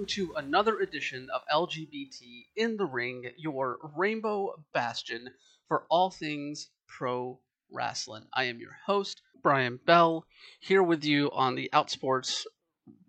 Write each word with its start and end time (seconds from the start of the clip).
welcome 0.00 0.06
to 0.14 0.32
another 0.36 0.78
edition 0.78 1.28
of 1.34 1.42
LGBT 1.52 2.22
in 2.56 2.78
the 2.78 2.86
Ring, 2.86 3.26
your 3.36 3.76
rainbow 3.94 4.54
bastion 4.72 5.28
for 5.68 5.84
all 5.90 6.10
things 6.10 6.70
pro 6.88 7.38
wrestling. 7.70 8.22
I 8.32 8.44
am 8.44 8.60
your 8.60 8.74
host, 8.86 9.20
Brian 9.42 9.78
Bell, 9.84 10.24
here 10.58 10.82
with 10.82 11.04
you 11.04 11.30
on 11.32 11.54
the 11.54 11.68
Outsports 11.74 12.46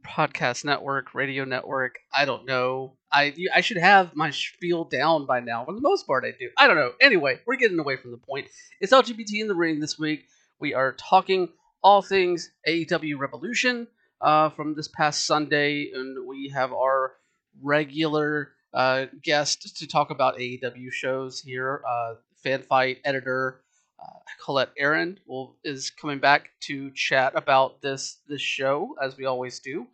podcast 0.06 0.66
network, 0.66 1.16
radio 1.16 1.46
network. 1.46 1.98
I 2.14 2.26
don't 2.26 2.46
know. 2.46 2.98
I 3.10 3.34
I 3.56 3.62
should 3.62 3.78
have 3.78 4.14
my 4.14 4.32
spiel 4.32 4.84
down 4.84 5.26
by 5.26 5.40
now. 5.40 5.64
For 5.64 5.74
the 5.74 5.80
most 5.80 6.06
part, 6.06 6.26
I 6.26 6.32
do. 6.38 6.50
I 6.58 6.68
don't 6.68 6.76
know. 6.76 6.92
Anyway, 7.00 7.40
we're 7.46 7.56
getting 7.56 7.80
away 7.80 7.96
from 7.96 8.12
the 8.12 8.18
point. 8.18 8.48
It's 8.82 8.92
LGBT 8.92 9.40
in 9.40 9.48
the 9.48 9.56
Ring 9.56 9.80
this 9.80 9.98
week. 9.98 10.26
We 10.60 10.74
are 10.74 10.92
talking 10.92 11.48
all 11.82 12.02
things 12.02 12.52
AEW 12.68 13.18
Revolution 13.18 13.88
uh, 14.22 14.50
from 14.50 14.76
this 14.76 14.88
past 14.88 15.26
Sunday, 15.26 15.92
and 15.94 16.28
we 16.28 16.50
have 16.50 16.72
our 16.72 17.14
regular 17.62 18.52
uh, 18.74 19.06
guest 19.22 19.78
to 19.78 19.88
talk 19.88 20.12
about 20.12 20.38
AEW 20.38 20.92
shows 20.92 21.42
here. 21.42 21.82
Uh, 21.88 22.16
Fanfyte 22.46 23.00
editor 23.04 23.62
uh, 24.02 24.20
Colette 24.44 24.72
Arrand 24.80 25.20
will 25.28 25.56
is 25.64 25.90
coming 25.90 26.20
back 26.20 26.52
to 26.62 26.92
chat 26.92 27.34
about 27.36 27.82
this 27.82 28.20
this 28.28 28.42
show 28.42 28.96
as 29.02 29.18
we 29.18 29.26
always 29.26 29.60
do. 29.60 29.88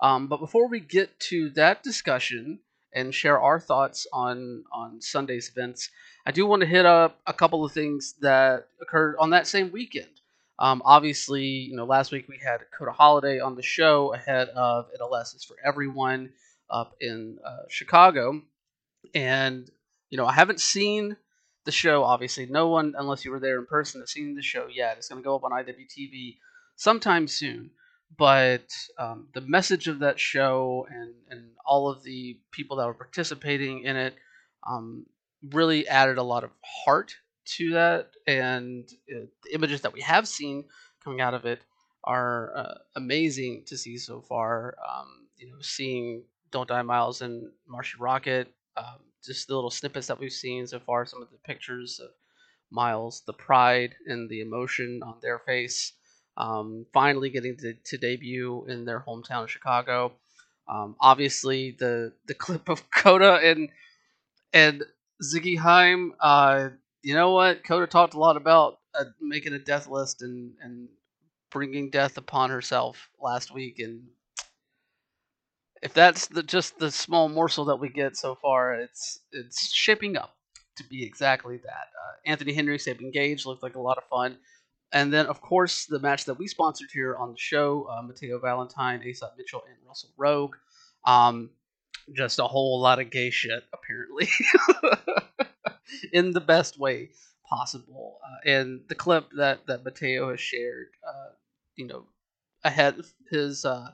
Um, 0.00 0.28
but 0.28 0.38
before 0.38 0.68
we 0.68 0.80
get 0.80 1.18
to 1.20 1.50
that 1.50 1.82
discussion 1.82 2.60
and 2.94 3.14
share 3.14 3.40
our 3.40 3.60
thoughts 3.60 4.06
on 4.12 4.64
on 4.72 5.00
Sunday's 5.00 5.50
events, 5.50 5.90
I 6.26 6.32
do 6.32 6.46
want 6.46 6.60
to 6.60 6.66
hit 6.66 6.86
up 6.86 7.20
a 7.26 7.32
couple 7.32 7.64
of 7.64 7.72
things 7.72 8.14
that 8.20 8.68
occurred 8.80 9.16
on 9.18 9.30
that 9.30 9.46
same 9.46 9.72
weekend. 9.72 10.19
Um, 10.60 10.82
obviously, 10.84 11.44
you 11.46 11.74
know, 11.74 11.86
last 11.86 12.12
week 12.12 12.28
we 12.28 12.38
had 12.38 12.60
Coda 12.78 12.92
Holiday 12.92 13.40
on 13.40 13.56
the 13.56 13.62
show 13.62 14.12
ahead 14.12 14.48
of 14.50 14.88
NLS 15.00 15.34
is 15.34 15.44
for 15.44 15.56
Everyone 15.64 16.32
up 16.68 16.94
in 17.00 17.38
uh, 17.44 17.64
Chicago, 17.68 18.42
and 19.14 19.68
you 20.10 20.18
know, 20.18 20.26
I 20.26 20.32
haven't 20.32 20.60
seen 20.60 21.16
the 21.64 21.72
show. 21.72 22.04
Obviously, 22.04 22.46
no 22.46 22.68
one, 22.68 22.94
unless 22.96 23.24
you 23.24 23.30
were 23.30 23.40
there 23.40 23.58
in 23.58 23.66
person, 23.66 24.02
has 24.02 24.10
seen 24.10 24.34
the 24.34 24.42
show 24.42 24.66
yet. 24.70 24.98
It's 24.98 25.08
going 25.08 25.22
to 25.22 25.24
go 25.24 25.34
up 25.34 25.44
on 25.44 25.52
IWTV 25.52 26.36
sometime 26.76 27.26
soon. 27.26 27.70
But 28.18 28.68
um, 28.98 29.28
the 29.32 29.40
message 29.40 29.88
of 29.88 30.00
that 30.00 30.20
show 30.20 30.86
and 30.90 31.14
and 31.30 31.50
all 31.64 31.88
of 31.88 32.02
the 32.02 32.38
people 32.50 32.76
that 32.76 32.86
were 32.86 32.94
participating 32.94 33.84
in 33.84 33.96
it 33.96 34.14
um, 34.68 35.06
really 35.50 35.88
added 35.88 36.18
a 36.18 36.22
lot 36.22 36.44
of 36.44 36.50
heart 36.84 37.14
to 37.44 37.72
that, 37.72 38.10
and 38.26 38.88
uh, 39.10 39.26
the 39.44 39.54
images 39.54 39.80
that 39.82 39.92
we 39.92 40.00
have 40.00 40.28
seen 40.28 40.64
coming 41.02 41.20
out 41.20 41.34
of 41.34 41.44
it 41.44 41.60
are 42.04 42.56
uh, 42.56 42.74
amazing 42.96 43.64
to 43.66 43.76
see 43.76 43.98
so 43.98 44.20
far. 44.20 44.76
Um, 44.86 45.26
you 45.36 45.48
know, 45.48 45.60
seeing 45.60 46.24
Don't 46.50 46.68
Die 46.68 46.82
Miles 46.82 47.22
and 47.22 47.50
Marshy 47.66 47.96
Rocket, 47.98 48.52
um, 48.76 49.00
just 49.24 49.48
the 49.48 49.54
little 49.54 49.70
snippets 49.70 50.06
that 50.06 50.18
we've 50.18 50.32
seen 50.32 50.66
so 50.66 50.80
far, 50.80 51.06
some 51.06 51.22
of 51.22 51.30
the 51.30 51.38
pictures 51.38 52.00
of 52.02 52.10
Miles, 52.70 53.22
the 53.26 53.32
pride 53.32 53.94
and 54.06 54.28
the 54.28 54.40
emotion 54.40 55.00
on 55.02 55.16
their 55.20 55.38
face, 55.40 55.92
um, 56.36 56.86
finally 56.92 57.30
getting 57.30 57.56
to, 57.56 57.74
to, 57.74 57.98
debut 57.98 58.64
in 58.68 58.84
their 58.84 59.00
hometown 59.00 59.42
of 59.42 59.50
Chicago. 59.50 60.12
Um, 60.68 60.94
obviously, 61.00 61.76
the 61.78 62.12
the 62.26 62.34
clip 62.44 62.68
of 62.68 62.90
Coda 62.90 63.40
and 63.42 63.70
and 64.52 64.84
Ziggy 65.22 65.58
Haim, 65.58 66.14
uh, 66.20 66.70
you 67.02 67.14
know 67.14 67.32
what? 67.32 67.64
Coda 67.64 67.86
talked 67.86 68.14
a 68.14 68.18
lot 68.18 68.36
about 68.36 68.78
uh, 68.94 69.04
making 69.20 69.52
a 69.52 69.58
death 69.58 69.88
list 69.88 70.22
and 70.22 70.52
and 70.62 70.88
bringing 71.50 71.90
death 71.90 72.16
upon 72.16 72.50
herself 72.50 73.08
last 73.20 73.52
week, 73.52 73.78
and 73.78 74.02
if 75.82 75.94
that's 75.94 76.26
the 76.28 76.42
just 76.42 76.78
the 76.78 76.90
small 76.90 77.28
morsel 77.28 77.66
that 77.66 77.76
we 77.76 77.88
get 77.88 78.16
so 78.16 78.34
far, 78.34 78.74
it's 78.74 79.20
it's 79.32 79.72
shaping 79.72 80.16
up 80.16 80.36
to 80.76 80.84
be 80.88 81.04
exactly 81.04 81.58
that. 81.58 81.68
Uh, 81.68 82.30
Anthony 82.30 82.52
Henry, 82.52 82.78
Sabin 82.78 83.10
Gage 83.10 83.46
looked 83.46 83.62
like 83.62 83.74
a 83.74 83.80
lot 83.80 83.98
of 83.98 84.04
fun. 84.04 84.38
And 84.92 85.12
then, 85.12 85.26
of 85.26 85.40
course, 85.40 85.86
the 85.86 86.00
match 86.00 86.24
that 86.24 86.34
we 86.34 86.48
sponsored 86.48 86.88
here 86.92 87.14
on 87.14 87.30
the 87.30 87.38
show, 87.38 87.86
uh, 87.88 88.02
Mateo 88.02 88.40
Valentine, 88.40 89.02
Aesop 89.04 89.34
Mitchell, 89.38 89.62
and 89.68 89.76
Russell 89.86 90.10
Rogue. 90.16 90.56
Um, 91.04 91.50
just 92.12 92.40
a 92.40 92.44
whole 92.44 92.80
lot 92.80 92.98
of 92.98 93.10
gay 93.10 93.30
shit, 93.30 93.62
apparently. 93.72 94.28
in 96.12 96.32
the 96.32 96.40
best 96.40 96.78
way 96.78 97.10
possible. 97.48 98.18
Uh, 98.24 98.50
and 98.50 98.80
the 98.88 98.94
clip 98.94 99.28
that 99.36 99.66
that 99.66 99.84
Mateo 99.84 100.30
has 100.30 100.40
shared, 100.40 100.88
uh, 101.06 101.32
you 101.76 101.86
know, 101.86 102.06
ahead 102.64 102.98
of 102.98 103.12
his 103.30 103.64
uh, 103.64 103.90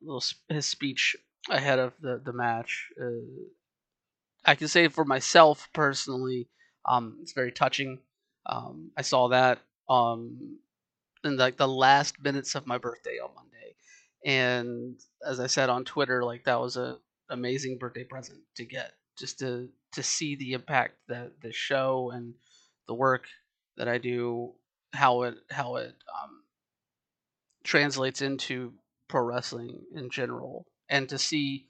little 0.00 0.22
his 0.48 0.66
speech 0.66 1.16
ahead 1.50 1.78
of 1.78 1.92
the 2.00 2.20
the 2.24 2.32
match, 2.32 2.88
uh, 3.00 3.06
I 4.44 4.54
can 4.54 4.68
say 4.68 4.88
for 4.88 5.04
myself 5.04 5.68
personally, 5.72 6.48
um, 6.86 7.18
it's 7.22 7.32
very 7.32 7.52
touching. 7.52 7.98
Um, 8.46 8.90
I 8.96 9.02
saw 9.02 9.28
that 9.28 9.60
um, 9.88 10.58
in 11.24 11.36
like 11.36 11.56
the 11.56 11.68
last 11.68 12.22
minutes 12.22 12.54
of 12.54 12.66
my 12.66 12.78
birthday 12.78 13.18
on 13.22 13.30
Monday, 13.34 13.74
and 14.24 14.98
as 15.26 15.40
I 15.40 15.46
said 15.46 15.68
on 15.70 15.84
Twitter, 15.84 16.24
like 16.24 16.44
that 16.44 16.60
was 16.60 16.76
a 16.76 16.98
amazing 17.30 17.78
birthday 17.78 18.04
present 18.04 18.40
to 18.56 18.64
get 18.64 18.92
just 19.18 19.38
to 19.40 19.68
to 19.92 20.02
see 20.02 20.36
the 20.36 20.52
impact 20.52 20.96
that 21.08 21.40
the 21.40 21.52
show 21.52 22.10
and 22.12 22.34
the 22.86 22.94
work 22.94 23.26
that 23.76 23.88
I 23.88 23.98
do, 23.98 24.52
how 24.92 25.22
it 25.22 25.34
how 25.50 25.76
it 25.76 25.94
um, 26.22 26.42
translates 27.64 28.22
into 28.22 28.72
pro 29.08 29.22
wrestling 29.22 29.80
in 29.94 30.10
general, 30.10 30.66
and 30.88 31.08
to 31.08 31.18
see 31.18 31.66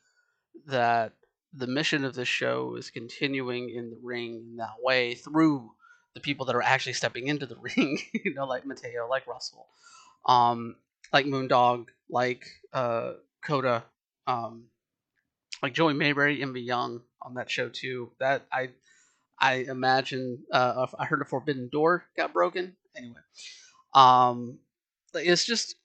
that 0.66 1.12
the 1.52 1.66
mission 1.66 2.04
of 2.04 2.14
this 2.14 2.28
show 2.28 2.76
is 2.76 2.90
continuing 2.90 3.70
in 3.70 3.90
the 3.90 3.98
ring 4.02 4.44
in 4.50 4.56
that 4.56 4.76
way 4.82 5.14
through 5.14 5.70
the 6.14 6.20
people 6.20 6.46
that 6.46 6.56
are 6.56 6.62
actually 6.62 6.92
stepping 6.92 7.26
into 7.26 7.46
the 7.46 7.56
ring, 7.76 7.98
you 8.12 8.34
know, 8.34 8.46
like 8.46 8.66
Mateo, 8.66 9.08
like 9.08 9.26
Russell, 9.26 9.66
um, 10.26 10.76
like 11.12 11.26
Moondog, 11.26 11.86
like 12.10 12.44
uh, 12.72 13.12
Coda, 13.42 13.84
um, 14.26 14.64
like 15.62 15.74
Joey 15.74 15.94
Mayberry, 15.94 16.42
Emma 16.42 16.58
Young 16.58 17.00
on 17.22 17.34
that 17.34 17.50
show 17.50 17.68
too. 17.68 18.12
That 18.20 18.46
I 18.52 18.70
I 19.38 19.64
imagine 19.68 20.44
uh, 20.52 20.86
I 20.98 21.06
heard 21.06 21.22
a 21.22 21.26
forbidden 21.26 21.68
door 21.70 22.04
got 22.16 22.32
broken. 22.32 22.76
Anyway, 22.96 23.20
um, 23.94 24.58
it's 25.14 25.44
just 25.44 25.76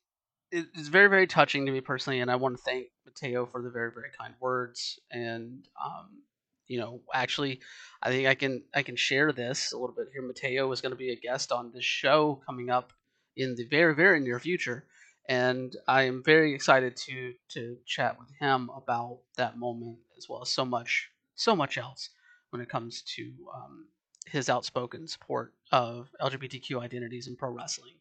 it's 0.52 0.88
very 0.88 1.08
very 1.08 1.28
touching 1.28 1.66
to 1.66 1.72
me 1.72 1.82
personally, 1.82 2.20
and 2.20 2.32
I 2.32 2.36
want 2.36 2.58
to 2.58 2.64
thank 2.64 2.88
Mateo 3.06 3.46
for 3.46 3.62
the 3.62 3.70
very 3.70 3.92
very 3.92 4.10
kind 4.20 4.34
words. 4.40 5.00
And 5.12 5.66
um, 5.84 6.24
you 6.68 6.80
know, 6.80 7.02
actually, 7.14 7.62
I 8.02 8.10
think 8.10 8.28
I 8.28 8.36
can 8.36 8.64
I 8.74 8.84
can 8.84 8.96
share 8.96 9.32
this 9.32 9.74
a 9.74 9.78
little 9.78 9.96
bit 9.96 10.08
here. 10.14 10.22
Mateo 10.22 10.72
is 10.72 10.82
going 10.82 10.92
to 10.92 10.98
be 10.98 11.12
a 11.12 11.20
guest 11.20 11.52
on 11.52 11.72
this 11.74 11.86
show 11.86 12.42
coming 12.46 12.70
up 12.70 12.94
in 13.36 13.56
the 13.56 13.66
very 13.66 13.96
very 13.96 14.20
near 14.20 14.40
future 14.40 14.86
and 15.30 15.76
I 15.88 16.04
am 16.04 16.24
very 16.24 16.54
excited 16.54 16.96
to 16.98 17.34
to 17.50 17.78
chat 17.86 18.18
with 18.20 18.30
him 18.40 18.70
about 18.76 19.20
that 19.38 19.58
moment 19.58 19.98
as 20.18 20.28
well 20.28 20.42
as 20.42 20.50
so 20.50 20.66
much 20.66 21.10
so 21.36 21.56
much 21.56 21.78
else 21.78 22.10
when 22.50 22.62
it 22.62 22.70
comes 22.70 23.02
to 23.16 23.32
um, 23.56 23.88
his 24.28 24.50
outspoken 24.50 25.08
support 25.08 25.54
of 25.72 26.10
LGBTQ 26.22 26.82
identities 26.82 27.28
in 27.28 27.36
pro 27.36 27.50
wrestling. 27.50 27.94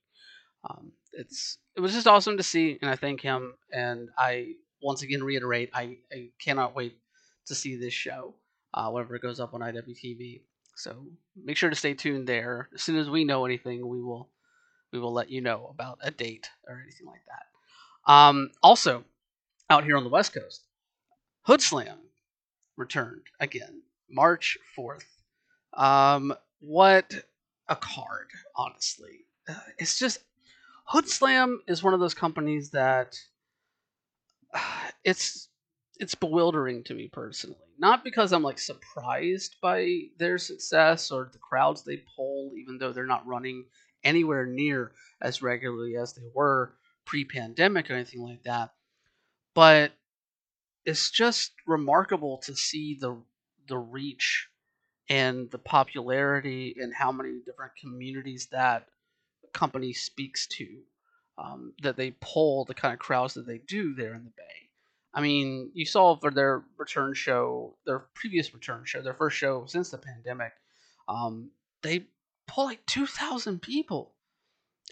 Um, 0.68 0.92
it's 1.12 1.58
it 1.76 1.80
was 1.80 1.92
just 1.92 2.06
awesome 2.06 2.36
to 2.36 2.42
see, 2.42 2.78
and 2.80 2.90
I 2.90 2.96
thank 2.96 3.20
him. 3.20 3.54
And 3.72 4.10
I 4.18 4.54
once 4.82 5.02
again 5.02 5.22
reiterate, 5.22 5.70
I, 5.74 5.98
I 6.12 6.28
cannot 6.38 6.74
wait 6.74 6.98
to 7.46 7.54
see 7.54 7.76
this 7.76 7.94
show 7.94 8.34
uh, 8.74 8.90
whenever 8.90 9.16
it 9.16 9.22
goes 9.22 9.40
up 9.40 9.54
on 9.54 9.60
IWTV. 9.60 10.42
So 10.76 11.06
make 11.36 11.56
sure 11.56 11.70
to 11.70 11.76
stay 11.76 11.94
tuned 11.94 12.26
there. 12.26 12.68
As 12.74 12.82
soon 12.82 12.96
as 12.96 13.10
we 13.10 13.24
know 13.24 13.44
anything, 13.44 13.86
we 13.86 14.02
will 14.02 14.28
we 14.92 14.98
will 14.98 15.12
let 15.12 15.30
you 15.30 15.40
know 15.40 15.68
about 15.70 15.98
a 16.02 16.10
date 16.10 16.48
or 16.68 16.80
anything 16.82 17.06
like 17.06 17.22
that. 17.26 18.12
Um, 18.12 18.50
also, 18.62 19.04
out 19.70 19.84
here 19.84 19.96
on 19.96 20.04
the 20.04 20.10
West 20.10 20.34
Coast, 20.34 20.66
Hood 21.42 21.62
Slam 21.62 21.98
returned 22.76 23.22
again, 23.40 23.82
March 24.10 24.58
4th. 24.76 25.04
Um, 25.74 26.34
what 26.60 27.14
a 27.68 27.76
card, 27.76 28.28
honestly. 28.56 29.26
Uh, 29.48 29.54
it's 29.78 29.98
just, 29.98 30.20
Hood 30.84 31.08
Slam 31.08 31.60
is 31.66 31.82
one 31.82 31.94
of 31.94 32.00
those 32.00 32.14
companies 32.14 32.70
that 32.70 33.18
it's 35.04 35.48
it's 35.98 36.14
bewildering 36.16 36.82
to 36.82 36.94
me 36.94 37.08
personally. 37.12 37.56
Not 37.78 38.02
because 38.02 38.32
I'm 38.32 38.42
like 38.42 38.58
surprised 38.58 39.56
by 39.62 40.00
their 40.18 40.36
success 40.36 41.12
or 41.12 41.30
the 41.32 41.38
crowds 41.38 41.84
they 41.84 42.02
pull, 42.16 42.52
even 42.58 42.78
though 42.78 42.92
they're 42.92 43.06
not 43.06 43.26
running 43.26 43.66
anywhere 44.04 44.46
near 44.46 44.92
as 45.20 45.42
regularly 45.42 45.96
as 45.96 46.12
they 46.12 46.26
were 46.34 46.74
pre-pandemic 47.04 47.90
or 47.90 47.94
anything 47.94 48.22
like 48.22 48.42
that. 48.44 48.70
But 49.54 49.92
it's 50.84 51.10
just 51.10 51.52
remarkable 51.66 52.38
to 52.38 52.54
see 52.54 52.96
the 53.00 53.22
the 53.68 53.78
reach 53.78 54.48
and 55.08 55.50
the 55.50 55.58
popularity 55.58 56.74
and 56.80 56.92
how 56.92 57.12
many 57.12 57.40
different 57.44 57.72
communities 57.80 58.48
that 58.50 58.88
company 59.52 59.92
speaks 59.92 60.46
to. 60.46 60.66
Um, 61.38 61.72
that 61.82 61.96
they 61.96 62.14
pull 62.20 62.66
the 62.66 62.74
kind 62.74 62.92
of 62.92 63.00
crowds 63.00 63.34
that 63.34 63.46
they 63.46 63.58
do 63.58 63.94
there 63.94 64.14
in 64.14 64.24
the 64.24 64.30
Bay. 64.36 64.68
I 65.14 65.22
mean, 65.22 65.70
you 65.74 65.86
saw 65.86 66.16
for 66.16 66.30
their 66.30 66.62
return 66.76 67.14
show, 67.14 67.76
their 67.86 68.00
previous 68.14 68.52
return 68.52 68.82
show, 68.84 69.02
their 69.02 69.14
first 69.14 69.38
show 69.38 69.64
since 69.66 69.90
the 69.90 69.98
pandemic, 69.98 70.52
um, 71.08 71.50
they 71.82 72.04
pulled 72.46 72.68
like 72.68 72.84
2,000 72.86 73.60
people. 73.60 74.14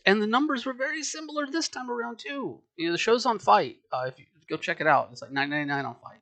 And 0.07 0.23
the 0.23 0.27
numbers 0.27 0.65
were 0.65 0.73
very 0.73 1.03
similar 1.03 1.47
this 1.47 1.69
time 1.69 1.91
around, 1.91 2.19
too. 2.19 2.61
You 2.77 2.87
know, 2.87 2.93
the 2.93 2.99
show's 2.99 3.27
on 3.27 3.39
FITE. 3.39 3.81
Uh, 3.93 4.05
if 4.09 4.19
you 4.19 4.25
go 4.49 4.57
check 4.57 4.81
it 4.81 4.87
out, 4.87 5.11
it's 5.13 5.21
like 5.21 5.31
9.99 5.31 5.85
on 5.85 5.97
FITE. 6.03 6.21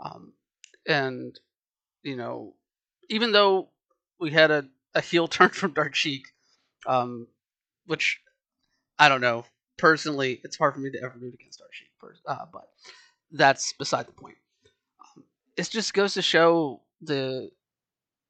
Um, 0.00 0.32
and, 0.88 1.38
you 2.02 2.16
know, 2.16 2.54
even 3.08 3.32
though 3.32 3.68
we 4.18 4.30
had 4.30 4.50
a, 4.50 4.66
a 4.94 5.00
heel 5.00 5.28
turn 5.28 5.50
from 5.50 5.72
Dark 5.72 5.94
Sheik, 5.94 6.26
um, 6.86 7.28
which 7.86 8.20
I 8.98 9.08
don't 9.08 9.20
know. 9.20 9.44
Personally, 9.78 10.40
it's 10.42 10.56
hard 10.56 10.74
for 10.74 10.80
me 10.80 10.90
to 10.90 10.98
ever 11.02 11.14
root 11.18 11.34
against 11.34 11.58
Dark 11.58 11.74
Sheik, 11.74 11.90
uh, 12.26 12.46
but 12.50 12.68
that's 13.30 13.74
beside 13.74 14.06
the 14.06 14.12
point. 14.12 14.36
Um, 15.00 15.24
it 15.56 15.68
just 15.68 15.92
goes 15.92 16.14
to 16.14 16.22
show 16.22 16.80
the 17.02 17.50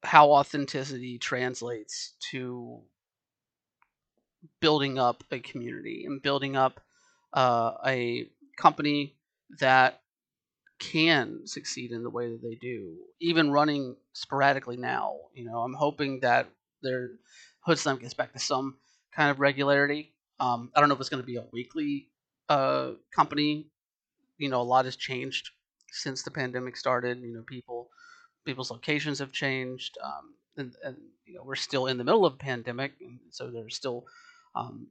how 0.06 0.32
authenticity 0.32 1.19
translates 1.19 2.14
to 2.31 2.81
building 4.61 4.99
up 4.99 5.25
a 5.31 5.38
community 5.41 6.05
and 6.06 6.23
building 6.23 6.56
up 6.56 6.81
uh, 7.32 7.73
a 7.87 8.29
company 8.56 9.17
that 9.61 10.00
can 10.79 11.47
succeed 11.47 11.91
in 11.91 12.03
the 12.03 12.11
way 12.11 12.31
that 12.31 12.43
they 12.43 12.55
do, 12.55 12.97
even 13.20 13.50
running 13.50 13.97
sporadically 14.12 14.76
now. 14.76 15.17
You 15.35 15.44
know, 15.44 15.58
I'm 15.58 15.75
hoping 15.75 16.20
that 16.20 16.49
their 16.82 17.11
Hood 17.61 17.79
gets 18.00 18.14
back 18.14 18.32
to 18.32 18.38
some 18.38 18.76
kind 19.14 19.31
of 19.31 19.41
regularity. 19.41 20.12
Um, 20.38 20.70
I 20.75 20.81
don't 20.81 20.88
know 20.88 20.94
if 20.94 21.00
it's 21.00 21.09
going 21.09 21.23
to 21.23 21.26
be 21.26 21.37
a 21.37 21.44
weekly 21.52 22.09
uh, 22.49 22.93
company 23.14 23.67
you 24.38 24.49
know 24.49 24.61
a 24.61 24.62
lot 24.62 24.85
has 24.85 24.97
changed 24.97 25.50
since 25.91 26.23
the 26.23 26.31
pandemic 26.31 26.76
started. 26.76 27.20
You 27.20 27.35
know, 27.35 27.43
people 27.43 27.88
people's 28.46 28.70
locations 28.70 29.19
have 29.19 29.32
changed, 29.32 29.98
um, 30.02 30.34
and, 30.56 30.75
and 30.82 30.96
you 31.26 31.34
know 31.34 31.43
we're 31.44 31.56
still 31.56 31.87
in 31.87 31.98
the 31.98 32.04
middle 32.04 32.25
of 32.25 32.34
a 32.34 32.38
pandemic, 32.38 32.93
and 33.00 33.19
so 33.31 33.50
there's 33.50 33.76
still 33.76 34.06
um, 34.54 34.87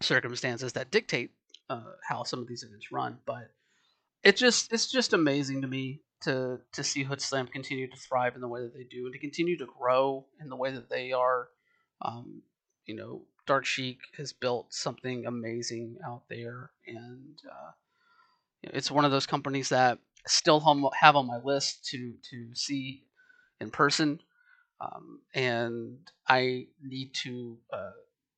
circumstances 0.00 0.72
that 0.72 0.90
dictate 0.90 1.32
uh, 1.68 1.82
how 2.08 2.22
some 2.22 2.40
of 2.40 2.48
these 2.48 2.62
events 2.62 2.90
run. 2.90 3.18
But 3.26 3.50
it 4.22 4.36
just 4.36 4.72
it's 4.72 4.90
just 4.90 5.12
amazing 5.12 5.62
to 5.62 5.68
me 5.68 6.00
to 6.22 6.60
to 6.72 6.82
see 6.82 7.02
Hood 7.02 7.20
Slam 7.20 7.46
continue 7.46 7.88
to 7.90 7.96
thrive 7.96 8.34
in 8.34 8.40
the 8.40 8.48
way 8.48 8.62
that 8.62 8.74
they 8.74 8.84
do, 8.84 9.04
and 9.04 9.12
to 9.12 9.18
continue 9.18 9.58
to 9.58 9.66
grow 9.78 10.24
in 10.40 10.48
the 10.48 10.56
way 10.56 10.72
that 10.72 10.88
they 10.88 11.12
are. 11.12 11.48
Um, 12.00 12.42
you 12.86 12.94
know, 12.94 13.22
Dark 13.46 13.64
Sheik 13.64 13.98
has 14.16 14.32
built 14.32 14.72
something 14.72 15.26
amazing 15.26 15.96
out 16.06 16.22
there, 16.28 16.70
and 16.86 17.38
uh, 17.50 17.72
it's 18.62 18.90
one 18.90 19.04
of 19.04 19.10
those 19.10 19.26
companies 19.26 19.70
that 19.70 19.98
still 20.26 20.60
have 20.98 21.16
on 21.16 21.26
my 21.26 21.38
list 21.38 21.84
to 21.86 22.14
to 22.30 22.54
see 22.54 23.04
in 23.60 23.70
person, 23.70 24.20
um, 24.80 25.20
and 25.34 25.98
I 26.28 26.66
need 26.82 27.14
to 27.24 27.58
uh, 27.72 27.92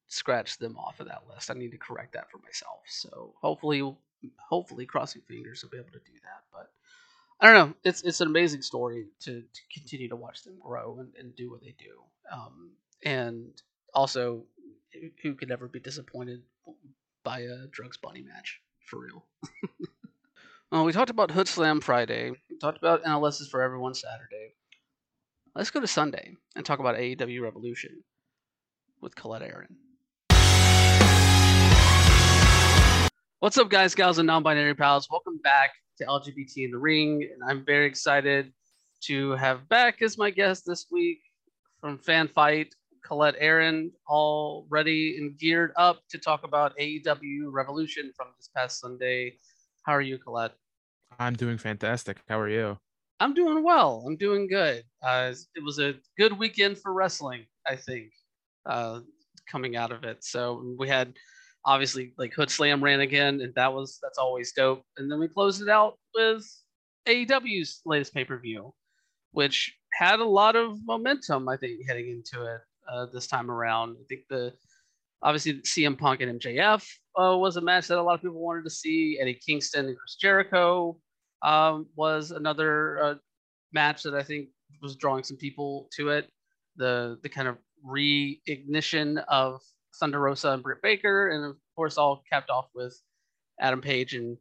scratch 0.06 0.58
them 0.58 0.76
off 0.76 1.00
of 1.00 1.08
that 1.08 1.24
list. 1.28 1.50
I 1.50 1.54
need 1.54 1.70
to 1.72 1.78
correct 1.78 2.12
that 2.14 2.30
for 2.30 2.38
myself. 2.38 2.80
So 2.88 3.34
hopefully, 3.40 3.82
hopefully, 4.48 4.86
crossing 4.86 5.22
fingers, 5.28 5.62
I'll 5.64 5.70
be 5.70 5.78
able 5.78 5.90
to 5.92 5.98
do 5.98 6.18
that. 6.22 6.44
But 6.52 6.70
I 7.40 7.46
don't 7.52 7.68
know. 7.68 7.74
It's 7.84 8.02
it's 8.02 8.20
an 8.20 8.28
amazing 8.28 8.62
story 8.62 9.06
to, 9.20 9.42
to 9.42 9.60
continue 9.72 10.08
to 10.08 10.16
watch 10.16 10.42
them 10.42 10.58
grow 10.60 10.98
and, 11.00 11.12
and 11.18 11.34
do 11.36 11.50
what 11.50 11.60
they 11.60 11.74
do. 11.78 12.02
Um, 12.32 12.70
and 13.04 13.50
also, 13.94 14.44
who 15.22 15.34
could 15.34 15.50
ever 15.50 15.68
be 15.68 15.80
disappointed 15.80 16.42
by 17.24 17.40
a 17.40 17.66
Drugs 17.70 17.96
Bunny 17.96 18.22
match 18.22 18.60
for 18.80 19.00
real? 19.00 19.24
Well, 20.70 20.84
we 20.84 20.92
talked 20.92 21.08
about 21.08 21.30
Hood 21.30 21.48
Slam 21.48 21.80
Friday. 21.80 22.30
We 22.50 22.58
talked 22.58 22.76
about 22.76 23.02
NLS 23.02 23.48
for 23.48 23.62
everyone 23.62 23.94
Saturday. 23.94 24.52
Let's 25.54 25.70
go 25.70 25.80
to 25.80 25.86
Sunday 25.86 26.34
and 26.56 26.66
talk 26.66 26.78
about 26.78 26.96
AEW 26.96 27.40
Revolution 27.40 28.04
with 29.00 29.14
Colette 29.14 29.40
Arrand. 29.40 29.78
What's 33.38 33.56
up, 33.56 33.70
guys, 33.70 33.94
gals, 33.94 34.18
and 34.18 34.26
non-binary 34.26 34.74
pals? 34.74 35.08
Welcome 35.10 35.40
back 35.42 35.70
to 35.96 36.04
LGBT 36.04 36.66
in 36.66 36.70
the 36.72 36.78
Ring, 36.78 37.26
and 37.32 37.50
I'm 37.50 37.64
very 37.64 37.86
excited 37.86 38.52
to 39.04 39.30
have 39.36 39.66
back 39.70 40.02
as 40.02 40.18
my 40.18 40.28
guest 40.28 40.64
this 40.66 40.84
week 40.92 41.20
from 41.80 41.96
Fanfyte, 41.96 42.72
Colette 43.02 43.40
Arrand, 43.40 43.92
all 44.06 44.66
ready 44.68 45.16
and 45.16 45.38
geared 45.38 45.72
up 45.76 46.02
to 46.10 46.18
talk 46.18 46.44
about 46.44 46.76
AEW 46.76 47.44
Revolution 47.46 48.12
from 48.14 48.26
this 48.36 48.50
past 48.54 48.80
Sunday 48.80 49.38
how 49.88 49.94
are 49.94 50.02
you, 50.02 50.18
Colette? 50.18 50.52
I'm 51.18 51.32
doing 51.32 51.56
fantastic. 51.56 52.18
How 52.28 52.38
are 52.38 52.50
you? 52.50 52.76
I'm 53.20 53.32
doing 53.32 53.64
well. 53.64 54.04
I'm 54.06 54.18
doing 54.18 54.46
good. 54.46 54.82
Uh, 55.02 55.32
it 55.54 55.64
was 55.64 55.78
a 55.78 55.94
good 56.18 56.38
weekend 56.38 56.76
for 56.76 56.92
wrestling, 56.92 57.46
I 57.66 57.74
think, 57.74 58.10
uh, 58.66 59.00
coming 59.50 59.76
out 59.76 59.90
of 59.90 60.04
it. 60.04 60.22
So 60.22 60.74
we 60.78 60.88
had 60.88 61.14
obviously 61.64 62.12
like 62.18 62.34
Hood 62.34 62.50
Slam 62.50 62.84
ran 62.84 63.00
again, 63.00 63.40
and 63.40 63.54
that 63.54 63.72
was 63.72 63.98
that's 64.02 64.18
always 64.18 64.52
dope. 64.52 64.82
And 64.98 65.10
then 65.10 65.20
we 65.20 65.26
closed 65.26 65.62
it 65.62 65.70
out 65.70 65.94
with 66.14 66.46
AEW's 67.08 67.80
latest 67.86 68.12
pay 68.12 68.26
per 68.26 68.38
view, 68.38 68.74
which 69.32 69.74
had 69.94 70.20
a 70.20 70.24
lot 70.24 70.54
of 70.54 70.76
momentum. 70.84 71.48
I 71.48 71.56
think 71.56 71.80
heading 71.88 72.10
into 72.10 72.44
it 72.44 72.60
uh, 72.92 73.06
this 73.06 73.26
time 73.26 73.50
around. 73.50 73.96
I 73.98 74.04
think 74.06 74.24
the 74.28 74.52
obviously 75.22 75.54
CM 75.60 75.98
Punk 75.98 76.20
and 76.20 76.40
MJF 76.40 76.86
uh, 77.18 77.36
was 77.36 77.56
a 77.56 77.60
match 77.60 77.88
that 77.88 77.98
a 77.98 78.02
lot 78.02 78.14
of 78.14 78.22
people 78.22 78.40
wanted 78.40 78.64
to 78.64 78.70
see. 78.70 79.18
Eddie 79.20 79.34
Kingston 79.34 79.86
and 79.86 79.96
Chris 79.96 80.16
Jericho 80.16 80.98
um, 81.42 81.86
was 81.96 82.30
another 82.30 83.02
uh, 83.02 83.14
match 83.72 84.02
that 84.02 84.14
I 84.14 84.22
think 84.22 84.48
was 84.82 84.96
drawing 84.96 85.24
some 85.24 85.36
people 85.36 85.88
to 85.96 86.10
it. 86.10 86.30
The 86.76 87.18
the 87.22 87.28
kind 87.28 87.48
of 87.48 87.56
reignition 87.86 89.22
of 89.28 89.60
Thunder 89.98 90.20
Rosa 90.20 90.52
and 90.52 90.62
Britt 90.62 90.82
Baker, 90.82 91.28
and 91.28 91.44
of 91.44 91.56
course, 91.76 91.98
all 91.98 92.22
capped 92.30 92.50
off 92.50 92.68
with 92.74 93.00
Adam 93.60 93.80
Page 93.80 94.14
and 94.14 94.36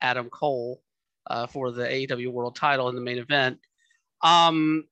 Adam 0.00 0.30
Cole 0.30 0.82
uh, 1.28 1.46
for 1.46 1.70
the 1.70 1.84
AEW 1.84 2.32
World 2.32 2.56
Title 2.56 2.88
in 2.88 2.94
the 2.94 3.00
main 3.00 3.18
event. 3.18 3.58
Um, 4.22 4.84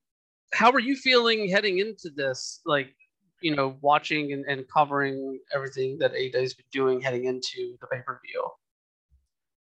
how 0.52 0.70
are 0.72 0.80
you 0.80 0.96
feeling 0.96 1.48
heading 1.48 1.78
into 1.78 2.10
this? 2.14 2.60
Like, 2.66 2.94
you 3.40 3.54
know, 3.54 3.76
watching 3.80 4.32
and, 4.32 4.44
and 4.46 4.64
covering 4.68 5.38
everything 5.54 5.98
that 5.98 6.12
AEW 6.12 6.40
has 6.40 6.54
been 6.54 6.66
doing 6.72 7.00
heading 7.00 7.24
into 7.24 7.76
the 7.80 7.86
pay 7.86 8.00
per 8.04 8.20
view? 8.24 8.48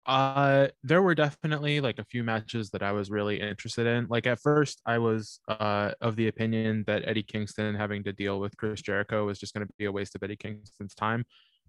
Uh, 0.05 0.67
there 0.83 1.01
were 1.01 1.15
definitely 1.15 1.79
like 1.79 1.97
a 1.97 2.03
few 2.03 2.23
matches 2.23 2.69
that 2.71 2.83
I 2.83 2.91
was 2.91 3.09
really 3.09 3.39
interested 3.39 3.87
in. 3.87 4.07
Like 4.09 4.27
at 4.27 4.39
first, 4.39 4.81
I 4.85 4.97
was 4.97 5.39
uh 5.47 5.91
of 6.01 6.15
the 6.17 6.27
opinion 6.27 6.83
that 6.87 7.07
Eddie 7.07 7.23
Kingston 7.23 7.73
having 7.75 8.03
to 8.03 8.11
deal 8.11 8.39
with 8.39 8.57
Chris 8.57 8.81
Jericho 8.81 9.25
was 9.25 9.39
just 9.39 9.53
going 9.53 9.65
to 9.65 9.73
be 9.77 9.85
a 9.85 9.91
waste 9.91 10.15
of 10.15 10.23
Eddie 10.23 10.35
Kingston's 10.35 10.93
time. 10.93 11.23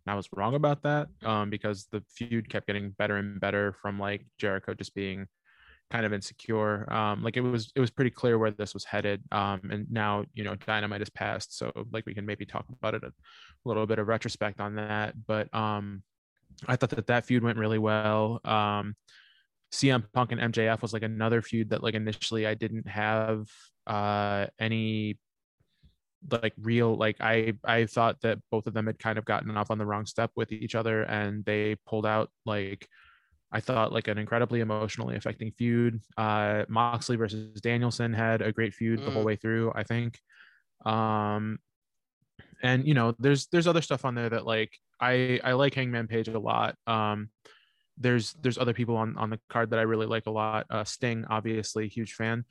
And 0.07 0.13
I 0.13 0.17
was 0.17 0.29
wrong 0.35 0.55
about 0.55 0.83
that 0.83 1.09
um, 1.25 1.49
because 1.49 1.87
the 1.93 2.03
feud 2.11 2.51
kept 2.51 2.67
getting 2.67 2.91
better 2.91 3.17
and 3.17 3.41
better 3.41 3.73
from 3.73 3.99
like 3.99 4.27
Jericho 4.39 4.75
just 4.75 4.95
being 4.95 5.27
kind 5.95 6.05
of 6.05 6.13
insecure. 6.13 6.93
Um, 6.93 7.23
like 7.23 7.37
it 7.37 7.41
was 7.41 7.71
it 7.77 7.81
was 7.81 7.91
pretty 7.91 8.11
clear 8.11 8.37
where 8.37 8.51
this 8.51 8.75
was 8.75 8.85
headed. 8.85 9.23
Um, 9.31 9.61
and 9.71 9.87
now 9.91 10.25
you 10.35 10.43
know 10.43 10.57
Dynamite 10.57 11.03
is 11.03 11.11
passed, 11.11 11.57
so 11.57 11.71
like 11.93 12.05
we 12.05 12.15
can 12.15 12.27
maybe 12.27 12.45
talk 12.45 12.65
about 12.69 12.95
it 12.95 13.05
a 13.05 13.13
little 13.65 13.87
bit 13.87 14.01
of 14.01 14.09
retrospect 14.09 14.61
on 14.61 14.75
that. 14.75 15.15
But 15.27 15.55
um, 15.55 16.03
I 16.67 16.75
thought 16.75 16.91
that 16.91 17.07
that 17.07 17.27
feud 17.27 17.45
went 17.45 17.59
really 17.59 17.79
well. 17.79 18.41
Um, 18.45 18.97
CM 19.73 20.03
Punk 20.13 20.33
and 20.33 20.41
MJF 20.53 20.83
was 20.83 20.93
like 20.93 21.05
another 21.05 21.41
feud 21.43 21.71
that 21.71 21.83
like 21.85 21.95
initially 21.95 22.45
I 22.45 22.55
didn't 22.55 22.89
have 22.89 23.47
uh 23.87 24.47
any 24.59 25.19
like 26.43 26.55
real 26.59 26.97
like 26.97 27.19
I 27.21 27.53
I 27.65 27.87
thought 27.87 28.21
that 28.23 28.39
both 28.51 28.67
of 28.67 28.75
them 28.75 28.87
had 28.87 28.99
kind 28.99 29.19
of 29.19 29.27
gotten 29.27 29.57
off 29.57 29.71
on 29.71 29.79
the 29.79 29.87
wrong 29.87 30.07
step 30.07 30.33
with 30.35 30.51
each 30.51 30.75
other 30.75 31.03
and 31.03 31.45
they 31.45 31.77
pulled 31.87 32.07
out 32.07 32.31
like 32.47 32.89
I 33.55 33.61
thought 33.61 33.93
like 33.93 34.09
an 34.09 34.19
incredibly 34.19 34.61
emotionally 34.61 35.15
affecting 35.15 35.53
feud. 35.53 36.01
Uh, 36.19 36.65
Moxley 36.69 37.15
versus 37.15 37.61
Danielson 37.61 38.13
had 38.13 38.43
a 38.43 38.53
great 38.53 38.75
feud 38.75 39.01
mm. 39.01 39.05
the 39.05 39.13
whole 39.13 39.23
mm. 39.23 39.27
way 39.27 39.37
through. 39.37 39.73
I 39.75 39.85
think. 39.85 40.19
Um, 40.85 41.61
and 42.65 42.87
you 42.87 42.95
know, 42.95 43.15
there's 43.21 43.47
there's 43.47 43.69
other 43.69 43.81
stuff 43.81 44.05
on 44.05 44.17
there 44.17 44.29
that 44.29 44.45
like 44.45 44.73
I 45.01 45.41
I 45.45 45.53
like 45.53 45.75
Hangman 45.75 46.09
Page 46.09 46.27
a 46.27 46.39
lot. 46.39 46.75
Um, 46.89 47.31
there's 47.97 48.33
there's 48.43 48.59
other 48.59 48.75
people 48.75 48.97
on 48.97 49.17
on 49.17 49.31
the 49.31 49.39
card 49.49 49.71
that 49.71 49.79
I 49.79 49.83
really 49.83 50.07
like 50.07 50.27
a 50.27 50.33
lot. 50.33 50.67
Uh, 50.69 50.83
Sting, 50.83 51.25
obviously, 51.31 51.87
huge 51.87 52.15
fan. 52.15 52.45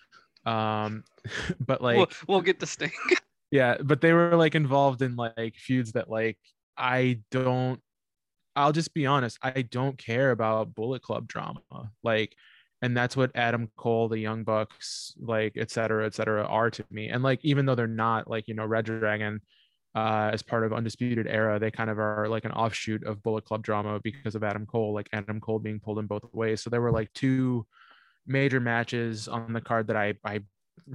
Um, 0.45 1.03
but 1.60 1.81
like 1.81 1.98
we'll, 1.98 2.10
we'll 2.27 2.41
get 2.41 2.62
to 2.62 2.65
Sting. 2.65 2.91
yeah, 3.51 3.75
but 3.83 4.00
they 4.00 4.13
were 4.13 4.38
like 4.38 4.55
involved 4.55 5.01
in 5.01 5.17
like 5.17 5.55
feuds 5.55 5.91
that 5.93 6.10
like 6.10 6.38
I 6.77 7.19
don't 7.29 7.81
I'll 8.55 8.72
just 8.72 8.93
be 8.93 9.05
honest, 9.05 9.38
I 9.41 9.63
don't 9.63 9.98
care 9.98 10.31
about 10.31 10.75
Bullet 10.75 11.01
Club 11.01 11.27
drama. 11.27 11.62
Like, 12.03 12.36
and 12.81 12.95
that's 12.95 13.15
what 13.15 13.31
Adam 13.36 13.72
Cole, 13.77 14.10
the 14.10 14.19
Young 14.19 14.43
Bucks, 14.43 15.13
like, 15.19 15.53
et 15.55 15.72
cetera, 15.72 16.05
et 16.05 16.13
cetera, 16.13 16.43
are 16.43 16.69
to 16.69 16.86
me. 16.91 17.10
And 17.10 17.24
like, 17.24 17.39
even 17.43 17.65
though 17.65 17.75
they're 17.75 17.88
not 17.88 18.29
like, 18.29 18.48
you 18.48 18.53
know, 18.53 18.65
Red 18.65 18.86
Dragon 18.86 19.41
uh, 19.95 20.31
as 20.33 20.41
part 20.41 20.63
of 20.63 20.74
Undisputed 20.74 21.27
Era. 21.27 21.60
They 21.60 21.72
kind 21.72 21.89
of 21.89 22.00
are 22.00 22.27
like 22.27 22.45
an 22.45 22.51
offshoot 22.51 23.05
of 23.05 23.22
Bullet 23.22 23.45
Club 23.45 23.63
drama 23.63 24.00
because 24.00 24.36
of 24.36 24.43
Adam 24.43 24.65
Cole, 24.65 24.93
like 24.93 25.10
Adam 25.13 25.39
Cole 25.39 25.60
being 25.60 25.79
pulled 25.79 26.00
in 26.00 26.07
both 26.07 26.24
ways. 26.33 26.62
So 26.62 26.69
there 26.69 26.81
were 26.81 26.91
like 26.91 27.13
two 27.13 27.65
major 28.25 28.60
matches 28.60 29.27
on 29.27 29.53
the 29.53 29.62
card 29.62 29.88
that 29.88 29.95
I 29.95 30.15
I 30.25 30.41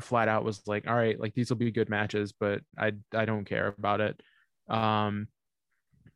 flat 0.01 0.29
out 0.29 0.45
was 0.45 0.67
like, 0.67 0.89
all 0.89 0.95
right, 0.97 1.19
like 1.19 1.35
these 1.35 1.51
will 1.51 1.57
be 1.57 1.71
good 1.71 1.89
matches, 1.89 2.33
but 2.33 2.61
I 2.77 2.93
I 3.15 3.25
don't 3.25 3.45
care 3.45 3.69
about 3.79 4.01
it. 4.01 4.21
Um, 4.69 5.29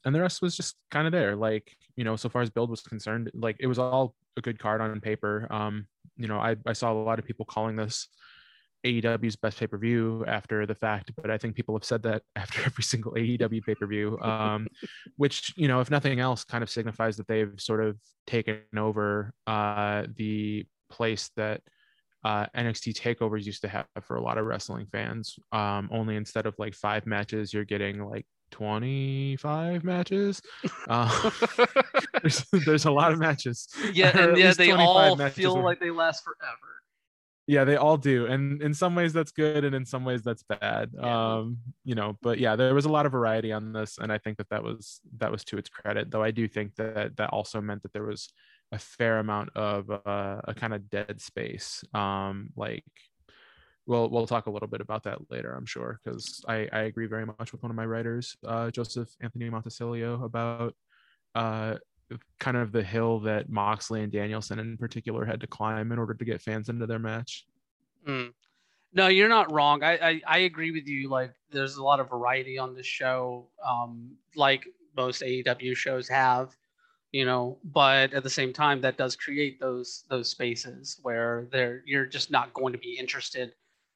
and 0.05 0.15
the 0.15 0.21
rest 0.21 0.43
was 0.43 0.57
just 0.57 0.77
kind 0.91 1.07
of 1.07 1.13
there. 1.13 1.37
Like 1.37 1.75
you 1.97 2.05
know, 2.05 2.17
so 2.17 2.29
far 2.29 2.43
as 2.43 2.51
build 2.51 2.71
was 2.71 2.83
concerned, 2.83 3.31
like 3.35 3.57
it 3.61 3.67
was 3.67 3.79
all 3.79 4.15
a 4.37 4.41
good 4.41 4.59
card 4.59 4.81
on 4.81 5.01
paper. 5.01 5.47
Um, 5.51 5.87
you 6.17 6.29
know, 6.29 6.39
I 6.39 6.57
I 6.67 6.73
saw 6.73 6.93
a 6.93 6.95
lot 6.95 7.19
of 7.19 7.25
people 7.25 7.45
calling 7.45 7.77
this 7.77 8.09
AEW's 8.85 9.37
best 9.37 9.59
pay 9.59 9.67
per 9.67 9.79
view 9.79 10.25
after 10.27 10.67
the 10.67 10.75
fact, 10.75 11.13
but 11.17 11.31
I 11.31 11.39
think 11.39 11.55
people 11.55 11.75
have 11.77 11.85
said 11.85 12.03
that 12.03 12.23
after 12.37 12.63
every 12.65 12.85
single 12.85 13.13
AEW 13.13 13.63
pay 13.65 13.75
per 13.75 13.87
view, 13.87 14.19
um, 14.21 14.67
which 15.17 15.53
you 15.57 15.69
know, 15.69 15.81
if 15.81 15.91
nothing 15.91 16.21
else, 16.21 16.45
kind 16.45 16.63
of 16.63 16.71
signifies 16.71 17.17
that 17.17 17.29
they've 17.29 17.55
sort 17.59 17.85
of 17.85 17.99
taken 18.27 18.61
over 18.77 19.33
uh, 19.47 20.05
the 20.17 20.67
place 20.91 21.31
that 21.37 21.61
uh, 22.25 22.47
NXT 22.57 22.95
takeovers 22.95 23.45
used 23.45 23.63
to 23.63 23.69
have 23.69 23.87
for 24.03 24.17
a 24.17 24.23
lot 24.23 24.39
of 24.39 24.47
wrestling 24.47 24.87
fans. 24.87 25.37
Um, 25.51 25.89
only 25.93 26.17
instead 26.17 26.47
of 26.47 26.55
like 26.59 26.75
five 26.75 27.07
matches, 27.07 27.53
you're 27.53 27.65
getting 27.65 28.05
like 28.05 28.27
25 28.53 29.85
matches. 29.85 30.41
Uh, 30.89 31.31
there's, 32.23 32.45
there's, 32.67 32.85
a 32.87 32.91
lot 32.91 33.13
of 33.13 33.19
matches. 33.19 33.69
Yeah, 33.93 34.17
and 34.19 34.37
yeah, 34.37 34.53
they 34.53 34.73
all 34.73 35.17
feel 35.31 35.63
like 35.63 35.81
they 35.81 35.91
last 35.91 36.25
forever. 36.25 36.83
Yeah, 37.47 37.65
they 37.65 37.77
all 37.77 37.97
do, 37.97 38.27
and 38.27 38.61
in 38.61 38.75
some 38.75 38.95
ways 38.95 39.13
that's 39.13 39.31
good, 39.31 39.65
and 39.65 39.75
in 39.75 39.85
some 39.85 40.05
ways 40.05 40.23
that's 40.23 40.43
bad. 40.43 40.91
Yeah. 40.95 41.37
Um, 41.37 41.59
you 41.85 41.95
know, 41.95 42.19
but 42.21 42.39
yeah, 42.39 42.57
there 42.57 42.75
was 42.75 42.85
a 42.85 42.91
lot 42.91 43.07
of 43.07 43.13
variety 43.13 43.53
on 43.53 43.73
this, 43.73 43.99
and 43.99 44.13
I 44.13 44.19
think 44.19 44.39
that 44.39 44.49
that 44.51 44.63
was 44.63 45.01
that 45.19 45.31
was 45.31 45.45
to 45.47 45.57
its 45.57 45.69
credit. 45.69 46.11
Though 46.11 46.23
I 46.23 46.31
do 46.31 46.49
think 46.49 46.75
that 46.77 47.17
that 47.17 47.31
also 47.31 47.61
meant 47.61 47.83
that 47.83 47.93
there 47.93 48.05
was 48.05 48.29
a 48.73 48.79
fair 48.79 49.19
amount 49.19 49.51
of 49.55 49.91
uh, 49.91 50.41
a 50.45 50.55
kind 50.55 50.75
of 50.75 50.91
dead 50.91 51.21
space. 51.21 51.85
Um, 51.95 52.51
like, 52.57 52.85
we'll 53.87 54.09
we'll 54.11 54.27
talk 54.27 54.47
a 54.47 54.51
little 54.51 54.69
bit 54.69 54.81
about 54.81 55.03
that 55.05 55.31
later, 55.31 55.55
I'm 55.55 55.67
sure, 55.67 56.01
because 56.05 56.45
I 56.49 56.69
I 56.73 56.81
agree 56.83 57.07
very 57.07 57.27
much 57.27 57.53
with 57.53 57.63
one 57.63 57.71
of 57.71 57.77
my 57.77 57.87
writers, 57.87 58.37
uh, 58.47 58.71
Joseph 58.71 59.09
Anthony 59.21 59.51
Montesilio, 59.51 60.25
about 60.25 60.75
uh, 61.35 61.77
kind 62.39 62.57
of 62.57 62.73
the 62.73 62.83
hill 62.83 63.21
that 63.21 63.49
Moxley 63.49 64.03
and 64.03 64.13
Danielson 64.13 64.59
in 64.59 64.77
particular 64.77 65.25
had 65.25 65.41
to 65.41 65.47
climb 65.47 65.93
in 65.93 65.99
order 65.99 66.15
to 66.15 66.25
get 66.25 66.43
fans 66.43 66.69
into 66.69 66.87
their 66.87 66.99
match. 66.99 67.47
Mm. 68.07 68.33
No, 68.95 69.07
you're 69.07 69.29
not 69.29 69.51
wrong. 69.51 69.83
I, 69.83 69.97
I, 69.97 70.21
I 70.27 70.39
agree 70.41 70.71
with 70.71 70.87
you. 70.87 71.09
Like, 71.09 71.33
there's 71.51 71.77
a 71.77 71.83
lot 71.83 71.99
of 71.99 72.11
variety 72.11 72.59
on 72.59 72.75
this 72.75 72.85
show, 72.85 73.49
um, 73.67 74.11
like 74.37 74.67
most 74.95 75.23
AEW 75.23 75.75
shows 75.75 76.09
have 76.09 76.55
you 77.13 77.27
know 77.27 77.59
but 77.63 78.13
at 78.15 78.23
the 78.23 78.31
same 78.31 78.53
time 78.53 78.81
that 78.81 78.97
does 78.97 79.15
create 79.15 79.61
those 79.61 80.05
those 80.09 80.31
spaces 80.31 80.99
where 81.03 81.47
there 81.53 81.83
you're 81.87 82.07
just 82.07 82.31
not 82.31 82.53
going 82.55 82.73
to 82.73 82.79
be 82.79 82.97
interested 82.99 83.53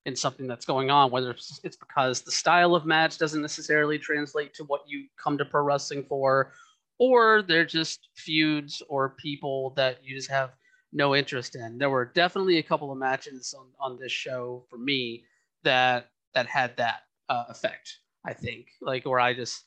in 0.06 0.16
something 0.16 0.46
that's 0.46 0.64
going 0.64 0.90
on 0.90 1.10
whether 1.10 1.30
it's 1.30 1.60
because 1.76 2.22
the 2.22 2.30
style 2.30 2.74
of 2.74 2.86
match 2.86 3.18
doesn't 3.18 3.42
necessarily 3.42 3.98
translate 3.98 4.54
to 4.54 4.64
what 4.64 4.82
you 4.86 5.04
come 5.22 5.36
to 5.36 5.44
pro 5.44 5.62
wrestling 5.62 6.04
for 6.08 6.52
or 6.98 7.42
they're 7.42 7.66
just 7.66 8.08
feuds 8.14 8.82
or 8.88 9.10
people 9.10 9.74
that 9.76 9.98
you 10.02 10.16
just 10.16 10.30
have 10.30 10.50
no 10.92 11.14
interest 11.14 11.54
in 11.54 11.76
there 11.76 11.90
were 11.90 12.06
definitely 12.14 12.58
a 12.58 12.62
couple 12.62 12.90
of 12.90 12.96
matches 12.98 13.54
on, 13.58 13.66
on 13.78 13.98
this 13.98 14.12
show 14.12 14.64
for 14.70 14.78
me 14.78 15.24
that 15.62 16.08
that 16.32 16.46
had 16.46 16.76
that 16.76 17.00
uh, 17.28 17.44
effect 17.48 17.98
i 18.24 18.32
think 18.32 18.68
like 18.80 19.04
where 19.04 19.20
i 19.20 19.34
just 19.34 19.66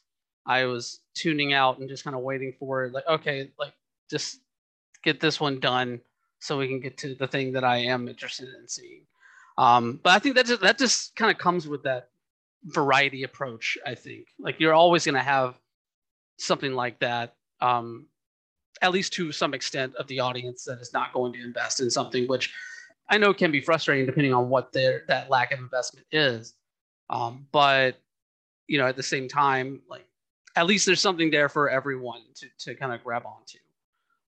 I 0.50 0.66
was 0.66 1.02
tuning 1.14 1.54
out 1.54 1.78
and 1.78 1.88
just 1.88 2.04
kind 2.04 2.16
of 2.16 2.24
waiting 2.24 2.54
for. 2.60 2.90
Like, 2.90 3.08
okay, 3.08 3.52
like 3.60 3.74
just 4.10 4.40
get 5.04 5.20
this 5.20 5.40
one 5.40 5.60
done 5.60 6.02
so 6.40 6.58
we 6.58 6.68
can 6.68 6.80
get 6.80 6.98
to 7.00 7.14
the 7.14 7.28
thing 7.28 7.54
that 7.54 7.64
I 7.64 7.78
am 7.78 8.08
interested 8.08 8.50
in 8.60 8.68
seeing. 8.68 9.04
Um, 9.60 10.00
but 10.02 10.12
I 10.12 10.20
think 10.20 10.36
that 10.36 10.46
just, 10.46 10.62
that 10.62 10.78
just 10.78 11.16
kind 11.18 11.30
of 11.30 11.38
comes 11.38 11.68
with 11.68 11.84
that 11.84 12.08
variety 12.64 13.24
approach. 13.24 13.78
I 13.86 13.94
think 13.94 14.28
like 14.40 14.60
you're 14.60 14.74
always 14.74 15.04
going 15.04 15.16
to 15.16 15.22
have 15.22 15.60
something 16.38 16.74
like 16.74 16.98
that, 17.00 17.36
um, 17.60 18.08
at 18.82 18.92
least 18.92 19.12
to 19.14 19.34
some 19.34 19.54
extent 19.54 19.94
of 19.96 20.08
the 20.08 20.22
audience 20.22 20.64
that 20.64 20.80
is 20.80 20.94
not 20.94 21.12
going 21.12 21.34
to 21.34 21.44
invest 21.44 21.82
in 21.82 21.90
something, 21.90 22.26
which 22.28 22.54
I 23.10 23.18
know 23.18 23.34
can 23.34 23.52
be 23.52 23.60
frustrating 23.60 24.06
depending 24.06 24.34
on 24.34 24.48
what 24.48 24.72
their 24.72 25.04
that 25.10 25.30
lack 25.30 25.52
of 25.52 25.60
investment 25.60 26.08
is. 26.14 26.54
Um, 27.10 27.46
but 27.52 28.00
you 28.68 28.78
know, 28.78 28.88
at 28.88 28.96
the 28.96 29.04
same 29.04 29.28
time, 29.28 29.82
like 29.90 30.06
at 30.56 30.68
least 30.68 30.86
there's 30.86 31.02
something 31.02 31.32
there 31.32 31.50
for 31.50 31.70
everyone 31.70 32.22
to, 32.36 32.48
to 32.60 32.76
kind 32.76 32.94
of 32.94 33.04
grab 33.04 33.26
onto. 33.26 33.58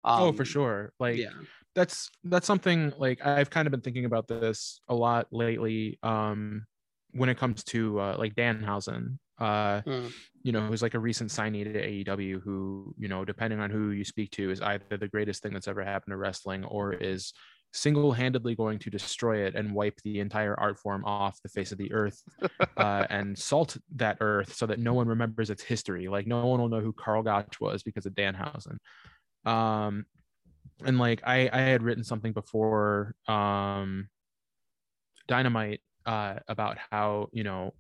Um, 0.03 0.21
oh, 0.23 0.33
for 0.33 0.45
sure. 0.45 0.91
Like, 1.00 1.15
yeah. 1.15 1.29
That's 1.75 2.10
that's 2.24 2.48
something 2.48 2.94
like 2.98 3.25
I've 3.25 3.50
kind 3.50 3.68
of 3.68 3.72
been 3.72 3.82
thinking 3.82 4.06
about 4.06 4.28
this 4.28 4.80
a 4.90 4.96
lot 4.96 5.28
lately. 5.32 6.00
Um, 6.04 6.66
when 7.13 7.30
it 7.30 7.38
comes 7.38 7.63
to 7.66 8.00
uh, 8.00 8.16
like 8.18 8.36
Danhausen, 8.36 9.18
uh, 9.38 9.82
mm. 9.82 10.12
you 10.44 10.51
know, 10.51 10.62
who's 10.62 10.82
like 10.82 10.94
a 10.94 11.00
recent 11.00 11.30
signee 11.30 11.63
to 11.63 12.13
AEW, 12.13 12.42
who 12.42 12.94
you 12.98 13.08
know, 13.08 13.25
depending 13.25 13.60
on 13.60 13.70
who 13.70 13.92
you 13.92 14.04
speak 14.04 14.32
to, 14.32 14.51
is 14.51 14.62
either 14.62 14.98
the 14.98 15.08
greatest 15.08 15.44
thing 15.44 15.54
that's 15.54 15.68
ever 15.68 15.84
happened 15.84 16.12
to 16.12 16.18
wrestling 16.18 16.63
or 16.66 16.94
is 16.94 17.34
single-handedly 17.74 18.56
going 18.56 18.80
to 18.80 18.90
destroy 18.90 19.46
it 19.46 19.56
and 19.56 19.74
wipe 19.74 20.00
the 20.04 20.20
entire 20.20 20.60
art 20.60 20.78
form 20.78 21.06
off 21.06 21.42
the 21.42 21.50
face 21.50 21.72
of 21.72 21.78
the 21.78 21.92
earth 21.94 22.22
uh, 22.78 23.06
and 23.10 23.38
salt 23.38 23.78
that 23.96 24.18
earth 24.20 24.54
so 24.54 24.66
that 24.66 24.80
no 24.80 24.94
one 24.94 25.08
remembers 25.08 25.50
its 25.50 25.63
history 25.63 26.08
like 26.08 26.28
no 26.28 26.46
one 26.46 26.60
will 26.60 26.70
know 26.70 26.82
who 26.82 26.92
karl 26.92 27.24
gotch 27.24 27.62
was 27.62 27.82
because 27.82 28.06
of 28.06 28.13
danhausen 28.13 28.78
um, 29.46 30.06
and 30.85 30.97
like 30.97 31.21
I, 31.25 31.50
I 31.51 31.59
had 31.59 31.83
written 31.83 32.03
something 32.03 32.33
before 32.33 33.15
um, 33.27 34.09
dynamite 35.27 35.81
uh, 36.05 36.35
about 36.47 36.77
how 36.89 37.29
you 37.31 37.43
know 37.43 37.73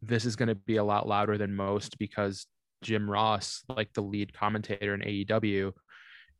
this 0.00 0.24
is 0.24 0.36
going 0.36 0.48
to 0.48 0.54
be 0.54 0.76
a 0.76 0.84
lot 0.84 1.06
louder 1.06 1.38
than 1.38 1.54
most 1.54 1.98
because 1.98 2.46
jim 2.82 3.08
ross 3.08 3.62
like 3.68 3.92
the 3.92 4.00
lead 4.00 4.32
commentator 4.32 4.94
in 4.94 5.00
aew 5.00 5.72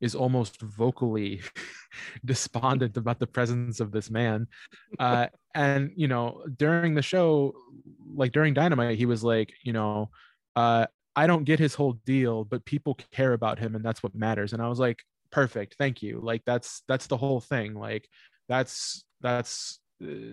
is 0.02 0.16
almost 0.16 0.61
vocally 0.61 1.40
despondent 2.25 2.97
about 2.97 3.21
the 3.21 3.26
presence 3.26 3.78
of 3.78 3.92
this 3.92 4.11
man. 4.11 4.49
Uh, 4.99 5.28
and, 5.54 5.92
you 5.94 6.09
know, 6.09 6.42
during 6.56 6.94
the 6.94 7.00
show, 7.00 7.54
like 8.14 8.32
during 8.32 8.52
Dynamite, 8.52 8.99
he 8.99 9.06
was 9.06 9.23
like, 9.23 9.54
you 9.62 9.73
know, 9.73 10.11
uh, 10.56 10.87
I 11.14 11.26
don't 11.26 11.44
get 11.44 11.61
his 11.61 11.75
whole 11.75 11.92
deal, 12.04 12.44
but 12.44 12.64
people 12.64 12.99
care 13.12 13.32
about 13.32 13.59
him 13.59 13.76
and 13.76 13.85
that's 13.85 14.02
what 14.02 14.14
matters. 14.14 14.52
And 14.52 14.61
I 14.61 14.68
was 14.68 14.80
like, 14.80 15.04
perfect. 15.33 15.75
Thank 15.79 16.03
you. 16.03 16.21
Like 16.23 16.43
that's, 16.47 16.83
that's 16.87 17.09
the 17.09 17.17
whole 17.17 17.41
thing. 17.41 17.75
Like 17.75 18.09
that's, 18.49 19.05
that's 19.21 19.81
uh, 20.03 20.33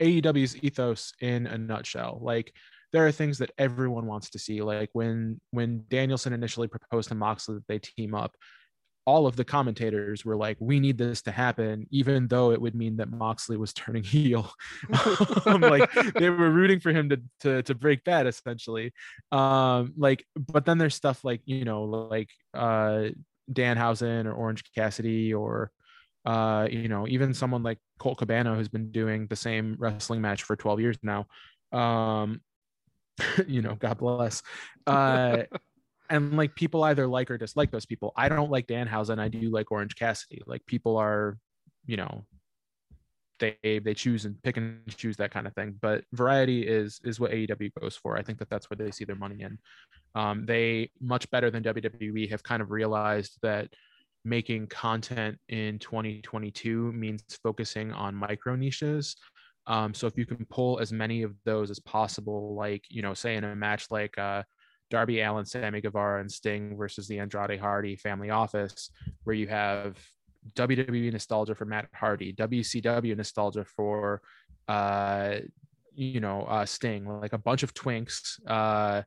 AEW's 0.00 0.56
ethos 0.62 1.12
in 1.20 1.46
a 1.46 1.58
nutshell. 1.58 2.18
Like, 2.22 2.52
there 2.92 3.06
are 3.06 3.12
things 3.12 3.38
that 3.38 3.50
everyone 3.58 4.06
wants 4.06 4.30
to 4.30 4.38
see. 4.38 4.62
Like 4.62 4.90
when 4.92 5.40
when 5.50 5.84
Danielson 5.88 6.32
initially 6.32 6.68
proposed 6.68 7.08
to 7.08 7.14
Moxley 7.14 7.56
that 7.56 7.66
they 7.68 7.78
team 7.78 8.14
up, 8.14 8.34
all 9.04 9.26
of 9.26 9.36
the 9.36 9.44
commentators 9.44 10.24
were 10.24 10.36
like, 10.36 10.56
"We 10.60 10.80
need 10.80 10.96
this 10.98 11.22
to 11.22 11.30
happen," 11.30 11.86
even 11.90 12.26
though 12.28 12.52
it 12.52 12.60
would 12.60 12.74
mean 12.74 12.96
that 12.96 13.10
Moxley 13.10 13.56
was 13.56 13.72
turning 13.72 14.02
heel. 14.04 14.50
um, 15.46 15.60
like 15.60 15.90
they 16.14 16.30
were 16.30 16.50
rooting 16.50 16.80
for 16.80 16.90
him 16.90 17.10
to 17.10 17.20
to 17.40 17.62
to 17.64 17.74
break 17.74 18.04
that 18.04 18.26
essentially. 18.26 18.92
Um, 19.30 19.92
like, 19.96 20.24
but 20.34 20.64
then 20.64 20.78
there's 20.78 20.94
stuff 20.94 21.24
like 21.24 21.42
you 21.44 21.64
know, 21.64 21.84
like 21.84 22.30
uh, 22.54 23.08
Danhausen 23.52 24.26
or 24.26 24.32
Orange 24.32 24.64
Cassidy 24.74 25.32
or 25.32 25.70
uh, 26.26 26.66
you 26.68 26.88
know, 26.88 27.06
even 27.06 27.32
someone 27.32 27.62
like 27.62 27.78
Colt 27.98 28.18
Cabana 28.18 28.56
who's 28.56 28.68
been 28.68 28.90
doing 28.90 29.28
the 29.28 29.36
same 29.36 29.76
wrestling 29.78 30.20
match 30.20 30.42
for 30.42 30.56
12 30.56 30.80
years 30.80 30.96
now. 31.02 31.26
Um, 31.72 32.40
you 33.46 33.62
know, 33.62 33.76
God 33.76 33.98
bless. 33.98 34.42
Uh, 34.86 35.44
and 36.10 36.36
like 36.36 36.56
people 36.56 36.82
either 36.82 37.06
like 37.06 37.30
or 37.30 37.38
dislike 37.38 37.70
those 37.70 37.86
people. 37.86 38.12
I 38.16 38.28
don't 38.28 38.50
like 38.50 38.66
Danhausen. 38.66 39.20
I 39.20 39.28
do 39.28 39.50
like 39.50 39.70
Orange 39.70 39.94
Cassidy. 39.94 40.42
Like 40.46 40.66
people 40.66 40.96
are, 40.96 41.38
you 41.86 41.96
know, 41.96 42.24
they 43.38 43.56
they 43.62 43.94
choose 43.94 44.24
and 44.24 44.40
pick 44.42 44.56
and 44.56 44.80
choose 44.96 45.16
that 45.16 45.30
kind 45.30 45.46
of 45.46 45.54
thing. 45.54 45.76
But 45.80 46.04
variety 46.12 46.66
is 46.66 47.00
is 47.04 47.20
what 47.20 47.32
AEW 47.32 47.70
goes 47.80 47.96
for. 47.96 48.16
I 48.16 48.22
think 48.22 48.38
that 48.38 48.50
that's 48.50 48.70
where 48.70 48.76
they 48.76 48.90
see 48.90 49.04
their 49.04 49.16
money 49.16 49.42
in. 49.42 49.58
Um, 50.14 50.46
they 50.46 50.90
much 51.00 51.30
better 51.30 51.50
than 51.50 51.62
WWE 51.62 52.30
have 52.30 52.42
kind 52.42 52.62
of 52.62 52.70
realized 52.70 53.38
that 53.42 53.68
making 54.24 54.66
content 54.66 55.38
in 55.48 55.78
2022 55.78 56.92
means 56.92 57.22
focusing 57.42 57.92
on 57.92 58.14
micro 58.14 58.56
niches. 58.56 59.16
Um, 59.68 59.94
so 59.94 60.06
if 60.06 60.16
you 60.16 60.26
can 60.26 60.44
pull 60.48 60.78
as 60.78 60.92
many 60.92 61.22
of 61.22 61.34
those 61.44 61.70
as 61.70 61.80
possible, 61.80 62.54
like 62.54 62.84
you 62.88 63.02
know, 63.02 63.14
say 63.14 63.36
in 63.36 63.44
a 63.44 63.54
match 63.54 63.86
like 63.90 64.16
uh, 64.18 64.42
Darby 64.90 65.20
Allin, 65.20 65.44
Sammy 65.44 65.80
Guevara, 65.80 66.20
and 66.20 66.30
Sting 66.30 66.76
versus 66.76 67.08
the 67.08 67.18
Andrade 67.18 67.58
Hardy 67.60 67.96
family 67.96 68.30
office, 68.30 68.90
where 69.24 69.34
you 69.34 69.48
have 69.48 69.98
WWE 70.54 71.12
nostalgia 71.12 71.54
for 71.54 71.64
Matt 71.64 71.88
Hardy, 71.94 72.32
WCW 72.32 73.16
nostalgia 73.16 73.64
for, 73.64 74.22
uh, 74.68 75.36
you 75.94 76.20
know, 76.20 76.42
uh, 76.42 76.66
Sting, 76.66 77.08
like 77.20 77.32
a 77.32 77.38
bunch 77.38 77.62
of 77.62 77.72
twinks, 77.72 78.38
uh, 78.46 79.02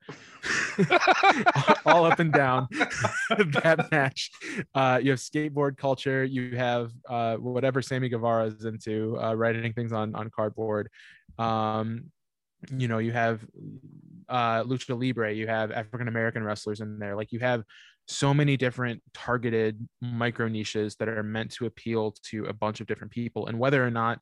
all 1.86 2.06
up 2.06 2.20
and 2.20 2.34
down 2.34 2.68
that 2.72 3.88
match. 3.92 4.32
Uh, 4.74 5.00
you 5.02 5.12
have 5.12 5.20
skateboard 5.20 5.78
culture. 5.78 6.24
You 6.24 6.56
have 6.58 6.92
uh, 7.08 7.38
whatever 7.38 7.82
Sammy 7.82 8.10
Guevara 8.10 8.46
is 8.48 8.66
into, 8.66 9.20
uh, 9.22 9.36
writing 9.36 9.72
things 9.74 9.94
on 9.94 10.16
on 10.16 10.32
cardboard. 10.32 10.90
Um, 11.38 12.06
you 12.76 12.88
know, 12.88 12.98
you 12.98 13.12
have 13.12 13.46
uh, 14.28 14.64
lucha 14.64 15.00
libre. 15.00 15.34
You 15.34 15.48
have 15.48 15.72
African 15.72 16.08
American 16.08 16.44
wrestlers 16.44 16.82
in 16.82 17.00
there. 17.00 17.16
Like 17.16 17.32
you 17.32 17.40
have 17.40 17.64
so 18.10 18.34
many 18.34 18.58
different 18.58 19.02
targeted 19.14 19.88
micro 20.02 20.48
niches 20.48 20.96
that 20.96 21.08
are 21.08 21.24
meant 21.24 21.52
to 21.52 21.68
appeal 21.68 22.16
to 22.24 22.46
a 22.46 22.54
bunch 22.54 22.82
of 22.82 22.88
different 22.88 23.12
people, 23.12 23.48
and 23.48 23.58
whether 23.58 23.86
or 23.86 23.92
not 23.92 24.20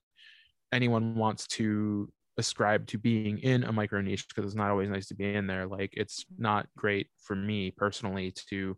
anyone 0.71 1.15
wants 1.15 1.47
to 1.47 2.11
ascribe 2.37 2.85
to 2.87 2.97
being 2.97 3.39
in 3.39 3.63
a 3.63 3.71
micro 3.71 4.01
niche 4.01 4.27
because 4.27 4.45
it's 4.45 4.55
not 4.55 4.69
always 4.69 4.89
nice 4.89 5.07
to 5.07 5.15
be 5.15 5.33
in 5.33 5.47
there 5.47 5.65
like 5.65 5.89
it's 5.93 6.25
not 6.37 6.67
great 6.77 7.07
for 7.17 7.35
me 7.35 7.71
personally 7.71 8.31
to 8.49 8.77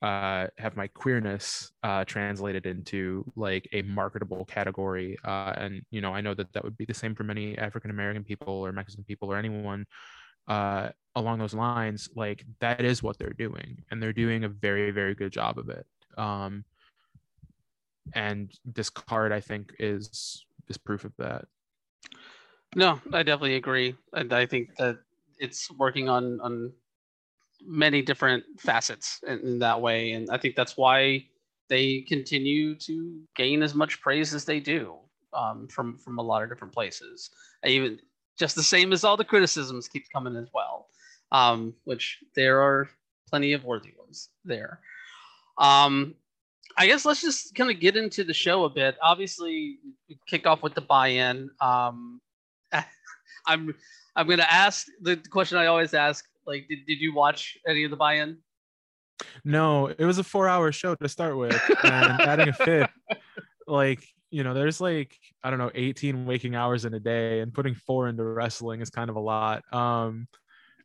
uh, 0.00 0.46
have 0.58 0.76
my 0.76 0.86
queerness 0.88 1.72
uh, 1.82 2.04
translated 2.04 2.66
into 2.66 3.24
like 3.36 3.68
a 3.72 3.82
marketable 3.82 4.44
category 4.46 5.16
uh, 5.24 5.52
and 5.56 5.82
you 5.90 6.00
know 6.00 6.14
i 6.14 6.20
know 6.20 6.34
that 6.34 6.50
that 6.54 6.64
would 6.64 6.76
be 6.78 6.84
the 6.86 6.94
same 6.94 7.14
for 7.14 7.24
many 7.24 7.58
african 7.58 7.90
american 7.90 8.24
people 8.24 8.54
or 8.54 8.72
mexican 8.72 9.04
people 9.04 9.30
or 9.30 9.36
anyone 9.36 9.84
uh, 10.48 10.88
along 11.16 11.38
those 11.38 11.54
lines 11.54 12.08
like 12.16 12.44
that 12.60 12.80
is 12.84 13.02
what 13.02 13.18
they're 13.18 13.32
doing 13.32 13.82
and 13.90 14.02
they're 14.02 14.12
doing 14.12 14.44
a 14.44 14.48
very 14.48 14.90
very 14.90 15.14
good 15.14 15.32
job 15.32 15.58
of 15.58 15.68
it 15.68 15.86
um, 16.18 16.64
and 18.14 18.52
this 18.64 18.90
card 18.90 19.32
i 19.32 19.40
think 19.40 19.74
is 19.78 20.44
is 20.68 20.78
proof 20.78 21.04
of 21.04 21.12
that 21.18 21.44
No, 22.76 23.00
I 23.12 23.22
definitely 23.22 23.56
agree, 23.56 23.94
and 24.12 24.32
I 24.32 24.46
think 24.46 24.74
that 24.76 24.98
it's 25.38 25.70
working 25.72 26.08
on 26.08 26.40
on 26.40 26.72
many 27.64 28.02
different 28.02 28.44
facets 28.58 29.20
in, 29.26 29.38
in 29.40 29.58
that 29.60 29.80
way, 29.80 30.12
and 30.12 30.28
I 30.30 30.38
think 30.38 30.56
that's 30.56 30.76
why 30.76 31.24
they 31.68 32.02
continue 32.02 32.74
to 32.76 33.20
gain 33.36 33.62
as 33.62 33.74
much 33.74 34.00
praise 34.00 34.34
as 34.34 34.44
they 34.44 34.60
do 34.60 34.96
um, 35.32 35.68
from 35.68 35.98
from 35.98 36.18
a 36.18 36.22
lot 36.22 36.42
of 36.42 36.48
different 36.48 36.74
places. 36.74 37.30
And 37.62 37.72
even 37.72 38.00
just 38.38 38.56
the 38.56 38.62
same 38.62 38.92
as 38.92 39.04
all 39.04 39.16
the 39.16 39.24
criticisms 39.24 39.88
keep 39.88 40.04
coming 40.12 40.36
as 40.36 40.48
well, 40.52 40.88
um, 41.32 41.74
which 41.84 42.18
there 42.34 42.60
are 42.60 42.88
plenty 43.28 43.52
of 43.52 43.64
worthy 43.64 43.92
ones 43.98 44.30
there. 44.44 44.80
Um, 45.58 46.14
I 46.76 46.86
guess 46.86 47.04
let's 47.04 47.20
just 47.20 47.54
kind 47.54 47.70
of 47.70 47.78
get 47.78 47.96
into 47.96 48.24
the 48.24 48.34
show 48.34 48.64
a 48.64 48.70
bit. 48.70 48.96
Obviously, 49.00 49.78
kick 50.26 50.46
off 50.46 50.62
with 50.62 50.74
the 50.74 50.80
buy-in. 50.80 51.50
Um, 51.60 52.20
I'm 53.46 53.74
I'm 54.16 54.28
gonna 54.28 54.46
ask 54.48 54.86
the 55.00 55.16
question 55.16 55.58
I 55.58 55.66
always 55.66 55.94
ask. 55.94 56.24
Like, 56.46 56.66
did, 56.68 56.80
did 56.86 57.00
you 57.00 57.14
watch 57.14 57.56
any 57.66 57.84
of 57.84 57.90
the 57.90 57.96
buy-in? 57.96 58.38
No, 59.44 59.86
it 59.86 60.04
was 60.04 60.18
a 60.18 60.24
four 60.24 60.48
hour 60.48 60.72
show 60.72 60.94
to 60.94 61.08
start 61.08 61.36
with. 61.36 61.60
And 61.84 62.20
adding 62.20 62.48
a 62.48 62.52
fifth, 62.52 62.90
like, 63.66 64.04
you 64.30 64.44
know, 64.44 64.54
there's 64.54 64.80
like, 64.80 65.16
I 65.42 65.50
don't 65.50 65.58
know, 65.58 65.70
18 65.74 66.26
waking 66.26 66.54
hours 66.54 66.84
in 66.84 66.94
a 66.94 67.00
day, 67.00 67.40
and 67.40 67.52
putting 67.52 67.74
four 67.74 68.08
into 68.08 68.24
wrestling 68.24 68.80
is 68.80 68.90
kind 68.90 69.10
of 69.10 69.16
a 69.16 69.20
lot. 69.20 69.62
Um, 69.72 70.26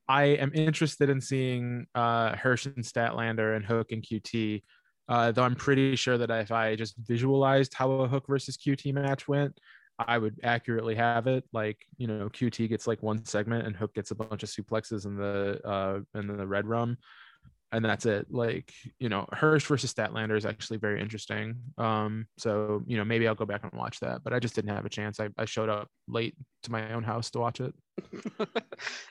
I 0.08 0.24
am 0.26 0.52
interested 0.54 1.10
in 1.10 1.22
seeing 1.22 1.86
uh, 1.96 2.36
Hirsch 2.36 2.66
and 2.66 2.84
Statlander 2.84 3.56
and 3.56 3.66
Hook 3.66 3.92
and 3.92 4.04
QT, 4.04 4.64
uh, 5.08 5.32
though 5.32 5.44
I'm 5.44 5.56
pretty 5.56 5.96
sure 5.96 6.18
that 6.18 6.32
if 6.32 6.52
I 6.52 6.76
just 6.76 6.96
visualized 6.98 7.74
how 7.76 7.92
a 7.92 8.08
Hook 8.08 8.26
versus 8.28 8.58
QT 8.58 8.94
match 8.94 9.28
went, 9.28 9.58
I 10.00 10.18
would 10.18 10.40
accurately 10.44 10.96
have 10.96 11.28
it. 11.28 11.44
Like, 11.52 11.86
you 11.98 12.08
know, 12.08 12.30
QT 12.30 12.70
gets 12.70 12.88
like 12.88 13.04
one 13.04 13.26
segment 13.26 13.68
and 13.68 13.76
Hook 13.76 13.94
gets 13.94 14.12
a 14.12 14.16
bunch 14.16 14.44
of 14.44 14.50
suplexes 14.50 15.06
in 15.06 15.18
the 15.18 15.60
uh 15.68 16.00
in 16.18 16.28
the 16.28 16.46
redrum. 16.46 16.96
And 17.72 17.86
that's 17.86 18.06
it. 18.06 18.28
Like, 18.32 18.74
you 19.00 19.10
know, 19.10 19.28
Hirsch 19.32 19.66
versus 19.66 19.94
Statlander 19.94 20.36
is 20.36 20.46
actually 20.46 20.78
very 20.78 21.00
interesting. 21.00 21.56
Um, 21.78 22.26
so 22.38 22.84
you 22.88 22.98
know, 22.98 23.06
maybe 23.06 23.28
I'll 23.28 23.36
go 23.36 23.46
back 23.46 23.64
and 23.64 23.72
watch 23.74 24.00
that, 24.00 24.24
but 24.24 24.34
I 24.34 24.40
just 24.40 24.56
didn't 24.56 24.74
have 24.76 24.86
a 24.86 24.90
chance. 24.90 25.20
I, 25.20 25.30
I 25.38 25.46
showed 25.46 25.70
up 25.70 25.88
late 26.08 26.36
to 26.64 26.72
my 26.72 26.94
own 26.94 27.04
house 27.04 27.30
to 27.32 27.40
watch 27.40 27.62
it. 27.62 27.74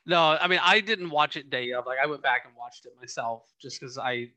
no, 0.07 0.37
I 0.41 0.49
mean 0.49 0.61
I 0.63 0.81
didn't 0.81 1.11
watch 1.11 1.37
it 1.37 1.51
day 1.51 1.73
of. 1.73 1.87
Like 1.87 1.99
I 2.03 2.07
went 2.07 2.23
back 2.23 2.45
and 2.47 2.55
watched 2.57 2.87
it 2.87 2.93
myself 3.01 3.45
just 3.61 3.81
because 3.81 3.97
I 3.97 4.31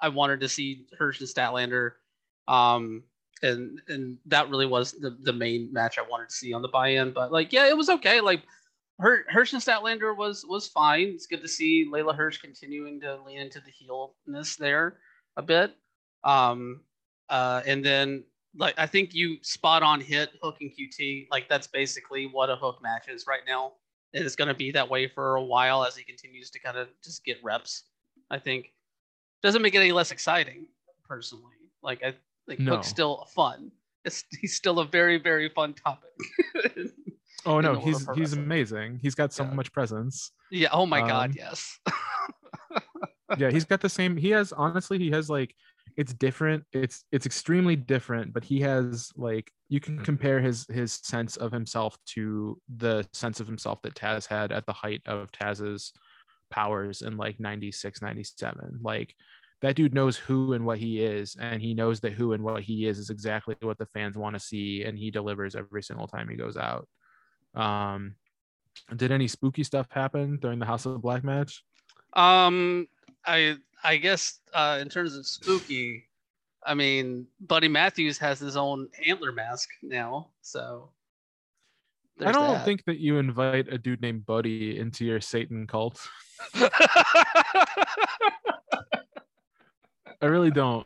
I 0.00 0.08
wanted 0.08 0.40
to 0.40 0.48
see 0.48 0.86
Hirsch 0.98 1.20
and 1.20 1.28
Statlander. 1.28 1.92
Um, 2.48 3.04
and 3.42 3.80
and 3.88 4.18
that 4.26 4.50
really 4.50 4.66
was 4.66 4.92
the, 4.92 5.16
the 5.22 5.32
main 5.32 5.72
match 5.72 5.98
I 5.98 6.02
wanted 6.02 6.28
to 6.30 6.34
see 6.34 6.52
on 6.52 6.62
the 6.62 6.68
buy-in. 6.68 7.12
But 7.12 7.30
like, 7.32 7.52
yeah, 7.52 7.68
it 7.68 7.76
was 7.76 7.88
okay. 7.88 8.20
Like 8.20 8.42
Her, 9.00 9.24
Hirsch 9.28 9.52
and 9.52 9.62
Statlander 9.62 10.16
was 10.16 10.44
was 10.44 10.66
fine. 10.66 11.08
It's 11.14 11.26
good 11.26 11.42
to 11.42 11.48
see 11.48 11.86
Leyla 11.86 12.14
Hirsch 12.16 12.38
continuing 12.38 13.00
to 13.02 13.20
lean 13.24 13.40
into 13.40 13.60
the 13.60 13.70
heelness 13.70 14.56
there 14.56 14.98
a 15.36 15.42
bit. 15.42 15.74
Um, 16.24 16.80
uh, 17.28 17.62
and 17.64 17.84
then 17.84 18.24
like 18.56 18.74
I 18.76 18.86
think 18.86 19.14
you 19.14 19.36
spot 19.42 19.82
on 19.82 20.00
hit 20.00 20.30
Hook 20.42 20.56
and 20.60 20.70
QT. 20.70 21.28
Like 21.30 21.48
that's 21.48 21.66
basically 21.68 22.26
what 22.26 22.50
a 22.50 22.56
Hook 22.56 22.80
match 22.82 23.08
is 23.08 23.26
right 23.26 23.42
now. 23.46 23.72
And 24.14 24.24
it's 24.24 24.34
going 24.34 24.48
to 24.48 24.54
be 24.54 24.72
that 24.72 24.88
way 24.88 25.06
for 25.06 25.36
a 25.36 25.44
while 25.44 25.84
as 25.84 25.94
he 25.94 26.02
continues 26.02 26.50
to 26.50 26.58
kind 26.58 26.76
of 26.76 26.88
just 27.04 27.24
get 27.24 27.36
reps. 27.42 27.84
I 28.30 28.38
think 28.38 28.72
doesn't 29.42 29.62
make 29.62 29.74
it 29.74 29.78
any 29.78 29.92
less 29.92 30.10
exciting 30.10 30.66
personally. 31.06 31.44
Like 31.82 32.02
I 32.02 32.14
like 32.48 32.58
No. 32.58 32.72
Hook's 32.72 32.88
still 32.88 33.28
fun. 33.34 33.70
It's, 34.04 34.24
he's 34.40 34.56
still 34.56 34.80
a 34.80 34.84
very 34.84 35.18
very 35.18 35.48
fun 35.50 35.74
topic. 35.74 36.10
Oh 37.46 37.60
no, 37.60 37.74
he's 37.80 37.98
he's 38.00 38.08
wrestling. 38.08 38.44
amazing. 38.44 38.98
He's 39.02 39.14
got 39.14 39.32
so 39.32 39.44
Yeah. 39.44 39.54
much 39.54 39.72
presence. 39.72 40.32
yeah. 40.50 40.68
Oh 40.72 40.86
my 40.86 41.00
god. 41.06 41.30
Um, 41.30 41.36
Yes. 41.36 41.78
yeah 43.38 43.50
he's 43.50 43.64
got 43.72 43.80
the 43.80 43.88
same 43.88 44.16
he 44.16 44.30
has 44.30 44.52
honestly 44.52 44.98
he 44.98 45.10
has 45.10 45.28
like 45.28 45.54
it's 45.96 46.14
different 46.14 46.64
it's 46.72 47.04
it's 47.12 47.26
extremely 47.26 47.76
different 47.76 48.32
but 48.32 48.44
he 48.44 48.60
has 48.60 49.10
like 49.16 49.50
you 49.68 49.80
can 49.80 49.98
compare 50.04 50.40
his 50.40 50.66
his 50.68 50.92
sense 51.02 51.36
of 51.36 51.52
himself 51.52 51.96
to 52.06 52.58
the 52.76 53.06
sense 53.12 53.40
of 53.40 53.46
himself 53.46 53.80
that 53.82 53.94
taz 53.94 54.26
had 54.26 54.52
at 54.52 54.64
the 54.66 54.72
height 54.72 55.02
of 55.06 55.30
taz's 55.32 55.92
powers 56.50 57.02
in 57.02 57.16
like 57.16 57.38
96 57.40 58.00
97 58.00 58.78
like 58.82 59.14
that 59.60 59.74
dude 59.74 59.92
knows 59.92 60.16
who 60.16 60.52
and 60.52 60.64
what 60.64 60.78
he 60.78 61.00
is 61.02 61.36
and 61.40 61.60
he 61.60 61.74
knows 61.74 62.00
that 62.00 62.12
who 62.12 62.32
and 62.32 62.42
what 62.42 62.62
he 62.62 62.86
is 62.86 62.98
is 62.98 63.10
exactly 63.10 63.56
what 63.60 63.76
the 63.76 63.86
fans 63.86 64.16
want 64.16 64.34
to 64.34 64.40
see 64.40 64.84
and 64.84 64.96
he 64.96 65.10
delivers 65.10 65.54
every 65.56 65.82
single 65.82 66.06
time 66.06 66.28
he 66.28 66.36
goes 66.36 66.56
out 66.56 66.88
um 67.54 68.14
did 68.96 69.10
any 69.12 69.28
spooky 69.28 69.62
stuff 69.64 69.86
happen 69.90 70.38
during 70.40 70.58
the 70.58 70.66
house 70.66 70.86
of 70.86 71.00
black 71.02 71.22
match 71.24 71.62
Um, 72.14 72.88
I 73.26 73.56
I 73.84 73.96
guess 73.96 74.40
uh, 74.54 74.78
in 74.80 74.88
terms 74.88 75.14
of 75.16 75.26
spooky, 75.26 76.08
I 76.64 76.74
mean, 76.74 77.26
Buddy 77.40 77.68
Matthews 77.68 78.18
has 78.18 78.40
his 78.40 78.56
own 78.56 78.88
antler 79.06 79.32
mask 79.32 79.68
now, 79.82 80.28
so. 80.40 80.90
I 82.20 82.32
don't 82.32 82.54
that. 82.54 82.64
think 82.64 82.84
that 82.86 82.98
you 82.98 83.18
invite 83.18 83.72
a 83.72 83.78
dude 83.78 84.02
named 84.02 84.26
Buddy 84.26 84.76
into 84.76 85.04
your 85.04 85.20
Satan 85.20 85.68
cult. 85.68 86.04
I 86.54 86.68
really 90.22 90.50
don't. 90.50 90.84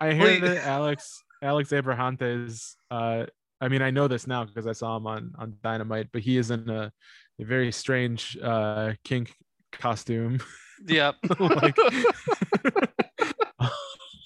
I 0.00 0.12
hear 0.12 0.22
Wait. 0.24 0.40
that 0.42 0.64
Alex 0.64 1.24
Alex 1.42 1.70
Abrahantes. 1.70 2.76
Uh, 2.90 3.26
I 3.62 3.68
mean, 3.68 3.80
I 3.80 3.90
know 3.92 4.08
this 4.08 4.26
now 4.26 4.44
because 4.44 4.66
I 4.66 4.72
saw 4.72 4.96
him 4.96 5.06
on 5.06 5.32
on 5.38 5.54
Dynamite, 5.62 6.08
but 6.12 6.20
he 6.20 6.36
is 6.36 6.50
in 6.50 6.68
a, 6.68 6.92
a 7.40 7.44
very 7.44 7.70
strange 7.70 8.36
uh, 8.42 8.94
kink 9.04 9.32
costume. 9.70 10.40
yep. 10.84 11.14
like, 11.38 11.76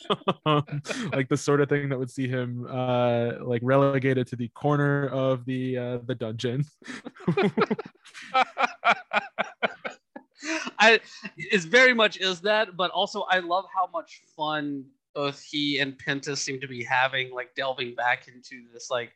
um, 0.46 0.64
like 1.12 1.28
the 1.28 1.36
sort 1.36 1.60
of 1.60 1.68
thing 1.68 1.90
that 1.90 1.98
would 1.98 2.10
see 2.10 2.28
him 2.28 2.66
uh, 2.70 3.32
like 3.42 3.60
relegated 3.62 4.26
to 4.28 4.36
the 4.36 4.48
corner 4.48 5.08
of 5.08 5.44
the 5.44 5.76
uh, 5.76 5.98
the 6.06 6.14
dungeon. 6.14 6.64
I 10.78 11.00
it's 11.36 11.66
very 11.66 11.92
much 11.92 12.16
is 12.18 12.40
that, 12.40 12.74
but 12.74 12.90
also 12.92 13.26
I 13.30 13.40
love 13.40 13.66
how 13.74 13.86
much 13.92 14.22
fun 14.34 14.86
both 15.14 15.42
he 15.42 15.78
and 15.78 15.98
Penta 15.98 16.36
seem 16.36 16.58
to 16.60 16.68
be 16.68 16.82
having, 16.84 17.32
like 17.32 17.54
delving 17.54 17.94
back 17.94 18.28
into 18.28 18.64
this 18.72 18.90
like 18.90 19.12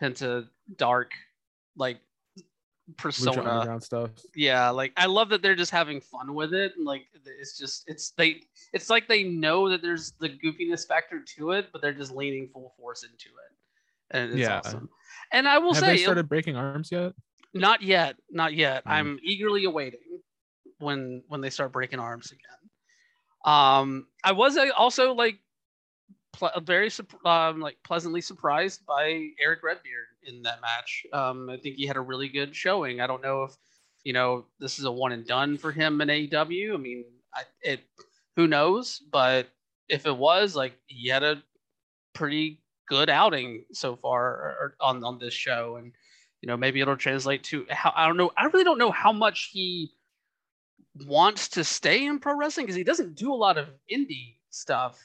Penta 0.00 0.48
dark 0.76 1.12
like 1.76 1.98
persona. 2.96 3.80
Stuff. 3.80 4.10
Yeah, 4.34 4.70
like 4.70 4.92
I 4.96 5.06
love 5.06 5.28
that 5.30 5.42
they're 5.42 5.56
just 5.56 5.70
having 5.70 6.00
fun 6.00 6.34
with 6.34 6.54
it, 6.54 6.72
and 6.76 6.84
like 6.84 7.06
it's 7.24 7.58
just 7.58 7.84
it's 7.88 8.10
they 8.10 8.42
it's 8.72 8.90
like 8.90 9.08
they 9.08 9.24
know 9.24 9.68
that 9.68 9.82
there's 9.82 10.12
the 10.20 10.28
goofiness 10.28 10.86
factor 10.86 11.20
to 11.36 11.52
it, 11.52 11.68
but 11.72 11.82
they're 11.82 11.92
just 11.92 12.12
leaning 12.12 12.48
full 12.52 12.72
force 12.78 13.02
into 13.02 13.28
it, 13.28 14.16
and 14.16 14.30
it's 14.32 14.40
Yeah. 14.40 14.58
awesome. 14.58 14.88
And 15.32 15.48
I 15.48 15.58
will 15.58 15.74
Have 15.74 15.82
say, 15.82 15.96
they 15.96 16.02
started 16.02 16.28
breaking 16.28 16.56
arms 16.56 16.90
yet? 16.92 17.12
not 17.54 17.82
yet, 17.82 18.16
not 18.30 18.54
yet. 18.54 18.84
Mm. 18.84 18.90
I'm 18.90 19.18
eagerly 19.22 19.64
awaiting 19.64 20.20
when 20.78 21.22
when 21.28 21.40
they 21.40 21.50
start 21.50 21.72
breaking 21.72 21.98
arms 21.98 22.32
again. 22.32 22.70
Um, 23.44 24.06
I 24.24 24.32
was 24.32 24.56
uh, 24.56 24.68
also 24.76 25.14
like 25.14 25.38
ple- 26.36 26.60
very 26.62 26.90
um, 27.24 27.60
like 27.60 27.76
pleasantly 27.82 28.20
surprised 28.20 28.84
by 28.86 29.28
Eric 29.40 29.62
Redbeard 29.62 30.06
in 30.24 30.42
that 30.42 30.60
match. 30.60 31.04
Um, 31.12 31.50
I 31.50 31.56
think 31.56 31.76
he 31.76 31.86
had 31.86 31.96
a 31.96 32.00
really 32.00 32.28
good 32.28 32.54
showing. 32.54 33.00
I 33.00 33.06
don't 33.06 33.22
know 33.22 33.44
if 33.44 33.56
you 34.04 34.12
know 34.12 34.44
this 34.58 34.78
is 34.78 34.84
a 34.84 34.92
one 34.92 35.12
and 35.12 35.26
done 35.26 35.58
for 35.58 35.72
him 35.72 36.00
in 36.00 36.08
AEW. 36.08 36.74
I 36.74 36.76
mean, 36.76 37.04
I, 37.34 37.42
it 37.62 37.80
who 38.36 38.46
knows, 38.46 39.00
but 39.10 39.48
if 39.88 40.06
it 40.06 40.16
was, 40.16 40.54
like 40.54 40.74
he 40.86 41.08
had 41.08 41.22
a 41.22 41.42
pretty 42.14 42.60
good 42.88 43.10
outing 43.10 43.64
so 43.72 43.96
far 43.96 44.74
on 44.80 45.02
on 45.04 45.18
this 45.18 45.34
show, 45.34 45.76
and 45.76 45.92
you 46.42 46.46
know 46.46 46.56
maybe 46.56 46.80
it'll 46.80 46.96
translate 46.96 47.42
to 47.44 47.66
how 47.70 47.92
I 47.96 48.06
don't 48.06 48.16
know. 48.16 48.30
I 48.36 48.44
really 48.46 48.64
don't 48.64 48.78
know 48.78 48.92
how 48.92 49.12
much 49.12 49.50
he 49.52 49.92
wants 51.06 51.48
to 51.48 51.64
stay 51.64 52.06
in 52.06 52.18
pro 52.18 52.36
wrestling 52.36 52.64
because 52.64 52.76
he 52.76 52.84
doesn't 52.84 53.16
do 53.16 53.32
a 53.32 53.36
lot 53.36 53.58
of 53.58 53.68
indie 53.92 54.36
stuff 54.48 54.98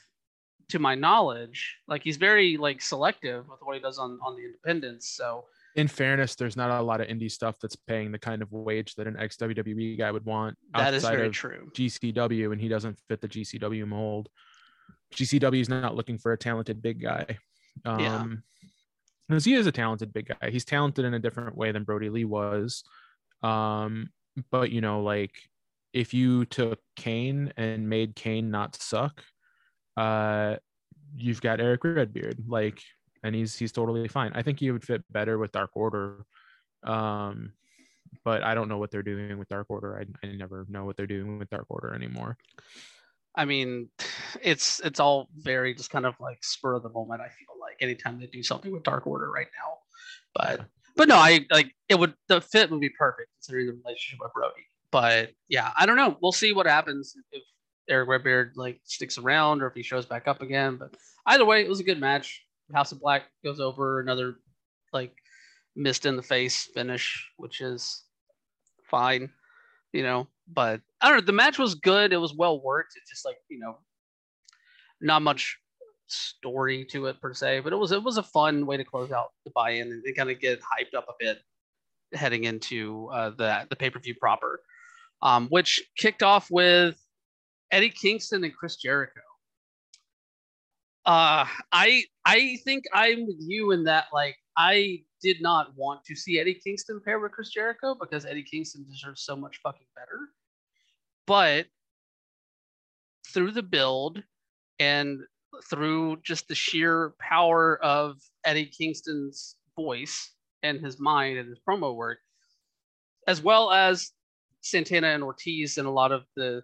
to 0.68 0.78
my 0.78 0.94
knowledge 0.94 1.76
like 1.88 2.02
he's 2.02 2.16
very 2.16 2.56
like 2.56 2.80
selective 2.80 3.48
with 3.48 3.60
what 3.62 3.74
he 3.74 3.80
does 3.80 3.98
on 3.98 4.18
on 4.24 4.36
the 4.36 4.44
independents 4.44 5.08
so. 5.16 5.44
In 5.74 5.88
fairness 5.88 6.34
there's 6.34 6.56
not 6.56 6.70
a 6.70 6.82
lot 6.82 7.00
of 7.00 7.08
indie 7.08 7.30
stuff 7.30 7.56
that's 7.60 7.76
paying 7.76 8.12
the 8.12 8.18
kind 8.18 8.42
of 8.42 8.52
wage 8.52 8.94
that 8.96 9.06
an 9.06 9.16
ex 9.18 9.36
WWE 9.36 9.96
guy 9.96 10.10
would 10.10 10.24
want 10.24 10.56
that 10.74 10.92
is 10.92 11.02
very 11.02 11.30
true. 11.30 11.70
GCW 11.74 12.52
and 12.52 12.60
he 12.60 12.68
doesn't 12.68 12.98
fit 13.08 13.20
the 13.20 13.28
GCW 13.28 13.86
mold. 13.86 14.28
GCW 15.14 15.60
is 15.60 15.68
not 15.68 15.94
looking 15.94 16.18
for 16.18 16.32
a 16.32 16.38
talented 16.38 16.82
big 16.82 17.00
guy. 17.00 17.38
Um 17.86 18.00
yeah. 18.00 18.24
because 19.28 19.44
he 19.46 19.54
is 19.54 19.66
a 19.66 19.72
talented 19.72 20.12
big 20.12 20.28
guy. 20.28 20.50
He's 20.50 20.66
talented 20.66 21.06
in 21.06 21.14
a 21.14 21.18
different 21.18 21.56
way 21.56 21.72
than 21.72 21.84
Brodie 21.84 22.10
Lee 22.10 22.26
was. 22.26 22.84
Um 23.42 24.10
but 24.50 24.70
you 24.70 24.82
know 24.82 25.02
like 25.02 25.32
if 25.92 26.14
you 26.14 26.44
took 26.46 26.78
Kane 26.96 27.52
and 27.56 27.88
made 27.88 28.16
Kane 28.16 28.50
not 28.50 28.76
suck, 28.76 29.22
uh, 29.96 30.56
you've 31.16 31.40
got 31.40 31.60
Eric 31.60 31.84
Redbeard, 31.84 32.44
like, 32.48 32.80
and 33.22 33.34
he's 33.34 33.56
he's 33.56 33.72
totally 33.72 34.08
fine. 34.08 34.32
I 34.34 34.42
think 34.42 34.60
he 34.60 34.70
would 34.70 34.84
fit 34.84 35.02
better 35.10 35.38
with 35.38 35.52
Dark 35.52 35.70
Order, 35.74 36.24
um, 36.84 37.52
but 38.24 38.42
I 38.42 38.54
don't 38.54 38.68
know 38.68 38.78
what 38.78 38.90
they're 38.90 39.02
doing 39.02 39.38
with 39.38 39.48
Dark 39.48 39.70
Order. 39.70 39.98
I, 39.98 40.26
I 40.26 40.32
never 40.32 40.66
know 40.68 40.84
what 40.84 40.96
they're 40.96 41.06
doing 41.06 41.38
with 41.38 41.50
Dark 41.50 41.66
Order 41.68 41.94
anymore. 41.94 42.36
I 43.34 43.44
mean, 43.44 43.88
it's 44.42 44.80
it's 44.80 45.00
all 45.00 45.28
very 45.36 45.74
just 45.74 45.90
kind 45.90 46.06
of 46.06 46.14
like 46.20 46.42
spur 46.44 46.74
of 46.74 46.82
the 46.82 46.90
moment. 46.90 47.20
I 47.20 47.28
feel 47.28 47.58
like 47.60 47.76
anytime 47.80 48.18
they 48.18 48.26
do 48.26 48.42
something 48.42 48.72
with 48.72 48.82
Dark 48.82 49.06
Order 49.06 49.30
right 49.30 49.48
now, 49.58 49.78
but 50.34 50.58
yeah. 50.58 50.64
but 50.96 51.08
no, 51.08 51.16
I 51.16 51.46
like 51.50 51.74
it 51.88 51.98
would 51.98 52.14
the 52.28 52.40
fit 52.40 52.70
would 52.70 52.80
be 52.80 52.90
perfect 52.90 53.28
considering 53.36 53.66
the 53.66 53.72
relationship 53.72 54.18
with 54.22 54.32
Brodie 54.32 54.66
but 54.92 55.30
yeah, 55.48 55.72
I 55.76 55.86
don't 55.86 55.96
know. 55.96 56.16
We'll 56.22 56.30
see 56.30 56.52
what 56.52 56.66
happens 56.66 57.16
if 57.32 57.42
Eric 57.88 58.08
Redbeard 58.08 58.52
like 58.56 58.80
sticks 58.84 59.18
around 59.18 59.62
or 59.62 59.66
if 59.66 59.74
he 59.74 59.82
shows 59.82 60.06
back 60.06 60.28
up 60.28 60.42
again. 60.42 60.76
But 60.76 60.96
either 61.26 61.44
way, 61.44 61.62
it 61.62 61.68
was 61.68 61.80
a 61.80 61.84
good 61.84 62.00
match. 62.00 62.44
House 62.72 62.92
of 62.92 63.00
Black 63.00 63.24
goes 63.44 63.60
over 63.60 64.00
another 64.00 64.36
like 64.92 65.14
missed 65.76 66.06
in 66.06 66.16
the 66.16 66.22
face 66.22 66.68
finish, 66.74 67.30
which 67.36 67.60
is 67.60 68.04
fine, 68.84 69.30
you 69.92 70.02
know. 70.02 70.28
But 70.48 70.80
I 71.00 71.08
don't 71.08 71.18
know. 71.18 71.26
The 71.26 71.32
match 71.32 71.58
was 71.58 71.74
good. 71.74 72.12
It 72.12 72.18
was 72.18 72.34
well 72.34 72.62
worked. 72.62 72.94
It's 72.96 73.10
just 73.10 73.24
like 73.24 73.36
you 73.50 73.58
know, 73.58 73.78
not 75.00 75.22
much 75.22 75.58
story 76.06 76.84
to 76.90 77.06
it 77.06 77.20
per 77.20 77.34
se, 77.34 77.60
but 77.60 77.72
it 77.72 77.76
was 77.76 77.92
it 77.92 78.02
was 78.02 78.16
a 78.16 78.22
fun 78.22 78.64
way 78.64 78.76
to 78.76 78.84
close 78.84 79.12
out 79.12 79.32
the 79.44 79.52
buy-in 79.54 79.90
and 79.90 80.16
kind 80.16 80.30
of 80.30 80.40
get 80.40 80.60
hyped 80.60 80.96
up 80.96 81.06
a 81.08 81.14
bit 81.18 81.38
heading 82.14 82.44
into 82.44 83.08
uh, 83.12 83.30
the 83.30 83.66
the 83.68 83.76
pay 83.76 83.90
per 83.90 83.98
view 83.98 84.14
proper 84.14 84.60
um, 85.22 85.48
which 85.48 85.80
kicked 85.96 86.22
off 86.22 86.50
with 86.50 87.01
Eddie 87.72 87.90
Kingston 87.90 88.44
and 88.44 88.54
Chris 88.54 88.76
Jericho. 88.76 89.20
Uh, 91.04 91.46
I 91.72 92.04
I 92.24 92.58
think 92.64 92.84
I'm 92.92 93.26
with 93.26 93.40
you 93.40 93.72
in 93.72 93.84
that 93.84 94.06
like 94.12 94.36
I 94.56 95.02
did 95.22 95.40
not 95.40 95.74
want 95.74 96.04
to 96.04 96.14
see 96.14 96.38
Eddie 96.38 96.60
Kingston 96.62 97.00
pair 97.04 97.18
with 97.18 97.32
Chris 97.32 97.48
Jericho 97.48 97.96
because 97.98 98.24
Eddie 98.24 98.44
Kingston 98.44 98.84
deserves 98.88 99.22
so 99.22 99.34
much 99.34 99.58
fucking 99.62 99.86
better. 99.96 100.18
But 101.26 101.66
through 103.26 103.52
the 103.52 103.62
build 103.62 104.22
and 104.78 105.20
through 105.70 106.18
just 106.22 106.48
the 106.48 106.54
sheer 106.54 107.14
power 107.18 107.82
of 107.82 108.18
Eddie 108.44 108.66
Kingston's 108.66 109.56
voice 109.76 110.34
and 110.62 110.80
his 110.80 111.00
mind 111.00 111.38
and 111.38 111.48
his 111.48 111.58
promo 111.66 111.94
work, 111.94 112.18
as 113.26 113.42
well 113.42 113.72
as 113.72 114.12
Santana 114.60 115.08
and 115.08 115.24
Ortiz 115.24 115.78
and 115.78 115.88
a 115.88 115.90
lot 115.90 116.12
of 116.12 116.24
the 116.36 116.62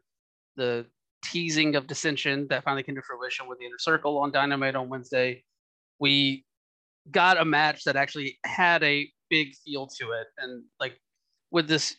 the 0.57 0.87
teasing 1.25 1.77
of 1.77 1.87
dissension 1.87 2.47
that 2.51 2.65
finally 2.65 2.83
came 2.83 2.95
to 2.95 3.03
fruition 3.03 3.49
with 3.49 3.59
the 3.59 3.67
inner 3.67 3.79
circle 3.79 4.19
on 4.19 4.31
Dynamite 4.31 4.75
on 4.75 4.89
Wednesday. 4.89 5.45
We 5.99 6.45
got 7.11 7.41
a 7.41 7.45
match 7.45 7.85
that 7.85 7.97
actually 7.97 8.39
had 8.45 8.83
a 8.83 9.09
big 9.31 9.55
feel 9.65 9.87
to 10.01 10.13
it. 10.13 10.29
And 10.39 10.65
like 10.81 10.99
with 11.51 11.69
this 11.69 11.97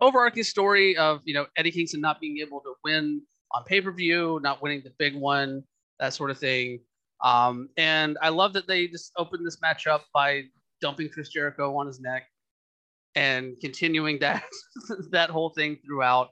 overarching 0.00 0.42
story 0.42 0.96
of, 0.96 1.20
you 1.24 1.34
know, 1.34 1.46
Eddie 1.56 1.70
Kingston 1.70 2.00
not 2.00 2.20
being 2.20 2.38
able 2.38 2.60
to 2.60 2.74
win 2.84 3.22
on 3.52 3.64
pay-per-view, 3.64 4.40
not 4.42 4.62
winning 4.62 4.82
the 4.84 4.92
big 4.98 5.14
one, 5.14 5.62
that 6.00 6.14
sort 6.14 6.30
of 6.30 6.38
thing. 6.38 6.80
Um, 7.22 7.68
and 7.76 8.18
I 8.20 8.30
love 8.30 8.52
that 8.54 8.66
they 8.66 8.88
just 8.88 9.12
opened 9.16 9.46
this 9.46 9.60
match 9.60 9.86
up 9.86 10.04
by 10.12 10.44
dumping 10.80 11.08
Chris 11.08 11.28
Jericho 11.28 11.76
on 11.76 11.86
his 11.86 12.00
neck 12.00 12.24
and 13.14 13.54
continuing 13.60 14.18
that 14.20 14.42
that 15.10 15.30
whole 15.30 15.50
thing 15.50 15.78
throughout. 15.84 16.30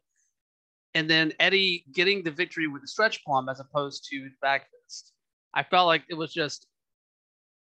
And 0.95 1.09
then 1.09 1.33
Eddie 1.39 1.85
getting 1.93 2.23
the 2.23 2.31
victory 2.31 2.67
with 2.67 2.83
the 2.83 2.89
stretch 2.89 3.25
plum 3.25 3.49
as 3.49 3.61
opposed 3.61 4.07
to 4.11 4.25
the 4.25 4.31
back 4.43 4.67
fist. 4.71 5.13
I 5.55 5.63
felt 5.63 5.87
like 5.87 6.03
it 6.09 6.15
was 6.15 6.33
just 6.33 6.67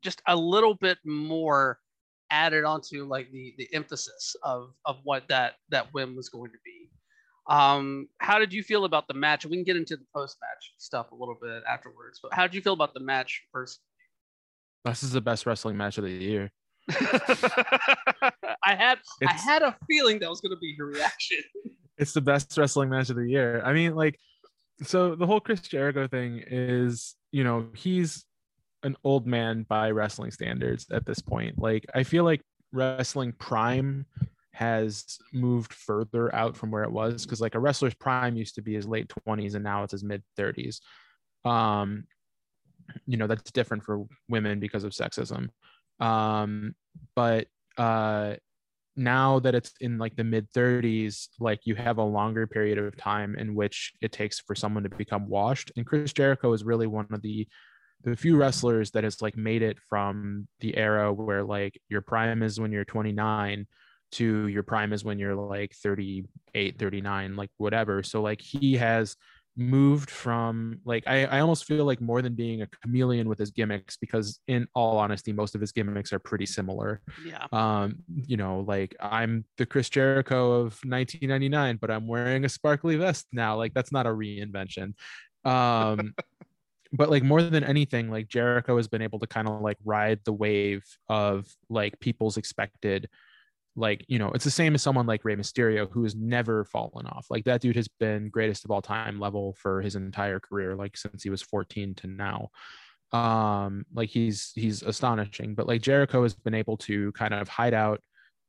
just 0.02 0.22
a 0.26 0.34
little 0.34 0.74
bit 0.74 0.98
more 1.04 1.78
added 2.30 2.64
onto 2.64 3.04
like 3.04 3.30
the 3.32 3.54
the 3.58 3.68
emphasis 3.74 4.34
of 4.42 4.72
of 4.86 4.98
what 5.04 5.28
that 5.28 5.54
that 5.70 5.92
win 5.92 6.16
was 6.16 6.28
going 6.28 6.50
to 6.50 6.58
be. 6.64 6.88
Um, 7.48 8.08
how 8.18 8.38
did 8.38 8.52
you 8.52 8.62
feel 8.62 8.84
about 8.84 9.08
the 9.08 9.14
match? 9.14 9.44
We 9.44 9.56
can 9.56 9.64
get 9.64 9.76
into 9.76 9.96
the 9.96 10.04
post 10.14 10.36
match 10.40 10.72
stuff 10.78 11.10
a 11.10 11.14
little 11.14 11.36
bit 11.40 11.62
afterwards, 11.68 12.20
but 12.22 12.32
how 12.32 12.46
did 12.46 12.54
you 12.54 12.62
feel 12.62 12.74
about 12.74 12.94
the 12.94 13.00
match 13.00 13.42
first? 13.52 13.80
This 14.84 15.02
is 15.02 15.12
the 15.12 15.20
best 15.20 15.46
wrestling 15.46 15.76
match 15.76 15.98
of 15.98 16.04
the 16.04 16.10
year. 16.10 16.52
I 18.64 18.74
had 18.74 18.98
it's, 19.20 19.30
I 19.30 19.32
had 19.32 19.62
a 19.62 19.76
feeling 19.88 20.18
that 20.20 20.30
was 20.30 20.40
going 20.40 20.52
to 20.52 20.58
be 20.58 20.74
your 20.76 20.86
reaction. 20.86 21.38
It's 22.00 22.12
the 22.12 22.20
best 22.20 22.56
wrestling 22.56 22.88
match 22.88 23.10
of 23.10 23.16
the 23.16 23.28
year. 23.28 23.62
I 23.64 23.72
mean, 23.72 23.94
like, 23.94 24.18
so 24.82 25.14
the 25.14 25.26
whole 25.26 25.40
Chris 25.40 25.60
Jericho 25.60 26.08
thing 26.08 26.42
is, 26.46 27.14
you 27.30 27.44
know, 27.44 27.68
he's 27.74 28.24
an 28.82 28.96
old 29.04 29.26
man 29.26 29.66
by 29.68 29.90
wrestling 29.90 30.30
standards 30.30 30.86
at 30.90 31.04
this 31.04 31.20
point. 31.20 31.58
Like, 31.58 31.84
I 31.94 32.02
feel 32.02 32.24
like 32.24 32.40
wrestling 32.72 33.32
prime 33.32 34.06
has 34.52 35.18
moved 35.32 35.72
further 35.72 36.34
out 36.34 36.56
from 36.56 36.70
where 36.70 36.82
it 36.82 36.90
was 36.90 37.24
because 37.24 37.40
like 37.40 37.54
a 37.54 37.58
wrestler's 37.58 37.94
prime 37.94 38.36
used 38.36 38.54
to 38.56 38.62
be 38.62 38.74
his 38.74 38.86
late 38.86 39.10
20s 39.26 39.54
and 39.54 39.64
now 39.64 39.82
it's 39.82 39.92
his 39.92 40.04
mid 40.04 40.22
30s 40.38 40.80
um 41.44 42.04
you 43.06 43.16
know 43.16 43.26
that's 43.26 43.50
different 43.52 43.82
for 43.82 44.04
women 44.28 44.60
because 44.60 44.84
of 44.84 44.92
sexism 44.92 45.48
um 46.00 46.74
but 47.14 47.46
uh 47.78 48.34
now 49.00 49.40
that 49.40 49.54
it's 49.54 49.72
in 49.80 49.98
like 49.98 50.14
the 50.14 50.22
mid 50.22 50.50
30s 50.52 51.28
like 51.40 51.60
you 51.64 51.74
have 51.74 51.98
a 51.98 52.02
longer 52.02 52.46
period 52.46 52.78
of 52.78 52.96
time 52.96 53.34
in 53.36 53.54
which 53.54 53.94
it 54.02 54.12
takes 54.12 54.38
for 54.40 54.54
someone 54.54 54.82
to 54.82 54.90
become 54.90 55.26
washed. 55.28 55.72
And 55.76 55.86
chris 55.86 56.12
jericho 56.12 56.52
is 56.52 56.64
really 56.64 56.86
one 56.86 57.06
of 57.10 57.22
the 57.22 57.48
the 58.02 58.16
few 58.16 58.36
wrestlers 58.36 58.92
that 58.92 59.04
has 59.04 59.20
like 59.20 59.36
made 59.36 59.62
it 59.62 59.78
from 59.88 60.46
the 60.60 60.76
era 60.76 61.12
where 61.12 61.42
like 61.42 61.80
your 61.88 62.00
prime 62.00 62.42
is 62.42 62.60
when 62.60 62.72
you're 62.72 62.84
29 62.84 63.66
to 64.12 64.46
your 64.48 64.62
prime 64.62 64.92
is 64.92 65.04
when 65.04 65.18
you're 65.18 65.34
like 65.34 65.74
38 65.74 66.78
39 66.78 67.36
like 67.36 67.50
whatever. 67.56 68.02
So 68.02 68.20
like 68.22 68.40
he 68.40 68.76
has 68.76 69.16
moved 69.60 70.10
from 70.10 70.80
like 70.84 71.04
I, 71.06 71.26
I 71.26 71.40
almost 71.40 71.66
feel 71.66 71.84
like 71.84 72.00
more 72.00 72.22
than 72.22 72.34
being 72.34 72.62
a 72.62 72.66
chameleon 72.66 73.28
with 73.28 73.38
his 73.38 73.50
gimmicks 73.50 73.96
because 73.96 74.40
in 74.48 74.66
all 74.74 74.96
honesty 74.96 75.32
most 75.32 75.54
of 75.54 75.60
his 75.60 75.70
gimmicks 75.70 76.12
are 76.12 76.18
pretty 76.18 76.46
similar. 76.46 77.02
Yeah. 77.24 77.46
Um 77.52 77.96
you 78.26 78.36
know 78.36 78.64
like 78.66 78.96
i'm 79.00 79.44
the 79.58 79.66
chris 79.66 79.88
jericho 79.88 80.52
of 80.52 80.78
1999 80.84 81.78
but 81.80 81.90
i'm 81.90 82.06
wearing 82.06 82.44
a 82.44 82.48
sparkly 82.48 82.96
vest 82.96 83.26
now. 83.32 83.56
Like 83.56 83.74
that's 83.74 83.92
not 83.92 84.06
a 84.06 84.10
reinvention. 84.10 84.94
Um 85.44 86.14
but 86.92 87.10
like 87.10 87.22
more 87.22 87.42
than 87.42 87.62
anything 87.62 88.10
like 88.10 88.28
jericho 88.28 88.76
has 88.76 88.88
been 88.88 89.02
able 89.02 89.18
to 89.18 89.26
kind 89.26 89.46
of 89.46 89.60
like 89.60 89.76
ride 89.84 90.20
the 90.24 90.32
wave 90.32 90.82
of 91.08 91.46
like 91.68 92.00
people's 92.00 92.36
expected 92.36 93.08
like 93.80 94.04
you 94.08 94.18
know 94.18 94.30
it's 94.30 94.44
the 94.44 94.50
same 94.50 94.74
as 94.74 94.82
someone 94.82 95.06
like 95.06 95.24
Rey 95.24 95.36
Mysterio 95.36 95.90
who 95.90 96.02
has 96.04 96.14
never 96.14 96.64
fallen 96.64 97.06
off. 97.06 97.26
Like 97.30 97.44
that 97.44 97.60
dude 97.60 97.76
has 97.76 97.88
been 97.88 98.28
greatest 98.28 98.64
of 98.64 98.70
all 98.70 98.82
time 98.82 99.18
level 99.18 99.56
for 99.58 99.80
his 99.80 99.96
entire 99.96 100.38
career 100.40 100.76
like 100.76 100.96
since 100.96 101.22
he 101.22 101.30
was 101.30 101.42
14 101.42 101.94
to 101.96 102.06
now. 102.06 102.50
Um 103.12 103.84
like 103.92 104.10
he's 104.10 104.52
he's 104.54 104.82
astonishing 104.82 105.54
but 105.54 105.66
like 105.66 105.82
Jericho 105.82 106.22
has 106.22 106.34
been 106.34 106.54
able 106.54 106.76
to 106.78 107.10
kind 107.12 107.34
of 107.34 107.48
hide 107.48 107.74
out 107.74 108.00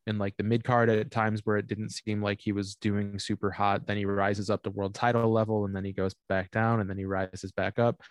in 0.08 0.18
like 0.18 0.36
the 0.38 0.44
mid 0.44 0.64
card 0.64 0.90
at 0.90 1.12
times 1.12 1.42
where 1.44 1.58
it 1.58 1.68
didn't 1.68 1.90
seem 1.90 2.22
like 2.22 2.42
he 2.42 2.52
was 2.52 2.76
doing 2.76 3.20
super 3.20 3.52
hot. 3.52 3.86
Then 3.88 3.98
he 3.98 4.06
rises 4.06 4.50
up 4.50 4.64
to 4.64 4.70
world 4.72 4.96
title 4.96 5.32
level 5.32 5.66
and 5.66 5.76
then 5.76 5.86
he 5.86 5.94
goes 5.94 6.14
back 6.28 6.52
down 6.52 6.80
and 6.80 6.90
then 6.90 6.98
he 6.98 7.06
rises 7.06 7.52
back 7.52 7.80
up 7.80 8.02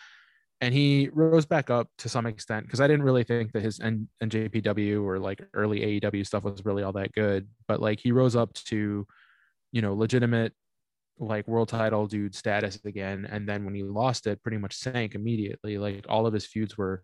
and 0.61 0.75
he 0.75 1.09
rose 1.13 1.47
back 1.47 1.71
up 1.71 1.89
to 1.99 2.09
some 2.09 2.27
extent 2.27 2.67
because 2.67 2.81
I 2.81 2.87
didn't 2.87 3.05
really 3.05 3.25
think 3.25 3.53
that 3.53 3.63
his 3.63 3.81
N- 3.81 4.09
NJPW 4.23 5.03
or 5.03 5.19
like 5.19 5.43
early 5.55 6.01
AEW 6.01 6.27
stuff 6.27 6.45
was 6.45 6.65
really 6.65 6.83
all 6.83 6.93
that 6.93 7.13
good. 7.13 7.49
But 7.67 7.81
like 7.81 8.01
he 8.01 8.13
rose 8.13 8.37
up 8.37 8.53
to, 8.55 9.07
you 9.73 9.83
know, 9.83 9.95
legitimate 9.95 10.53
like 11.19 11.49
world 11.49 11.69
title 11.69 12.07
dude 12.07 12.35
status 12.35 12.79
again. 12.85 13.27
And 13.31 13.49
then 13.49 13.65
when 13.65 13.75
he 13.75 13.83
lost 13.83 14.27
it, 14.27 14.43
pretty 14.43 14.59
much 14.59 14.77
sank 14.77 15.15
immediately. 15.15 15.79
Like 15.79 16.05
all 16.09 16.27
of 16.27 16.35
his 16.35 16.47
feuds 16.47 16.77
were 16.77 17.03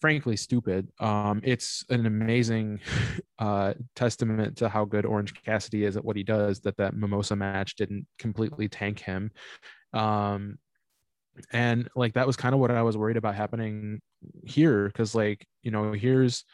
frankly 0.00 0.36
stupid. 0.36 0.88
Um, 1.00 1.40
it's 1.44 1.84
an 1.90 2.06
amazing 2.06 2.80
uh, 3.40 3.74
testament 3.96 4.58
to 4.58 4.68
how 4.68 4.84
good 4.84 5.06
Orange 5.06 5.34
Cassidy 5.44 5.84
is 5.84 5.96
at 5.96 6.04
what 6.04 6.16
he 6.16 6.22
does 6.22 6.60
that 6.60 6.76
that 6.76 6.94
Mimosa 6.94 7.34
match 7.34 7.74
didn't 7.74 8.06
completely 8.18 8.68
tank 8.68 9.00
him. 9.00 9.32
Um, 9.92 10.58
and 11.52 11.88
like 11.94 12.14
that 12.14 12.26
was 12.26 12.36
kind 12.36 12.54
of 12.54 12.60
what 12.60 12.70
I 12.70 12.82
was 12.82 12.96
worried 12.96 13.16
about 13.16 13.34
happening 13.34 14.00
here 14.44 14.86
because 14.86 15.14
like 15.14 15.46
you 15.62 15.70
know 15.70 15.92
here's 15.92 16.44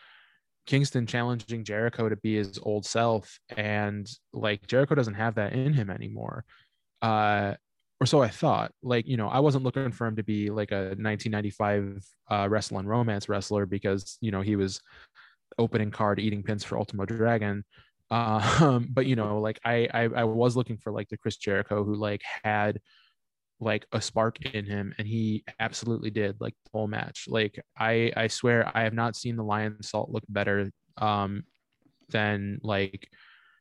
Kingston 0.67 1.07
challenging 1.07 1.65
Jericho 1.65 2.09
to 2.09 2.17
be 2.17 2.37
his 2.37 2.59
old 2.63 2.85
self 2.85 3.39
and 3.57 4.09
like 4.33 4.67
Jericho 4.67 4.95
doesn't 4.95 5.15
have 5.15 5.37
that 5.37 5.53
in 5.53 5.73
him 5.73 5.91
anymore. 5.91 6.45
Uh 7.03 7.55
or 8.01 8.07
so 8.07 8.23
I 8.23 8.29
thought. 8.29 8.73
Like, 8.83 9.07
you 9.07 9.17
know, 9.17 9.29
I 9.29 9.41
wasn't 9.41 9.65
looking 9.65 9.91
for 9.91 10.07
him 10.07 10.17
to 10.17 10.23
be 10.23 10.51
like 10.51 10.71
a 10.71 10.95
1995 10.99 12.05
uh, 12.31 12.47
wrestling 12.51 12.87
romance 12.87 13.29
wrestler 13.29 13.67
because, 13.67 14.19
you 14.21 14.31
know, 14.31 14.43
he 14.43 14.57
was 14.57 14.81
opening 15.59 15.91
card 15.91 16.19
eating 16.19 16.43
pins 16.43 16.65
for 16.65 16.79
Ultimo 16.79 17.05
Dragon. 17.05 17.65
Um, 18.09 18.87
but 18.93 19.07
you 19.07 19.17
know, 19.17 19.41
like 19.41 19.59
I, 19.65 19.89
I 19.93 20.03
I 20.05 20.23
was 20.23 20.57
looking 20.57 20.77
for 20.77 20.93
like 20.93 21.09
the 21.09 21.17
Chris 21.17 21.39
Jericho 21.39 21.83
who 21.83 21.97
like 21.97 22.23
had 22.45 22.81
like 23.61 23.87
a 23.93 24.01
spark 24.01 24.41
in 24.55 24.67
him 24.67 24.95
and 24.99 25.09
he 25.09 25.45
absolutely 25.61 26.11
did 26.11 26.37
like 26.41 26.55
the 26.65 26.71
whole 26.73 26.87
match. 26.87 27.25
Like 27.29 27.59
i 27.79 28.13
i 28.17 28.27
swear 28.29 28.71
i 28.75 28.83
have 28.83 28.93
not 28.95 29.17
seen 29.17 29.37
the 29.37 29.45
lionsault 29.45 30.11
look 30.13 30.25
better 30.29 30.71
um 30.99 31.43
than 32.11 32.59
like 32.63 33.09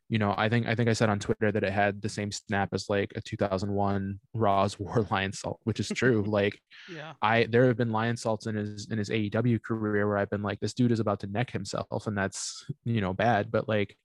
you 0.10 0.20
know 0.20 0.36
i 0.38 0.48
think 0.50 0.68
i 0.68 0.76
think 0.76 0.88
i 0.88 0.94
said 0.94 1.10
on 1.10 1.18
twitter 1.18 1.52
that 1.52 1.64
it 1.64 1.74
had 1.74 2.00
the 2.02 2.10
same 2.10 2.32
snap 2.32 2.70
as 2.74 2.90
like 2.90 3.12
a 3.16 3.22
2001 3.22 4.20
raw's 4.36 4.78
war 4.80 5.04
lionsault 5.10 5.56
which 5.64 5.80
is 5.80 5.88
true. 5.90 6.24
Like 6.28 6.60
Yeah. 6.94 7.14
i 7.22 7.46
there 7.50 7.66
have 7.66 7.78
been 7.78 7.90
lionsaults 7.90 8.48
in 8.48 8.56
his 8.56 8.88
in 8.92 8.98
his 8.98 9.10
aew 9.10 9.60
career 9.64 10.08
where 10.08 10.18
i've 10.18 10.30
been 10.30 10.44
like 10.44 10.60
this 10.60 10.74
dude 10.74 10.92
is 10.92 11.00
about 11.00 11.22
to 11.22 11.28
neck 11.28 11.50
himself 11.52 12.06
and 12.06 12.18
that's 12.18 12.66
you 12.84 13.02
know 13.02 13.14
bad. 13.14 13.50
But 13.52 13.68
like 13.70 13.96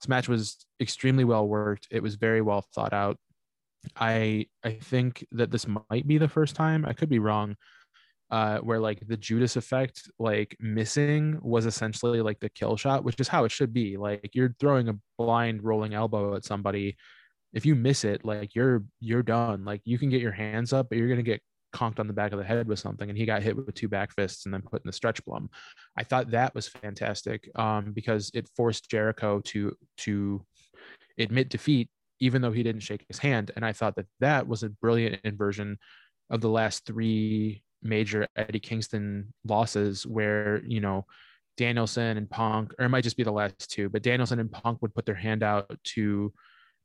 this 0.00 0.08
match 0.08 0.28
was 0.28 0.64
extremely 0.80 1.24
well 1.24 1.46
worked. 1.46 1.88
It 1.90 2.02
was 2.02 2.14
very 2.14 2.40
well 2.40 2.64
thought 2.74 2.94
out 2.94 3.18
I 3.96 4.46
I 4.64 4.74
think 4.74 5.26
that 5.32 5.50
this 5.50 5.66
might 5.66 6.06
be 6.06 6.18
the 6.18 6.28
first 6.28 6.56
time. 6.56 6.84
I 6.86 6.92
could 6.92 7.08
be 7.08 7.18
wrong. 7.18 7.56
Uh, 8.30 8.58
where 8.58 8.78
like 8.78 9.00
the 9.08 9.16
Judas 9.16 9.56
effect, 9.56 10.08
like 10.20 10.56
missing, 10.60 11.36
was 11.42 11.66
essentially 11.66 12.22
like 12.22 12.38
the 12.38 12.48
kill 12.48 12.76
shot, 12.76 13.02
which 13.02 13.18
is 13.18 13.26
how 13.26 13.44
it 13.44 13.50
should 13.50 13.72
be. 13.72 13.96
Like 13.96 14.30
you're 14.34 14.54
throwing 14.60 14.88
a 14.88 14.96
blind 15.18 15.64
rolling 15.64 15.94
elbow 15.94 16.36
at 16.36 16.44
somebody. 16.44 16.96
If 17.52 17.66
you 17.66 17.74
miss 17.74 18.04
it, 18.04 18.24
like 18.24 18.54
you're 18.54 18.84
you're 19.00 19.24
done. 19.24 19.64
Like 19.64 19.80
you 19.84 19.98
can 19.98 20.10
get 20.10 20.22
your 20.22 20.32
hands 20.32 20.72
up, 20.72 20.88
but 20.88 20.98
you're 20.98 21.08
gonna 21.08 21.22
get 21.22 21.42
conked 21.72 21.98
on 21.98 22.06
the 22.06 22.12
back 22.12 22.32
of 22.32 22.38
the 22.38 22.44
head 22.44 22.68
with 22.68 22.78
something. 22.78 23.08
And 23.08 23.18
he 23.18 23.26
got 23.26 23.42
hit 23.42 23.56
with 23.56 23.74
two 23.74 23.88
back 23.88 24.14
fists 24.14 24.44
and 24.44 24.54
then 24.54 24.62
put 24.62 24.82
in 24.82 24.88
the 24.88 24.92
stretch 24.92 25.24
plum. 25.24 25.50
I 25.96 26.04
thought 26.04 26.30
that 26.30 26.54
was 26.54 26.68
fantastic 26.68 27.50
um, 27.56 27.92
because 27.92 28.30
it 28.34 28.48
forced 28.56 28.88
Jericho 28.88 29.40
to 29.46 29.74
to 29.98 30.44
admit 31.18 31.48
defeat 31.48 31.88
even 32.20 32.42
though 32.42 32.52
he 32.52 32.62
didn't 32.62 32.82
shake 32.82 33.04
his 33.08 33.18
hand. 33.18 33.50
And 33.56 33.64
I 33.64 33.72
thought 33.72 33.96
that 33.96 34.06
that 34.20 34.46
was 34.46 34.62
a 34.62 34.68
brilliant 34.68 35.20
inversion 35.24 35.78
of 36.28 36.40
the 36.40 36.48
last 36.48 36.86
three 36.86 37.62
major 37.82 38.28
Eddie 38.36 38.60
Kingston 38.60 39.32
losses, 39.44 40.06
where, 40.06 40.62
you 40.64 40.80
know, 40.80 41.06
Danielson 41.56 42.16
and 42.16 42.30
Punk, 42.30 42.72
or 42.78 42.84
it 42.84 42.88
might 42.90 43.04
just 43.04 43.16
be 43.16 43.22
the 43.22 43.32
last 43.32 43.70
two, 43.70 43.88
but 43.88 44.02
Danielson 44.02 44.38
and 44.38 44.50
Punk 44.50 44.80
would 44.82 44.94
put 44.94 45.06
their 45.06 45.14
hand 45.14 45.42
out 45.42 45.70
to 45.84 46.32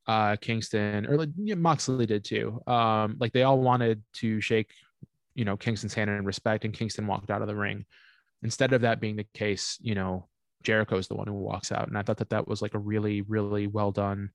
uh, 0.07 0.35
Kingston, 0.37 1.05
or 1.05 1.25
yeah, 1.37 1.55
Moxley 1.55 2.05
did 2.05 2.23
too. 2.23 2.61
Um, 2.67 3.17
like 3.19 3.33
they 3.33 3.43
all 3.43 3.59
wanted 3.59 4.03
to 4.15 4.39
shake, 4.41 4.71
you 5.33 5.45
know, 5.45 5.57
Kingston's 5.57 5.93
hand 5.93 6.09
in 6.09 6.25
respect, 6.25 6.65
and 6.65 6.73
Kingston 6.73 7.07
walked 7.07 7.31
out 7.31 7.41
of 7.41 7.47
the 7.47 7.55
ring. 7.55 7.85
Instead 8.43 8.73
of 8.73 8.81
that 8.81 8.99
being 8.99 9.15
the 9.15 9.25
case, 9.33 9.77
you 9.81 9.95
know, 9.95 10.27
Jericho's 10.63 11.07
the 11.07 11.15
one 11.15 11.27
who 11.27 11.33
walks 11.33 11.71
out, 11.71 11.87
and 11.87 11.97
I 11.97 12.01
thought 12.01 12.17
that 12.17 12.29
that 12.29 12.47
was 12.47 12.61
like 12.61 12.73
a 12.73 12.79
really, 12.79 13.21
really 13.21 13.67
well 13.67 13.91
done 13.91 14.29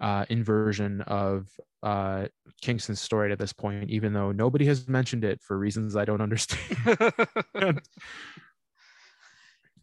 uh, 0.00 0.24
inversion 0.28 1.02
of 1.02 1.48
uh, 1.82 2.26
Kingston's 2.62 3.00
story 3.00 3.28
to 3.30 3.36
this 3.36 3.52
point, 3.52 3.90
even 3.90 4.12
though 4.12 4.32
nobody 4.32 4.64
has 4.66 4.88
mentioned 4.88 5.24
it 5.24 5.40
for 5.42 5.58
reasons 5.58 5.96
I 5.96 6.04
don't 6.04 6.20
understand. 6.20 6.66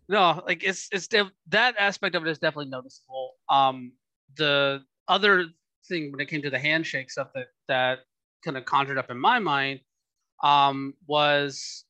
no, 0.09 0.43
like 0.45 0.63
it's 0.63 0.89
it's 0.91 1.07
that 1.47 1.75
aspect 1.77 2.15
of 2.15 2.25
it 2.25 2.29
is 2.29 2.39
definitely 2.39 2.71
noticeable. 2.71 3.33
Um, 3.49 3.93
the 4.37 4.83
other 5.07 5.45
thing 5.87 6.11
when 6.11 6.19
it 6.19 6.27
came 6.27 6.41
to 6.41 6.49
the 6.49 6.59
handshake 6.59 7.09
stuff 7.09 7.29
that 7.33 7.47
that 7.67 7.99
kind 8.43 8.57
of 8.57 8.65
conjured 8.65 8.97
up 8.97 9.09
in 9.09 9.17
my 9.17 9.39
mind 9.39 9.79
um, 10.43 10.93
was 11.07 11.85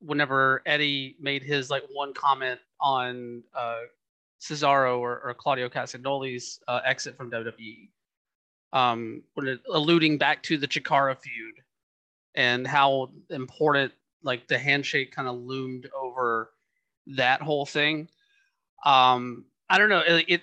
whenever 0.00 0.62
Eddie 0.66 1.16
made 1.20 1.42
his 1.42 1.70
like 1.70 1.84
one 1.92 2.12
comment 2.12 2.60
on 2.80 3.42
uh, 3.54 3.80
Cesaro 4.42 4.98
or, 4.98 5.20
or 5.20 5.34
Claudio 5.34 5.68
Castagnoli's 5.68 6.60
uh, 6.66 6.80
exit 6.84 7.16
from 7.16 7.30
WWE, 7.30 7.88
um, 8.72 9.22
alluding 9.72 10.18
back 10.18 10.42
to 10.42 10.58
the 10.58 10.66
Chikara 10.66 11.16
feud 11.16 11.54
and 12.34 12.66
how 12.66 13.10
important 13.30 13.92
like 14.24 14.48
the 14.48 14.58
handshake 14.58 15.14
kind 15.14 15.28
of 15.28 15.36
loomed 15.36 15.88
over 15.94 16.50
that 17.06 17.40
whole 17.40 17.66
thing. 17.66 18.08
Um, 18.84 19.44
I 19.70 19.78
don't 19.78 19.88
know. 19.88 20.00
It, 20.06 20.24
it 20.28 20.42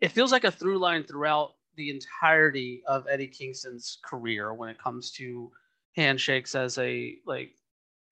it 0.00 0.12
feels 0.12 0.30
like 0.30 0.44
a 0.44 0.50
through 0.50 0.78
line 0.78 1.02
throughout 1.04 1.54
the 1.76 1.90
entirety 1.90 2.82
of 2.86 3.06
Eddie 3.10 3.26
Kingston's 3.28 3.98
career 4.04 4.52
when 4.52 4.68
it 4.68 4.78
comes 4.78 5.10
to 5.12 5.50
handshakes 5.96 6.54
as 6.54 6.76
a 6.78 7.16
like 7.26 7.52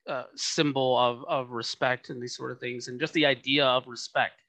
uh, 0.09 0.25
symbol 0.35 0.97
of 0.97 1.25
of 1.29 1.51
respect 1.51 2.09
and 2.09 2.23
these 2.23 2.35
sort 2.35 2.53
of 2.53 2.59
things, 2.59 2.89
and 2.89 2.99
just 2.99 3.13
the 3.13 3.27
idea 3.27 3.67
of 3.67 3.87
respect 3.87 4.41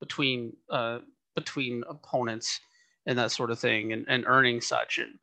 between 0.00 0.56
uh, 0.70 0.98
between 1.34 1.84
opponents 1.88 2.60
and 3.06 3.18
that 3.18 3.30
sort 3.30 3.50
of 3.50 3.58
thing, 3.58 3.92
and, 3.92 4.04
and 4.08 4.24
earning 4.26 4.60
such. 4.60 4.98
And 4.98 5.18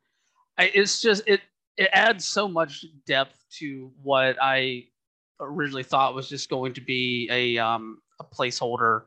I, 0.58 0.70
it's 0.74 1.00
just 1.00 1.22
it 1.26 1.40
it 1.76 1.90
adds 1.92 2.24
so 2.24 2.48
much 2.48 2.84
depth 3.06 3.44
to 3.58 3.90
what 4.02 4.36
I 4.40 4.84
originally 5.40 5.82
thought 5.82 6.14
was 6.14 6.28
just 6.28 6.48
going 6.48 6.74
to 6.74 6.80
be 6.80 7.28
a 7.30 7.58
um, 7.58 7.98
a 8.20 8.24
placeholder, 8.24 9.02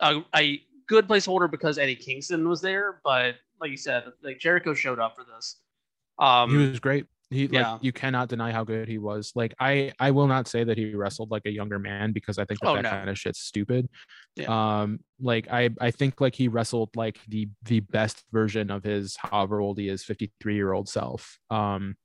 a, 0.00 0.22
a 0.34 0.60
good 0.86 1.06
placeholder 1.06 1.50
because 1.50 1.78
Eddie 1.78 1.94
Kingston 1.94 2.48
was 2.48 2.60
there. 2.60 3.00
But 3.04 3.36
like 3.60 3.70
you 3.70 3.76
said, 3.76 4.04
like 4.22 4.38
Jericho 4.38 4.74
showed 4.74 4.98
up 4.98 5.16
for 5.16 5.24
this. 5.24 5.56
Um, 6.18 6.50
he 6.50 6.56
was 6.68 6.80
great. 6.80 7.06
He 7.30 7.46
yeah. 7.46 7.72
like 7.72 7.84
you 7.84 7.92
cannot 7.92 8.28
deny 8.28 8.52
how 8.52 8.64
good 8.64 8.88
he 8.88 8.98
was. 8.98 9.32
Like 9.34 9.54
I 9.60 9.92
I 10.00 10.10
will 10.12 10.26
not 10.26 10.48
say 10.48 10.64
that 10.64 10.78
he 10.78 10.94
wrestled 10.94 11.30
like 11.30 11.42
a 11.44 11.50
younger 11.50 11.78
man 11.78 12.12
because 12.12 12.38
I 12.38 12.44
think 12.46 12.60
that 12.60 12.68
Oh, 12.68 12.74
that 12.76 12.84
no. 12.84 12.90
kind 12.90 13.10
of 13.10 13.18
shit's 13.18 13.40
stupid. 13.40 13.88
Yeah. 14.36 14.82
Um 14.82 15.00
like 15.20 15.46
I 15.50 15.70
I 15.80 15.90
think 15.90 16.20
like 16.20 16.34
he 16.34 16.48
wrestled 16.48 16.90
like 16.96 17.18
the 17.28 17.48
the 17.64 17.80
best 17.80 18.24
version 18.32 18.70
of 18.70 18.82
his 18.82 19.16
however 19.20 19.60
old 19.60 19.78
he 19.78 19.88
is 19.88 20.04
53 20.04 20.54
year 20.54 20.72
old 20.72 20.88
self. 20.88 21.38
Um 21.50 21.96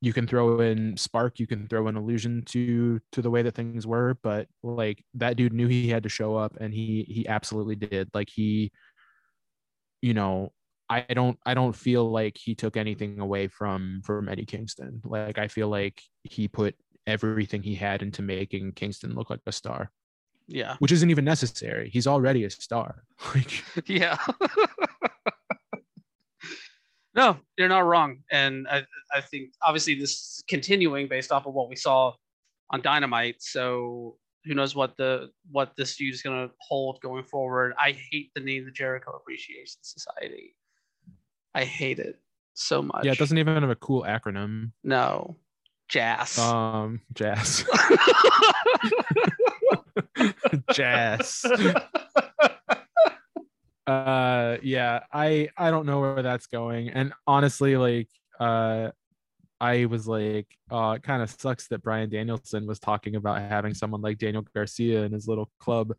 you 0.00 0.12
can 0.12 0.26
throw 0.26 0.60
in 0.60 0.96
spark 0.96 1.38
you 1.38 1.46
can 1.46 1.66
throw 1.68 1.86
an 1.86 1.96
illusion 1.96 2.42
to 2.46 3.00
to 3.12 3.22
the 3.22 3.30
way 3.30 3.40
that 3.40 3.54
things 3.54 3.86
were 3.86 4.18
but 4.22 4.46
like 4.62 5.02
that 5.14 5.34
dude 5.36 5.54
knew 5.54 5.66
he 5.66 5.88
had 5.88 6.02
to 6.02 6.10
show 6.10 6.36
up 6.36 6.56
and 6.60 6.74
he 6.74 7.06
he 7.08 7.26
absolutely 7.26 7.74
did 7.74 8.10
like 8.12 8.28
he 8.28 8.70
you 10.02 10.12
know 10.12 10.52
i 10.88 11.00
don't 11.14 11.38
i 11.46 11.54
don't 11.54 11.74
feel 11.74 12.10
like 12.10 12.36
he 12.36 12.54
took 12.54 12.76
anything 12.76 13.20
away 13.20 13.48
from 13.48 14.00
from 14.04 14.28
eddie 14.28 14.44
kingston 14.44 15.00
like 15.04 15.38
i 15.38 15.48
feel 15.48 15.68
like 15.68 16.00
he 16.22 16.48
put 16.48 16.74
everything 17.06 17.62
he 17.62 17.74
had 17.74 18.02
into 18.02 18.22
making 18.22 18.72
kingston 18.72 19.14
look 19.14 19.30
like 19.30 19.40
a 19.46 19.52
star 19.52 19.90
yeah, 20.46 20.76
which 20.78 20.92
isn't 20.92 21.10
even 21.10 21.24
necessary 21.24 21.88
he's 21.90 22.06
already 22.06 22.44
a 22.44 22.50
star 22.50 23.02
like 23.34 23.64
yeah. 23.86 24.18
no, 27.14 27.36
you're 27.56 27.68
not 27.68 27.86
wrong, 27.86 28.18
and 28.30 28.66
I 28.68 28.84
I 29.12 29.20
think 29.20 29.52
obviously 29.62 29.94
this 29.94 30.10
is 30.10 30.44
continuing 30.48 31.08
based 31.08 31.32
off 31.32 31.46
of 31.46 31.54
what 31.54 31.68
we 31.68 31.76
saw 31.76 32.12
on 32.70 32.82
Dynamite. 32.82 33.36
So 33.38 34.16
who 34.44 34.54
knows 34.54 34.74
what 34.74 34.96
the 34.96 35.30
what 35.50 35.72
this 35.76 35.94
feud 35.94 36.12
is 36.12 36.22
going 36.22 36.48
to 36.48 36.54
hold 36.60 37.00
going 37.00 37.24
forward. 37.24 37.74
I 37.78 37.96
hate 38.10 38.30
the 38.34 38.40
name 38.40 38.64
the 38.64 38.70
Jericho 38.70 39.12
Appreciation 39.12 39.78
Society. 39.82 40.54
I 41.54 41.64
hate 41.64 41.98
it 41.98 42.18
so 42.54 42.82
much. 42.82 43.04
yeah 43.04 43.12
it 43.12 43.18
doesn't 43.18 43.38
even 43.38 43.60
have 43.62 43.70
a 43.70 43.76
cool 43.76 44.02
acronym 44.02 44.72
No, 44.82 45.36
Jazz. 45.88 46.38
um 46.38 47.00
jazz 47.12 47.64
jazz 50.72 51.44
uh 53.86 54.56
yeah 54.62 55.00
i 55.12 55.48
i 55.58 55.70
don't 55.70 55.84
know 55.86 56.00
where 56.00 56.22
that's 56.22 56.46
going 56.46 56.88
and 56.90 57.12
honestly 57.26 57.76
like 57.76 58.08
uh 58.40 58.90
I 59.60 59.86
was 59.86 60.06
like, 60.06 60.48
oh, 60.70 60.90
it 60.90 61.02
kind 61.04 61.22
of 61.22 61.30
sucks 61.30 61.68
that 61.68 61.82
Bryan 61.82 62.10
Danielson 62.10 62.66
was 62.66 62.78
talking 62.80 63.16
about 63.16 63.40
having 63.40 63.72
someone 63.72 64.02
like 64.02 64.18
Daniel 64.18 64.44
Garcia 64.54 65.04
in 65.04 65.12
his 65.12 65.26
little 65.26 65.50
club. 65.58 65.94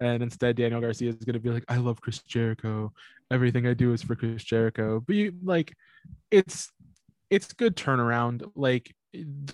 And 0.00 0.22
instead, 0.22 0.56
Daniel 0.56 0.80
Garcia 0.80 1.10
is 1.10 1.16
going 1.16 1.34
to 1.34 1.40
be 1.40 1.50
like, 1.50 1.64
I 1.68 1.76
love 1.76 2.00
Chris 2.00 2.22
Jericho. 2.22 2.92
Everything 3.30 3.66
I 3.66 3.74
do 3.74 3.92
is 3.92 4.02
for 4.02 4.14
Chris 4.14 4.44
Jericho. 4.44 5.00
But 5.00 5.16
you 5.16 5.32
like, 5.42 5.74
it's 6.30 6.70
it's 7.30 7.52
good 7.52 7.76
turnaround. 7.76 8.48
Like 8.54 8.94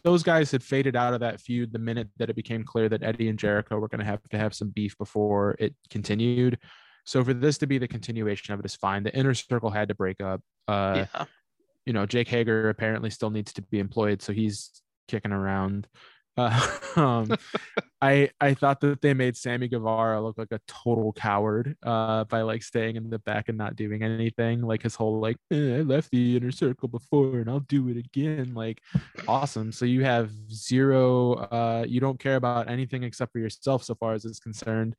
those 0.03 0.23
guys 0.23 0.51
had 0.51 0.63
faded 0.63 0.97
out 0.97 1.15
of 1.15 1.21
that 1.21 1.41
feud 1.41 1.73
the 1.73 1.79
minute 1.79 2.09
that 2.19 2.29
it 2.29 2.37
became 2.37 2.65
clear 2.65 2.89
that 2.89 3.03
Eddie 3.03 3.29
and 3.29 3.39
Jericho 3.39 3.79
were 3.79 3.89
going 3.89 4.01
to 4.01 4.05
have 4.05 4.21
to 4.31 4.39
have 4.39 4.55
some 4.55 4.71
beef 4.71 4.99
before 4.99 5.57
it 5.59 5.75
continued. 5.91 6.59
So 7.05 7.25
for 7.25 7.35
this 7.35 7.59
to 7.59 7.67
be 7.67 7.79
the 7.79 7.89
continuation 7.89 8.53
of 8.53 8.61
it 8.61 8.67
is 8.67 8.75
fine. 8.75 9.05
The 9.05 9.17
inner 9.17 9.35
circle 9.35 9.71
had 9.71 9.89
to 9.89 9.95
break 9.95 10.21
up. 10.21 10.41
Uh, 10.69 11.07
yeah 11.15 11.25
you 11.85 11.93
know, 11.93 12.07
Jake 12.07 12.29
Hager 12.29 12.69
apparently 12.69 13.11
still 13.11 13.31
needs 13.31 13.53
to 13.55 13.63
be 13.63 13.79
employed, 13.79 14.23
so 14.23 14.33
he's 14.33 14.83
kicking 15.09 15.33
around. 15.33 15.89
Uh, 16.37 16.79
um, 16.97 17.37
I 18.01 18.31
I 18.41 18.55
thought 18.55 18.81
that 18.81 19.01
they 19.01 19.15
made 19.15 19.37
Sammy 19.37 19.69
Guevara 19.69 20.21
look 20.21 20.39
like 20.39 20.51
a 20.51 20.61
total 20.67 21.13
coward 21.13 21.77
uh, 21.83 22.25
by 22.25 22.43
like 22.43 22.63
staying 22.63 22.97
in 22.97 23.11
the 23.11 23.19
back 23.19 23.49
and 23.49 23.59
not 23.59 23.77
doing 23.77 24.03
anything. 24.03 24.63
Like 24.63 24.83
his 24.83 24.95
whole 24.95 25.21
like 25.21 25.37
eh, 25.51 25.77
I 25.77 25.81
left 25.83 26.11
the 26.11 26.37
inner 26.37 26.51
circle 26.51 26.89
before 26.89 27.39
and 27.39 27.49
I'll 27.49 27.61
do 27.61 27.89
it 27.89 27.97
again. 27.97 28.55
Like 28.55 28.81
awesome. 29.29 29.73
So 29.73 29.85
you 29.85 30.05
have 30.05 30.31
zero. 30.51 31.35
Uh, 31.35 31.85
you 31.87 32.01
don't 32.01 32.19
care 32.19 32.37
about 32.37 32.69
anything 32.69 33.03
except 33.03 33.33
for 33.33 33.39
yourself 33.39 33.85
so 33.85 33.95
far 33.95 34.15
as 34.15 34.25
it's 34.25 34.41
concerned. 34.41 34.95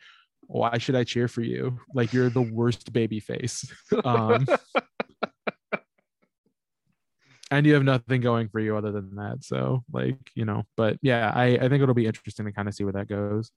Why 0.48 0.78
should 0.78 0.96
I 0.96 1.04
cheer 1.04 1.28
for 1.28 1.41
you? 1.41 1.80
Like 1.93 2.13
you're 2.13 2.30
the 2.30 2.41
worst 2.41 2.93
baby 2.93 3.19
face. 3.19 3.69
Um, 4.06 4.46
and 7.53 7.65
you 7.65 7.73
have 7.73 7.83
nothing 7.83 8.21
going 8.21 8.49
for 8.49 8.59
you 8.59 8.75
other 8.75 8.91
than 8.91 9.15
that. 9.15 9.43
So 9.43 9.83
like, 9.91 10.17
you 10.35 10.45
know, 10.45 10.63
but 10.75 10.97
yeah, 11.01 11.31
I, 11.33 11.55
I 11.55 11.69
think 11.69 11.81
it'll 11.81 11.93
be 11.93 12.07
interesting 12.07 12.45
to 12.45 12.51
kind 12.51 12.67
of 12.67 12.73
see 12.73 12.83
where 12.83 12.93
that 12.93 13.07
goes. 13.07 13.51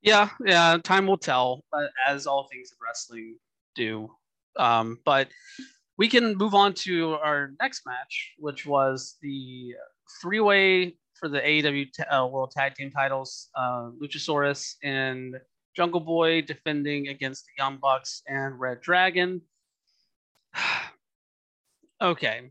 Yeah, 0.00 0.30
yeah, 0.44 0.78
time 0.82 1.06
will 1.06 1.18
tell, 1.18 1.64
as 2.06 2.26
all 2.26 2.48
things 2.50 2.70
in 2.70 2.76
wrestling 2.84 3.36
do. 3.74 4.10
Um, 4.56 4.98
but 5.04 5.28
we 5.96 6.08
can 6.08 6.36
move 6.36 6.54
on 6.54 6.72
to 6.74 7.14
our 7.14 7.52
next 7.60 7.82
match, 7.84 8.34
which 8.38 8.64
was 8.64 9.16
the 9.20 9.74
three-way 10.22 10.96
for 11.14 11.28
the 11.28 11.40
AEW 11.40 11.92
t- 11.92 12.02
uh, 12.04 12.26
World 12.26 12.52
Tag 12.52 12.74
Team 12.74 12.90
titles. 12.90 13.48
Uh, 13.56 13.90
Luchasaurus 14.00 14.76
and 14.84 15.36
Jungle 15.76 16.00
Boy 16.00 16.42
defending 16.42 17.08
against 17.08 17.46
the 17.46 17.62
Young 17.62 17.78
Bucks 17.78 18.22
and 18.28 18.58
Red 18.58 18.80
Dragon. 18.80 19.42
okay, 22.00 22.50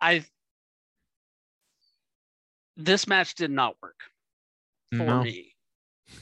I 0.00 0.24
this 2.76 3.06
match 3.06 3.34
did 3.34 3.50
not 3.50 3.74
work 3.82 3.98
for 4.96 5.04
no. 5.04 5.22
me 5.22 5.54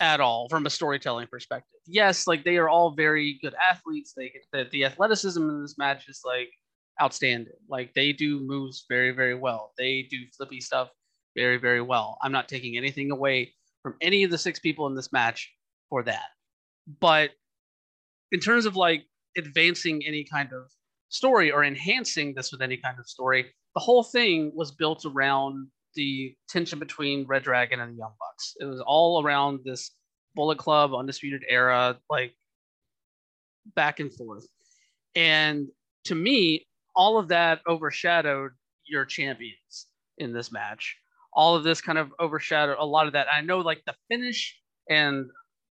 at 0.01 0.21
all 0.21 0.49
from 0.49 0.67
a 0.67 0.71
storytelling 0.71 1.29
perspective. 1.29 1.81
Yes, 1.87 2.27
like 2.27 2.45
they 2.45 2.57
are 2.57 2.69
all 2.69 2.91
very 2.91 3.39
good 3.43 3.55
athletes. 3.55 4.15
They 4.17 4.33
the, 4.53 4.67
the 4.71 4.85
athleticism 4.85 5.41
in 5.41 5.63
this 5.63 5.77
match 5.79 6.09
is 6.09 6.23
like 6.25 6.51
outstanding. 7.01 7.53
Like 7.69 7.93
they 7.95 8.13
do 8.13 8.41
moves 8.41 8.87
very 8.89 9.13
very 9.13 9.35
well. 9.35 9.73
They 9.79 10.07
do 10.11 10.19
flippy 10.37 10.61
stuff 10.61 10.89
very 11.37 11.59
very 11.59 11.83
well. 11.83 12.19
I'm 12.23 12.33
not 12.33 12.49
taking 12.49 12.77
anything 12.77 13.11
away 13.11 13.53
from 13.83 13.95
any 14.01 14.25
of 14.25 14.31
the 14.31 14.39
six 14.39 14.59
people 14.59 14.87
in 14.87 14.95
this 14.95 15.13
match 15.13 15.53
for 15.91 16.03
that. 16.05 16.31
But 17.01 17.31
in 18.33 18.41
terms 18.41 18.67
of 18.67 18.77
like 18.77 19.05
advancing 19.37 20.03
any 20.07 20.25
kind 20.25 20.53
of 20.53 20.71
story 21.09 21.51
or 21.53 21.63
enhancing 21.63 22.35
this 22.35 22.51
with 22.51 22.63
any 22.63 22.77
kind 22.77 22.99
of 22.99 23.07
story, 23.07 23.47
the 23.77 23.81
whole 23.81 24.03
thing 24.03 24.51
was 24.55 24.73
built 24.73 25.05
around 25.05 25.69
the 25.95 26.35
tension 26.49 26.79
between 26.79 27.27
Red 27.27 27.43
Dragon 27.43 27.79
and 27.79 27.93
the 27.93 27.99
Young 27.99 28.15
Bucks. 28.19 28.55
It 28.59 28.65
was 28.65 28.81
all 28.81 29.23
around 29.23 29.61
this 29.67 29.91
Bullet 30.35 30.57
Club, 30.57 30.95
Undisputed 30.95 31.45
Era, 31.47 31.99
like 32.09 32.35
back 33.75 34.01
and 34.01 34.11
forth. 34.11 34.47
And 35.15 35.69
to 36.05 36.15
me, 36.15 36.67
all 36.95 37.19
of 37.19 37.29
that 37.29 37.61
overshadowed 37.69 38.53
your 38.87 39.05
champions 39.05 39.89
in 40.17 40.33
this 40.33 40.51
match. 40.51 40.97
All 41.35 41.55
of 41.55 41.63
this 41.63 41.83
kind 41.83 41.99
of 41.99 42.13
overshadowed 42.19 42.79
a 42.79 42.87
lot 42.87 43.07
of 43.07 43.13
that. 43.13 43.27
I 43.31 43.43
know, 43.43 43.59
like 43.59 43.83
the 43.87 43.95
finish 44.09 44.59
and 44.89 45.27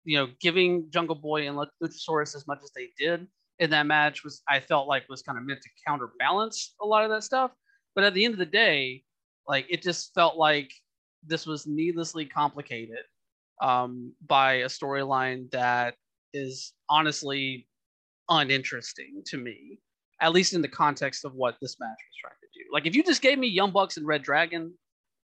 you 0.05 0.17
know, 0.17 0.29
giving 0.39 0.87
Jungle 0.89 1.15
Boy 1.15 1.49
and 1.49 1.57
Luchasaurus 1.83 2.33
as 2.33 2.47
much 2.47 2.59
as 2.63 2.71
they 2.73 2.91
did 2.97 3.27
in 3.59 3.69
that 3.71 3.85
match 3.85 4.23
was, 4.23 4.41
I 4.47 4.61
felt 4.61 4.87
like, 4.87 5.03
was 5.09 5.21
kind 5.21 5.37
of 5.37 5.43
meant 5.45 5.61
to 5.61 5.69
counterbalance 5.85 6.75
a 6.81 6.85
lot 6.85 7.03
of 7.03 7.09
that 7.09 7.23
stuff. 7.23 7.51
But 7.95 8.03
at 8.03 8.13
the 8.13 8.25
end 8.25 8.33
of 8.33 8.39
the 8.39 8.45
day, 8.45 9.03
like 9.47 9.65
it 9.69 9.81
just 9.81 10.13
felt 10.13 10.37
like 10.37 10.71
this 11.25 11.45
was 11.45 11.67
needlessly 11.67 12.25
complicated 12.25 13.03
um, 13.61 14.13
by 14.25 14.53
a 14.53 14.67
storyline 14.67 15.49
that 15.51 15.95
is 16.33 16.73
honestly 16.89 17.67
uninteresting 18.29 19.21
to 19.25 19.37
me, 19.37 19.79
at 20.21 20.31
least 20.31 20.53
in 20.53 20.61
the 20.61 20.67
context 20.67 21.25
of 21.25 21.33
what 21.33 21.57
this 21.61 21.77
match 21.79 21.89
was 21.89 22.15
trying 22.21 22.33
to 22.41 22.59
do. 22.59 22.65
Like 22.71 22.85
if 22.85 22.95
you 22.95 23.03
just 23.03 23.21
gave 23.21 23.39
me 23.39 23.47
Young 23.47 23.71
Bucks 23.71 23.97
and 23.97 24.07
Red 24.07 24.23
Dragon 24.23 24.73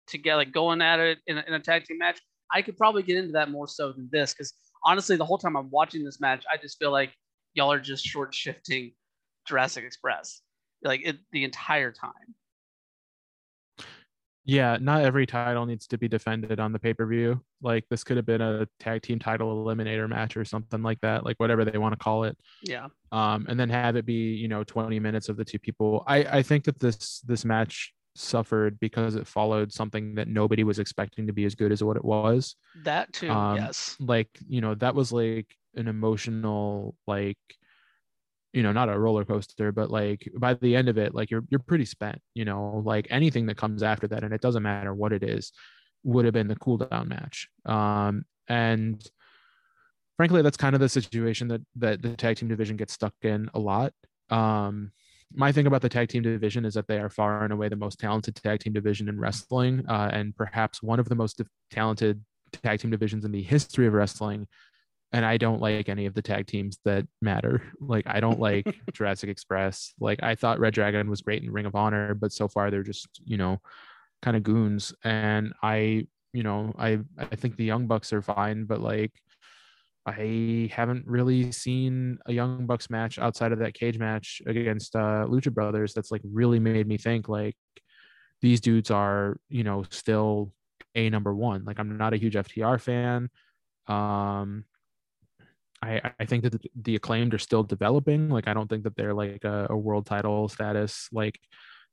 together, 0.07 0.37
like 0.37 0.51
going 0.51 0.81
at 0.81 0.99
it 0.99 1.19
in 1.27 1.37
a, 1.37 1.43
in 1.47 1.53
a 1.53 1.59
tag 1.59 1.85
team 1.85 1.97
match, 1.97 2.19
I 2.53 2.61
could 2.61 2.77
probably 2.77 3.03
get 3.03 3.17
into 3.17 3.31
that 3.33 3.49
more 3.49 3.67
so 3.67 3.93
than 3.93 4.09
this 4.11 4.33
because 4.33 4.53
honestly, 4.85 5.15
the 5.15 5.25
whole 5.25 5.37
time 5.37 5.55
I'm 5.55 5.69
watching 5.69 6.03
this 6.03 6.19
match, 6.19 6.43
I 6.51 6.57
just 6.57 6.77
feel 6.77 6.91
like 6.91 7.13
y'all 7.53 7.71
are 7.71 7.79
just 7.79 8.05
short 8.05 8.33
shifting 8.33 8.91
Jurassic 9.47 9.83
Express 9.85 10.41
like 10.83 11.01
it 11.03 11.17
the 11.31 11.43
entire 11.43 11.91
time 11.91 12.35
yeah, 14.45 14.77
not 14.79 15.03
every 15.03 15.25
title 15.25 15.65
needs 15.65 15.87
to 15.87 15.97
be 15.97 16.07
defended 16.07 16.59
on 16.59 16.71
the 16.71 16.79
pay 16.79 16.93
per 16.93 17.05
view. 17.05 17.41
Like 17.61 17.85
this 17.89 18.03
could 18.03 18.17
have 18.17 18.25
been 18.25 18.41
a 18.41 18.67
tag 18.79 19.01
team 19.01 19.19
title 19.19 19.63
eliminator 19.63 20.07
match 20.07 20.37
or 20.37 20.45
something 20.45 20.81
like 20.81 20.99
that, 21.01 21.25
like 21.25 21.39
whatever 21.39 21.65
they 21.65 21.77
want 21.77 21.93
to 21.93 22.03
call 22.03 22.23
it. 22.23 22.37
Yeah. 22.63 22.87
Um, 23.11 23.45
and 23.49 23.59
then 23.59 23.69
have 23.69 23.95
it 23.95 24.05
be 24.05 24.33
you 24.33 24.47
know 24.47 24.63
20 24.63 24.99
minutes 24.99 25.29
of 25.29 25.37
the 25.37 25.45
two 25.45 25.59
people. 25.59 26.03
I 26.07 26.17
I 26.23 26.43
think 26.43 26.63
that 26.65 26.79
this 26.79 27.19
this 27.21 27.45
match 27.45 27.93
suffered 28.15 28.79
because 28.79 29.15
it 29.15 29.27
followed 29.27 29.71
something 29.71 30.15
that 30.15 30.27
nobody 30.27 30.63
was 30.63 30.79
expecting 30.79 31.27
to 31.27 31.33
be 31.33 31.45
as 31.45 31.55
good 31.55 31.71
as 31.71 31.83
what 31.83 31.97
it 31.97 32.05
was. 32.05 32.55
That 32.83 33.11
too. 33.13 33.29
Um, 33.29 33.57
yes. 33.57 33.95
Like 33.99 34.29
you 34.47 34.61
know 34.61 34.75
that 34.75 34.95
was 34.95 35.11
like 35.11 35.47
an 35.75 35.87
emotional 35.87 36.95
like 37.07 37.37
you 38.53 38.63
know 38.63 38.71
not 38.71 38.89
a 38.89 38.99
roller 38.99 39.25
coaster 39.25 39.71
but 39.71 39.91
like 39.91 40.27
by 40.37 40.53
the 40.55 40.75
end 40.75 40.89
of 40.89 40.97
it 40.97 41.13
like 41.13 41.29
you're 41.29 41.43
you're 41.49 41.59
pretty 41.59 41.85
spent 41.85 42.19
you 42.33 42.45
know 42.45 42.81
like 42.85 43.05
anything 43.09 43.45
that 43.45 43.57
comes 43.57 43.83
after 43.83 44.07
that 44.07 44.23
and 44.23 44.33
it 44.33 44.41
doesn't 44.41 44.63
matter 44.63 44.93
what 44.93 45.13
it 45.13 45.23
is 45.23 45.51
would 46.03 46.25
have 46.25 46.33
been 46.33 46.47
the 46.47 46.55
cool 46.55 46.77
down 46.77 47.09
match. 47.09 47.49
Um 47.65 48.23
and 48.47 49.03
frankly 50.17 50.41
that's 50.41 50.57
kind 50.57 50.75
of 50.75 50.81
the 50.81 50.89
situation 50.89 51.47
that 51.49 51.61
that 51.75 52.01
the 52.01 52.15
tag 52.15 52.37
team 52.37 52.49
division 52.49 52.77
gets 52.77 52.93
stuck 52.93 53.13
in 53.21 53.49
a 53.53 53.59
lot. 53.59 53.93
Um 54.29 54.91
my 55.31 55.51
thing 55.51 55.67
about 55.67 55.81
the 55.81 55.89
tag 55.89 56.09
team 56.09 56.23
division 56.23 56.65
is 56.65 56.73
that 56.73 56.87
they 56.87 56.97
are 56.97 57.09
far 57.09 57.43
and 57.43 57.53
away 57.53 57.69
the 57.69 57.75
most 57.75 57.99
talented 57.99 58.35
tag 58.35 58.59
team 58.59 58.73
division 58.73 59.07
in 59.07 59.19
wrestling 59.19 59.85
uh, 59.87 60.09
and 60.11 60.35
perhaps 60.35 60.81
one 60.81 60.99
of 60.99 61.07
the 61.07 61.13
most 61.13 61.39
talented 61.69 62.23
tag 62.51 62.79
team 62.79 62.89
divisions 62.89 63.25
in 63.25 63.31
the 63.31 63.43
history 63.43 63.85
of 63.85 63.93
wrestling 63.93 64.47
and 65.11 65.25
I 65.25 65.37
don't 65.37 65.61
like 65.61 65.89
any 65.89 66.05
of 66.05 66.13
the 66.13 66.21
tag 66.21 66.47
teams 66.47 66.79
that 66.85 67.07
matter. 67.21 67.63
Like 67.81 68.05
I 68.07 68.19
don't 68.19 68.39
like 68.39 68.67
Jurassic 68.93 69.29
Express. 69.29 69.93
Like 69.99 70.21
I 70.21 70.35
thought 70.35 70.59
Red 70.59 70.73
Dragon 70.73 71.09
was 71.09 71.21
great 71.21 71.43
in 71.43 71.51
Ring 71.51 71.65
of 71.65 71.75
Honor, 71.75 72.13
but 72.13 72.31
so 72.31 72.47
far 72.47 72.69
they're 72.69 72.83
just, 72.83 73.07
you 73.25 73.37
know, 73.37 73.59
kind 74.21 74.37
of 74.37 74.43
goons. 74.43 74.93
And 75.03 75.53
I, 75.63 76.07
you 76.33 76.43
know, 76.43 76.75
I 76.77 76.99
I 77.17 77.35
think 77.35 77.55
the 77.55 77.65
Young 77.65 77.87
Bucks 77.87 78.13
are 78.13 78.21
fine, 78.21 78.65
but 78.65 78.81
like 78.81 79.11
I 80.05 80.69
haven't 80.73 81.07
really 81.07 81.51
seen 81.51 82.19
a 82.25 82.33
Young 82.33 82.65
Bucks 82.65 82.89
match 82.89 83.17
outside 83.17 83.51
of 83.51 83.59
that 83.59 83.73
cage 83.73 83.97
match 83.97 84.41
against 84.45 84.95
uh 84.95 85.25
Lucha 85.27 85.53
Brothers 85.53 85.93
that's 85.93 86.11
like 86.11 86.21
really 86.23 86.59
made 86.59 86.87
me 86.87 86.97
think 86.97 87.27
like 87.27 87.55
these 88.41 88.61
dudes 88.61 88.91
are, 88.91 89.37
you 89.49 89.63
know, 89.63 89.83
still 89.89 90.53
a 90.95 91.09
number 91.09 91.33
one. 91.33 91.65
Like 91.65 91.79
I'm 91.79 91.97
not 91.97 92.13
a 92.13 92.17
huge 92.17 92.35
FTR 92.35 92.79
fan. 92.79 93.29
Um 93.87 94.65
I, 95.81 96.11
I 96.19 96.25
think 96.25 96.43
that 96.43 96.61
the, 96.75 96.95
acclaimed 96.95 97.33
are 97.33 97.39
still 97.39 97.63
developing. 97.63 98.29
Like 98.29 98.47
I 98.47 98.53
don't 98.53 98.67
think 98.67 98.83
that 98.83 98.95
they're 98.95 99.13
like 99.13 99.43
a, 99.43 99.67
a, 99.69 99.77
world 99.77 100.05
title 100.05 100.49
status 100.49 101.07
like 101.11 101.39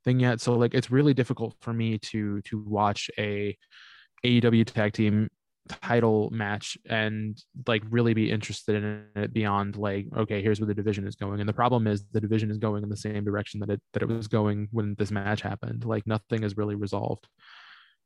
thing 0.04 0.20
yet. 0.20 0.40
So 0.40 0.54
like 0.54 0.74
it's 0.74 0.90
really 0.90 1.14
difficult 1.14 1.54
for 1.60 1.72
me 1.72 1.98
to 1.98 2.40
to 2.42 2.58
watch 2.60 3.10
a 3.18 3.56
AEW 4.24 4.66
tag 4.66 4.92
team 4.92 5.28
title 5.68 6.30
match 6.30 6.78
and 6.88 7.42
like 7.66 7.82
really 7.90 8.14
be 8.14 8.30
interested 8.30 8.76
in 8.76 9.22
it 9.22 9.32
beyond 9.32 9.76
like 9.76 10.06
okay 10.16 10.40
here's 10.40 10.60
where 10.60 10.66
the 10.66 10.74
division 10.74 11.06
is 11.06 11.16
going 11.16 11.40
and 11.40 11.48
the 11.48 11.52
problem 11.52 11.86
is 11.86 12.04
the 12.12 12.20
division 12.20 12.50
is 12.50 12.58
going 12.58 12.82
in 12.82 12.88
the 12.88 12.96
same 12.96 13.24
direction 13.24 13.60
that 13.60 13.70
it 13.70 13.80
that 13.92 14.02
it 14.02 14.08
was 14.08 14.28
going 14.28 14.68
when 14.70 14.94
this 14.96 15.10
match 15.10 15.40
happened 15.40 15.84
like 15.84 16.06
nothing 16.06 16.42
is 16.44 16.56
really 16.56 16.74
resolved 16.74 17.26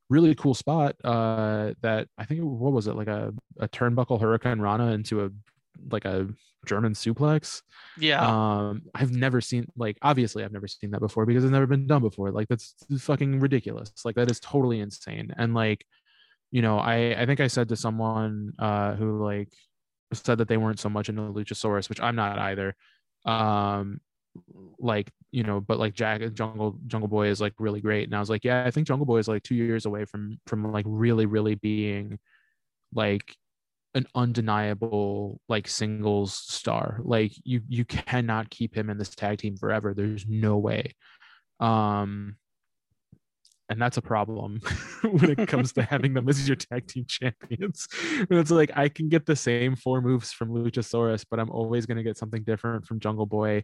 really 0.08 0.34
cool 0.34 0.54
spot 0.54 0.96
uh 1.04 1.72
that 1.82 2.08
i 2.18 2.24
think 2.24 2.40
what 2.40 2.72
was 2.72 2.86
it 2.86 2.96
like 2.96 3.08
a, 3.08 3.32
a 3.58 3.68
turnbuckle 3.68 4.20
hurricanrana 4.20 4.94
into 4.94 5.24
a 5.24 5.30
like 5.90 6.04
a 6.04 6.28
German 6.66 6.92
suplex. 6.92 7.62
Yeah. 7.98 8.26
Um, 8.26 8.82
I've 8.94 9.12
never 9.12 9.40
seen 9.40 9.66
like 9.76 9.96
obviously 10.02 10.44
I've 10.44 10.52
never 10.52 10.68
seen 10.68 10.90
that 10.90 11.00
before 11.00 11.26
because 11.26 11.44
it's 11.44 11.52
never 11.52 11.66
been 11.66 11.86
done 11.86 12.02
before. 12.02 12.30
Like 12.30 12.48
that's 12.48 12.74
fucking 12.98 13.40
ridiculous. 13.40 13.92
Like 14.04 14.16
that 14.16 14.30
is 14.30 14.40
totally 14.40 14.80
insane. 14.80 15.32
And 15.36 15.54
like, 15.54 15.84
you 16.50 16.62
know, 16.62 16.78
I 16.78 17.14
I 17.20 17.26
think 17.26 17.40
I 17.40 17.46
said 17.46 17.68
to 17.68 17.76
someone 17.76 18.52
uh 18.58 18.94
who 18.94 19.24
like 19.24 19.52
said 20.12 20.38
that 20.38 20.48
they 20.48 20.56
weren't 20.56 20.80
so 20.80 20.88
much 20.88 21.08
into 21.08 21.22
Luchasaurus, 21.22 21.88
which 21.88 22.00
I'm 22.00 22.16
not 22.16 22.38
either. 22.38 22.74
Um, 23.24 24.00
like 24.78 25.10
you 25.32 25.44
know, 25.44 25.60
but 25.60 25.78
like 25.78 25.94
Jack 25.94 26.20
Jungle 26.34 26.78
Jungle 26.86 27.08
Boy 27.08 27.28
is 27.28 27.40
like 27.40 27.54
really 27.58 27.80
great, 27.80 28.04
and 28.04 28.14
I 28.14 28.20
was 28.20 28.30
like, 28.30 28.44
yeah, 28.44 28.64
I 28.64 28.70
think 28.70 28.86
Jungle 28.86 29.06
Boy 29.06 29.18
is 29.18 29.28
like 29.28 29.42
two 29.42 29.54
years 29.54 29.86
away 29.86 30.04
from 30.04 30.38
from 30.46 30.72
like 30.72 30.84
really 30.88 31.26
really 31.26 31.54
being 31.54 32.18
like 32.94 33.36
an 33.94 34.06
undeniable 34.14 35.40
like 35.48 35.68
singles 35.68 36.34
star. 36.34 37.00
Like 37.02 37.32
you 37.44 37.62
you 37.68 37.84
cannot 37.84 38.50
keep 38.50 38.76
him 38.76 38.90
in 38.90 38.98
this 38.98 39.10
tag 39.10 39.38
team 39.38 39.56
forever. 39.56 39.94
There's 39.94 40.26
no 40.28 40.58
way. 40.58 40.94
Um 41.58 42.36
and 43.68 43.80
that's 43.80 43.96
a 43.96 44.02
problem 44.02 44.60
when 45.02 45.30
it 45.30 45.48
comes 45.48 45.72
to 45.74 45.82
having 45.82 46.12
them 46.12 46.28
as 46.28 46.46
your 46.46 46.56
tag 46.56 46.88
team 46.88 47.04
champions. 47.08 47.86
And 48.18 48.32
it's 48.32 48.50
like 48.50 48.72
I 48.76 48.88
can 48.88 49.08
get 49.08 49.26
the 49.26 49.36
same 49.36 49.76
four 49.76 50.00
moves 50.00 50.32
from 50.32 50.50
Luchasaurus, 50.50 51.24
but 51.30 51.38
I'm 51.38 51.50
always 51.50 51.86
going 51.86 51.96
to 51.96 52.02
get 52.02 52.18
something 52.18 52.42
different 52.42 52.84
from 52.84 52.98
Jungle 52.98 53.26
Boy. 53.26 53.62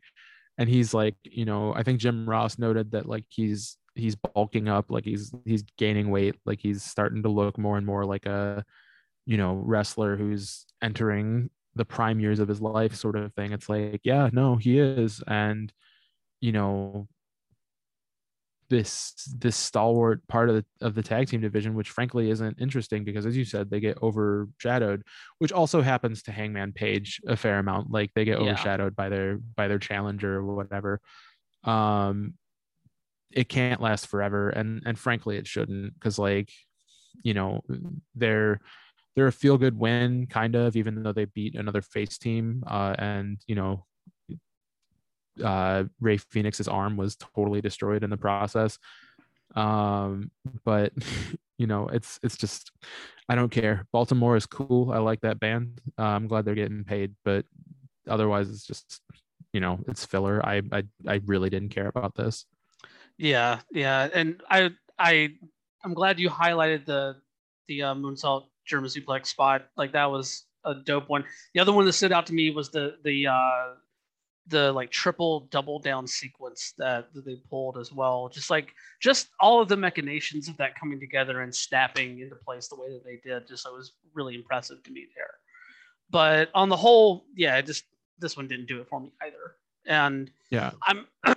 And 0.59 0.69
he's 0.69 0.95
like, 0.95 1.17
you 1.25 1.45
know, 1.45 1.75
I 1.75 1.83
think 1.83 1.99
Jim 1.99 2.31
Ross 2.31 2.57
noted 2.57 2.93
that 2.93 3.07
like 3.07 3.25
he's 3.29 3.79
he's 3.97 4.15
bulking 4.15 4.69
up, 4.69 4.87
like 4.91 5.05
he's 5.05 5.35
he's 5.45 5.65
gaining 5.77 6.11
weight, 6.11 6.37
like 6.47 6.61
he's 6.61 6.85
starting 6.85 7.25
to 7.25 7.29
look 7.29 7.59
more 7.59 7.77
and 7.77 7.85
more 7.85 8.05
like 8.05 8.27
a 8.27 8.65
you 9.27 9.37
know 9.37 9.55
wrestler 9.65 10.17
who's 10.17 10.67
entering 10.83 11.51
the 11.75 11.85
prime 11.85 12.19
years 12.21 12.39
of 12.41 12.49
his 12.49 12.61
life 12.61 12.95
sort 12.95 13.17
of 13.17 13.35
thing. 13.35 13.53
It's 13.53 13.69
like, 13.69 14.01
yeah, 14.03 14.31
no, 14.33 14.57
he 14.57 14.79
is 14.79 15.23
and 15.27 15.73
you 16.41 16.53
know 16.53 17.09
this 18.69 19.15
this 19.39 19.57
stalwart 19.57 20.27
part 20.27 20.49
of 20.49 20.57
the 20.57 20.65
of 20.81 20.95
the 20.95 21.03
tag 21.03 21.29
team 21.29 21.41
division, 21.41 21.75
which 21.75 21.91
frankly 21.91 22.31
isn't 22.31 22.61
interesting 22.61 23.05
because, 23.05 23.27
as 23.27 23.37
you 23.37 23.45
said, 23.45 23.71
they 23.71 23.81
get 23.81 24.03
overshadowed, 24.03 25.03
which 25.39 25.53
also 25.53 25.83
happens 25.83 26.23
to 26.23 26.33
Hangman 26.33 26.73
Page 26.73 27.21
a 27.27 27.37
fair 27.37 27.59
amount. 27.59 27.91
Like 27.91 28.13
they 28.15 28.25
get 28.25 28.41
yeah. 28.41 28.51
overshadowed 28.53 28.97
by 28.97 29.09
their 29.09 29.37
by 29.37 29.69
their 29.69 29.79
challenger 29.79 30.35
or 30.37 30.55
whatever. 30.55 31.01
Um, 31.65 32.35
it 33.31 33.49
can't 33.49 33.81
last 33.81 34.07
forever, 34.07 34.51
and 34.51 34.83
and 34.85 34.99
frankly, 34.99 35.37
it 35.37 35.47
shouldn't 35.47 35.95
because 35.95 36.19
like, 36.19 36.51
you 37.23 37.35
know, 37.35 37.63
they're 38.15 38.61
they're 39.17 39.27
a 39.27 39.33
feel 39.33 39.57
good 39.57 39.79
win 39.79 40.27
kind 40.27 40.55
of, 40.55 40.77
even 40.77 41.03
though 41.03 41.13
they 41.13 41.25
beat 41.25 41.57
another 41.57 41.81
face 41.83 42.19
team, 42.19 42.63
uh, 42.67 42.95
and 42.99 43.39
you 43.47 43.55
know 43.55 43.87
uh, 45.43 45.85
Rey 46.01 46.19
Fenix's 46.19 46.69
arm 46.69 46.97
was 46.97 47.17
totally 47.17 47.61
destroyed 47.61 48.05
in 48.05 48.11
the 48.11 48.17
process. 48.17 48.79
Um, 49.55 50.31
but 50.65 50.93
you 51.59 51.67
know, 51.67 51.89
it's 51.89 52.21
it's 52.23 52.37
just 52.37 52.71
I 53.29 53.35
don't 53.35 53.51
care. 53.51 53.87
Baltimora 53.95 54.37
is 54.37 54.47
cool. 54.47 54.93
I 54.93 54.99
like 54.99 55.23
that 55.23 55.41
band. 55.41 55.81
Uh, 55.99 56.03
I'm 56.05 56.29
glad 56.29 56.45
they're 56.45 56.55
getting 56.55 56.85
paid, 56.85 57.15
but 57.25 57.45
otherwise, 58.09 58.51
it's 58.51 58.67
just 58.67 59.01
you 59.53 59.61
know, 59.61 59.81
it's 59.89 60.05
filler. 60.05 60.45
I 60.45 60.63
I 60.71 60.85
I 61.07 61.21
really 61.25 61.51
didn't 61.51 61.71
care 61.71 61.89
about 61.89 62.15
this. 62.15 62.45
Yeah, 63.19 63.61
yeah, 63.71 64.09
and 64.13 64.43
I 64.51 64.71
I 64.99 65.31
I'm 65.83 65.95
glad 65.95 66.21
you 66.21 66.29
highlighted 66.29 66.85
the 66.85 67.17
the 67.69 67.83
uh, 67.83 67.95
moonsault 67.95 68.45
German 68.67 68.91
suplex 68.91 69.27
spot. 69.27 69.67
Like 69.77 69.93
that 69.93 70.11
was 70.11 70.45
a 70.65 70.75
dope 70.75 71.09
one. 71.09 71.25
The 71.55 71.61
other 71.61 71.73
one 71.73 71.87
that 71.87 71.93
stood 71.93 72.13
out 72.13 72.27
to 72.27 72.35
me 72.35 72.51
was 72.51 72.71
the 72.71 72.97
the 73.05 73.29
uh, 73.29 73.75
the 74.49 74.73
like 74.73 74.91
triple 74.91 75.49
double 75.51 75.79
down 75.79 76.07
sequence 76.07 76.75
that, 76.79 77.13
that 77.15 77.25
they 77.25 77.37
pulled 77.51 77.79
as 77.79 77.93
well. 77.93 78.29
Just 78.29 78.51
like 78.51 78.75
just 79.01 79.29
all 79.41 79.61
of 79.61 79.69
the 79.69 79.77
machinations 79.77 80.49
of 80.49 80.57
that 80.59 80.79
coming 80.79 81.01
together 81.01 81.41
and 81.41 81.55
snapping 81.55 82.21
into 82.21 82.37
place 82.37 82.69
the 82.69 82.77
way 82.77 82.93
that 82.93 83.05
they 83.05 83.21
did. 83.29 83.47
Just 83.49 83.67
it 83.67 83.73
was 83.73 83.93
really 84.15 84.35
impressive 84.35 84.83
to 84.85 84.91
me 84.91 85.07
there. 85.17 85.35
But 86.11 86.51
on 86.55 86.69
the 86.69 86.77
whole 86.77 87.25
yeah 87.35 87.61
just 87.61 87.85
this 88.19 88.37
one 88.37 88.49
didn't 88.49 88.67
do 88.67 88.81
it 88.81 88.89
for 88.89 89.01
me 89.01 89.13
either. 89.23 89.57
And 89.87 90.31
yeah. 90.51 90.73
I'm 90.83 91.07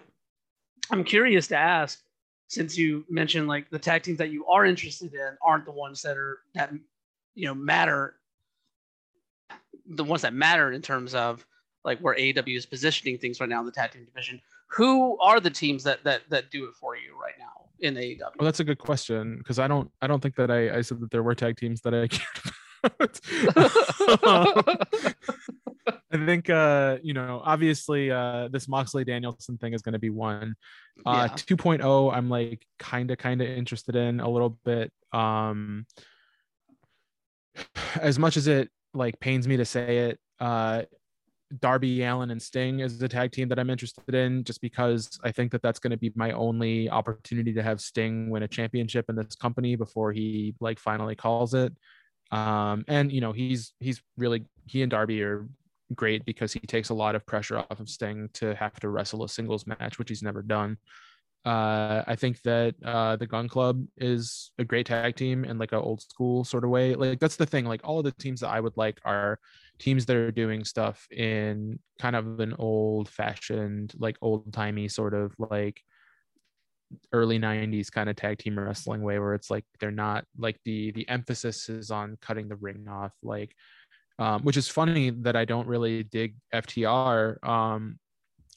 i'm 0.91 1.03
curious 1.03 1.47
to 1.47 1.55
ask 1.55 2.01
since 2.47 2.75
you 2.75 3.05
mentioned 3.09 3.47
like 3.47 3.69
the 3.69 3.77
tag 3.77 4.01
teams 4.01 4.17
that 4.17 4.31
you 4.31 4.45
are 4.47 4.65
interested 4.65 5.13
in 5.13 5.37
aren't 5.41 5.65
the 5.65 5.71
ones 5.71 6.01
that 6.01 6.17
are 6.17 6.39
that 6.55 6.71
you 7.39 7.45
know 7.45 7.55
matter 7.55 8.15
the 9.85 10.03
ones 10.03 10.21
that 10.21 10.33
matter 10.33 10.71
in 10.71 10.81
terms 10.81 11.15
of 11.15 11.45
like 11.85 11.99
where 11.99 12.15
AEW 12.15 12.57
is 12.57 12.65
positioning 12.65 13.17
things 13.17 13.39
right 13.39 13.49
now 13.49 13.61
in 13.61 13.65
the 13.65 13.71
tag 13.71 13.91
team 13.91 14.05
division. 14.05 14.41
Who 14.71 15.17
are 15.19 15.39
the 15.39 15.49
teams 15.49 15.83
that 15.85 16.03
that 16.03 16.29
that 16.29 16.51
do 16.51 16.65
it 16.65 16.75
for 16.75 16.95
you 16.95 17.19
right 17.19 17.33
now 17.39 17.69
in 17.79 17.95
AEW? 17.95 18.19
Well, 18.37 18.45
that's 18.45 18.59
a 18.59 18.63
good 18.63 18.77
question 18.77 19.37
because 19.37 19.57
I 19.57 19.67
don't 19.67 19.89
I 20.01 20.07
don't 20.07 20.21
think 20.21 20.35
that 20.35 20.51
I 20.51 20.77
I 20.77 20.81
said 20.81 20.99
that 20.99 21.09
there 21.11 21.23
were 21.23 21.33
tag 21.33 21.57
teams 21.57 21.81
that 21.81 21.93
I 21.93 22.07
cared 22.07 22.53
about. 22.83 23.19
I 26.11 26.25
think 26.25 26.49
uh 26.49 26.97
you 27.01 27.13
know 27.13 27.41
obviously 27.43 28.11
uh 28.11 28.49
this 28.49 28.67
Moxley 28.67 29.05
Danielson 29.05 29.57
thing 29.57 29.73
is 29.73 29.81
going 29.81 29.93
to 29.93 29.99
be 29.99 30.09
one. 30.09 30.55
Uh 31.05 31.29
yeah. 31.29 31.35
2.0 31.35 32.13
I'm 32.13 32.29
like 32.29 32.65
kind 32.77 33.09
of 33.09 33.17
kind 33.17 33.41
of 33.41 33.47
interested 33.47 33.95
in 33.95 34.19
a 34.19 34.29
little 34.29 34.59
bit. 34.65 34.91
Um 35.13 35.85
as 38.01 38.19
much 38.19 38.37
as 38.37 38.47
it 38.47 38.69
like 38.93 39.19
pains 39.19 39.47
me 39.47 39.57
to 39.57 39.65
say 39.65 40.09
it 40.09 40.19
uh 40.39 40.81
Darby 41.59 42.03
Allin 42.03 42.29
and 42.29 42.41
Sting 42.41 42.79
is 42.79 42.99
the 42.99 43.09
tag 43.09 43.31
team 43.31 43.49
that 43.49 43.57
I'm 43.57 43.69
interested 43.69 44.13
in, 44.13 44.43
just 44.43 44.61
because 44.61 45.19
I 45.23 45.31
think 45.31 45.51
that 45.51 45.61
that's 45.61 45.79
going 45.79 45.91
to 45.91 45.97
be 45.97 46.11
my 46.15 46.31
only 46.31 46.89
opportunity 46.89 47.53
to 47.53 47.63
have 47.63 47.81
Sting 47.81 48.29
win 48.29 48.43
a 48.43 48.47
championship 48.47 49.09
in 49.09 49.15
this 49.15 49.35
company 49.35 49.75
before 49.75 50.11
he 50.11 50.53
like 50.59 50.77
finally 50.77 51.15
calls 51.15 51.53
it. 51.53 51.73
Um, 52.31 52.85
and 52.87 53.11
you 53.11 53.21
know 53.21 53.31
he's 53.31 53.73
he's 53.79 54.01
really 54.15 54.45
he 54.67 54.83
and 54.83 54.91
Darby 54.91 55.23
are 55.23 55.47
great 55.95 56.23
because 56.25 56.53
he 56.53 56.59
takes 56.59 56.89
a 56.89 56.93
lot 56.93 57.15
of 57.15 57.25
pressure 57.25 57.57
off 57.57 57.79
of 57.79 57.89
Sting 57.89 58.29
to 58.33 58.53
have 58.53 58.79
to 58.81 58.89
wrestle 58.89 59.23
a 59.23 59.29
singles 59.29 59.65
match, 59.65 59.97
which 59.97 60.09
he's 60.09 60.21
never 60.21 60.43
done. 60.43 60.77
Uh, 61.45 62.03
I 62.05 62.15
think 62.15 62.41
that 62.41 62.75
uh, 62.83 63.15
the 63.15 63.25
Gunn 63.25 63.47
Club 63.47 63.85
is 63.97 64.51
a 64.59 64.65
great 64.65 64.85
tag 64.85 65.15
team 65.15 65.45
in 65.45 65.57
like 65.57 65.71
an 65.71 65.79
old 65.79 66.01
school 66.01 66.43
sort 66.43 66.63
of 66.63 66.69
way. 66.69 66.95
Like 66.95 67.19
that's 67.19 67.37
the 67.37 67.45
thing. 67.45 67.65
Like 67.65 67.81
all 67.83 67.99
of 67.99 68.05
the 68.05 68.11
teams 68.11 68.41
that 68.41 68.49
I 68.49 68.59
would 68.59 68.75
like 68.75 68.99
are 69.05 69.39
teams 69.79 70.05
that 70.05 70.15
are 70.17 70.31
doing 70.31 70.65
stuff 70.65 71.07
in 71.11 71.79
kind 71.99 72.15
of 72.15 72.39
an 72.41 72.55
old 72.59 73.07
fashioned, 73.07 73.93
like 73.97 74.17
old 74.21 74.51
timey 74.51 74.89
sort 74.89 75.13
of 75.13 75.33
like 75.39 75.81
early 77.13 77.39
90s 77.39 77.91
kind 77.91 78.09
of 78.09 78.15
tag 78.15 78.39
team 78.39 78.57
wrestling 78.57 79.01
way 79.01 79.19
where 79.19 79.33
it's 79.33 79.49
like 79.49 79.63
they're 79.79 79.91
not 79.91 80.25
like 80.37 80.59
the 80.65 80.91
the 80.91 81.07
emphasis 81.07 81.69
is 81.69 81.91
on 81.91 82.17
cutting 82.19 82.47
the 82.47 82.55
ring 82.55 82.87
off 82.89 83.13
like 83.21 83.53
um, 84.17 84.41
which 84.41 84.57
is 84.57 84.67
funny 84.67 85.11
that 85.11 85.35
I 85.35 85.45
don't 85.45 85.67
really 85.67 86.03
dig 86.03 86.35
FTR 86.53 87.41
um, 87.47 87.99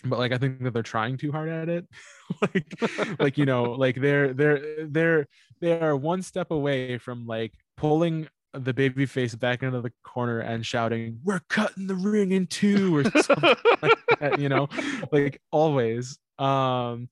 but 0.04 0.18
like 0.18 0.32
I 0.32 0.38
think 0.38 0.62
that 0.62 0.72
they're 0.72 0.82
trying 0.82 1.16
too 1.16 1.32
hard 1.32 1.48
at 1.48 1.68
it. 1.68 1.86
like 2.42 2.74
like 3.20 3.38
you 3.38 3.46
know, 3.46 3.72
like 3.72 3.96
they're 3.96 4.32
they're 4.32 4.86
they're 4.86 5.26
they 5.60 5.80
are 5.80 5.96
one 5.96 6.22
step 6.22 6.50
away 6.50 6.98
from 6.98 7.26
like 7.26 7.52
pulling 7.76 8.28
the 8.54 8.74
baby 8.74 9.06
face 9.06 9.34
back 9.34 9.62
into 9.62 9.80
the 9.80 9.92
corner 10.02 10.40
and 10.40 10.64
shouting, 10.66 11.20
We're 11.24 11.40
cutting 11.48 11.86
the 11.86 11.94
ring 11.94 12.32
in 12.32 12.46
two 12.46 12.96
or 12.96 13.04
something 13.22 13.56
like 13.80 14.18
that, 14.20 14.38
you 14.38 14.48
know, 14.48 14.68
like 15.10 15.40
always. 15.50 16.18
Um 16.38 17.08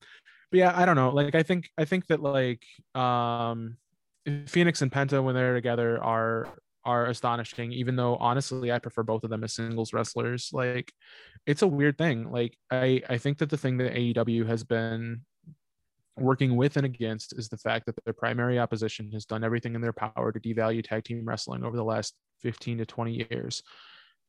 but 0.51 0.59
yeah, 0.59 0.73
I 0.75 0.85
don't 0.85 0.97
know. 0.97 1.11
Like 1.11 1.35
I 1.35 1.43
think 1.43 1.71
I 1.79 1.85
think 1.85 2.07
that 2.09 2.21
like 2.21 2.63
um 2.95 3.77
Fenix 4.47 4.83
and 4.83 4.93
Penta 4.93 5.23
when 5.23 5.35
they're 5.35 5.55
together 5.55 6.03
are 6.03 6.49
are 6.85 7.07
astonishing, 7.07 7.73
even 7.73 7.97
though 7.97 8.17
honestly 8.17 8.73
I 8.73 8.79
prefer 8.79 9.03
both 9.03 9.25
of 9.25 9.31
them 9.31 9.45
as 9.45 9.55
singles 9.55 9.93
wrestlers. 9.93 10.51
Like 10.53 10.93
it's 11.47 11.63
a 11.63 11.69
weird 11.69 11.99
thing. 11.99 12.31
Like 12.31 12.57
I 12.71 13.03
I 13.09 13.19
think 13.19 13.39
that 13.39 13.51
the 13.51 13.59
thing 13.59 13.79
that 13.79 13.95
AEW 13.95 14.47
has 14.47 14.65
been 14.65 15.23
working 16.17 16.57
with 16.57 16.77
and 16.77 16.87
against 16.87 17.39
is 17.39 17.49
the 17.49 17.57
fact 17.57 17.87
that 17.87 17.95
their 18.05 18.15
primary 18.15 18.59
opposition 18.59 19.11
has 19.13 19.25
done 19.25 19.45
everything 19.45 19.75
in 19.75 19.81
their 19.81 19.93
power 19.93 20.33
to 20.33 20.41
devalue 20.41 20.85
tag 20.87 21.05
team 21.05 21.25
wrestling 21.25 21.65
over 21.65 21.77
the 21.77 21.85
last 21.85 22.15
15 22.43 22.79
to 22.79 22.87
20 22.87 23.27
years. 23.31 23.63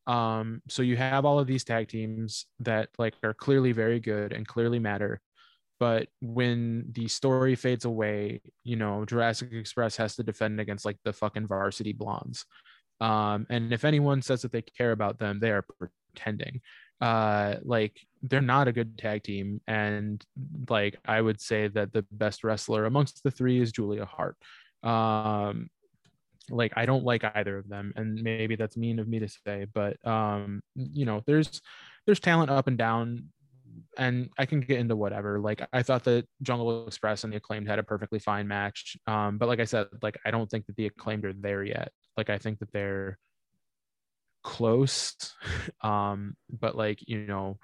Um, 0.06 0.62
so 0.68 0.82
you 0.82 0.96
have 0.96 1.24
all 1.24 1.38
of 1.38 1.46
these 1.46 1.64
tag 1.64 1.88
teams 1.88 2.46
that 2.60 2.88
like 2.98 3.14
are 3.22 3.34
clearly 3.34 3.72
very 3.72 4.00
good 4.00 4.32
and 4.32 4.46
clearly 4.46 4.78
matter. 4.78 5.20
But 5.82 6.06
when 6.20 6.84
the 6.92 7.08
story 7.08 7.56
fades 7.56 7.84
away, 7.84 8.40
you 8.62 8.76
know, 8.76 9.04
Jurassic 9.04 9.52
Express 9.52 9.96
has 9.96 10.14
to 10.14 10.22
defend 10.22 10.60
against 10.60 10.84
like 10.84 10.98
the 11.02 11.12
fucking 11.12 11.48
varsity 11.48 11.92
blondes. 11.92 12.44
Um, 13.00 13.48
and 13.50 13.72
if 13.72 13.84
anyone 13.84 14.22
says 14.22 14.42
that 14.42 14.52
they 14.52 14.62
care 14.62 14.92
about 14.92 15.18
them, 15.18 15.40
they 15.40 15.50
are 15.50 15.64
pretending. 16.14 16.60
Uh 17.00 17.56
like 17.64 17.98
they're 18.22 18.40
not 18.40 18.68
a 18.68 18.72
good 18.72 18.96
tag 18.96 19.24
team. 19.24 19.60
And 19.66 20.24
like 20.70 20.98
i 21.04 21.20
would 21.20 21.40
say 21.40 21.66
that 21.66 21.92
the 21.92 22.06
best 22.12 22.44
wrestler 22.44 22.84
amongst 22.84 23.24
the 23.24 23.32
three 23.32 23.60
is 23.60 23.72
julia 23.72 24.04
hart. 24.04 24.36
Um 24.84 25.68
like 26.48 26.74
I 26.76 26.86
don't 26.86 27.04
like 27.04 27.24
either 27.34 27.58
of 27.58 27.68
them, 27.68 27.92
and 27.96 28.22
maybe 28.22 28.54
that's 28.54 28.76
mean 28.76 29.00
of 29.00 29.08
me 29.08 29.18
to 29.18 29.28
say, 29.28 29.66
but 29.72 29.96
um, 30.06 30.62
you 30.76 31.06
know, 31.06 31.22
there's 31.26 31.60
there's 32.06 32.20
talent 32.20 32.50
up 32.50 32.68
and 32.68 32.78
down, 32.78 33.30
and 33.96 34.30
I 34.38 34.46
can 34.46 34.60
get 34.60 34.78
into 34.78 34.96
whatever. 34.96 35.38
Like 35.38 35.66
I 35.72 35.82
thought 35.82 36.04
that 36.04 36.26
Jungle 36.42 36.86
Express 36.86 37.24
and 37.24 37.32
the 37.32 37.36
acclaimed 37.36 37.68
had 37.68 37.78
a 37.78 37.82
perfectly 37.82 38.18
fine 38.18 38.48
match, 38.48 38.96
um, 39.06 39.38
but 39.38 39.48
like 39.48 39.60
I 39.60 39.64
said, 39.64 39.86
like 40.02 40.18
I 40.24 40.30
don't 40.30 40.50
think 40.50 40.66
that 40.66 40.76
the 40.76 40.86
acclaimed 40.86 41.24
are 41.24 41.32
there 41.32 41.64
yet. 41.64 41.92
Like 42.16 42.30
I 42.30 42.38
think 42.38 42.58
that 42.60 42.72
they're 42.72 43.18
close, 44.42 45.14
um, 45.82 46.36
but 46.50 46.76
like 46.76 46.98
you 47.06 47.26
know 47.26 47.58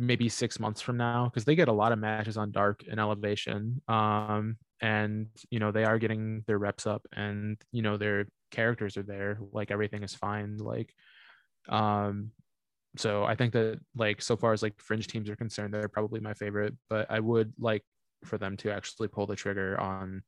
maybe 0.00 0.30
six 0.30 0.58
months 0.58 0.80
from 0.80 0.96
now 0.96 1.26
because 1.26 1.44
they 1.44 1.54
get 1.54 1.68
a 1.68 1.72
lot 1.72 1.92
of 1.92 1.98
matches 1.98 2.38
on 2.38 2.50
dark 2.50 2.82
and 2.90 2.98
elevation 2.98 3.82
um 3.86 4.56
and 4.80 5.26
you 5.50 5.58
know 5.58 5.70
they 5.70 5.84
are 5.84 5.98
getting 5.98 6.42
their 6.46 6.58
reps 6.58 6.86
up 6.86 7.06
and 7.14 7.58
you 7.70 7.82
know 7.82 7.98
their 7.98 8.26
characters 8.50 8.96
are 8.96 9.02
there 9.02 9.38
like 9.52 9.70
everything 9.70 10.02
is 10.02 10.14
fine 10.14 10.56
like 10.56 10.94
um 11.68 12.30
so 12.96 13.24
i 13.24 13.34
think 13.34 13.52
that 13.52 13.78
like 13.94 14.20
so 14.20 14.36
far 14.36 14.52
as 14.52 14.62
like 14.62 14.74
fringe 14.78 15.06
teams 15.06 15.28
are 15.30 15.36
concerned 15.36 15.72
they're 15.72 15.88
probably 15.88 16.20
my 16.20 16.34
favorite 16.34 16.74
but 16.88 17.06
i 17.10 17.20
would 17.20 17.52
like 17.58 17.84
for 18.24 18.38
them 18.38 18.56
to 18.56 18.70
actually 18.70 19.08
pull 19.08 19.26
the 19.26 19.36
trigger 19.36 19.78
on 19.80 20.22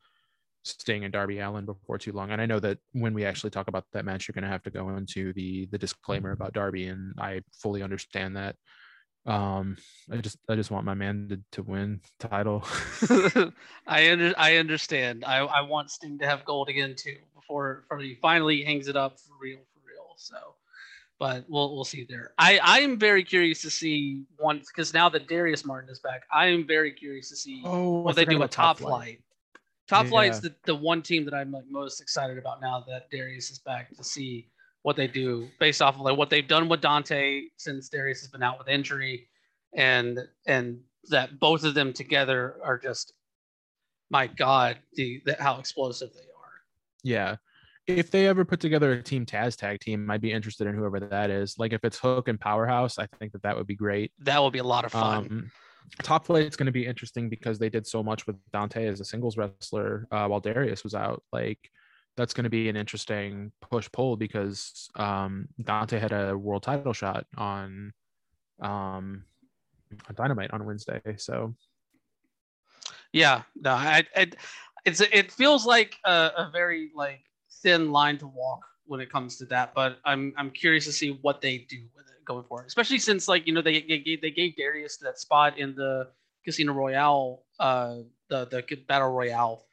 Sting 0.64 1.04
and 1.04 1.12
Darby 1.12 1.40
Allin 1.40 1.66
before 1.66 1.98
too 1.98 2.12
long. 2.12 2.30
And 2.30 2.40
I 2.40 2.46
know 2.46 2.60
that 2.60 2.78
when 2.92 3.14
we 3.14 3.24
actually 3.24 3.50
talk 3.50 3.68
about 3.68 3.84
that 3.92 4.04
match, 4.04 4.28
you're 4.28 4.34
going 4.34 4.44
to 4.44 4.48
have 4.48 4.62
to 4.62 4.70
go 4.70 4.90
into 4.90 5.32
the 5.32 5.66
the 5.66 5.78
disclaimer 5.78 6.30
about 6.30 6.52
Darby, 6.52 6.86
and 6.86 7.14
I 7.18 7.42
fully 7.52 7.82
understand 7.82 8.36
that. 8.36 8.56
Um 9.24 9.76
i 10.10 10.16
just 10.16 10.36
i 10.48 10.56
just 10.56 10.72
want 10.72 10.84
my 10.84 10.94
man 10.94 11.28
to, 11.28 11.40
to 11.52 11.62
win 11.62 12.00
title. 12.18 12.64
I 13.86 14.10
under 14.10 14.34
i 14.36 14.56
understand. 14.56 15.24
I 15.24 15.38
i 15.38 15.60
want 15.60 15.92
sting 15.92 16.18
to 16.18 16.26
have 16.26 16.44
gold 16.44 16.68
again 16.68 16.96
too 16.96 17.18
before 17.32 17.82
before 17.82 18.00
he 18.00 18.16
finally 18.16 18.62
hangs 18.62 18.88
it 18.88 18.96
up 18.96 19.20
for 19.20 19.34
real 19.40 19.58
for 19.72 19.80
real 19.86 20.14
so 20.16 20.36
but 21.22 21.44
we'll 21.48 21.72
we'll 21.72 21.84
see 21.84 22.04
there 22.08 22.32
i 22.36 22.58
i 22.64 22.80
am 22.80 22.98
very 22.98 23.22
curious 23.22 23.62
to 23.62 23.70
see 23.70 24.24
once 24.40 24.66
because 24.66 24.92
now 24.92 25.08
that 25.08 25.28
darius 25.28 25.64
martin 25.64 25.88
is 25.88 26.00
back 26.00 26.22
i 26.32 26.46
am 26.46 26.66
very 26.66 26.90
curious 26.90 27.28
to 27.28 27.36
see 27.36 27.62
oh, 27.64 28.00
what 28.00 28.16
they 28.16 28.24
do 28.24 28.40
with 28.40 28.50
top 28.50 28.78
flight, 28.78 28.90
flight. 28.90 29.20
top 29.86 30.04
yeah. 30.04 30.10
flight's 30.10 30.40
the, 30.40 30.52
the 30.64 30.74
one 30.74 31.00
team 31.00 31.24
that 31.24 31.32
i'm 31.32 31.52
like 31.52 31.62
most 31.70 32.00
excited 32.00 32.38
about 32.38 32.60
now 32.60 32.84
that 32.88 33.08
darius 33.10 33.50
is 33.50 33.60
back 33.60 33.96
to 33.96 34.02
see 34.02 34.48
what 34.82 34.96
they 34.96 35.06
do 35.06 35.48
based 35.60 35.80
off 35.80 35.94
of 35.94 36.00
like 36.00 36.16
what 36.16 36.28
they've 36.28 36.48
done 36.48 36.68
with 36.68 36.80
Dante 36.80 37.44
since 37.56 37.88
Darius 37.88 38.20
has 38.20 38.30
been 38.30 38.42
out 38.42 38.58
with 38.58 38.68
injury, 38.68 39.28
and 39.74 40.18
and 40.46 40.80
that 41.08 41.38
both 41.38 41.64
of 41.64 41.74
them 41.74 41.92
together 41.92 42.56
are 42.62 42.78
just 42.78 43.12
my 44.10 44.26
god 44.26 44.78
the, 44.94 45.22
the 45.24 45.36
how 45.38 45.58
explosive 45.58 46.12
they 46.12 46.20
are. 46.20 46.52
Yeah. 47.02 47.36
If 47.86 48.10
they 48.10 48.28
ever 48.28 48.44
put 48.44 48.60
together 48.60 48.92
a 48.92 49.02
team 49.02 49.26
Taz 49.26 49.56
tag 49.56 49.80
team, 49.80 50.10
I'd 50.10 50.20
be 50.20 50.32
interested 50.32 50.66
in 50.66 50.74
whoever 50.74 51.00
that 51.00 51.30
is. 51.30 51.58
Like 51.58 51.72
if 51.72 51.84
it's 51.84 51.98
Hook 51.98 52.28
and 52.28 52.40
Powerhouse, 52.40 52.98
I 52.98 53.06
think 53.18 53.32
that 53.32 53.42
that 53.42 53.56
would 53.56 53.66
be 53.66 53.74
great. 53.74 54.12
That 54.20 54.42
would 54.42 54.52
be 54.52 54.60
a 54.60 54.64
lot 54.64 54.84
of 54.84 54.92
fun. 54.92 55.16
Um, 55.16 55.50
top 56.02 56.26
flight 56.26 56.46
is 56.46 56.56
going 56.56 56.66
to 56.66 56.72
be 56.72 56.86
interesting 56.86 57.28
because 57.28 57.58
they 57.58 57.68
did 57.68 57.86
so 57.86 58.02
much 58.02 58.26
with 58.26 58.36
Dante 58.52 58.86
as 58.86 59.00
a 59.00 59.04
singles 59.04 59.36
wrestler 59.36 60.06
uh, 60.12 60.26
while 60.26 60.40
Darius 60.40 60.84
was 60.84 60.94
out. 60.94 61.22
Like 61.32 61.58
that's 62.16 62.34
going 62.34 62.44
to 62.44 62.50
be 62.50 62.68
an 62.68 62.76
interesting 62.76 63.52
push 63.60 63.88
pull 63.92 64.16
because 64.16 64.88
um, 64.96 65.48
Dante 65.62 65.98
had 65.98 66.12
a 66.12 66.36
world 66.36 66.62
title 66.62 66.92
shot 66.92 67.26
on 67.36 67.92
um, 68.60 69.24
on 70.08 70.14
Dynamite 70.14 70.52
on 70.52 70.64
Wednesday. 70.64 71.00
So 71.16 71.54
yeah, 73.12 73.42
no, 73.56 73.72
I, 73.72 74.04
I 74.16 74.30
it's 74.84 75.00
it 75.00 75.32
feels 75.32 75.66
like 75.66 75.96
a, 76.04 76.30
a, 76.36 76.50
very 76.52 76.90
like 76.94 77.24
thin 77.62 77.92
line 77.92 78.18
to 78.18 78.26
walk 78.26 78.60
when 78.86 79.00
it 79.00 79.10
comes 79.10 79.36
to 79.38 79.44
that, 79.46 79.74
but 79.74 79.98
I'm 80.04 80.34
I'm 80.36 80.50
curious 80.50 80.84
to 80.86 80.92
see 80.92 81.18
what 81.22 81.40
they 81.40 81.58
do 81.58 81.78
with 81.96 82.06
it 82.08 82.24
going 82.24 82.44
forward, 82.44 82.66
especially 82.66 82.98
since 82.98 83.28
like 83.28 83.46
you 83.46 83.52
know 83.52 83.62
they 83.62 83.80
they 83.82 83.98
gave, 83.98 84.20
they 84.20 84.30
gave 84.30 84.56
Darius 84.56 84.96
that 84.98 85.18
spot 85.18 85.58
in 85.58 85.74
the 85.74 86.08
Casino 86.44 86.72
Royale, 86.72 87.42
uh, 87.58 87.98
the 88.28 88.46
the 88.46 88.76
battle 88.88 89.12
royale 89.12 89.64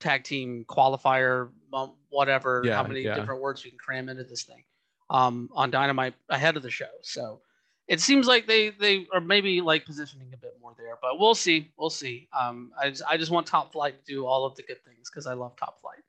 tag 0.00 0.22
team 0.22 0.64
qualifier, 0.68 1.50
um, 1.72 1.94
whatever, 2.10 2.62
yeah, 2.64 2.76
how 2.76 2.84
many 2.84 3.00
yeah. 3.00 3.14
different 3.14 3.40
words 3.40 3.64
you 3.64 3.70
can 3.70 3.78
cram 3.78 4.08
into 4.08 4.24
this 4.24 4.44
thing 4.44 4.62
um, 5.10 5.48
on 5.52 5.70
Dynamite 5.70 6.14
ahead 6.28 6.56
of 6.56 6.62
the 6.62 6.70
show. 6.70 6.86
So 7.02 7.40
it 7.88 8.00
seems 8.00 8.26
like 8.26 8.46
they 8.46 8.70
they 8.70 9.06
are 9.12 9.20
maybe 9.20 9.60
like 9.60 9.84
positioning 9.84 10.28
a 10.32 10.36
bit 10.36 10.54
more 10.60 10.74
there, 10.78 10.98
but 11.00 11.18
we'll 11.18 11.34
see. 11.34 11.72
We'll 11.78 11.90
see. 11.90 12.28
Um, 12.38 12.70
I 12.80 12.90
just, 12.90 13.02
I 13.08 13.16
just 13.16 13.30
want 13.30 13.46
Top 13.46 13.72
Flight 13.72 14.04
to 14.04 14.12
do 14.12 14.26
all 14.26 14.44
of 14.44 14.54
the 14.56 14.62
good 14.62 14.82
things 14.84 15.10
because 15.10 15.26
I 15.26 15.34
love 15.34 15.56
Top 15.56 15.80
Flight. 15.80 16.02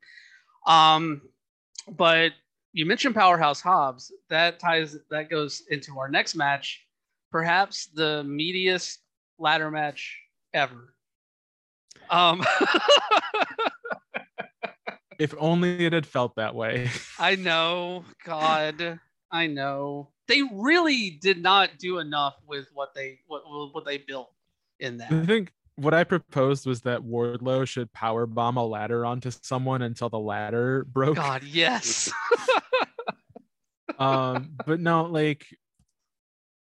Um, 0.66 1.22
but 1.88 2.32
you 2.72 2.86
mentioned 2.86 3.14
Powerhouse 3.14 3.60
Hobbs. 3.60 4.12
That 4.28 4.58
ties 4.58 4.96
that 5.10 5.30
goes 5.30 5.62
into 5.70 5.98
our 5.98 6.08
next 6.08 6.34
match, 6.34 6.84
perhaps 7.30 7.86
the 7.86 8.24
meatiest 8.26 8.98
ladder 9.38 9.70
match 9.70 10.18
ever. 10.52 10.94
Um, 12.10 12.44
if 15.18 15.34
only 15.38 15.84
it 15.84 15.92
had 15.92 16.06
felt 16.06 16.36
that 16.36 16.54
way. 16.54 16.90
I 17.18 17.36
know. 17.36 18.04
God, 18.24 19.00
I 19.30 19.46
know. 19.46 20.08
They 20.28 20.42
really 20.52 21.10
did 21.10 21.42
not 21.42 21.78
do 21.78 21.98
enough 21.98 22.36
with 22.46 22.68
what 22.72 22.94
they 22.94 23.18
what 23.26 23.42
what 23.46 23.84
they 23.84 23.98
built 23.98 24.30
in 24.78 24.98
that. 24.98 25.12
I 25.12 25.26
think 25.26 25.52
what 25.80 25.94
I 25.94 26.04
proposed 26.04 26.66
was 26.66 26.82
that 26.82 27.00
Wardlow 27.00 27.66
should 27.66 27.92
power 27.92 28.26
bomb 28.26 28.58
a 28.58 28.64
ladder 28.64 29.06
onto 29.06 29.30
someone 29.42 29.82
until 29.82 30.10
the 30.10 30.18
ladder 30.18 30.84
broke. 30.84 31.16
God, 31.16 31.42
yes. 31.42 32.12
um, 33.98 34.50
but 34.66 34.78
no, 34.78 35.04
like, 35.04 35.46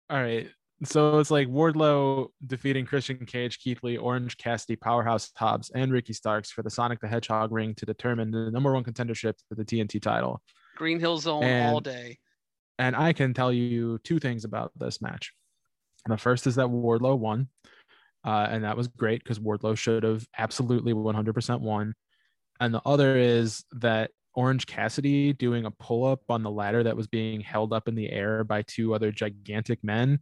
all 0.09 0.21
right. 0.23 0.49
So 0.85 1.19
it's 1.19 1.31
like 1.31 1.49
Wardlow 1.49 2.29
defeating 2.47 2.87
Christian 2.87 3.27
Cage, 3.27 3.59
Keith 3.59 3.83
Lee, 3.83 3.99
Orange 3.99 4.39
Cassidy, 4.39 4.77
Powerhouse 4.77 5.31
Hobbs, 5.37 5.71
and 5.75 5.93
Ricky 5.93 6.13
Starks 6.13 6.51
for 6.51 6.63
the 6.63 6.71
Sonic 6.71 7.01
the 7.01 7.09
Hedgehog 7.09 7.53
ring 7.53 7.75
to 7.75 7.87
determine 7.87 8.31
the 8.31 8.51
number 8.51 8.73
one 8.73 8.85
contendership 8.85 9.35
for 9.49 9.57
the 9.57 9.65
TNT 9.65 10.01
title. 10.01 10.41
Green 10.77 11.01
Hill 11.01 11.19
Zone 11.19 11.43
and, 11.43 11.75
all 11.75 11.81
day. 11.81 12.19
And 12.79 12.97
I 12.97 13.13
can 13.13 13.35
tell 13.35 13.53
you 13.53 13.99
two 14.05 14.19
things 14.19 14.45
about 14.45 14.73
this 14.79 15.03
match. 15.03 15.35
The 16.07 16.17
first 16.17 16.47
is 16.47 16.55
that 16.55 16.69
Wardlow 16.69 17.19
won, 17.19 17.49
uh, 18.25 18.47
and 18.51 18.65
that 18.65 18.77
was 18.77 18.89
great 18.89 19.23
because 19.23 19.39
Wardlow 19.39 19.77
should 19.77 20.03
have 20.03 20.27
absolutely 20.37 20.93
100% 20.93 21.61
won. 21.61 21.95
And 22.61 22.75
the 22.75 22.83
other 22.85 23.17
is 23.17 23.65
that 23.73 24.11
Orange 24.35 24.67
Cassidy 24.67 25.33
doing 25.33 25.65
a 25.65 25.71
pull 25.71 26.05
up 26.05 26.23
on 26.29 26.43
the 26.43 26.51
ladder 26.51 26.83
that 26.83 26.97
was 26.97 27.07
being 27.07 27.41
held 27.41 27.73
up 27.73 27.89
in 27.89 27.95
the 27.95 28.11
air 28.11 28.45
by 28.45 28.63
two 28.63 28.95
other 28.95 29.11
gigantic 29.11 29.83
men 29.83 30.21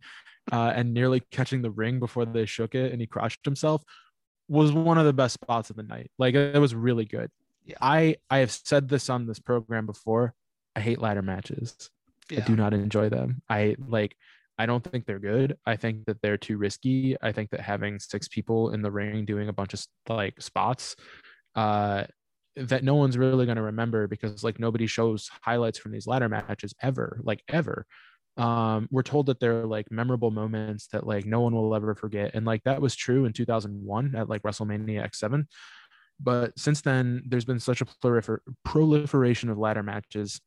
uh, 0.52 0.72
and 0.74 0.94
nearly 0.94 1.20
catching 1.30 1.62
the 1.62 1.70
ring 1.70 1.98
before 1.98 2.24
they 2.24 2.46
shook 2.46 2.74
it 2.74 2.92
and 2.92 3.00
he 3.00 3.06
crushed 3.06 3.44
himself 3.44 3.84
was 4.48 4.72
one 4.72 4.96
of 4.96 5.04
the 5.04 5.12
best 5.12 5.34
spots 5.34 5.70
of 5.70 5.76
the 5.76 5.82
night. 5.82 6.10
Like 6.18 6.34
it 6.34 6.58
was 6.58 6.74
really 6.74 7.04
good. 7.04 7.30
I 7.80 8.16
I 8.30 8.38
have 8.38 8.50
said 8.50 8.88
this 8.88 9.10
on 9.10 9.26
this 9.26 9.38
program 9.38 9.84
before. 9.84 10.32
I 10.74 10.80
hate 10.80 11.00
ladder 11.00 11.22
matches. 11.22 11.90
Yeah. 12.30 12.40
I 12.40 12.46
do 12.46 12.56
not 12.56 12.72
enjoy 12.72 13.10
them. 13.10 13.42
I 13.48 13.76
like 13.78 14.16
I 14.58 14.66
don't 14.66 14.82
think 14.84 15.06
they're 15.06 15.18
good. 15.18 15.56
I 15.66 15.76
think 15.76 16.06
that 16.06 16.20
they're 16.22 16.36
too 16.36 16.58
risky. 16.58 17.16
I 17.22 17.32
think 17.32 17.50
that 17.50 17.60
having 17.60 17.98
six 17.98 18.28
people 18.28 18.70
in 18.70 18.82
the 18.82 18.90
ring 18.90 19.24
doing 19.24 19.48
a 19.48 19.52
bunch 19.52 19.74
of 19.74 19.86
like 20.08 20.40
spots 20.40 20.96
uh 21.54 22.04
that 22.56 22.82
no 22.82 22.96
one's 22.96 23.16
really 23.16 23.46
going 23.46 23.56
to 23.56 23.62
remember 23.62 24.08
because 24.08 24.42
like 24.42 24.58
nobody 24.58 24.86
shows 24.86 25.30
highlights 25.42 25.78
from 25.78 25.92
these 25.92 26.08
ladder 26.08 26.28
matches 26.28 26.74
ever, 26.82 27.20
like 27.22 27.40
ever 27.48 27.86
um, 28.38 28.88
we're 28.92 29.02
told 29.02 29.26
that 29.26 29.40
they're 29.40 29.66
like 29.66 29.90
memorable 29.90 30.30
moments 30.30 30.86
that 30.92 31.06
like 31.06 31.26
no 31.26 31.40
one 31.40 31.54
will 31.54 31.74
ever 31.74 31.94
forget 31.94 32.30
and 32.34 32.46
like 32.46 32.62
that 32.64 32.80
was 32.80 32.94
true 32.94 33.24
in 33.24 33.32
2001 33.32 34.14
at 34.14 34.28
like 34.28 34.42
wrestlemania 34.42 35.04
x7 35.06 35.44
but 36.20 36.56
since 36.58 36.80
then 36.80 37.22
there's 37.26 37.44
been 37.44 37.58
such 37.58 37.80
a 37.80 37.84
prolifer- 37.84 38.38
proliferation 38.64 39.50
of 39.50 39.58
ladder 39.58 39.82
matches 39.82 40.40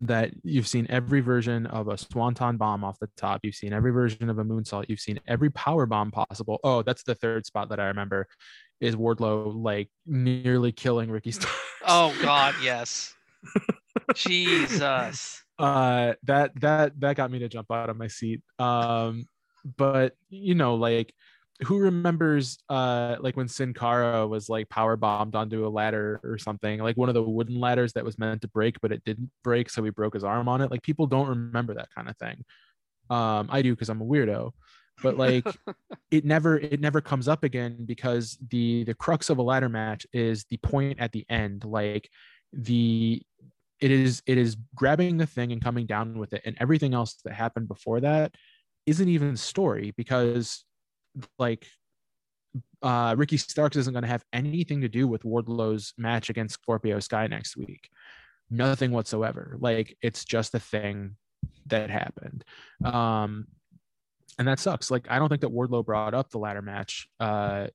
that 0.00 0.30
you've 0.42 0.68
seen 0.68 0.86
every 0.88 1.20
version 1.20 1.66
of 1.66 1.88
a 1.88 1.98
swanton 1.98 2.56
bomb 2.56 2.84
off 2.84 2.98
the 3.00 3.08
top. 3.16 3.40
You've 3.42 3.54
seen 3.54 3.72
every 3.72 3.90
version 3.90 4.30
of 4.30 4.38
a 4.38 4.44
moonsault. 4.44 4.86
You've 4.88 5.00
seen 5.00 5.20
every 5.26 5.50
power 5.50 5.86
bomb 5.86 6.10
possible. 6.10 6.60
Oh 6.64 6.82
that's 6.82 7.02
the 7.02 7.14
third 7.14 7.46
spot 7.46 7.68
that 7.70 7.80
i 7.80 7.86
remember 7.86 8.26
is 8.80 8.96
wardlow 8.96 9.52
like 9.54 9.88
nearly 10.06 10.72
killing 10.72 11.10
ricky 11.10 11.32
Starks. 11.32 11.56
oh 11.86 12.16
god 12.22 12.54
yes. 12.62 13.14
Jesus. 14.14 15.42
Uh 15.58 16.14
that 16.24 16.58
that 16.60 16.98
that 17.00 17.16
got 17.16 17.30
me 17.30 17.40
to 17.40 17.48
jump 17.48 17.70
out 17.70 17.90
of 17.90 17.96
my 17.96 18.08
seat. 18.08 18.42
Um 18.58 19.26
but 19.76 20.14
you 20.28 20.54
know 20.54 20.74
like 20.74 21.14
who 21.62 21.78
remembers 21.78 22.58
uh 22.68 23.16
like 23.20 23.36
when 23.36 23.48
Sin 23.48 23.72
Cara 23.72 24.26
was 24.26 24.48
like 24.48 24.68
power 24.68 24.96
bombed 24.96 25.36
onto 25.36 25.66
a 25.66 25.68
ladder 25.68 26.20
or 26.24 26.36
something 26.36 26.80
like 26.80 26.96
one 26.96 27.08
of 27.08 27.14
the 27.14 27.22
wooden 27.22 27.60
ladders 27.60 27.92
that 27.92 28.04
was 28.04 28.18
meant 28.18 28.42
to 28.42 28.48
break 28.48 28.80
but 28.80 28.90
it 28.90 29.04
didn't 29.04 29.30
break 29.44 29.70
so 29.70 29.82
he 29.84 29.90
broke 29.90 30.14
his 30.14 30.24
arm 30.24 30.48
on 30.48 30.60
it? 30.60 30.70
Like 30.70 30.82
people 30.82 31.06
don't 31.06 31.28
remember 31.28 31.74
that 31.74 31.88
kind 31.94 32.08
of 32.08 32.16
thing. 32.16 32.44
Um 33.08 33.48
I 33.50 33.62
do 33.62 33.72
because 33.72 33.88
I'm 33.88 34.00
a 34.00 34.04
weirdo 34.04 34.52
but 35.02 35.16
like 35.16 35.46
it 36.10 36.24
never 36.24 36.58
it 36.58 36.80
never 36.80 37.00
comes 37.00 37.28
up 37.28 37.44
again 37.44 37.84
because 37.84 38.38
the 38.50 38.84
the 38.84 38.94
crux 38.94 39.30
of 39.30 39.38
a 39.38 39.42
ladder 39.42 39.68
match 39.68 40.06
is 40.12 40.44
the 40.50 40.56
point 40.58 40.98
at 41.00 41.12
the 41.12 41.24
end 41.28 41.64
like 41.64 42.08
the 42.52 43.22
it 43.80 43.90
is 43.90 44.22
it 44.26 44.38
is 44.38 44.56
grabbing 44.74 45.16
the 45.16 45.26
thing 45.26 45.52
and 45.52 45.62
coming 45.62 45.86
down 45.86 46.18
with 46.18 46.32
it 46.32 46.42
and 46.44 46.56
everything 46.60 46.94
else 46.94 47.16
that 47.24 47.34
happened 47.34 47.68
before 47.68 48.00
that 48.00 48.34
isn't 48.86 49.08
even 49.08 49.36
story 49.36 49.92
because 49.96 50.64
like 51.38 51.66
uh 52.82 53.14
Ricky 53.16 53.36
Starks 53.36 53.76
isn't 53.76 53.92
going 53.92 54.02
to 54.02 54.08
have 54.08 54.24
anything 54.32 54.82
to 54.82 54.88
do 54.88 55.08
with 55.08 55.24
Wardlow's 55.24 55.94
match 55.96 56.30
against 56.30 56.54
Scorpio 56.54 57.00
Sky 57.00 57.26
next 57.26 57.56
week. 57.56 57.88
Nothing 58.50 58.90
whatsoever. 58.90 59.56
Like 59.58 59.96
it's 60.02 60.24
just 60.24 60.54
a 60.54 60.60
thing 60.60 61.16
that 61.66 61.90
happened. 61.90 62.44
Um 62.84 63.46
and 64.38 64.48
that 64.48 64.58
sucks. 64.58 64.90
Like 64.90 65.06
I 65.10 65.18
don't 65.18 65.28
think 65.28 65.42
that 65.42 65.52
Wardlow 65.52 65.84
brought 65.84 66.14
up 66.14 66.30
the 66.30 66.38
ladder 66.38 66.62
match 66.62 67.08
uh 67.20 67.68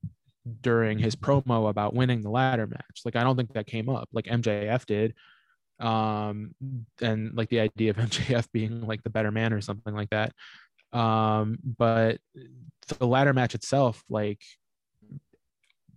during 0.62 0.98
his 0.98 1.16
promo 1.16 1.70
about 1.70 1.94
winning 1.94 2.22
the 2.22 2.30
ladder 2.30 2.68
match. 2.68 3.02
Like 3.04 3.16
I 3.16 3.24
don't 3.24 3.36
think 3.36 3.54
that 3.54 3.68
came 3.68 3.90
up. 3.90 4.10
Like 4.14 4.26
MJF 4.26 4.86
did. 4.86 5.14
Um 5.80 6.54
and 7.02 7.36
like 7.36 7.50
the 7.50 7.62
idea 7.62 7.92
of 7.92 7.98
mjf 7.98 8.48
being 8.52 8.86
like 8.86 9.02
the 9.04 9.10
better 9.10 9.32
man 9.32 9.54
or 9.54 9.62
something 9.62 9.96
like 9.96 10.10
that 10.10 10.34
um 10.94 11.58
but 11.78 12.20
the 12.98 13.06
ladder 13.06 13.34
match 13.34 13.54
itself 13.54 14.04
like 14.10 14.42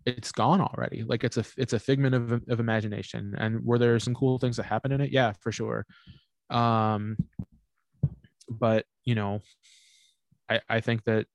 it's 0.05 0.33
gone 0.33 0.61
already. 0.61 1.05
Like 1.05 1.25
it's 1.25 1.37
a 1.37 1.45
it's 1.57 1.73
a 1.73 1.79
figment 1.79 2.15
of, 2.15 2.33
of 2.49 2.61
imagination. 2.61 3.35
And 3.39 3.65
were 3.65 3.79
there 3.79 3.99
some 4.01 4.15
cool 4.15 4.39
things 4.39 4.57
that 4.57 4.65
happened 4.65 4.95
in 4.95 5.01
it? 5.01 5.13
Yeah 5.13 5.33
for 5.41 5.53
sure. 5.53 5.87
Um 6.51 7.17
but 8.49 8.85
you 9.05 9.15
know 9.15 9.41
i 10.49 10.61
i 10.69 10.81
think 10.81 11.03
that 11.05 11.27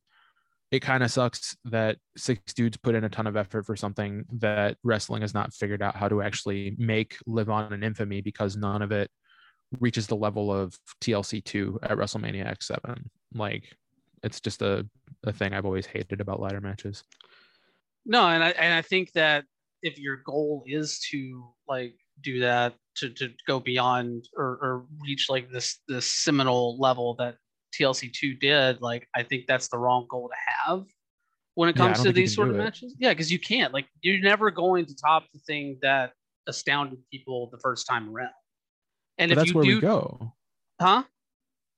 it 0.70 0.82
kind 0.82 1.02
of 1.02 1.10
sucks 1.10 1.56
that 1.66 1.98
six 2.18 2.54
dudes 2.54 2.78
put 2.78 2.94
in 2.94 3.06
a 3.06 3.10
ton 3.10 3.26
of 3.26 3.38
effort 3.38 3.66
for 3.66 3.76
something 3.76 4.26
that 4.40 4.78
wrestling 4.84 5.22
has 5.22 5.34
not 5.34 5.54
figured 5.54 5.82
out 5.82 5.96
how 5.96 6.10
to 6.10 6.22
actually 6.22 6.76
make 6.78 7.18
live 7.26 7.50
on 7.50 7.72
in 7.72 7.84
infamy 7.84 8.22
because 8.22 8.58
none 8.58 8.82
of 8.82 8.92
it 8.92 9.10
reaches 9.80 10.08
the 10.08 10.16
level 10.16 10.52
of 10.52 10.78
TLC 11.02 11.44
2 11.44 11.80
at 11.84 11.98
WrestleMania 11.98 12.48
X7. 12.48 13.04
Like 13.34 13.76
it's 14.24 14.40
just 14.40 14.62
a, 14.62 14.86
a 15.26 15.34
thing 15.34 15.54
I've 15.54 15.66
always 15.66 15.86
hated 15.86 16.22
about 16.22 16.40
ladder 16.40 16.62
matches. 16.62 17.04
No, 18.06 18.28
and 18.28 18.44
I 18.44 18.50
and 18.52 18.74
I 18.74 18.82
think 18.82 19.12
that 19.14 19.44
if 19.82 20.00
your 20.00 20.18
goal 20.26 20.64
is 20.66 21.00
to 21.12 21.50
like 21.68 21.96
do 22.24 22.40
that 22.40 22.74
to, 22.96 23.10
to 23.10 23.30
go 23.46 23.60
beyond 23.60 24.28
or, 24.36 24.46
or 24.62 24.86
reach 25.02 25.30
like 25.30 25.52
this 25.52 25.80
this 25.88 26.06
seminal 26.06 26.80
level 26.80 27.16
that 27.16 27.36
TLC 27.78 28.12
two 28.12 28.34
did, 28.34 28.82
like 28.82 29.08
I 29.16 29.24
think 29.24 29.46
that's 29.48 29.68
the 29.68 29.78
wrong 29.78 30.08
goal 30.10 30.30
to 30.30 30.36
have 30.66 30.86
when 31.56 31.70
it 31.70 31.76
comes 31.76 31.98
yeah, 31.98 32.04
to 32.06 32.12
these 32.14 32.34
sort 32.34 32.50
of 32.50 32.56
matches. 32.56 32.96
Yeah, 32.98 33.10
because 33.10 33.32
you 33.32 33.40
can't. 33.40 33.74
Like 33.74 33.88
you're 34.02 34.22
never 34.22 34.52
going 34.52 34.86
to 34.86 34.96
top 34.96 35.26
the 35.34 35.40
thing 35.40 35.78
that 35.82 36.14
astounded 36.48 37.00
people 37.12 37.50
the 37.52 37.60
first 37.60 37.88
time 37.88 38.10
around. 38.10 38.32
And 39.18 39.30
but 39.30 39.38
if 39.38 39.38
that's 39.38 39.54
where 39.54 39.64
do, 39.64 39.76
we 39.76 39.82
go. 39.82 40.34
Huh? 40.80 41.04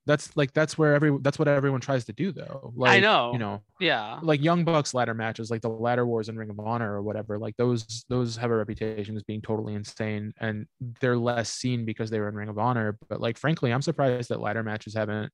That's 0.06 0.34
like 0.36 0.52
that's 0.52 0.78
where 0.78 0.94
every 0.94 1.16
that's 1.20 1.38
what 1.38 1.46
everyone 1.46 1.80
tries 1.80 2.04
to 2.06 2.12
do 2.12 2.32
though. 2.32 2.72
Like, 2.74 2.92
I 2.92 3.00
know. 3.00 3.32
You 3.32 3.38
know. 3.38 3.62
Yeah. 3.78 4.18
Like 4.22 4.42
Young 4.42 4.64
Bucks 4.64 4.94
ladder 4.94 5.14
matches, 5.14 5.50
like 5.50 5.60
the 5.60 5.68
ladder 5.68 6.06
wars 6.06 6.28
in 6.28 6.36
Ring 6.36 6.50
of 6.50 6.58
Honor 6.58 6.94
or 6.94 7.02
whatever. 7.02 7.38
Like 7.38 7.56
those 7.56 8.04
those 8.08 8.36
have 8.36 8.50
a 8.50 8.56
reputation 8.56 9.16
as 9.16 9.22
being 9.22 9.42
totally 9.42 9.74
insane, 9.74 10.32
and 10.40 10.66
they're 11.00 11.18
less 11.18 11.50
seen 11.50 11.84
because 11.84 12.10
they 12.10 12.18
were 12.18 12.28
in 12.28 12.34
Ring 12.34 12.48
of 12.48 12.58
Honor. 12.58 12.98
But 13.08 13.20
like 13.20 13.38
frankly, 13.38 13.72
I'm 13.72 13.82
surprised 13.82 14.30
that 14.30 14.40
ladder 14.40 14.62
matches 14.62 14.94
haven't 14.94 15.32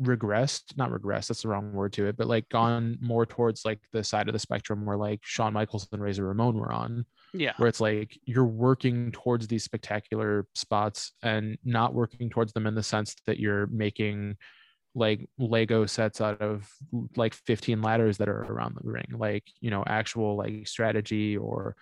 regressed 0.00 0.76
not 0.76 0.90
regressed 0.90 1.28
that's 1.28 1.42
the 1.42 1.48
wrong 1.48 1.70
word 1.74 1.92
to 1.92 2.06
it 2.06 2.16
but 2.16 2.26
like 2.26 2.48
gone 2.48 2.96
more 3.00 3.26
towards 3.26 3.64
like 3.66 3.78
the 3.92 4.02
side 4.02 4.26
of 4.26 4.32
the 4.32 4.38
spectrum 4.38 4.86
where 4.86 4.96
like 4.96 5.20
Shawn 5.22 5.52
Michaels 5.52 5.86
and 5.92 6.00
Razor 6.00 6.24
Ramon 6.24 6.56
were 6.56 6.72
on 6.72 7.04
yeah 7.40 7.52
where 7.56 7.68
it's 7.68 7.80
like 7.80 8.18
you're 8.24 8.44
working 8.44 9.10
towards 9.12 9.46
these 9.46 9.64
spectacular 9.64 10.46
spots 10.54 11.12
and 11.22 11.56
not 11.64 11.94
working 11.94 12.30
towards 12.30 12.52
them 12.52 12.66
in 12.66 12.74
the 12.74 12.82
sense 12.82 13.14
that 13.26 13.38
you're 13.38 13.66
making 13.68 14.36
like 14.94 15.28
lego 15.38 15.84
sets 15.86 16.20
out 16.20 16.40
of 16.40 16.68
like 17.16 17.34
15 17.34 17.82
ladders 17.82 18.16
that 18.18 18.28
are 18.28 18.42
around 18.44 18.74
the 18.74 18.88
ring 18.88 19.12
like 19.18 19.44
you 19.60 19.70
know 19.70 19.84
actual 19.86 20.36
like 20.36 20.66
strategy 20.66 21.36
or 21.36 21.76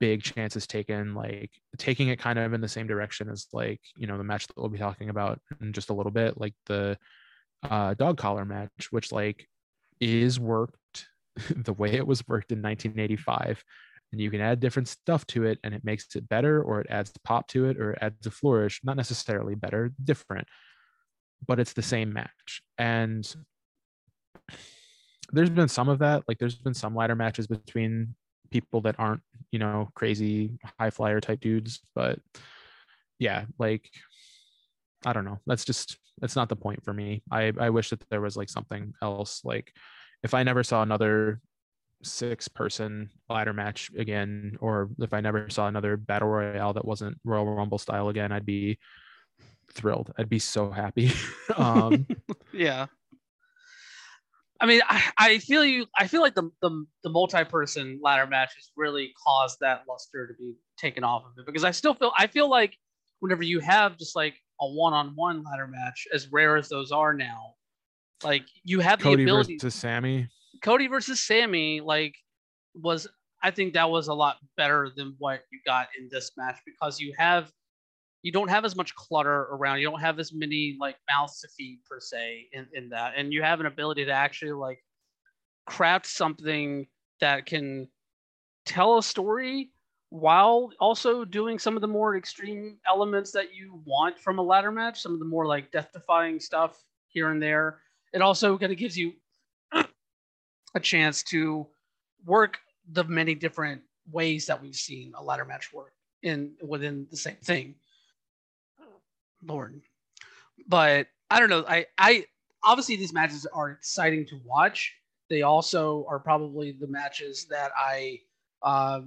big 0.00 0.22
chances 0.22 0.66
taken 0.66 1.14
like 1.14 1.50
taking 1.78 2.08
it 2.08 2.18
kind 2.18 2.38
of 2.38 2.52
in 2.52 2.60
the 2.60 2.68
same 2.68 2.86
direction 2.86 3.28
as 3.28 3.46
like 3.52 3.80
you 3.96 4.06
know 4.06 4.18
the 4.18 4.24
match 4.24 4.46
that 4.46 4.56
we'll 4.56 4.68
be 4.68 4.78
talking 4.78 5.08
about 5.08 5.40
in 5.60 5.72
just 5.72 5.90
a 5.90 5.94
little 5.94 6.10
bit 6.10 6.40
like 6.40 6.54
the 6.66 6.96
uh, 7.70 7.94
dog 7.94 8.16
collar 8.16 8.44
match, 8.44 8.88
which 8.90 9.12
like 9.12 9.48
is 10.00 10.38
worked 10.38 11.06
the 11.56 11.72
way 11.72 11.92
it 11.92 12.06
was 12.06 12.26
worked 12.28 12.52
in 12.52 12.62
1985. 12.62 13.64
And 14.14 14.20
you 14.20 14.30
can 14.30 14.40
add 14.40 14.60
different 14.60 14.86
stuff 14.86 15.26
to 15.26 15.42
it 15.42 15.58
and 15.64 15.74
it 15.74 15.84
makes 15.84 16.14
it 16.14 16.28
better, 16.28 16.62
or 16.62 16.80
it 16.80 16.86
adds 16.88 17.10
pop 17.24 17.48
to 17.48 17.68
it, 17.68 17.78
or 17.80 17.94
it 17.94 17.98
adds 18.00 18.24
a 18.28 18.30
flourish. 18.30 18.80
Not 18.84 18.96
necessarily 18.96 19.56
better, 19.56 19.92
different, 20.04 20.46
but 21.44 21.58
it's 21.58 21.72
the 21.72 21.82
same 21.82 22.12
match. 22.12 22.62
And 22.78 23.26
there's 25.32 25.50
been 25.50 25.66
some 25.66 25.88
of 25.88 25.98
that. 25.98 26.22
Like 26.28 26.38
there's 26.38 26.54
been 26.54 26.74
some 26.74 26.94
ladder 26.94 27.16
matches 27.16 27.48
between 27.48 28.14
people 28.52 28.82
that 28.82 28.94
aren't, 29.00 29.22
you 29.50 29.58
know, 29.58 29.88
crazy 29.96 30.60
high 30.78 30.90
flyer 30.90 31.20
type 31.20 31.40
dudes. 31.40 31.80
But 31.96 32.20
yeah, 33.18 33.46
like 33.58 33.90
I 35.04 35.12
don't 35.12 35.24
know. 35.24 35.40
That's 35.44 35.64
just 35.64 35.98
that's 36.20 36.36
not 36.36 36.48
the 36.48 36.54
point 36.54 36.84
for 36.84 36.94
me. 36.94 37.24
I 37.32 37.52
I 37.58 37.70
wish 37.70 37.90
that 37.90 38.08
there 38.10 38.20
was 38.20 38.36
like 38.36 38.48
something 38.48 38.94
else. 39.02 39.40
Like 39.42 39.72
if 40.22 40.34
I 40.34 40.44
never 40.44 40.62
saw 40.62 40.82
another 40.84 41.40
six 42.04 42.48
person 42.48 43.10
ladder 43.28 43.52
match 43.52 43.90
again, 43.96 44.56
or 44.60 44.90
if 44.98 45.12
I 45.12 45.20
never 45.20 45.48
saw 45.50 45.66
another 45.66 45.96
battle 45.96 46.28
royale 46.28 46.72
that 46.74 46.84
wasn't 46.84 47.18
Royal 47.24 47.46
Rumble 47.46 47.78
style 47.78 48.08
again, 48.08 48.32
I'd 48.32 48.46
be 48.46 48.78
thrilled. 49.72 50.12
I'd 50.18 50.28
be 50.28 50.38
so 50.38 50.70
happy. 50.70 51.12
um, 51.56 52.06
yeah. 52.52 52.86
I 54.60 54.66
mean, 54.66 54.80
I, 54.88 55.02
I 55.18 55.38
feel 55.38 55.64
you. 55.64 55.86
I 55.98 56.06
feel 56.06 56.20
like 56.20 56.34
the, 56.34 56.50
the 56.62 56.86
the 57.02 57.10
multi-person 57.10 58.00
ladder 58.02 58.26
match 58.26 58.52
has 58.54 58.70
really 58.76 59.12
caused 59.26 59.58
that 59.60 59.82
luster 59.88 60.26
to 60.26 60.34
be 60.34 60.54
taken 60.78 61.04
off 61.04 61.24
of 61.24 61.32
it 61.38 61.46
because 61.46 61.64
I 61.64 61.70
still 61.70 61.94
feel 61.94 62.12
I 62.16 62.28
feel 62.28 62.48
like 62.48 62.76
whenever 63.20 63.42
you 63.42 63.60
have 63.60 63.98
just 63.98 64.14
like 64.14 64.34
a 64.60 64.66
one-on-one 64.66 65.42
ladder 65.42 65.66
match, 65.66 66.06
as 66.14 66.30
rare 66.30 66.56
as 66.56 66.68
those 66.68 66.92
are 66.92 67.12
now. 67.12 67.54
Like 68.22 68.44
you 68.62 68.80
have 68.80 69.00
the 69.02 69.12
ability 69.12 69.56
to 69.58 69.70
Sammy. 69.70 70.28
Cody 70.64 70.86
versus 70.86 71.20
Sammy, 71.20 71.80
like, 71.80 72.16
was 72.74 73.06
I 73.42 73.50
think 73.50 73.74
that 73.74 73.90
was 73.90 74.08
a 74.08 74.14
lot 74.14 74.38
better 74.56 74.90
than 74.96 75.14
what 75.18 75.42
you 75.52 75.60
got 75.66 75.88
in 75.98 76.08
this 76.10 76.32
match 76.38 76.56
because 76.64 76.98
you 76.98 77.12
have 77.18 77.52
you 78.22 78.32
don't 78.32 78.48
have 78.48 78.64
as 78.64 78.74
much 78.74 78.94
clutter 78.94 79.42
around. 79.52 79.80
You 79.80 79.90
don't 79.90 80.00
have 80.00 80.18
as 80.18 80.32
many 80.32 80.78
like 80.80 80.96
mouths 81.10 81.40
to 81.42 81.48
feed 81.48 81.80
per 81.88 82.00
se 82.00 82.46
in, 82.54 82.66
in 82.72 82.88
that. 82.88 83.12
And 83.18 83.34
you 83.34 83.42
have 83.42 83.60
an 83.60 83.66
ability 83.66 84.06
to 84.06 84.12
actually 84.12 84.52
like 84.52 84.82
craft 85.66 86.06
something 86.06 86.86
that 87.20 87.44
can 87.44 87.86
tell 88.64 88.96
a 88.96 89.02
story 89.02 89.70
while 90.08 90.70
also 90.80 91.26
doing 91.26 91.58
some 91.58 91.76
of 91.76 91.82
the 91.82 91.88
more 91.88 92.16
extreme 92.16 92.78
elements 92.88 93.30
that 93.32 93.54
you 93.54 93.82
want 93.84 94.18
from 94.18 94.38
a 94.38 94.42
ladder 94.42 94.72
match, 94.72 95.02
some 95.02 95.12
of 95.12 95.18
the 95.18 95.26
more 95.26 95.44
like 95.44 95.70
death 95.70 95.90
defying 95.92 96.40
stuff 96.40 96.82
here 97.08 97.28
and 97.28 97.42
there. 97.42 97.80
It 98.14 98.22
also 98.22 98.56
kind 98.56 98.72
of 98.72 98.78
gives 98.78 98.96
you 98.96 99.12
a 100.74 100.80
chance 100.80 101.22
to 101.24 101.66
work 102.24 102.58
the 102.92 103.04
many 103.04 103.34
different 103.34 103.82
ways 104.10 104.46
that 104.46 104.60
we've 104.60 104.74
seen 104.74 105.12
a 105.16 105.22
ladder 105.22 105.44
match 105.44 105.72
work 105.72 105.92
in 106.22 106.52
within 106.62 107.06
the 107.10 107.16
same 107.16 107.36
thing. 107.42 107.74
Lord. 109.46 109.80
But 110.66 111.06
I 111.30 111.40
don't 111.40 111.50
know. 111.50 111.64
I 111.68 111.86
I 111.98 112.26
obviously 112.62 112.96
these 112.96 113.12
matches 113.12 113.46
are 113.46 113.70
exciting 113.70 114.26
to 114.26 114.40
watch. 114.44 114.94
They 115.28 115.42
also 115.42 116.06
are 116.08 116.18
probably 116.18 116.72
the 116.72 116.86
matches 116.86 117.46
that 117.50 117.72
I 117.76 118.20
uh, 118.62 119.02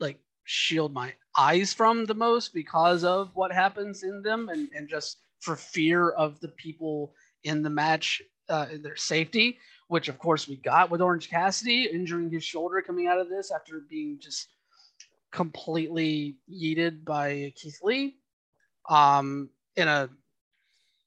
like 0.00 0.18
shield 0.44 0.92
my 0.92 1.12
eyes 1.36 1.72
from 1.72 2.04
the 2.04 2.14
most 2.14 2.54
because 2.54 3.04
of 3.04 3.30
what 3.34 3.52
happens 3.52 4.02
in 4.02 4.22
them 4.22 4.48
and, 4.48 4.68
and 4.74 4.88
just 4.88 5.18
for 5.40 5.56
fear 5.56 6.10
of 6.10 6.40
the 6.40 6.48
people 6.48 7.14
in 7.44 7.62
the 7.62 7.70
match 7.70 8.22
uh, 8.48 8.66
their 8.82 8.96
safety 8.96 9.58
which 9.88 10.08
of 10.08 10.18
course 10.18 10.48
we 10.48 10.56
got 10.56 10.90
with 10.90 11.00
orange 11.00 11.30
cassidy 11.30 11.88
injuring 11.92 12.30
his 12.30 12.44
shoulder 12.44 12.82
coming 12.82 13.06
out 13.06 13.18
of 13.18 13.28
this 13.28 13.50
after 13.50 13.80
being 13.88 14.18
just 14.20 14.48
completely 15.30 16.36
yeeted 16.50 17.04
by 17.04 17.52
keith 17.56 17.78
lee 17.82 18.16
um, 18.88 19.48
in 19.76 19.88
a 19.88 20.08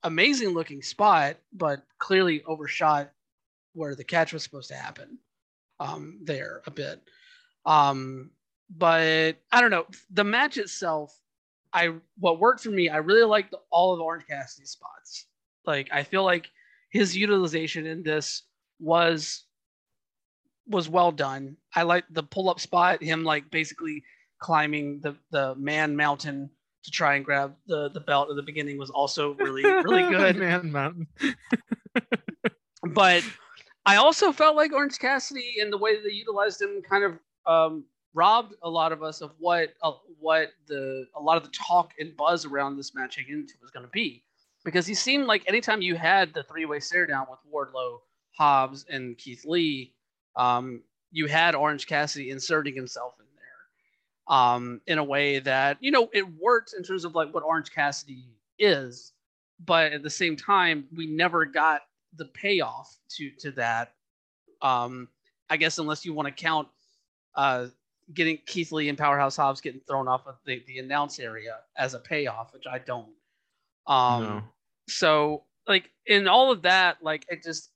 amazing 0.04 0.50
looking 0.50 0.82
spot 0.82 1.38
but 1.54 1.84
clearly 1.98 2.44
overshot 2.44 3.12
where 3.74 3.96
the 3.96 4.04
catch 4.04 4.34
was 4.34 4.44
supposed 4.44 4.70
to 4.70 4.76
happen 4.76 5.18
um, 5.80 6.20
there 6.24 6.62
a 6.66 6.72
bit 6.72 7.02
um, 7.68 8.32
but 8.76 9.38
I 9.52 9.62
don't 9.62 9.72
know. 9.72 9.86
The 10.12 10.24
match 10.24 10.58
itself, 10.58 11.20
I 11.74 11.94
what 12.18 12.40
worked 12.40 12.64
for 12.64 12.70
me, 12.70 12.90
I 12.90 12.98
really 12.98 13.24
liked 13.24 13.54
all 13.70 13.94
of 13.94 14.00
Orange 14.00 14.26
Cassidy's 14.28 14.72
spots. 14.72 15.28
Like 15.66 15.90
I 15.92 16.04
feel 16.04 16.24
like 16.24 16.50
his 16.90 17.16
utilization 17.16 17.86
in 17.86 18.02
this 18.02 18.44
was 18.80 19.44
was 20.68 20.90
well 20.90 21.12
done. 21.12 21.58
I 21.76 21.84
like 21.84 22.06
the 22.10 22.24
pull 22.24 22.50
up 22.50 22.60
spot, 22.60 23.02
him 23.02 23.24
like 23.24 23.50
basically 23.52 24.04
climbing 24.40 25.00
the 25.02 25.16
the 25.32 25.56
man 25.56 25.96
mountain 25.96 26.50
to 26.84 26.92
try 26.92 27.16
and 27.16 27.26
grab 27.26 27.56
the 27.68 27.90
the 27.90 28.00
belt 28.00 28.30
at 28.30 28.36
the 28.36 28.44
beginning 28.44 28.78
was 28.78 28.90
also 28.90 29.34
really 29.36 29.64
really 29.64 30.04
good. 30.16 30.38
Man 30.38 30.72
Mountain. 30.72 31.08
but 32.94 33.24
I 33.86 33.96
also 33.96 34.32
felt 34.32 34.56
like 34.56 34.74
Orange 34.74 35.00
Cassidy 35.00 35.56
and 35.62 35.72
the 35.72 35.78
way 35.78 35.96
that 35.96 36.04
they 36.04 36.14
utilized 36.14 36.62
him 36.62 36.82
kind 36.82 37.04
of 37.04 37.20
um, 37.46 37.86
robbed 38.14 38.56
a 38.64 38.70
lot 38.70 38.92
of 38.92 39.04
us 39.04 39.22
of 39.22 39.32
what 39.40 39.74
uh, 39.82 39.94
what 40.20 40.50
the 40.68 41.06
a 41.16 41.22
lot 41.22 41.38
of 41.38 41.44
the 41.44 41.50
talk 41.50 41.94
and 42.00 42.16
buzz 42.18 42.46
around 42.46 42.76
this 42.76 42.94
match 42.94 43.18
into 43.18 43.54
was 43.62 43.72
going 43.72 43.86
to 43.86 43.92
be, 43.92 44.24
because 44.66 44.86
he 44.86 44.94
seemed 44.94 45.26
like 45.26 45.44
anytime 45.48 45.82
you 45.82 45.96
had 45.96 46.34
the 46.34 46.44
three 46.44 46.66
way 46.66 46.80
stare 46.80 47.06
down 47.06 47.28
with 47.30 47.40
Wardlow, 47.54 48.00
Hobbs, 48.38 48.86
and 48.90 49.18
Keith 49.18 49.46
Lee, 49.46 49.94
um, 50.36 50.82
you 51.12 51.28
had 51.28 51.56
Orange 51.56 51.88
Cassidy 51.88 52.30
inserting 52.30 52.76
himself 52.76 53.16
in 53.20 53.26
there 53.36 54.36
um, 54.38 54.82
in 54.88 54.98
a 54.98 55.04
way 55.04 55.40
that 55.40 55.78
you 55.80 55.92
know 55.92 56.10
it 56.14 56.26
worked 56.40 56.74
in 56.78 56.84
terms 56.84 57.06
of 57.06 57.16
like 57.16 57.34
what 57.34 57.44
Orange 57.44 57.72
Cassidy 57.72 58.26
is, 58.60 59.14
but 59.66 59.94
at 59.94 60.04
the 60.04 60.10
same 60.10 60.36
time 60.36 60.86
we 60.96 61.08
never 61.08 61.46
got 61.46 61.82
the 62.16 62.26
payoff 62.26 62.96
to 63.18 63.32
to 63.40 63.52
that. 63.52 63.94
Um, 64.62 65.08
I 65.50 65.58
guess 65.58 65.78
unless 65.78 66.06
you 66.06 66.14
want 66.14 66.28
to 66.28 66.34
count 66.34 66.68
uh, 67.36 67.68
getting 68.14 68.40
Keith 68.46 68.72
Lee 68.72 68.90
and 68.90 68.98
Powerhouse 68.98 69.38
Hobbs 69.38 69.62
getting 69.62 69.82
thrown 69.88 70.08
off 70.08 70.28
of 70.28 70.36
the, 70.46 70.64
the 70.68 70.80
announce 70.80 71.20
area 71.20 71.58
as 71.78 71.94
a 71.94 72.00
payoff, 72.00 72.54
which 72.54 72.66
I 72.70 72.80
don't. 72.80 73.10
Um, 73.86 74.24
no. 74.24 74.44
so 74.88 75.44
like 75.68 75.92
in 76.06 76.28
all 76.28 76.52
of 76.52 76.64
that, 76.64 76.98
like 77.02 77.26
it 77.30 77.44
just 77.44 77.70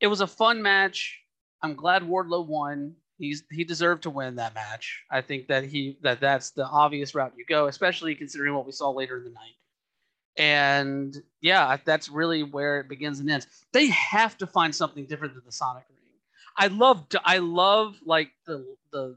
it 0.00 0.06
was 0.06 0.20
a 0.20 0.26
fun 0.26 0.62
match. 0.62 1.20
I'm 1.62 1.74
glad 1.74 2.02
Wardlow 2.02 2.46
won. 2.46 2.94
He's 3.18 3.44
he 3.50 3.64
deserved 3.64 4.04
to 4.04 4.10
win 4.10 4.36
that 4.36 4.54
match. 4.54 5.04
I 5.10 5.20
think 5.20 5.48
that 5.48 5.64
he 5.64 5.98
that 6.02 6.20
that's 6.20 6.52
the 6.52 6.64
obvious 6.66 7.14
route 7.14 7.34
you 7.36 7.44
go, 7.46 7.66
especially 7.66 8.14
considering 8.14 8.54
what 8.54 8.64
we 8.64 8.72
saw 8.72 8.90
later 8.90 9.18
in 9.18 9.24
the 9.24 9.30
night. 9.30 9.56
And 10.36 11.14
yeah, 11.42 11.76
that's 11.84 12.08
really 12.08 12.42
where 12.42 12.80
it 12.80 12.88
begins 12.88 13.20
and 13.20 13.30
ends. 13.30 13.46
They 13.72 13.88
have 13.88 14.38
to 14.38 14.46
find 14.46 14.74
something 14.74 15.04
different 15.04 15.34
than 15.34 15.42
the 15.44 15.52
Sonic 15.52 15.84
Ring. 15.90 15.98
I 16.56 16.68
love 16.68 17.06
I 17.24 17.38
love 17.38 17.96
like 18.06 18.30
the 18.46 18.74
the 18.90 19.16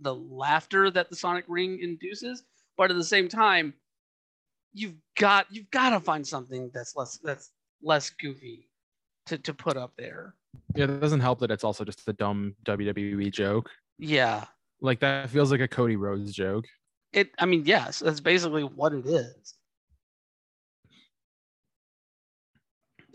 the 0.00 0.14
laughter 0.14 0.90
that 0.90 1.10
the 1.10 1.16
Sonic 1.16 1.44
Ring 1.46 1.78
induces, 1.80 2.42
but 2.78 2.90
at 2.90 2.96
the 2.96 3.04
same 3.04 3.28
time, 3.28 3.74
you've 4.72 4.96
got 5.18 5.46
you've 5.50 5.70
got 5.70 5.90
to 5.90 6.00
find 6.00 6.26
something 6.26 6.70
that's 6.72 6.96
less 6.96 7.18
that's 7.22 7.50
less 7.82 8.08
goofy 8.08 8.66
to 9.26 9.38
to 9.38 9.54
put 9.54 9.76
up 9.76 9.92
there. 9.96 10.34
Yeah, 10.74 10.84
it 10.84 11.00
doesn't 11.00 11.20
help 11.20 11.38
that 11.40 11.50
it's 11.50 11.64
also 11.64 11.84
just 11.84 12.06
a 12.08 12.12
dumb 12.12 12.54
WWE 12.64 13.30
joke. 13.32 13.70
Yeah, 13.98 14.44
Like 14.80 15.00
that 15.00 15.30
feels 15.30 15.50
like 15.50 15.60
a 15.60 15.68
Cody 15.68 15.96
Rhodes 15.96 16.32
joke. 16.32 16.64
it. 17.12 17.30
I 17.38 17.46
mean, 17.46 17.64
yes, 17.64 18.00
that's 18.00 18.20
basically 18.20 18.62
what 18.64 18.92
it 18.92 19.06
is. 19.06 19.54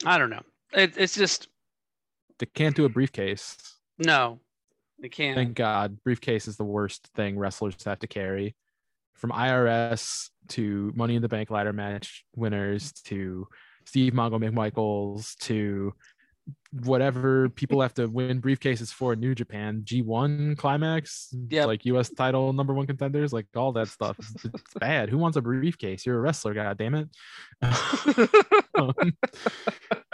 I 0.05 0.17
don't 0.17 0.29
know. 0.29 0.43
It, 0.73 0.93
it's 0.97 1.15
just 1.15 1.47
They 2.39 2.45
can't 2.45 2.75
do 2.75 2.85
a 2.85 2.89
briefcase. 2.89 3.57
no, 3.97 4.39
they 4.99 5.09
can't. 5.09 5.35
Thank 5.35 5.55
God. 5.55 5.97
Briefcase 6.03 6.47
is 6.47 6.57
the 6.57 6.63
worst 6.63 7.07
thing 7.15 7.37
wrestlers 7.37 7.75
have 7.85 7.99
to 7.99 8.07
carry. 8.07 8.55
From 9.13 9.31
IRS 9.31 10.29
to 10.49 10.93
Money 10.95 11.15
in 11.15 11.21
the 11.23 11.27
Bank 11.27 11.49
ladder 11.49 11.73
match 11.73 12.23
winners 12.35 12.91
to 13.05 13.47
Steve 13.87 14.11
Mongo 14.11 14.37
McMichaels 14.37 15.37
to 15.37 15.93
whatever 16.83 17.49
people 17.49 17.81
have 17.81 17.93
to 17.93 18.07
win 18.07 18.41
briefcases 18.41 18.91
for 18.93 19.13
in 19.13 19.19
New 19.19 19.33
Japan, 19.33 19.81
G1 19.85 20.57
climax, 20.57 21.33
Yep. 21.49 21.67
like 21.67 21.85
US 21.85 22.09
title 22.09 22.51
number 22.53 22.73
one 22.73 22.85
contenders, 22.87 23.31
like 23.31 23.47
all 23.55 23.71
that 23.73 23.87
stuff. 23.87 24.17
It's, 24.19 24.45
it's 24.45 24.73
bad. 24.79 25.09
Who 25.09 25.17
wants 25.17 25.37
a 25.37 25.41
briefcase? 25.41 26.05
You're 26.05 26.17
a 26.17 26.21
wrestler, 26.21 26.53
god 26.53 26.77
damn 26.77 26.95
it. 26.95 27.09
Um, 28.77 28.93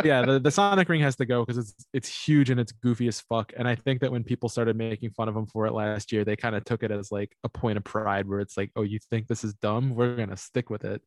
yeah, 0.06 0.26
the, 0.26 0.40
the 0.40 0.50
Sonic 0.50 0.88
ring 0.88 1.02
has 1.02 1.18
to 1.18 1.26
go 1.26 1.44
because 1.44 1.58
it's 1.58 1.86
it's 1.92 2.08
huge 2.28 2.50
and 2.50 2.62
it's 2.62 2.72
goofy 2.72 3.10
as 3.10 3.20
fuck. 3.20 3.52
And 3.58 3.68
I 3.68 3.76
think 3.76 4.00
that 4.00 4.10
when 4.12 4.24
people 4.24 4.48
started 4.48 4.78
making 4.78 5.12
fun 5.12 5.28
of 5.28 5.36
him 5.36 5.46
for 5.48 5.66
it 5.66 5.74
last 5.74 6.14
year, 6.14 6.24
they 6.24 6.38
kind 6.38 6.56
of 6.56 6.64
took 6.64 6.82
it 6.82 6.90
as 6.90 7.12
like 7.12 7.36
a 7.44 7.50
point 7.50 7.78
of 7.78 7.84
pride 7.84 8.26
where 8.26 8.40
it's 8.40 8.56
like, 8.56 8.72
oh, 8.78 8.84
you 8.84 9.00
think 9.10 9.28
this 9.28 9.44
is 9.44 9.54
dumb? 9.56 9.96
We're 9.96 10.16
gonna 10.16 10.38
stick 10.38 10.70
with 10.70 10.86
it. 10.86 11.02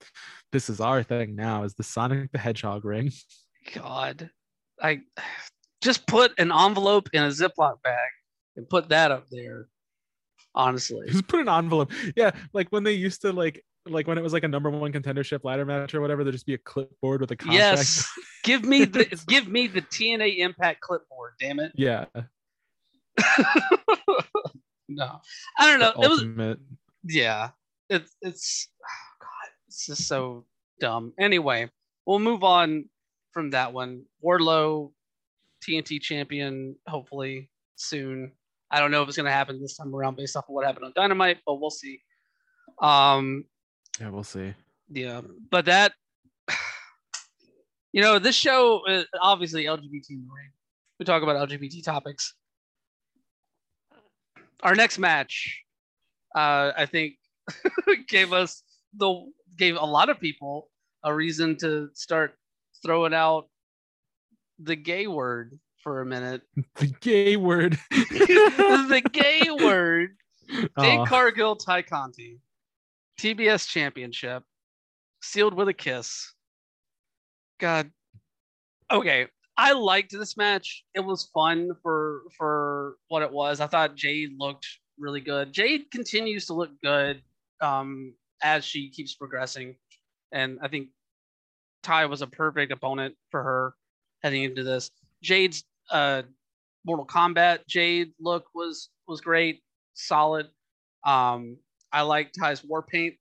This 0.53 0.69
is 0.69 0.81
our 0.81 1.03
thing 1.03 1.35
now, 1.35 1.65
is 1.65 1.73
the 1.73 1.83
Sonic 1.83 2.31
the 2.33 2.39
Hedgehog 2.39 2.85
ring. 2.85 3.11
God, 3.75 4.29
I 4.83 5.01
just 5.83 6.07
put 6.07 6.33
an 6.39 6.53
envelope 6.53 7.09
in 7.13 7.23
a 7.23 7.29
Ziploc 7.29 7.83
bag 7.83 8.09
and 8.57 8.69
put 8.69 8.89
that 8.91 9.11
up 9.11 9.27
there. 9.31 9.69
Honestly, 10.55 11.07
Just 11.11 11.27
put 11.29 11.41
an 11.41 11.49
envelope. 11.49 11.93
Yeah, 12.17 12.31
like 12.55 12.69
when 12.71 12.83
they 12.83 12.93
used 12.93 13.21
to 13.23 13.33
like 13.33 13.63
like 13.87 14.07
when 14.09 14.17
it 14.19 14.23
was 14.23 14.33
like 14.33 14.43
a 14.43 14.49
number 14.49 14.71
one 14.71 14.93
contendership 14.93 15.45
ladder 15.45 15.65
match 15.67 15.95
or 15.95 16.01
whatever, 16.01 16.25
there'd 16.25 16.35
just 16.35 16.47
be 16.47 16.55
a 16.55 16.59
clipboard 16.59 17.21
with 17.21 17.31
a 17.31 17.37
contract. 17.37 17.59
yes, 17.79 18.11
give 18.45 18.65
me 18.65 18.85
the 18.87 19.05
give 19.29 19.49
me 19.49 19.67
the 19.67 19.83
TNA 19.83 20.39
Impact 20.39 20.81
clipboard. 20.81 21.35
Damn 21.39 21.61
it! 21.61 21.73
yeah. 21.75 22.07
No, 24.89 25.21
I 25.59 25.67
don't 25.67 25.81
know. 25.81 25.93
the 25.97 26.03
It 26.03 26.09
was 26.09 26.19
ultimate. 26.21 26.59
yeah. 27.03 27.51
It's 27.91 28.17
it's 28.23 28.69
oh 28.83 29.17
God, 29.21 29.51
it's 29.67 29.85
just 29.87 30.07
so 30.07 30.47
dumb. 30.79 31.13
Anyway, 31.19 31.69
we'll 32.07 32.21
move 32.21 32.45
on 32.45 32.89
from 33.37 33.51
that 33.51 33.75
one. 33.75 34.03
Wardlow, 34.25 34.93
TNT 35.63 36.01
champion, 36.01 36.75
hopefully 36.89 37.51
soon. 37.75 38.33
I 38.71 38.81
don't 38.81 38.91
know 38.91 39.03
if 39.03 39.09
it's 39.09 39.17
gonna 39.19 39.31
happen 39.31 39.61
this 39.61 39.77
time 39.77 39.95
around 39.95 40.17
based 40.17 40.35
off 40.39 40.45
of 40.49 40.55
what 40.55 40.65
happened 40.65 40.87
on 40.87 40.93
Dynamite, 40.97 41.41
but 41.45 41.57
we'll 41.61 41.69
see. 41.69 42.01
Um, 42.81 43.45
Yeah, 44.01 44.09
we'll 44.09 44.25
see. 44.25 44.55
yeah, 44.89 45.21
but 45.51 45.67
that, 45.67 45.93
you 47.93 48.01
know, 48.01 48.19
this 48.19 48.35
show 48.35 48.87
is 48.89 49.05
obviously 49.21 49.65
LGBT 49.67 50.09
in 50.09 50.23
the 50.23 50.33
ring. 50.35 50.51
We 50.99 51.05
talk 51.05 51.23
about 51.23 51.47
LGBT 51.47 51.85
topics. 51.85 52.33
Our 54.63 54.75
next 54.75 54.99
match, 54.99 55.63
uh, 56.35 56.73
I 56.75 56.87
think, 56.87 57.17
gave 58.09 58.33
us 58.33 58.63
the 58.97 59.31
gave 59.59 59.77
a 59.77 59.85
lot 59.85 60.09
of 60.09 60.19
people 60.19 60.71
a 61.05 61.15
reason 61.15 61.59
to 61.59 61.91
start 61.93 62.33
throwing 62.85 63.15
out 63.15 63.49
the 64.59 64.77
gay 64.77 65.07
word 65.07 65.59
for 65.83 66.01
a 66.01 66.07
minute. 66.07 66.43
The 66.77 66.89
gay 67.01 67.37
word. 67.37 67.79
the 67.91 69.03
gay 69.13 69.49
word. 69.51 70.17
Jade 70.49 71.01
Aw. 71.01 71.07
Cargill, 71.07 71.57
Tay 71.57 71.83
Conti, 71.83 72.39
TBS 73.19 73.69
Championship, 73.69 74.43
sealed 75.23 75.55
with 75.55 75.69
a 75.69 75.73
kiss. 75.73 76.33
God. 77.59 77.91
Okay, 78.91 79.27
I 79.57 79.73
liked 79.73 80.13
this 80.13 80.37
match. 80.37 80.85
It 80.95 81.01
was 81.01 81.31
fun 81.35 81.71
for 81.83 82.23
for 82.37 82.97
what 83.09 83.23
it 83.23 83.33
was. 83.33 83.61
I 83.61 83.67
thought 83.67 83.97
Jade 83.97 84.31
looked 84.39 84.67
really 84.99 85.21
good. 85.21 85.53
Jade 85.53 85.91
continues 85.91 86.47
to 86.47 86.55
look 86.55 86.71
good 86.83 87.23
um, 87.61 88.15
as 88.43 88.65
she 88.65 88.91
keeps 88.91 89.15
progressing, 89.15 89.75
and 90.33 90.59
I 90.63 90.69
think 90.69 90.89
Tay 91.87 92.07
was 92.07 92.21
a 92.21 92.27
perfect 92.27 92.73
opponent 92.73 93.15
for 93.31 93.43
her 93.43 93.75
heading 94.23 94.43
into 94.43 94.65
this. 94.65 94.91
Jade's 95.23 95.65
uh, 95.91 96.23
Mortal 96.85 97.07
Kombat 97.07 97.61
Jade 97.69 98.13
look 98.21 98.47
was 98.55 98.91
was 99.07 99.21
great, 99.21 99.63
solid. 99.95 100.49
Um, 101.07 101.59
I 101.93 102.03
like 102.03 102.33
Tay's 102.33 102.65
war 102.65 102.83
paint. 102.83 103.15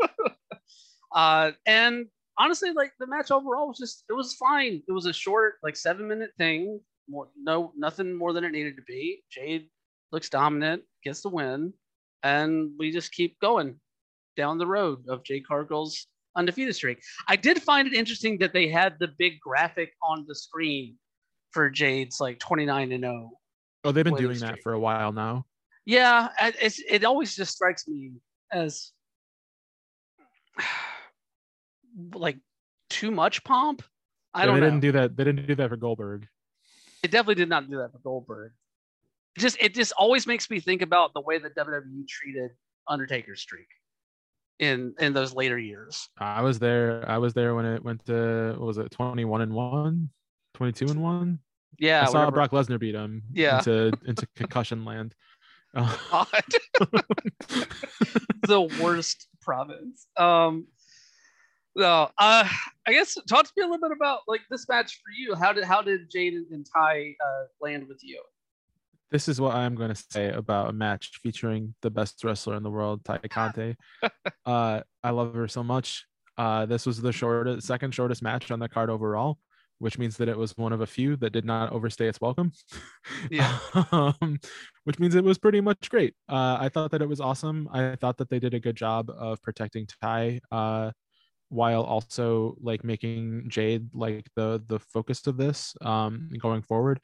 uh, 1.14 1.50
and 1.66 2.06
honestly, 2.38 2.70
like 2.70 2.92
the 3.00 3.08
match 3.08 3.32
overall 3.32 3.68
was 3.68 3.78
just 3.78 4.04
it 4.08 4.12
was 4.12 4.34
fine. 4.34 4.82
It 4.86 4.92
was 4.92 5.06
a 5.06 5.12
short, 5.12 5.54
like 5.62 5.76
seven 5.76 6.06
minute 6.06 6.30
thing. 6.38 6.80
More 7.08 7.28
no 7.36 7.72
nothing 7.76 8.14
more 8.14 8.32
than 8.32 8.44
it 8.44 8.52
needed 8.52 8.76
to 8.76 8.82
be. 8.82 9.22
Jade 9.30 9.68
looks 10.12 10.28
dominant, 10.28 10.82
gets 11.02 11.22
the 11.22 11.28
win, 11.28 11.72
and 12.22 12.70
we 12.78 12.92
just 12.92 13.12
keep 13.12 13.38
going 13.40 13.80
down 14.36 14.58
the 14.58 14.66
road 14.66 15.08
of 15.08 15.24
Jade 15.24 15.46
Cargill's 15.46 16.06
undefeated 16.36 16.74
streak. 16.74 17.00
I 17.28 17.36
did 17.36 17.62
find 17.62 17.86
it 17.86 17.94
interesting 17.94 18.38
that 18.38 18.52
they 18.52 18.68
had 18.68 18.94
the 18.98 19.08
big 19.18 19.40
graphic 19.40 19.92
on 20.02 20.24
the 20.28 20.34
screen 20.34 20.96
for 21.52 21.70
Jade's 21.70 22.20
like 22.20 22.38
29 22.40 22.92
and 22.92 23.02
0. 23.04 23.30
Oh, 23.84 23.92
they've 23.92 24.04
been 24.04 24.14
doing 24.16 24.38
that 24.40 24.60
for 24.62 24.72
a 24.72 24.78
while 24.80 25.12
now. 25.12 25.46
Yeah, 25.86 26.28
it's 26.40 26.80
it 26.88 27.04
always 27.04 27.36
just 27.36 27.52
strikes 27.54 27.86
me 27.86 28.12
as 28.52 28.92
like 32.14 32.38
too 32.90 33.10
much 33.10 33.44
pomp. 33.44 33.82
I 34.32 34.40
Yeah, 34.40 34.46
don't 34.46 34.54
know. 34.56 34.60
they 34.60 34.66
know. 34.66 34.70
didn't 34.72 34.80
do 34.82 34.92
that. 34.92 35.16
They 35.16 35.24
didn't 35.24 35.46
do 35.46 35.54
that 35.56 35.68
for 35.68 35.76
Goldberg. 35.76 36.26
it 37.02 37.10
definitely 37.10 37.34
did 37.36 37.48
not 37.48 37.68
do 37.70 37.76
that 37.78 37.92
for 37.92 37.98
Goldberg. 37.98 38.52
It 39.36 39.40
just 39.40 39.56
it 39.60 39.74
just 39.74 39.92
always 39.92 40.26
makes 40.26 40.48
me 40.50 40.60
think 40.60 40.82
about 40.82 41.12
the 41.14 41.20
way 41.20 41.38
that 41.38 41.54
WWE 41.56 42.06
treated 42.08 42.50
Undertaker's 42.88 43.40
streak 43.40 43.66
in 44.58 44.94
in 45.00 45.12
those 45.12 45.34
later 45.34 45.58
years. 45.58 46.08
I 46.18 46.42
was 46.42 46.58
there. 46.58 47.04
I 47.08 47.18
was 47.18 47.34
there 47.34 47.54
when 47.54 47.64
it 47.66 47.82
went 47.84 48.04
to 48.06 48.54
what 48.58 48.66
was 48.66 48.78
it, 48.78 48.90
21 48.90 49.40
and 49.42 49.52
1, 49.52 50.08
22 50.54 50.86
and 50.86 51.02
1? 51.02 51.38
Yeah, 51.78 52.02
I 52.02 52.04
saw 52.06 52.12
whenever- 52.12 52.32
Brock 52.32 52.50
Lesnar 52.52 52.78
beat 52.78 52.94
him 52.94 53.22
Yeah. 53.32 53.58
into 53.58 53.92
into 54.06 54.26
concussion 54.36 54.84
land. 54.84 55.14
Uh, 55.76 56.24
the 58.46 58.62
worst 58.80 59.26
province. 59.42 60.06
Um, 60.16 60.66
no, 61.76 62.10
uh, 62.18 62.48
I 62.86 62.92
guess 62.92 63.14
talk 63.28 63.44
to 63.46 63.52
me 63.56 63.64
a 63.64 63.66
little 63.66 63.80
bit 63.88 63.96
about 63.96 64.20
like 64.28 64.42
this 64.50 64.68
match 64.68 64.92
for 65.04 65.10
you. 65.16 65.34
How 65.34 65.52
did 65.52 65.64
how 65.64 65.82
did 65.82 66.08
Jade 66.10 66.34
and 66.34 66.64
Tay 66.64 67.16
uh, 67.24 67.44
land 67.60 67.88
with 67.88 67.98
you? 68.02 68.22
This 69.10 69.28
is 69.28 69.40
what 69.40 69.54
I'm 69.54 69.74
going 69.74 69.94
to 69.94 70.04
say 70.10 70.30
about 70.30 70.70
a 70.70 70.72
match 70.72 71.20
featuring 71.22 71.74
the 71.82 71.90
best 71.90 72.22
wrestler 72.24 72.56
in 72.56 72.62
the 72.62 72.70
world, 72.70 73.04
Tay 73.04 73.18
Conti. 73.28 73.76
uh, 74.46 74.80
I 75.02 75.10
love 75.10 75.34
her 75.34 75.48
so 75.48 75.62
much. 75.62 76.06
Uh, 76.36 76.66
this 76.66 76.84
was 76.84 77.00
the 77.00 77.12
shortest, 77.12 77.66
second 77.66 77.94
shortest 77.94 78.22
match 78.22 78.50
on 78.50 78.58
the 78.58 78.68
card 78.68 78.90
overall, 78.90 79.38
which 79.78 79.98
means 79.98 80.16
that 80.16 80.28
it 80.28 80.36
was 80.36 80.56
one 80.56 80.72
of 80.72 80.80
a 80.80 80.86
few 80.86 81.16
that 81.16 81.30
did 81.30 81.44
not 81.44 81.72
overstay 81.72 82.08
its 82.08 82.20
welcome. 82.20 82.52
Yeah. 83.30 83.56
um, 83.92 84.38
which 84.84 84.98
means 84.98 85.14
it 85.14 85.24
was 85.24 85.38
pretty 85.38 85.60
much 85.60 85.88
great. 85.90 86.14
Uh, 86.28 86.58
I 86.60 86.68
thought 86.68 86.90
that 86.90 87.02
it 87.02 87.08
was 87.08 87.20
awesome. 87.20 87.68
I 87.72 87.96
thought 87.96 88.18
that 88.18 88.28
they 88.28 88.38
did 88.38 88.54
a 88.54 88.60
good 88.60 88.76
job 88.76 89.10
of 89.10 89.40
protecting 89.42 89.86
Tay. 90.02 90.40
Uh, 90.50 90.90
while 91.50 91.82
also 91.82 92.56
like 92.60 92.82
making 92.82 93.44
Jade 93.48 93.88
like 93.94 94.26
the 94.34 94.62
the 94.66 94.80
focus 94.80 95.26
of 95.26 95.36
this 95.36 95.74
um 95.82 96.30
going 96.40 96.62
forward. 96.62 97.00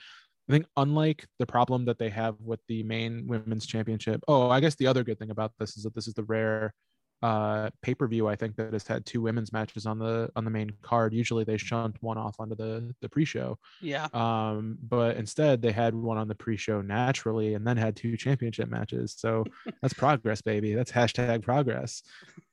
I 0.51 0.53
think 0.53 0.67
unlike 0.77 1.27
the 1.39 1.47
problem 1.47 1.85
that 1.85 1.99
they 1.99 2.09
have 2.09 2.35
with 2.41 2.59
the 2.67 2.83
main 2.83 3.27
women's 3.29 3.67
championship. 3.67 4.21
Oh, 4.27 4.51
I 4.51 4.59
guess 4.59 4.75
the 4.75 4.89
other 4.89 5.05
good 5.05 5.19
thing 5.19 5.31
about 5.31 5.53
this 5.61 5.77
is 5.77 5.85
that 5.85 5.95
this 5.95 6.09
is 6.09 6.15
the 6.15 6.25
rare 6.25 6.75
uh 7.23 7.69
pay-per-view 7.83 8.27
I 8.27 8.35
think 8.35 8.57
that 8.57 8.73
has 8.73 8.87
had 8.87 9.05
two 9.05 9.21
women's 9.21 9.53
matches 9.53 9.85
on 9.85 9.99
the 9.99 10.31
on 10.37 10.45
the 10.45 10.51
main 10.51 10.73
card. 10.81 11.13
Usually 11.13 11.45
they 11.45 11.59
shunt 11.59 11.97
one 12.01 12.17
off 12.17 12.37
onto 12.41 12.57
the 12.57 12.95
the 13.03 13.09
pre-show. 13.11 13.59
Yeah. 13.81 14.09
Um 14.15 14.79
but 14.83 15.19
instead 15.19 15.61
they 15.61 15.71
had 15.71 15.95
one 15.95 16.17
on 16.17 16.29
the 16.29 16.35
pre-show 16.35 16.81
naturally 16.81 17.55
and 17.55 17.67
then 17.67 17.77
had 17.77 17.95
two 17.95 18.17
championship 18.17 18.71
matches. 18.71 19.15
So 19.19 19.45
that's 19.83 19.95
progress 19.95 20.41
baby. 20.41 20.75
That's 20.75 20.91
hashtag 20.91 21.43
progress. 21.43 22.03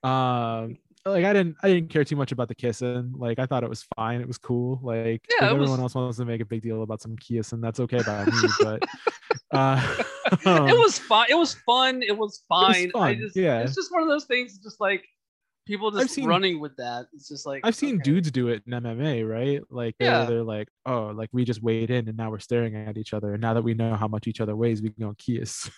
Um 0.04 0.78
like 1.10 1.26
I 1.26 1.34
didn't 1.34 1.56
I 1.64 1.68
didn't 1.68 1.90
care 1.90 2.04
too 2.04 2.16
much 2.16 2.32
about 2.32 2.48
the 2.48 2.56
kissing. 2.56 3.14
Like 3.16 3.40
I 3.40 3.46
thought 3.46 3.64
it 3.64 3.70
was 3.70 3.86
fine. 3.96 4.22
It 4.22 4.28
was 4.28 4.38
cool. 4.38 4.80
Like 4.82 5.26
Yeah, 5.40 5.48
if 5.48 5.54
was- 5.54 5.64
everyone 5.64 5.80
else 5.80 5.96
wants 5.96 6.18
to 6.18 6.26
make 6.26 6.42
a 6.42 6.46
big 6.46 6.62
deal 6.62 6.84
about 6.84 7.02
some 7.02 7.16
kissing, 7.18 7.62
that's 7.62 7.80
okay 7.80 8.02
by 8.06 8.26
me. 8.26 8.32
But 8.62 8.84
uh 9.52 10.04
it 10.32 10.48
um, 10.48 10.66
was 10.66 11.00
fine. 11.00 11.28
It 11.30 11.38
was 11.38 11.54
fun. 11.66 12.04
It 12.04 12.18
was 12.18 12.44
fine. 12.50 12.90
I 12.96 13.14
fun, 13.14 13.20
just 13.20 13.36
yeah. 13.36 13.62
it's 13.62 13.76
just 13.76 13.92
one 13.92 14.02
of 14.02 14.08
those 14.10 14.26
things. 14.26 14.58
Just 14.58 14.82
like 14.82 15.04
people 15.68 15.90
I've 15.90 16.04
just 16.04 16.16
seen- 16.16 16.26
running 16.26 16.60
with 16.60 16.76
that. 16.78 17.08
It's 17.14 17.28
just 17.28 17.46
like 17.46 17.62
I've 17.64 17.76
seen 17.76 17.96
okay. 17.96 18.04
dudes 18.04 18.32
do 18.32 18.48
it 18.48 18.64
in 18.66 18.74
MMA, 18.74 19.28
right? 19.30 19.62
Like 19.70 19.96
they're, 20.00 20.26
they're 20.26 20.44
like, 20.44 20.70
oh, 20.86 21.08
like 21.08 21.30
we 21.34 21.46
just 21.46 21.62
weighed 21.62 21.92
in 21.92 22.08
and 22.08 22.18
now 22.18 22.32
we're 22.32 22.40
staring 22.40 22.76
at 22.76 22.98
each 22.98 23.14
other. 23.14 23.34
And 23.34 23.42
now 23.42 23.54
that 23.54 23.64
we 23.64 23.74
know 23.74 23.96
how 23.96 24.08
much 24.08 24.28
each 24.28 24.42
other 24.42 24.56
weighs, 24.56 24.82
we 24.82 24.90
can 24.90 25.08
go 25.08 25.16
kiss. 25.18 25.70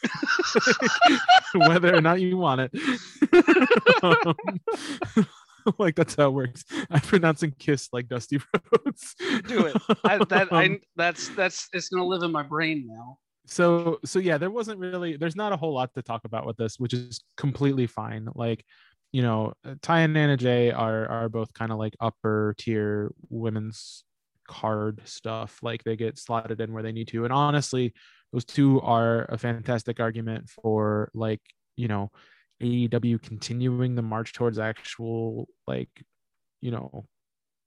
Whether 1.56 1.96
or 1.96 2.02
not 2.02 2.22
you 2.22 2.38
want 2.38 2.62
it. 2.62 2.72
Um, 4.04 4.36
like 5.78 5.96
that's 5.96 6.16
how 6.16 6.28
it 6.28 6.34
works. 6.34 6.64
I'm 6.90 7.02
pronouncing 7.02 7.54
kiss 7.58 7.90
like 7.92 8.08
Dusty 8.08 8.40
Rhodes. 8.76 9.16
do 9.48 9.66
it. 9.66 9.76
I, 10.04 10.18
that 10.26 10.52
I 10.52 10.66
Um, 10.66 10.80
that's 10.96 11.30
that's 11.30 11.68
it's 11.74 11.90
gonna 11.90 12.06
live 12.06 12.24
in 12.24 12.32
my 12.32 12.44
brain 12.44 12.88
now. 12.88 13.18
so 13.46 14.00
so 14.06 14.20
yeah 14.20 14.38
there 14.38 14.52
wasn't 14.52 14.80
really 14.80 15.18
there's 15.18 15.36
not 15.36 15.52
a 15.52 15.58
whole 15.58 15.74
lot 15.74 15.94
to 15.96 16.02
talk 16.04 16.22
about 16.24 16.46
with 16.46 16.56
this 16.58 16.78
which 16.78 16.94
is 16.94 17.20
completely 17.36 17.88
fine 17.88 18.28
like 18.36 18.64
you 19.12 19.22
know 19.22 19.53
uh, 19.66 19.76
ty 19.82 20.01
and 20.01 20.18
anna 20.18 20.38
jay 20.38 20.72
are 20.72 21.07
are 21.07 21.30
both 21.30 21.53
kind 21.53 21.72
of 21.72 21.78
like 21.78 21.95
upper 21.99 22.55
tier 22.57 23.12
women's 23.30 24.03
card 24.47 25.01
stuff 25.05 25.60
like 25.62 25.84
they 25.84 25.95
get 25.95 26.18
slotted 26.18 26.60
in 26.60 26.74
where 26.74 26.84
they 26.84 26.91
need 26.91 27.07
to 27.07 27.24
and 27.24 27.34
honestly 27.34 27.93
those 28.34 28.45
two 28.45 28.82
are 28.82 29.26
a 29.30 29.38
fantastic 29.38 29.99
argument 29.99 30.49
for 30.49 31.10
like 31.14 31.41
you 31.76 31.88
know 31.88 32.12
aew 32.62 33.22
continuing 33.22 33.95
the 33.95 34.01
march 34.01 34.34
towards 34.34 34.60
actual 34.60 35.47
like 35.68 35.89
you 36.62 36.72
know 36.72 37.05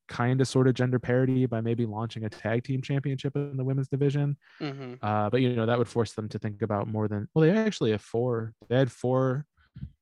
kind 0.08 0.40
of 0.40 0.48
sort 0.48 0.68
of 0.68 0.74
gender 0.74 0.98
parity 0.98 1.46
by 1.46 1.60
maybe 1.60 1.86
launching 1.86 2.24
a 2.24 2.28
tag 2.28 2.62
team 2.64 2.82
championship 2.82 3.34
in 3.36 3.56
the 3.56 3.64
women's 3.64 3.88
division 3.88 4.36
hmm 4.60 4.94
uh, 5.02 5.30
but 5.30 5.40
you 5.40 5.54
know 5.54 5.66
that 5.66 5.78
would 5.78 5.88
force 5.88 6.12
them 6.12 6.28
to 6.28 6.38
think 6.38 6.62
about 6.62 6.86
more 6.86 7.08
than 7.08 7.26
well 7.34 7.42
they 7.42 7.50
actually 7.50 7.90
have 7.92 8.02
four 8.02 8.52
they 8.68 8.76
had 8.76 8.92
four 8.92 9.46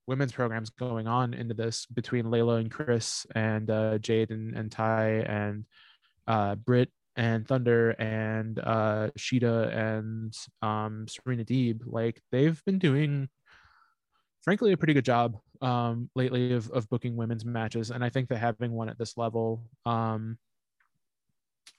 women's 0.07 0.33
programs 0.33 0.71
going 0.71 1.07
on 1.07 1.35
into 1.35 1.55
this 1.55 1.87
between 1.87 2.27
leyla 2.27 2.61
and 2.61 2.71
kris 2.71 3.27
and 3.35 3.71
uh, 3.71 3.99
jade 3.99 4.31
and, 4.31 4.57
and 4.57 4.73
ty 4.73 5.25
and 5.27 5.65
uh, 6.27 6.55
Britt 6.55 6.91
and 7.17 7.47
thunder 7.47 7.91
and 7.91 8.59
uh, 8.59 9.11
shida 9.19 9.75
and 9.77 10.35
um, 10.63 11.07
serena 11.09 11.45
deeb. 11.45 11.83
Like 11.87 12.21
they've 12.31 12.63
been 12.65 12.79
doing 12.79 13.29
frankly 14.43 14.73
a 14.73 14.77
pretty 14.77 14.95
good 14.95 15.05
job 15.05 15.37
um, 15.61 16.09
lately 16.15 16.55
of, 16.55 16.71
of 16.71 16.89
booking 16.89 17.17
women's 17.17 17.45
matches. 17.45 17.91
And 17.91 18.05
i 18.05 18.09
think 18.09 18.29
that 18.29 18.39
having 18.39 18.73
one 18.73 18.89
at 18.89 18.99
this 18.99 19.17
level 19.17 19.63
um, 19.85 20.39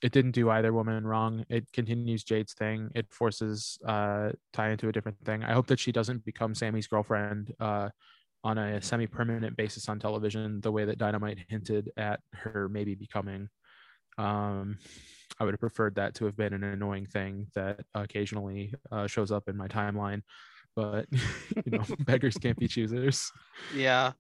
it 0.02 0.12
didn't 0.12 0.32
do 0.32 0.50
either 0.50 0.74
woman 0.74 1.06
wrong. 1.06 1.46
It 1.50 1.72
continues 1.74 2.24
Jade's 2.24 2.54
thing. 2.54 2.90
It 2.96 3.08
forces 3.12 3.78
uh 3.88 4.32
Tay 4.54 4.72
into 4.72 4.90
a 4.90 4.92
different 4.92 5.18
thing. 5.26 5.44
I 5.44 5.54
hope 5.54 5.68
that 5.68 5.80
she 5.80 5.92
doesn't 5.92 6.26
become 6.26 6.56
Sammy's 6.56 6.88
girlfriend 6.88 7.54
uh 7.60 7.90
on 8.44 8.58
a 8.58 8.82
semi-permanent 8.82 9.56
basis 9.56 9.88
on 9.88 10.00
television, 10.00 10.62
the 10.62 10.72
way 10.72 10.86
that 10.86 10.98
Dynamite 10.98 11.46
hinted 11.48 11.92
at 11.98 12.20
her 12.34 12.68
maybe 12.70 12.96
becoming. 12.96 13.48
Um 14.18 14.78
I 15.40 15.44
would 15.44 15.54
have 15.54 15.60
preferred 15.60 15.96
that 15.96 16.16
to 16.16 16.26
have 16.26 16.36
been 16.36 16.54
an 16.54 16.64
annoying 16.64 17.06
thing 17.06 17.48
that 17.56 17.80
occasionally 17.96 18.74
uh, 18.92 19.08
shows 19.08 19.32
up 19.32 19.48
in 19.48 19.58
my 19.58 19.68
timeline. 19.68 20.22
But 20.76 21.06
you 21.66 21.72
know, 21.72 21.84
beggars 22.00 22.38
can't 22.38 22.58
be 22.58 22.68
choosers. 22.68 23.32
Yeah, 23.76 24.12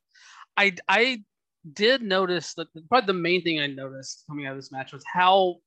I 0.57 0.73
I 0.87 1.23
did 1.73 2.01
notice 2.01 2.53
that 2.55 2.67
probably 2.89 3.07
the 3.07 3.13
main 3.13 3.41
thing 3.43 3.59
I 3.59 3.67
noticed 3.67 4.23
coming 4.27 4.45
out 4.45 4.51
of 4.51 4.57
this 4.57 4.71
match 4.71 4.93
was 4.93 5.03
how 5.11 5.57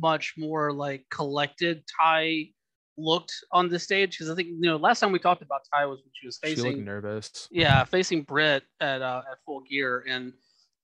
much 0.00 0.34
more 0.36 0.72
like 0.72 1.04
collected 1.10 1.82
Tay 2.00 2.52
looked 2.96 3.32
on 3.52 3.68
the 3.68 3.78
stage. 3.78 4.12
Because 4.12 4.30
I 4.30 4.34
think 4.34 4.48
you 4.48 4.60
know 4.60 4.76
last 4.76 5.00
time 5.00 5.12
we 5.12 5.18
talked 5.18 5.42
about 5.42 5.60
Tay 5.72 5.84
was 5.86 6.00
when 6.00 6.10
she 6.14 6.26
was 6.26 6.38
She 6.42 6.50
looked 6.50 6.62
facing 6.62 6.84
nervous. 6.84 7.48
yeah 7.50 7.84
facing 7.84 8.22
Britt 8.22 8.64
at 8.80 9.02
uh, 9.02 9.22
at 9.30 9.38
full 9.44 9.60
gear 9.62 10.04
and 10.08 10.32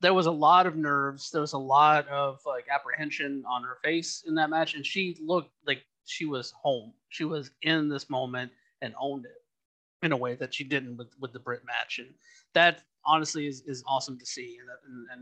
there 0.02 0.14
was 0.14 0.26
a 0.26 0.30
lot 0.30 0.66
of 0.66 0.76
nerves. 0.76 1.30
There 1.30 1.42
was 1.42 1.52
a 1.52 1.58
lot 1.58 2.08
of 2.08 2.38
like 2.46 2.64
apprehension 2.72 3.44
on 3.46 3.62
her 3.62 3.76
face 3.84 4.24
in 4.26 4.34
that 4.36 4.48
match 4.50 4.74
and 4.74 4.84
she 4.84 5.16
looked 5.20 5.50
like 5.66 5.82
she 6.06 6.24
was 6.24 6.52
home. 6.62 6.92
She 7.10 7.24
was 7.24 7.50
in 7.62 7.88
this 7.88 8.08
moment 8.08 8.50
and 8.82 8.94
owned 8.98 9.26
it 9.26 9.32
in 10.02 10.12
a 10.12 10.16
way 10.16 10.34
that 10.36 10.54
she 10.54 10.64
didn't 10.64 10.96
with 10.96 11.08
with 11.20 11.32
the 11.32 11.38
Britt 11.38 11.62
match 11.66 11.98
and 11.98 12.08
that 12.54 12.82
honestly 13.06 13.46
is, 13.46 13.62
is 13.66 13.82
awesome 13.86 14.18
to 14.18 14.26
see 14.26 14.58
and, 14.60 14.68
and 14.86 15.20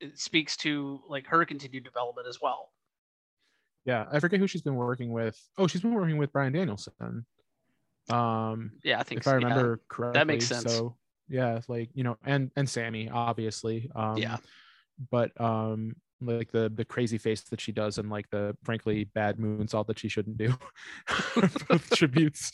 and 0.00 0.12
it 0.12 0.18
speaks 0.18 0.56
to 0.56 1.00
like 1.08 1.26
her 1.26 1.44
continued 1.44 1.84
development 1.84 2.26
as 2.28 2.38
well 2.40 2.70
Yeah, 3.84 4.06
I 4.10 4.18
forget 4.18 4.40
who 4.40 4.46
she's 4.46 4.62
been 4.62 4.74
working 4.74 5.12
with. 5.12 5.40
Oh, 5.56 5.66
she's 5.68 5.80
been 5.80 5.94
working 5.94 6.18
with 6.18 6.32
Bryan 6.32 6.52
Danielson. 6.52 7.24
Um, 8.10 8.72
yeah 8.82 8.98
I 8.98 9.04
think 9.04 9.20
if 9.20 9.26
I 9.26 9.30
so, 9.30 9.38
yeah. 9.38 9.44
remember 9.44 9.80
correctly. 9.88 10.18
That 10.18 10.26
makes 10.26 10.46
sense. 10.46 10.72
So 10.72 10.96
yeah, 11.28 11.60
like 11.68 11.90
you 11.94 12.04
know, 12.04 12.16
and 12.24 12.50
and 12.56 12.68
Sammy 12.68 13.08
obviously. 13.08 13.90
Um, 13.94 14.16
Yeah. 14.16 14.38
But 15.10 15.38
um, 15.40 15.94
like 16.20 16.50
the 16.50 16.72
the 16.74 16.84
crazy 16.84 17.18
face 17.18 17.42
that 17.42 17.60
she 17.60 17.72
does 17.72 17.98
and 17.98 18.08
like 18.10 18.28
the 18.30 18.56
frankly 18.64 19.04
bad 19.04 19.38
moonsault 19.38 19.86
that 19.86 19.98
she 19.98 20.08
shouldn't 20.08 20.38
do, 20.38 20.54
tributes 21.92 22.52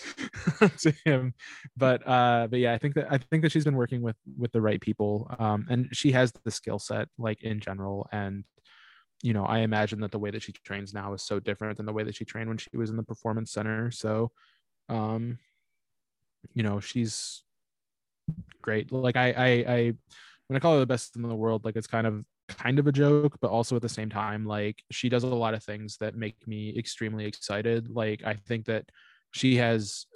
to 0.78 0.92
him. 1.04 1.34
But 1.76 2.06
uh, 2.06 2.48
but 2.50 2.58
yeah, 2.58 2.72
I 2.72 2.78
think 2.78 2.94
that 2.94 3.06
I 3.10 3.18
think 3.18 3.42
that 3.42 3.52
she's 3.52 3.64
been 3.64 3.76
working 3.76 4.02
with 4.02 4.16
with 4.36 4.52
the 4.52 4.60
right 4.60 4.80
people. 4.80 5.34
Um, 5.38 5.66
and 5.70 5.88
she 5.92 6.12
has 6.12 6.32
the 6.44 6.50
skill 6.50 6.78
set 6.78 7.08
like 7.18 7.42
in 7.42 7.60
general 7.60 8.08
and. 8.12 8.44
You 9.24 9.34
know, 9.34 9.44
I 9.44 9.60
imagine 9.60 10.00
that 10.00 10.10
the 10.10 10.18
way 10.18 10.32
that 10.32 10.42
she 10.42 10.50
trains 10.50 10.92
now 10.92 11.12
is 11.12 11.22
so 11.22 11.38
different 11.38 11.76
than 11.76 11.86
the 11.86 11.92
way 11.92 12.02
that 12.02 12.16
she 12.16 12.24
trained 12.24 12.48
when 12.48 12.58
she 12.58 12.76
was 12.76 12.90
in 12.90 12.96
the 12.96 13.04
performance 13.04 13.52
center. 13.52 13.92
So, 13.92 14.32
um, 14.88 15.38
you 16.54 16.64
know, 16.64 16.80
she's 16.80 17.44
great. 18.60 18.90
Like 18.90 19.16
I, 19.16 19.30
I, 19.30 19.46
I, 19.46 19.94
when 20.48 20.56
I 20.56 20.58
call 20.58 20.74
her 20.74 20.80
the 20.80 20.86
best 20.86 21.14
in 21.14 21.22
the 21.22 21.34
world, 21.36 21.64
like 21.64 21.76
it's 21.76 21.86
kind 21.86 22.04
of, 22.04 22.24
kind 22.56 22.78
of 22.78 22.86
a 22.86 22.92
joke, 22.92 23.36
but 23.40 23.50
also 23.50 23.76
at 23.76 23.82
the 23.82 23.88
same 23.88 24.10
time, 24.10 24.44
like 24.44 24.82
she 24.90 25.08
does 25.08 25.24
a 25.24 25.28
lot 25.28 25.54
of 25.54 25.62
things 25.62 25.96
that 25.98 26.16
make 26.16 26.46
me 26.46 26.74
extremely 26.76 27.26
excited. 27.26 27.88
Like 27.90 28.22
I 28.24 28.34
think 28.34 28.66
that 28.66 28.86
she 29.32 29.56
has 29.56 30.06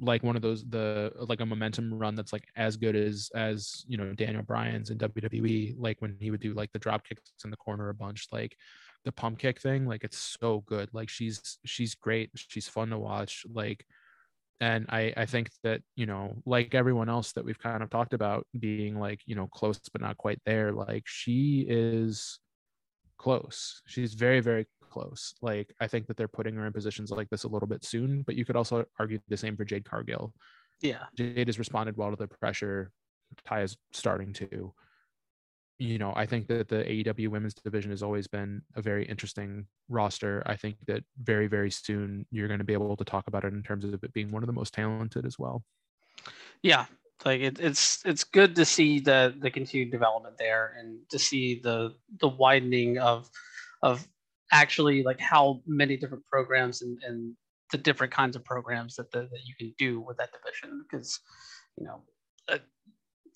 like 0.00 0.24
one 0.24 0.34
of 0.34 0.42
those 0.42 0.64
the 0.68 1.12
like 1.16 1.40
a 1.40 1.46
momentum 1.46 1.94
run 1.94 2.14
that's 2.16 2.32
like 2.32 2.48
as 2.56 2.76
good 2.76 2.96
as 2.96 3.30
as 3.34 3.84
you 3.86 3.96
know 3.96 4.12
Daniel 4.12 4.42
Bryan's 4.42 4.90
in 4.90 4.98
WWE 4.98 5.74
like 5.78 6.02
when 6.02 6.16
he 6.18 6.30
would 6.30 6.40
do 6.40 6.52
like 6.52 6.72
the 6.72 6.78
drop 6.78 7.06
kicks 7.06 7.22
in 7.44 7.50
the 7.50 7.56
corner 7.56 7.88
a 7.90 7.94
bunch 7.94 8.26
like 8.32 8.56
the 9.04 9.12
pump 9.12 9.38
kick 9.38 9.60
thing 9.60 9.86
like 9.86 10.02
it's 10.02 10.18
so 10.18 10.64
good. 10.66 10.90
Like 10.92 11.08
she's 11.08 11.58
she's 11.64 11.94
great. 11.94 12.30
She's 12.34 12.68
fun 12.68 12.90
to 12.90 12.98
watch. 12.98 13.44
Like 13.50 13.86
and 14.60 14.86
I 14.88 15.12
I 15.16 15.26
think 15.26 15.50
that 15.64 15.82
you 15.96 16.06
know 16.06 16.36
like 16.46 16.74
everyone 16.74 17.08
else 17.08 17.32
that 17.32 17.44
we've 17.44 17.58
kind 17.58 17.82
of 17.82 17.90
talked 17.90 18.14
about 18.14 18.46
being 18.58 18.98
like 18.98 19.20
you 19.26 19.34
know 19.34 19.46
close 19.48 19.80
but 19.92 20.00
not 20.00 20.16
quite 20.16 20.40
there 20.46 20.72
like 20.72 21.04
she 21.06 21.66
is 21.68 22.38
close 23.18 23.82
she's 23.86 24.14
very 24.14 24.40
very 24.40 24.66
close 24.90 25.34
like 25.42 25.74
I 25.80 25.86
think 25.86 26.06
that 26.06 26.16
they're 26.16 26.28
putting 26.28 26.54
her 26.56 26.66
in 26.66 26.72
positions 26.72 27.10
like 27.10 27.28
this 27.30 27.44
a 27.44 27.48
little 27.48 27.68
bit 27.68 27.84
soon 27.84 28.22
but 28.22 28.34
you 28.34 28.44
could 28.44 28.56
also 28.56 28.84
argue 28.98 29.18
the 29.28 29.36
same 29.36 29.56
for 29.56 29.64
Jade 29.64 29.84
Cargill 29.84 30.32
Yeah. 30.80 31.04
Jade 31.16 31.48
has 31.48 31.58
responded 31.58 31.96
well 31.96 32.10
to 32.10 32.16
the 32.16 32.28
pressure. 32.28 32.90
Tay 33.48 33.62
is 33.62 33.76
starting 33.92 34.32
to. 34.34 34.72
You 35.78 35.98
know, 35.98 36.12
I 36.16 36.24
think 36.24 36.48
that 36.48 36.68
the 36.68 36.84
AEW 36.84 37.28
women's 37.28 37.52
division 37.52 37.90
has 37.90 38.02
always 38.02 38.26
been 38.26 38.62
a 38.76 38.82
very 38.82 39.04
interesting 39.04 39.66
roster. 39.88 40.42
I 40.46 40.56
think 40.56 40.76
that 40.86 41.04
very, 41.22 41.48
very 41.48 41.70
soon 41.70 42.24
you're 42.30 42.48
going 42.48 42.60
to 42.60 42.64
be 42.64 42.72
able 42.72 42.96
to 42.96 43.04
talk 43.04 43.26
about 43.26 43.44
it 43.44 43.52
in 43.52 43.62
terms 43.62 43.84
of 43.84 44.02
it 44.02 44.12
being 44.14 44.30
one 44.30 44.42
of 44.42 44.46
the 44.46 44.54
most 44.54 44.72
talented 44.72 45.26
as 45.26 45.38
well. 45.38 45.62
Yeah, 46.62 46.86
like 47.24 47.40
it, 47.40 47.60
it's 47.60 48.02
it's 48.04 48.24
good 48.24 48.56
to 48.56 48.64
see 48.64 49.00
the 49.00 49.34
the 49.38 49.50
continued 49.50 49.90
development 49.90 50.36
there 50.38 50.76
and 50.78 50.98
to 51.10 51.18
see 51.18 51.60
the 51.62 51.94
the 52.20 52.28
widening 52.28 52.98
of 52.98 53.30
of 53.82 54.06
actually 54.52 55.02
like 55.02 55.20
how 55.20 55.60
many 55.66 55.96
different 55.96 56.24
programs 56.26 56.82
and, 56.82 56.98
and 57.02 57.34
the 57.72 57.78
different 57.78 58.12
kinds 58.12 58.36
of 58.36 58.44
programs 58.44 58.94
that, 58.96 59.10
the, 59.10 59.20
that 59.20 59.40
you 59.44 59.54
can 59.58 59.74
do 59.76 60.00
with 60.00 60.16
that 60.18 60.30
division 60.32 60.84
because 60.88 61.20
you 61.78 61.84
know 61.84 62.02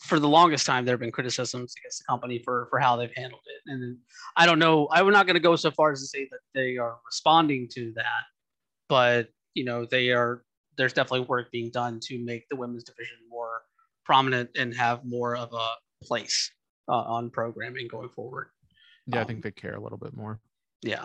for 0.00 0.18
the 0.18 0.28
longest 0.28 0.64
time 0.66 0.84
there 0.84 0.94
have 0.94 1.00
been 1.00 1.12
criticisms 1.12 1.74
against 1.78 1.98
the 1.98 2.04
company 2.08 2.40
for 2.44 2.66
for 2.70 2.78
how 2.78 2.96
they've 2.96 3.12
handled 3.16 3.42
it 3.46 3.70
and 3.70 3.96
i 4.36 4.46
don't 4.46 4.58
know 4.58 4.88
i'm 4.92 5.10
not 5.10 5.26
going 5.26 5.34
to 5.34 5.40
go 5.40 5.54
so 5.56 5.70
far 5.70 5.92
as 5.92 6.00
to 6.00 6.06
say 6.06 6.26
that 6.30 6.38
they 6.54 6.76
are 6.78 6.96
responding 7.06 7.68
to 7.70 7.92
that 7.94 8.24
but 8.88 9.28
you 9.54 9.64
know 9.64 9.84
they 9.84 10.10
are 10.10 10.42
there's 10.78 10.92
definitely 10.94 11.26
work 11.26 11.50
being 11.52 11.70
done 11.70 12.00
to 12.00 12.18
make 12.24 12.48
the 12.48 12.56
women's 12.56 12.84
division 12.84 13.16
more 13.28 13.60
prominent 14.04 14.48
and 14.56 14.74
have 14.74 15.04
more 15.04 15.36
of 15.36 15.52
a 15.52 15.68
place 16.02 16.50
uh, 16.88 16.92
on 16.92 17.28
programming 17.30 17.86
going 17.88 18.08
forward 18.08 18.48
Yeah, 19.06 19.18
I 19.18 19.20
Um, 19.22 19.26
think 19.26 19.42
they 19.42 19.50
care 19.50 19.74
a 19.74 19.80
little 19.82 19.98
bit 19.98 20.16
more. 20.16 20.40
yeah. 20.82 21.04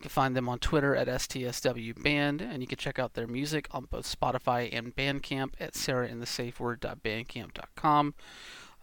You 0.00 0.04
can 0.04 0.10
find 0.12 0.34
them 0.34 0.48
on 0.48 0.58
Twitter 0.60 0.96
at 0.96 1.08
STSW 1.08 2.02
Band, 2.02 2.40
and 2.40 2.62
you 2.62 2.66
can 2.66 2.78
check 2.78 2.98
out 2.98 3.12
their 3.12 3.26
music 3.26 3.68
on 3.70 3.84
both 3.84 4.10
Spotify 4.10 4.70
and 4.72 4.96
Bandcamp 4.96 5.52
at 5.60 5.74
sarahandthesafeword.bandcamp.com. 5.74 8.14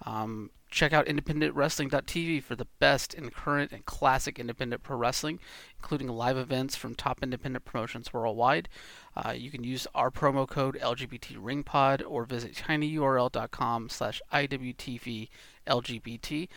Um, 0.06 0.52
check 0.70 0.94
out 0.94 1.08
independentwrestling.tv 1.08 2.44
for 2.44 2.56
the 2.56 2.68
best 2.78 3.16
in 3.16 3.32
current 3.32 3.72
and 3.72 3.84
classic 3.84 4.38
independent 4.38 4.84
pro 4.84 4.96
wrestling, 4.96 5.40
including 5.80 6.08
live 6.08 6.38
events 6.38 6.76
from 6.76 6.94
top 6.94 7.24
independent 7.24 7.66
promotions 7.66 8.14
worldwide. 8.14 8.70
Uh, 9.18 9.32
you 9.32 9.50
can 9.50 9.64
use 9.64 9.88
our 9.96 10.12
promo 10.12 10.48
code 10.48 10.78
LGBTRingPod 10.80 12.04
or 12.08 12.24
visit 12.26 12.54
tinyurl.com 12.54 13.90
slash 13.90 14.22
IWTVLGBT 14.32 15.30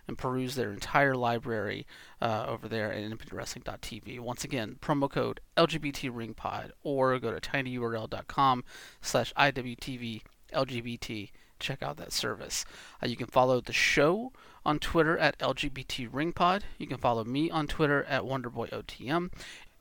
and 0.07 0.19
peruse 0.19 0.57
their 0.57 0.71
entire 0.71 1.17
library 1.17 1.87
uh, 2.21 2.45
over 2.47 2.69
there 2.69 2.93
at 2.93 3.03
independentwrestling.tv. 3.03 4.21
Once 4.21 4.45
again, 4.45 4.77
promo 4.83 5.11
code 5.11 5.41
LGBTRingPod 5.57 6.73
or 6.83 7.19
go 7.19 7.33
to 7.33 7.41
tinyurl.com 7.41 8.65
slash 9.01 9.33
IWTVLGBT. 9.35 11.31
Check 11.59 11.83
out 11.83 11.97
that 11.97 12.13
service. 12.13 12.67
Uh, 13.03 13.07
you 13.07 13.17
can 13.17 13.27
follow 13.27 13.61
the 13.61 13.73
show 13.73 14.33
on 14.65 14.79
Twitter 14.79 15.17
at 15.17 15.39
LGBT 15.39 16.11
LGBTRingPod. 16.11 16.63
You 16.79 16.87
can 16.87 16.99
follow 16.99 17.25
me 17.25 17.51
on 17.51 17.67
Twitter 17.67 18.05
at 18.05 18.23
WonderboyOTM. 18.23 19.31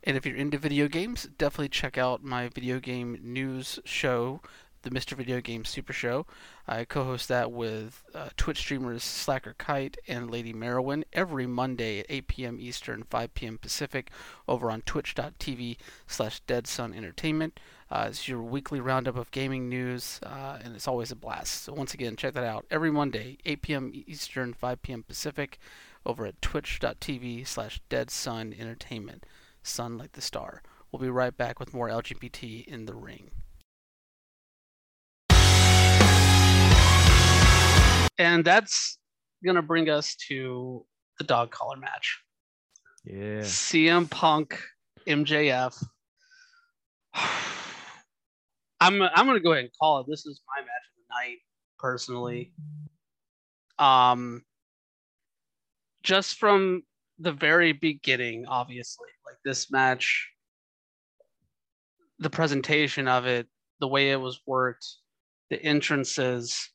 And 0.04 0.16
if 0.16 0.26
you're 0.26 0.38
into 0.38 0.58
video 0.58 0.88
games, 0.88 1.28
definitely 1.38 1.70
check 1.70 1.98
out 1.98 2.24
my 2.24 2.48
video 2.48 2.80
game 2.80 3.20
news 3.22 3.80
show, 3.84 4.40
the 4.82 4.90
Mr. 4.90 5.14
Video 5.14 5.42
Game 5.42 5.66
Super 5.66 5.92
Show. 5.92 6.26
I 6.66 6.86
co 6.86 7.04
host 7.04 7.28
that 7.28 7.52
with 7.52 8.02
uh, 8.16 8.30
Twitch 8.38 8.60
streamers 8.60 9.04
Slacker 9.04 9.56
Kite 9.58 9.98
and 10.08 10.32
Lady 10.32 10.54
Merowin 10.54 11.04
every 11.12 11.46
Monday 11.46 12.00
at 12.00 12.06
8 12.08 12.28
p.m. 12.28 12.58
Eastern, 12.62 13.04
5 13.04 13.34
p.m. 13.34 13.58
Pacific 13.58 14.10
over 14.48 14.72
on 14.72 14.82
twitch.tv 14.84 15.78
slash 16.08 16.40
Dead 16.42 16.66
Sun 16.66 16.94
Entertainment. 16.94 17.60
Uh, 17.92 18.06
it's 18.10 18.28
your 18.28 18.42
weekly 18.42 18.80
roundup 18.80 19.18
of 19.18 19.32
gaming 19.32 19.68
news, 19.68 20.22
uh, 20.24 20.60
and 20.64 20.76
it's 20.76 20.88
always 20.88 21.12
a 21.12 21.16
blast. 21.16 21.64
So, 21.64 21.74
once 21.74 21.94
again, 21.94 22.16
check 22.16 22.36
that 22.36 22.46
out 22.46 22.66
every 22.72 22.92
Monday, 22.92 23.38
8 23.46 23.62
p.m. 23.62 23.92
Eastern, 24.08 24.54
5 24.54 24.82
p.m. 24.82 25.04
Pacific, 25.04 25.60
over 26.06 26.26
at 26.26 26.42
twitch.tv 26.42 27.46
slash 27.46 27.82
Dead 27.90 28.10
Sun 28.10 28.56
Entertainment. 28.58 29.26
Sun 29.64 29.98
like 29.98 30.14
the 30.14 30.22
star. 30.22 30.62
We'll 30.92 31.02
be 31.02 31.10
right 31.10 31.36
back 31.36 31.60
with 31.60 31.74
more 31.74 31.90
LGBT 31.90 32.66
in 32.66 32.86
the 32.86 32.96
ring. 32.96 33.30
And 38.18 38.44
that's 38.44 38.98
going 39.44 39.56
to 39.56 39.62
bring 39.62 39.90
us 39.90 40.16
to 40.28 40.86
the 41.20 41.24
dog 41.24 41.52
collar 41.52 41.78
match. 41.78 42.20
Yeah. 43.06 43.42
CM 43.42 44.10
Punk, 44.10 44.62
MJF. 45.08 45.84
I'm 48.82 49.02
I'm 49.02 49.26
gonna 49.26 49.42
go 49.42 49.52
ahead 49.52 49.66
and 49.66 49.74
call 49.78 50.00
it. 50.00 50.08
This 50.08 50.26
is 50.26 50.42
my 50.56 50.62
match 50.62 50.70
of 50.70 50.96
the 50.98 51.14
night, 51.14 51.38
personally. 51.78 52.54
Um, 53.78 54.44
just 56.04 56.38
from 56.38 56.84
the 57.18 57.34
very 57.34 57.74
beginning, 57.74 58.46
obviously, 58.48 59.10
like 59.30 59.38
this 59.46 59.72
match, 59.72 60.30
the 62.20 62.30
presentation 62.30 63.08
of 63.08 63.26
it, 63.26 63.48
the 63.80 63.88
way 63.88 64.12
it 64.12 64.20
was 64.20 64.42
worked, 64.46 64.86
the 65.50 65.62
entrances, 65.64 66.70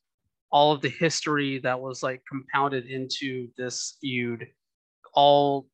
all 0.51 0.71
of 0.71 0.81
the 0.81 0.89
history 0.89 1.59
that 1.59 1.79
was 1.79 2.01
like 2.01 2.23
compounded 2.29 2.85
into 2.85 3.49
this 3.57 3.97
feud, 4.01 4.47
all 5.13 5.67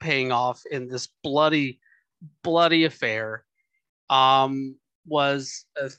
paying 0.00 0.30
off 0.30 0.62
in 0.70 0.88
this 0.88 1.08
bloody, 1.24 1.80
bloody 2.42 2.84
affair, 2.84 3.44
um, 4.10 4.76
was 5.06 5.64
a, 5.76 5.90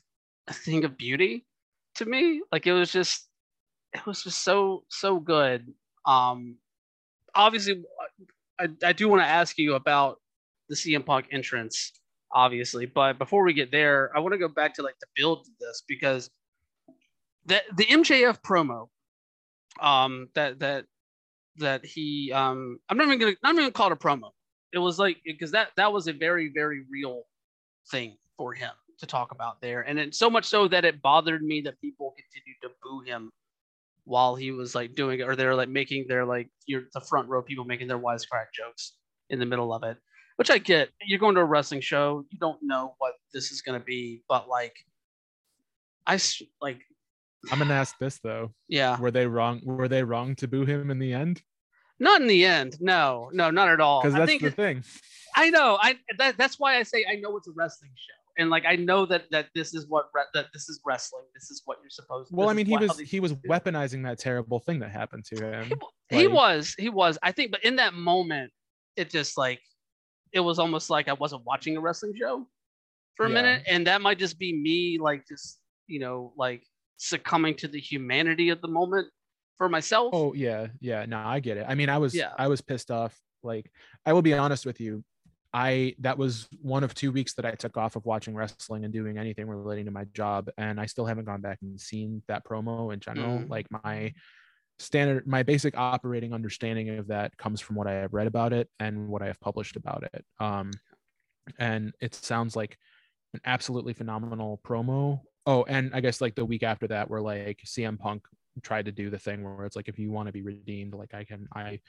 a 0.48 0.54
thing 0.54 0.86
of 0.86 0.98
beauty 0.98 1.46
to 1.96 2.06
me. 2.06 2.42
Like 2.52 2.66
it 2.66 2.74
was 2.74 2.92
just, 2.92 3.28
it 3.94 4.06
was 4.06 4.24
just 4.24 4.44
so 4.44 4.86
so 4.90 5.20
good. 5.20 5.68
Um, 6.06 6.58
obviously, 7.36 7.84
I, 8.60 8.68
I 8.84 8.94
do 8.94 9.10
want 9.10 9.22
to 9.22 9.28
ask 9.28 9.58
you 9.58 9.76
about 9.76 10.19
the 10.70 10.76
CM 10.76 11.06
Punk 11.06 11.26
entrance, 11.32 11.92
obviously, 12.32 12.86
but 12.86 13.18
before 13.18 13.44
we 13.44 13.54
get 13.54 13.72
there, 13.72 14.16
I 14.16 14.20
want 14.20 14.34
to 14.34 14.38
go 14.38 14.48
back 14.48 14.74
to 14.76 14.84
like 14.84 14.96
the 15.02 15.08
build 15.16 15.46
to 15.46 15.52
this 15.60 15.84
because 15.88 16.30
the 17.46 17.62
the 17.76 17.86
MJF 17.86 18.42
promo, 18.42 18.88
um, 19.82 20.30
that 20.36 20.60
that 20.60 20.86
that 21.58 21.86
he 21.86 22.32
um 22.32 22.80
I'm 22.90 22.98
not 22.98 23.08
even 23.08 23.20
gonna 23.20 23.32
I'm 23.44 23.56
not 23.56 23.62
even 23.62 23.64
gonna 23.66 23.72
call 23.72 23.88
it 23.88 23.94
a 23.94 23.96
promo. 23.96 24.32
It 24.74 24.80
was 24.80 25.00
like 25.00 25.18
because 25.26 25.52
that 25.52 25.70
that 25.78 25.92
was 25.92 26.08
a 26.08 26.14
very 26.14 26.52
very 26.54 26.86
real 26.90 27.24
thing 27.92 28.18
for 28.38 28.54
him 28.54 28.72
to 29.00 29.06
talk 29.06 29.32
about 29.32 29.62
there, 29.62 29.82
and 29.82 30.00
it 30.00 30.16
so 30.16 30.30
much 30.30 30.46
so 30.46 30.68
that 30.68 30.86
it 30.86 31.02
bothered 31.02 31.42
me 31.42 31.62
that 31.62 31.80
people 31.82 32.14
continued 32.18 32.58
to 32.62 32.70
boo 32.84 33.02
him 33.02 33.32
while 34.06 34.36
he 34.36 34.52
was 34.52 34.76
like 34.76 34.96
doing 34.96 35.20
it, 35.20 35.24
or 35.24 35.36
they're 35.36 35.56
like 35.56 35.70
making 35.70 36.06
their 36.08 36.26
like 36.26 36.50
you're 36.66 36.84
the 36.94 37.02
front 37.02 37.28
row 37.30 37.42
people 37.42 37.66
making 37.66 37.88
their 37.88 38.00
wisecrack 38.00 38.48
jokes 38.54 38.94
in 39.30 39.40
the 39.40 39.46
middle 39.46 39.74
of 39.74 39.84
it, 39.84 39.98
which 40.40 40.50
I 40.50 40.58
get. 40.58 40.90
You're 41.06 41.20
going 41.20 41.36
to 41.36 41.42
a 41.42 41.46
wrestling 41.46 41.82
show, 41.82 42.24
you 42.32 42.40
don't 42.40 42.60
know 42.64 42.96
what 43.00 43.16
this 43.34 43.52
is 43.52 43.62
gonna 43.62 43.82
be, 43.82 44.24
but 44.30 44.48
like 44.48 44.74
I 46.08 46.18
like 46.62 46.80
I'm 47.52 47.60
gonna 47.60 47.74
ask 47.74 47.98
this 48.00 48.20
though. 48.24 48.54
yeah, 48.70 48.98
Were 48.98 49.12
they 49.12 49.28
wrong? 49.28 49.60
Were 49.66 49.90
they 49.90 50.02
wrong 50.02 50.36
to 50.36 50.48
boo 50.48 50.66
him 50.66 50.92
in 50.92 50.98
the 51.00 51.14
end? 51.14 51.42
not 52.00 52.22
in 52.22 52.28
the 52.28 52.46
end. 52.46 52.78
No, 52.80 53.30
no, 53.34 53.52
not 53.52 53.68
at 53.68 53.82
all. 53.82 54.02
Because 54.02 54.16
I 54.16 54.20
that's 54.20 54.30
think 54.32 54.42
the 54.44 54.52
thing. 54.52 54.82
I 55.36 55.50
know. 55.50 55.78
I 55.82 55.98
that, 56.18 56.38
that's 56.38 56.58
why 56.58 56.78
I 56.78 56.84
say 56.84 57.06
I 57.12 57.16
know 57.16 57.36
it's 57.36 57.50
a 57.50 57.52
wrestling 57.54 57.92
show, 57.96 58.42
and 58.42 58.50
like 58.50 58.64
I 58.66 58.78
know 58.78 59.06
that 59.08 59.26
that 59.32 59.48
this 59.54 59.74
is 59.74 59.88
what 59.90 60.06
re- 60.16 60.24
that 60.34 60.46
this 60.54 60.70
is 60.70 60.80
wrestling. 60.86 61.24
This 61.34 61.52
is 61.52 61.64
what 61.66 61.80
you're 61.84 61.90
supposed. 61.90 62.30
To 62.30 62.36
Well, 62.38 62.48
I 62.48 62.54
mean, 62.54 62.66
he 62.66 62.78
was 62.78 62.98
he 62.98 63.20
was 63.20 63.34
weaponizing 63.34 64.06
that 64.06 64.20
terrible 64.20 64.62
thing 64.62 64.80
that 64.80 64.92
happened 64.92 65.26
to 65.34 65.36
him. 65.36 65.64
He, 65.66 65.70
w- 65.72 65.92
he 66.10 66.28
was. 66.28 66.74
He 66.78 66.88
was. 66.90 67.18
I 67.22 67.34
think, 67.34 67.52
but 67.52 67.62
in 67.66 67.76
that 67.76 67.94
moment, 67.94 68.54
it 68.96 69.10
just 69.10 69.38
like 69.38 69.60
it 70.34 70.40
was 70.40 70.60
almost 70.60 70.90
like 70.90 71.08
I 71.08 71.14
wasn't 71.14 71.44
watching 71.46 71.78
a 71.78 71.80
wrestling 71.82 72.14
show 72.20 72.48
for 73.16 73.26
a 73.26 73.30
Yeah. 73.30 73.34
minute, 73.36 73.64
and 73.68 73.88
that 73.88 74.02
might 74.02 74.20
just 74.20 74.38
be 74.40 74.54
me, 74.54 74.98
like 75.00 75.28
just 75.28 75.60
you 75.88 76.00
know, 76.00 76.34
like 76.38 76.64
succumbing 76.98 77.56
to 77.56 77.68
the 77.68 77.80
humanity 77.80 78.50
of 78.50 78.62
the 78.62 78.68
moment 78.68 79.08
for 79.58 79.68
myself. 79.70 80.12
Oh 80.14 80.34
yeah, 80.34 80.68
yeah. 80.80 81.06
No, 81.06 81.18
I 81.18 81.40
get 81.40 81.58
it. 81.58 81.66
I 81.68 81.76
mean, 81.76 81.90
I 81.90 81.98
was 81.98 82.14
Yeah. 82.14 82.32
I 82.38 82.48
was 82.48 82.62
pissed 82.62 82.92
off. 82.92 83.18
Like, 83.42 83.72
I 84.06 84.14
will 84.14 84.22
be 84.22 84.34
honest 84.34 84.66
with 84.66 84.80
you. 84.80 85.04
I 85.52 85.96
that 86.00 86.18
was 86.18 86.48
one 86.62 86.84
of 86.84 86.94
two 86.94 87.12
weeks 87.12 87.34
that 87.34 87.46
I 87.46 87.52
took 87.52 87.76
off 87.76 87.96
of 87.96 88.06
watching 88.06 88.36
wrestling 88.36 88.84
and 88.84 88.94
doing 88.94 89.18
anything 89.18 89.48
relating 89.48 89.86
to 89.86 89.92
my 89.92 90.06
job, 90.14 90.50
and 90.58 90.80
I 90.80 90.86
still 90.86 91.06
haven't 91.06 91.26
gone 91.26 91.42
back 91.42 91.58
and 91.64 91.80
seen 91.82 92.22
that 92.28 92.46
promo 92.46 92.94
in 92.94 93.00
general. 93.00 93.40
Mm. 93.40 93.50
Like 93.50 93.66
my 93.84 94.14
standard, 94.80 95.28
my 95.28 95.44
basic 95.44 95.78
operating 95.78 96.34
understanding 96.34 96.98
of 96.98 97.08
that 97.08 97.38
comes 97.38 97.62
from 97.62 97.76
what 97.76 97.88
I 97.88 97.94
have 97.94 98.14
read 98.14 98.28
about 98.28 98.54
it 98.54 98.70
and 98.80 99.08
what 99.10 99.22
I 99.22 99.28
have 99.28 99.40
published 99.40 99.76
about 99.76 100.04
it. 100.14 100.26
Um, 100.40 100.72
and 101.58 101.94
it 102.02 102.16
sounds 102.16 102.56
like 102.56 102.78
an 103.34 103.42
absolutely 103.46 103.94
phenomenal 103.94 104.60
promo. 104.66 105.22
Oh, 105.46 105.64
and 105.64 105.92
I 105.94 106.00
guess 106.00 106.22
like 106.22 106.36
the 106.36 106.46
week 106.46 106.64
after 106.64 106.88
that, 106.88 107.10
where 107.10 107.22
like 107.22 107.62
CM 107.66 107.98
Punk 108.00 108.24
tried 108.62 108.86
to 108.86 108.92
do 108.92 109.10
the 109.10 109.20
thing 109.20 109.44
where 109.44 109.66
it's 109.66 109.76
like 109.76 109.88
if 109.88 110.00
you 110.00 110.12
want 110.12 110.28
to 110.28 110.34
be 110.34 110.42
redeemed, 110.42 110.94
like 110.94 111.14
I 111.14 111.24
can, 111.24 111.48
I 111.54 111.80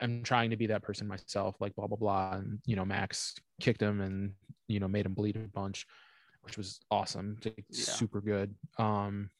am 0.00 0.22
trying 0.22 0.50
to 0.50 0.56
be 0.56 0.66
that 0.66 0.82
person 0.82 1.06
myself, 1.06 1.56
like 1.60 1.74
blah 1.74 1.86
blah 1.86 1.96
blah, 1.96 2.32
and 2.34 2.60
you 2.66 2.76
know 2.76 2.84
Max 2.84 3.34
kicked 3.60 3.82
him 3.82 4.00
and 4.00 4.32
you 4.68 4.80
know 4.80 4.88
made 4.88 5.06
him 5.06 5.14
bleed 5.14 5.36
a 5.36 5.40
bunch, 5.40 5.86
which 6.42 6.56
was 6.56 6.80
awesome, 6.90 7.38
like, 7.44 7.64
Yeah. 7.70 7.84
super 7.84 8.20
good. 8.20 8.54
Um, 8.78 9.30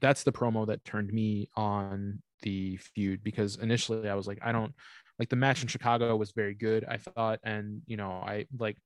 that's 0.00 0.24
the 0.24 0.32
promo 0.32 0.66
that 0.66 0.84
turned 0.84 1.12
me 1.12 1.48
on 1.56 2.22
the 2.42 2.76
feud 2.76 3.24
because 3.24 3.56
initially 3.56 4.08
I 4.08 4.14
was 4.14 4.26
like, 4.26 4.38
I 4.42 4.52
don't 4.52 4.74
like 5.18 5.28
the 5.28 5.36
match 5.36 5.62
in 5.62 5.68
Chicago 5.68 6.14
was 6.16 6.32
very 6.32 6.54
good, 6.54 6.84
I 6.84 6.98
thought, 6.98 7.40
and 7.42 7.82
you 7.86 7.96
know 7.96 8.10
I 8.10 8.46
like 8.58 8.76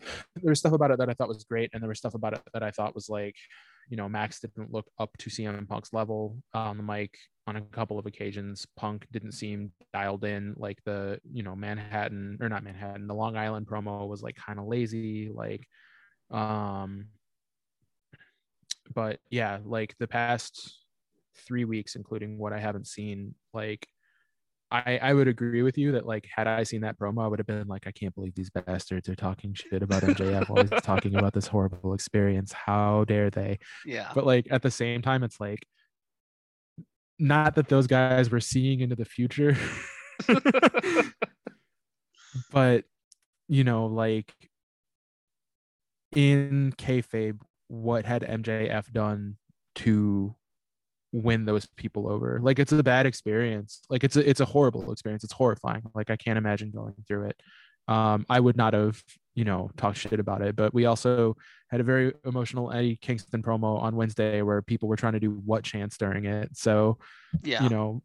there 0.36 0.50
was 0.50 0.58
stuff 0.58 0.72
about 0.72 0.90
it 0.90 0.98
that 0.98 1.10
I 1.10 1.14
thought 1.14 1.28
was 1.28 1.44
great, 1.44 1.70
and 1.72 1.82
there 1.82 1.88
was 1.88 1.98
stuff 1.98 2.14
about 2.14 2.34
it 2.34 2.42
that 2.52 2.62
I 2.62 2.70
thought 2.70 2.94
was 2.94 3.08
like, 3.08 3.36
you 3.88 3.96
know, 3.96 4.08
Max 4.08 4.40
didn't 4.40 4.72
look 4.72 4.86
up 4.98 5.10
to 5.18 5.30
CM 5.30 5.68
Punk's 5.68 5.92
level 5.92 6.36
on 6.54 6.76
the 6.76 6.82
mic 6.82 7.16
on 7.46 7.56
a 7.56 7.60
couple 7.60 7.98
of 7.98 8.06
occasions. 8.06 8.66
Punk 8.76 9.06
didn't 9.10 9.32
seem 9.32 9.72
dialed 9.92 10.24
in. 10.24 10.54
Like 10.56 10.78
the, 10.84 11.20
you 11.30 11.42
know, 11.42 11.56
Manhattan 11.56 12.38
or 12.40 12.48
not 12.48 12.64
Manhattan, 12.64 13.06
the 13.06 13.14
Long 13.14 13.36
Island 13.36 13.66
promo 13.66 14.08
was 14.08 14.22
like 14.22 14.36
kind 14.36 14.58
of 14.58 14.66
lazy. 14.66 15.30
Like, 15.32 15.66
um, 16.30 17.06
but 18.94 19.20
yeah, 19.30 19.58
like 19.64 19.94
the 19.98 20.08
past 20.08 20.78
three 21.46 21.64
weeks, 21.64 21.96
including 21.96 22.38
what 22.38 22.52
I 22.52 22.58
haven't 22.58 22.86
seen, 22.86 23.34
like 23.52 23.86
I, 24.72 24.98
I 25.02 25.12
would 25.12 25.28
agree 25.28 25.62
with 25.62 25.76
you 25.76 25.92
that 25.92 26.06
like 26.06 26.26
had 26.34 26.46
I 26.46 26.62
seen 26.62 26.80
that 26.80 26.98
promo, 26.98 27.22
I 27.22 27.28
would 27.28 27.38
have 27.38 27.46
been 27.46 27.68
like, 27.68 27.86
I 27.86 27.92
can't 27.92 28.14
believe 28.14 28.34
these 28.34 28.48
bastards 28.48 29.06
are 29.08 29.14
talking 29.14 29.52
shit 29.52 29.82
about 29.82 30.02
MJF 30.02 30.48
while 30.48 30.64
he's 30.64 30.70
talking 30.82 31.14
about 31.14 31.34
this 31.34 31.46
horrible 31.46 31.92
experience. 31.92 32.52
How 32.52 33.04
dare 33.04 33.28
they? 33.28 33.58
Yeah. 33.84 34.10
But 34.14 34.24
like 34.24 34.46
at 34.50 34.62
the 34.62 34.70
same 34.70 35.02
time, 35.02 35.24
it's 35.24 35.38
like 35.38 35.66
not 37.18 37.54
that 37.56 37.68
those 37.68 37.86
guys 37.86 38.30
were 38.30 38.40
seeing 38.40 38.80
into 38.80 38.96
the 38.96 39.04
future, 39.04 39.56
but 42.50 42.84
you 43.48 43.64
know, 43.64 43.86
like 43.86 44.32
in 46.16 46.72
kayfabe, 46.78 47.38
what 47.72 48.04
had 48.04 48.20
MJF 48.20 48.92
done 48.92 49.36
to 49.76 50.36
win 51.10 51.46
those 51.46 51.66
people 51.76 52.06
over? 52.06 52.38
Like 52.42 52.58
it's 52.58 52.70
a 52.70 52.82
bad 52.82 53.06
experience. 53.06 53.80
Like 53.88 54.04
it's 54.04 54.16
a 54.16 54.28
it's 54.28 54.40
a 54.40 54.44
horrible 54.44 54.92
experience. 54.92 55.24
It's 55.24 55.32
horrifying. 55.32 55.82
Like 55.94 56.10
I 56.10 56.16
can't 56.16 56.36
imagine 56.36 56.70
going 56.70 56.94
through 57.08 57.28
it. 57.28 57.40
Um, 57.88 58.26
I 58.28 58.40
would 58.40 58.58
not 58.58 58.74
have, 58.74 59.02
you 59.34 59.44
know, 59.44 59.70
talked 59.78 59.96
shit 59.96 60.20
about 60.20 60.42
it. 60.42 60.54
But 60.54 60.74
we 60.74 60.84
also 60.84 61.34
had 61.70 61.80
a 61.80 61.84
very 61.84 62.12
emotional 62.26 62.70
Eddie 62.70 62.98
Kingston 63.00 63.42
promo 63.42 63.80
on 63.80 63.96
Wednesday 63.96 64.42
where 64.42 64.60
people 64.60 64.88
were 64.88 64.96
trying 64.96 65.14
to 65.14 65.20
do 65.20 65.30
what 65.30 65.64
chance 65.64 65.96
during 65.96 66.26
it. 66.26 66.50
So 66.54 66.98
yeah. 67.42 67.62
you 67.62 67.70
know, 67.70 68.02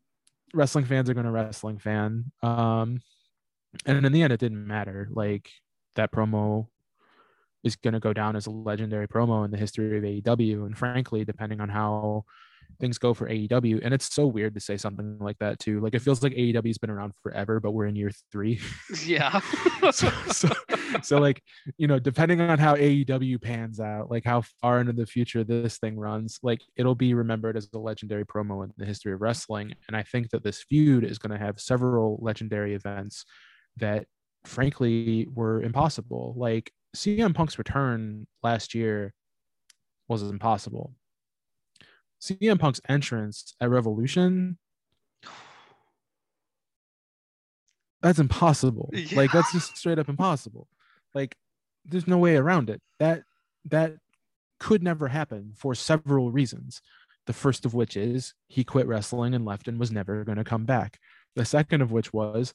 wrestling 0.54 0.86
fans 0.86 1.10
are 1.10 1.14
going 1.14 1.26
to 1.26 1.32
wrestling 1.32 1.78
fan. 1.78 2.32
Um, 2.42 3.02
and 3.86 4.06
in 4.06 4.14
the 4.14 4.24
end, 4.24 4.32
it 4.32 4.40
didn't 4.40 4.66
matter. 4.66 5.10
Like 5.12 5.50
that 5.96 6.14
promo 6.14 6.68
is 7.68 7.76
going 7.76 7.94
to 7.94 8.00
go 8.00 8.14
down 8.14 8.36
as 8.36 8.48
a 8.48 8.52
legendary 8.52 9.08
promo 9.08 9.46
in 9.46 9.52
the 9.52 9.58
history 9.58 9.98
of 9.98 10.04
AEW. 10.04 10.66
And 10.66 10.78
frankly, 10.78 11.24
depending 11.24 11.62
on 11.62 11.70
how 11.70 12.24
things 12.80 12.98
go 12.98 13.14
for 13.14 13.30
AEW, 13.30 13.82
and 13.84 13.94
it's 13.94 14.14
so 14.14 14.28
weird 14.28 14.54
to 14.56 14.60
say 14.60 14.78
something 14.78 15.18
like 15.20 15.38
that 15.40 15.60
too. 15.60 15.80
Like 15.80 15.94
it 15.94 16.02
feels 16.02 16.24
like 16.24 16.34
AEW's 16.34 16.78
been 16.78 16.90
around 16.90 17.14
forever, 17.22 17.60
but 17.60 17.72
we're 17.72 17.88
in 17.88 17.96
year 17.96 18.12
three. 18.32 18.60
yeah. 19.06 19.40
so, 19.92 20.10
so, 20.32 20.50
so 21.02 21.20
like 21.20 21.42
you 21.78 21.88
know 21.88 22.00
depending 22.00 22.42
on 22.42 22.60
how 22.60 22.76
aew 22.76 23.42
pans 23.42 23.80
out 23.80 24.10
like 24.10 24.24
how 24.24 24.42
far 24.62 24.80
into 24.80 24.94
the 24.94 25.06
future 25.06 25.44
this 25.44 25.78
thing 25.78 25.98
runs 25.98 26.40
like 26.44 26.62
it'll 26.76 26.96
be 26.96 27.14
remembered 27.14 27.58
as 27.58 27.70
a 27.74 27.78
legendary 27.78 28.26
promo 28.26 28.64
in 28.64 28.72
the 28.78 28.86
history 28.86 29.14
of 29.14 29.22
wrestling 29.22 29.74
and 29.88 29.96
i 29.98 30.04
think 30.04 30.30
that 30.30 30.44
this 30.44 30.64
feud 30.64 31.04
is 31.04 31.18
going 31.18 31.38
to 31.38 31.44
have 31.44 31.60
several 31.60 32.18
legendary 32.22 32.74
events 32.74 33.26
that 33.78 34.06
frankly 34.46 35.28
were 35.34 35.62
impossible 35.62 36.34
like 36.38 36.72
cm 36.98 37.34
punk's 37.34 37.58
return 37.58 38.28
last 38.44 38.74
year 38.74 39.14
was 40.08 40.24
impossible. 40.24 40.94
Cm 42.22 42.60
punk's 42.60 42.82
entrance 42.90 43.54
at 43.62 43.70
revolution 43.70 44.58
that's 48.02 48.20
impossible. 48.20 48.90
Like 49.14 49.32
that's 49.32 49.52
just 49.52 49.78
straight 49.78 50.00
up 50.00 50.10
impossible. 50.10 50.68
Like 51.14 51.36
there's 51.86 52.08
no 52.08 52.18
way 52.18 52.36
around 52.36 52.70
it. 52.70 52.82
That 53.00 53.24
that 53.66 53.96
could 54.60 54.84
never 54.84 55.08
happen 55.08 55.54
for 55.56 55.76
several 55.76 56.32
reasons. 56.32 56.82
The 57.26 57.34
first 57.34 57.66
of 57.66 57.74
which 57.74 57.98
is 57.98 58.34
he 58.48 58.64
quit 58.64 58.88
wrestling 58.88 59.34
and 59.34 59.46
left 59.46 59.68
and 59.68 59.80
was 59.80 59.92
never 59.92 60.24
going 60.24 60.38
to 60.38 60.44
come 60.44 60.66
back. 60.66 61.00
The 61.36 61.46
second 61.46 61.82
of 61.82 61.92
which 61.92 62.14
was 62.14 62.54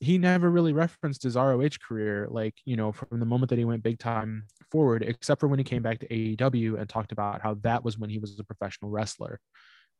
he 0.00 0.18
never 0.18 0.50
really 0.50 0.72
referenced 0.72 1.22
his 1.22 1.36
ROH 1.36 1.78
career, 1.86 2.28
like, 2.30 2.54
you 2.64 2.76
know, 2.76 2.92
from 2.92 3.18
the 3.18 3.26
moment 3.26 3.50
that 3.50 3.58
he 3.58 3.64
went 3.64 3.82
big 3.82 3.98
time 3.98 4.44
forward, 4.70 5.02
except 5.02 5.40
for 5.40 5.48
when 5.48 5.58
he 5.58 5.64
came 5.64 5.82
back 5.82 6.00
to 6.00 6.08
AEW 6.08 6.78
and 6.78 6.88
talked 6.88 7.12
about 7.12 7.40
how 7.40 7.54
that 7.62 7.82
was 7.82 7.98
when 7.98 8.10
he 8.10 8.18
was 8.18 8.38
a 8.38 8.44
professional 8.44 8.90
wrestler. 8.90 9.40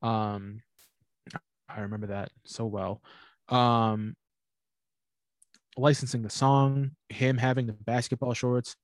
Um, 0.03 0.61
I 1.69 1.81
remember 1.81 2.09
that 2.09 2.31
so 2.45 2.67
well. 2.67 3.03
Um, 3.49 4.17
licensing 5.79 6.23
the 6.23 6.31
song, 6.31 6.91
him 7.09 7.39
having 7.39 7.67
the 7.67 7.73
basketball 7.73 8.35
shorts, 8.35 8.77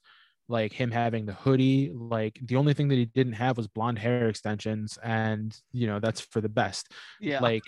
like 0.48 0.72
him 0.72 0.90
having 0.90 1.26
the 1.26 1.34
hoodie, 1.34 1.90
like 1.94 2.38
the 2.42 2.56
only 2.56 2.74
thing 2.74 2.88
that 2.88 2.96
he 2.96 3.06
didn't 3.06 3.34
have 3.34 3.56
was 3.56 3.68
blonde 3.68 3.98
hair 3.98 4.28
extensions, 4.28 4.98
and 5.02 5.56
you 5.72 5.86
know, 5.86 6.00
that's 6.00 6.20
for 6.20 6.40
the 6.40 6.48
best. 6.48 6.90
Yeah. 7.20 7.40
Like, 7.40 7.64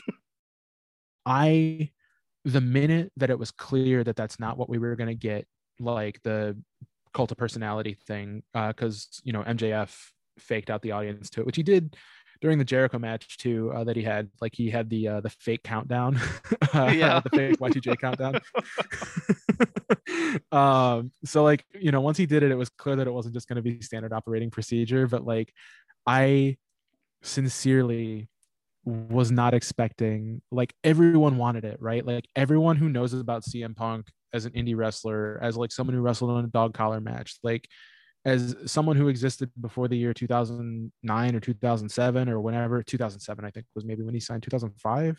I 1.26 1.90
the 2.44 2.60
minute 2.60 3.10
that 3.16 3.30
it 3.30 3.38
was 3.38 3.50
clear 3.50 4.04
that 4.04 4.16
that's 4.16 4.38
not 4.38 4.58
what 4.58 4.68
we 4.68 4.78
were 4.78 4.96
going 4.96 5.08
to 5.08 5.14
get 5.14 5.46
like 5.80 6.20
the 6.22 6.56
cult 7.14 7.30
of 7.30 7.38
personality 7.38 7.96
thing 8.06 8.42
because 8.52 9.08
uh, 9.12 9.20
you 9.24 9.32
know 9.32 9.42
mjf 9.42 9.96
faked 10.38 10.68
out 10.70 10.82
the 10.82 10.90
audience 10.92 11.30
to 11.30 11.40
it 11.40 11.46
which 11.46 11.56
he 11.56 11.62
did 11.62 11.96
during 12.40 12.58
the 12.58 12.64
jericho 12.64 12.98
match 12.98 13.38
too 13.38 13.72
uh, 13.74 13.84
that 13.84 13.96
he 13.96 14.02
had 14.02 14.28
like 14.40 14.52
he 14.54 14.68
had 14.68 14.90
the 14.90 15.06
uh, 15.08 15.20
the 15.20 15.30
fake 15.30 15.62
countdown 15.62 16.20
uh, 16.74 16.92
Yeah. 16.94 17.20
the 17.20 17.30
fake 17.30 17.58
y2j 17.58 17.98
countdown 17.98 18.40
um 20.52 21.12
so 21.24 21.42
like 21.44 21.64
you 21.80 21.92
know 21.92 22.00
once 22.00 22.18
he 22.18 22.26
did 22.26 22.42
it 22.42 22.50
it 22.50 22.56
was 22.56 22.68
clear 22.68 22.96
that 22.96 23.06
it 23.06 23.12
wasn't 23.12 23.32
just 23.34 23.48
going 23.48 23.56
to 23.56 23.62
be 23.62 23.80
standard 23.80 24.12
operating 24.12 24.50
procedure 24.50 25.06
but 25.06 25.24
like 25.24 25.52
i 26.06 26.56
sincerely 27.22 28.28
was 28.84 29.30
not 29.30 29.54
expecting 29.54 30.42
like 30.50 30.74
everyone 30.84 31.38
wanted 31.38 31.64
it 31.64 31.78
right 31.80 32.04
like 32.06 32.26
everyone 32.36 32.76
who 32.76 32.88
knows 32.88 33.14
about 33.14 33.42
cm 33.42 33.74
punk 33.74 34.06
as 34.34 34.44
an 34.44 34.52
indie 34.52 34.76
wrestler 34.76 35.38
as 35.42 35.56
like 35.56 35.72
someone 35.72 35.94
who 35.94 36.02
wrestled 36.02 36.38
in 36.38 36.44
a 36.44 36.48
dog 36.48 36.74
collar 36.74 37.00
match 37.00 37.38
like 37.42 37.66
as 38.26 38.54
someone 38.66 38.96
who 38.96 39.08
existed 39.08 39.50
before 39.60 39.88
the 39.88 39.96
year 39.96 40.12
2009 40.12 41.34
or 41.34 41.40
2007 41.40 42.28
or 42.28 42.40
whenever 42.40 42.82
2007 42.82 43.44
i 43.44 43.50
think 43.50 43.64
was 43.74 43.84
maybe 43.84 44.02
when 44.02 44.12
he 44.14 44.20
signed 44.20 44.42
2005 44.42 45.16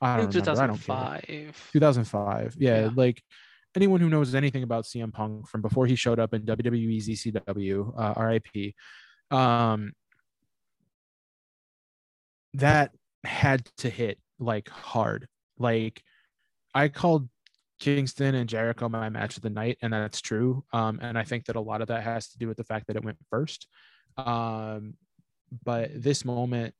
i 0.00 0.16
don't 0.16 0.32
remember 0.34 0.60
i 0.60 0.66
don't 0.66 0.80
2005. 0.80 1.70
2005 1.72 2.56
yeah, 2.58 2.80
Yeah. 2.82 2.90
like 2.94 3.20
anyone 3.76 4.00
who 4.00 4.08
knows 4.08 4.34
anything 4.34 4.62
about 4.62 4.84
cm 4.84 5.12
punk 5.12 5.48
from 5.48 5.60
before 5.60 5.86
he 5.86 5.96
showed 5.96 6.20
up 6.20 6.34
in 6.34 6.42
wwe 6.42 6.98
zcw 6.98 7.92
uh, 7.98 8.14
rip 8.24 8.46
um 9.30 9.92
that 12.54 12.92
had 13.24 13.64
to 13.78 13.90
hit 13.90 14.18
like 14.38 14.68
hard 14.68 15.26
like 15.58 16.02
i 16.74 16.88
called 16.88 17.28
kingston 17.80 18.34
and 18.34 18.48
jericho 18.48 18.88
my 18.88 19.08
match 19.08 19.36
of 19.36 19.42
the 19.42 19.50
night 19.50 19.78
and 19.82 19.92
that's 19.92 20.20
true 20.20 20.64
um 20.72 20.98
and 21.02 21.18
i 21.18 21.24
think 21.24 21.44
that 21.44 21.56
a 21.56 21.60
lot 21.60 21.80
of 21.80 21.88
that 21.88 22.02
has 22.02 22.28
to 22.28 22.38
do 22.38 22.48
with 22.48 22.56
the 22.56 22.64
fact 22.64 22.86
that 22.86 22.96
it 22.96 23.04
went 23.04 23.18
first 23.30 23.66
um 24.16 24.94
but 25.64 25.90
this 25.94 26.24
moment 26.24 26.74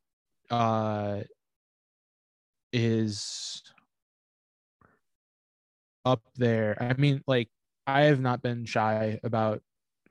uh 0.51 1.21
is 2.73 3.63
up 6.05 6.23
there. 6.37 6.77
I 6.81 6.95
mean, 6.95 7.23
like 7.27 7.49
I 7.87 8.03
have 8.03 8.21
not 8.21 8.43
been 8.43 8.65
shy 8.65 9.21
about 9.23 9.63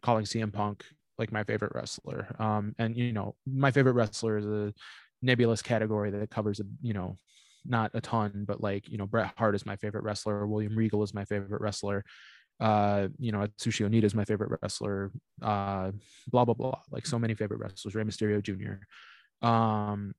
calling 0.01 0.25
CM 0.25 0.51
Punk 0.53 0.85
like 1.17 1.31
my 1.31 1.43
favorite 1.43 1.71
wrestler. 1.73 2.35
Um, 2.39 2.75
and 2.77 2.95
you 2.95 3.11
know, 3.11 3.35
my 3.45 3.71
favorite 3.71 3.93
wrestler 3.93 4.37
is 4.37 4.45
a 4.45 4.73
nebulous 5.21 5.61
category 5.61 6.11
that 6.11 6.29
covers 6.29 6.59
a 6.59 6.63
you 6.81 6.93
know 6.93 7.17
not 7.65 7.91
a 7.93 8.01
ton, 8.01 8.45
but 8.47 8.61
like 8.61 8.87
you 8.89 8.97
know, 8.97 9.05
Bret 9.05 9.33
Hart 9.37 9.55
is 9.55 9.65
my 9.65 9.75
favorite 9.75 10.03
wrestler. 10.03 10.47
William 10.47 10.75
Regal 10.75 11.03
is 11.03 11.13
my 11.13 11.25
favorite 11.25 11.61
wrestler. 11.61 12.03
uh, 12.59 13.07
you 13.19 13.31
know, 13.31 13.39
Atsushi 13.39 13.87
Onita 13.87 14.03
is 14.03 14.15
my 14.15 14.25
favorite 14.25 14.57
wrestler. 14.61 15.11
Uh, 15.41 15.91
blah 16.31 16.45
blah 16.45 16.53
blah. 16.53 16.79
Like 16.91 17.05
so 17.05 17.19
many 17.19 17.35
favorite 17.35 17.59
wrestlers. 17.59 17.95
Rey 17.95 18.03
Mysterio 18.03 18.41
Jr. 18.41 19.47
Um, 19.47 20.15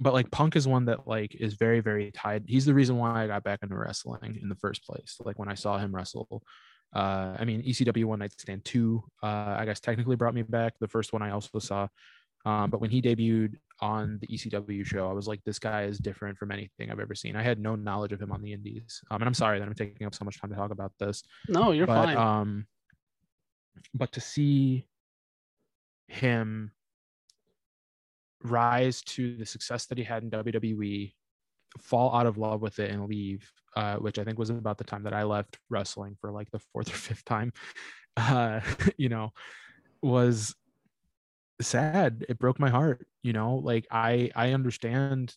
but 0.00 0.12
like 0.12 0.30
Punk 0.30 0.56
is 0.56 0.66
one 0.68 0.86
that 0.86 1.06
like 1.06 1.34
is 1.34 1.54
very 1.54 1.80
very 1.80 2.10
tied. 2.12 2.44
He's 2.46 2.64
the 2.64 2.74
reason 2.74 2.96
why 2.96 3.24
I 3.24 3.26
got 3.26 3.42
back 3.44 3.60
into 3.62 3.76
wrestling 3.76 4.38
in 4.40 4.48
the 4.48 4.54
first 4.56 4.84
place. 4.84 5.16
Like 5.24 5.38
when 5.38 5.48
I 5.48 5.54
saw 5.54 5.78
him 5.78 5.94
wrestle. 5.94 6.42
Uh, 6.94 7.34
I 7.38 7.46
mean, 7.46 7.62
ECW 7.62 8.04
One 8.04 8.18
Night 8.18 8.38
Stand 8.38 8.66
two, 8.66 9.02
uh, 9.22 9.56
I 9.58 9.64
guess 9.64 9.80
technically 9.80 10.14
brought 10.14 10.34
me 10.34 10.42
back. 10.42 10.74
The 10.78 10.88
first 10.88 11.14
one 11.14 11.22
I 11.22 11.30
also 11.30 11.58
saw, 11.58 11.88
um, 12.44 12.70
but 12.70 12.80
when 12.80 12.90
he 12.90 13.00
debuted 13.00 13.54
on 13.80 14.18
the 14.20 14.26
ECW 14.28 14.84
show, 14.84 15.08
I 15.08 15.12
was 15.12 15.26
like, 15.26 15.42
this 15.44 15.58
guy 15.58 15.84
is 15.84 15.98
different 15.98 16.38
from 16.38 16.50
anything 16.50 16.90
I've 16.90 17.00
ever 17.00 17.14
seen. 17.14 17.36
I 17.36 17.42
had 17.42 17.58
no 17.58 17.74
knowledge 17.74 18.12
of 18.12 18.20
him 18.20 18.32
on 18.32 18.42
the 18.42 18.52
indies. 18.52 19.00
Um, 19.10 19.20
and 19.22 19.28
I'm 19.28 19.34
sorry 19.34 19.58
that 19.58 19.66
I'm 19.66 19.74
taking 19.74 20.06
up 20.06 20.14
so 20.14 20.24
much 20.24 20.40
time 20.40 20.50
to 20.50 20.56
talk 20.56 20.70
about 20.70 20.92
this. 20.98 21.22
No, 21.48 21.72
you're 21.72 21.86
but, 21.86 22.04
fine. 22.04 22.16
Um, 22.16 22.66
but 23.94 24.12
to 24.12 24.20
see 24.20 24.86
him 26.08 26.72
rise 28.42 29.02
to 29.02 29.36
the 29.36 29.46
success 29.46 29.86
that 29.86 29.98
he 29.98 30.04
had 30.04 30.22
in 30.22 30.30
WWE, 30.30 31.12
fall 31.80 32.14
out 32.14 32.26
of 32.26 32.38
love 32.38 32.60
with 32.60 32.78
it 32.78 32.90
and 32.90 33.08
leave, 33.08 33.50
uh, 33.76 33.96
which 33.96 34.18
I 34.18 34.24
think 34.24 34.38
was 34.38 34.50
about 34.50 34.78
the 34.78 34.84
time 34.84 35.04
that 35.04 35.14
I 35.14 35.22
left 35.22 35.58
wrestling 35.70 36.16
for 36.20 36.30
like 36.30 36.50
the 36.50 36.58
fourth 36.58 36.88
or 36.88 36.96
fifth 36.96 37.24
time, 37.24 37.52
uh, 38.16 38.60
you 38.96 39.08
know, 39.08 39.32
was 40.02 40.54
sad. 41.66 42.24
It 42.28 42.38
broke 42.38 42.58
my 42.58 42.70
heart, 42.70 43.06
you 43.22 43.32
know, 43.32 43.56
like 43.56 43.86
I 43.90 44.30
I 44.34 44.52
understand 44.52 45.34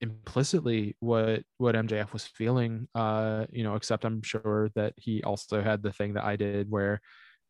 implicitly 0.00 0.96
what 1.00 1.42
what 1.58 1.74
MJF 1.74 2.12
was 2.12 2.26
feeling, 2.26 2.88
uh, 2.94 3.46
you 3.50 3.64
know, 3.64 3.74
except 3.76 4.04
I'm 4.04 4.22
sure 4.22 4.70
that 4.74 4.94
he 4.96 5.22
also 5.22 5.62
had 5.62 5.82
the 5.82 5.92
thing 5.92 6.14
that 6.14 6.24
I 6.24 6.36
did 6.36 6.70
where 6.70 7.00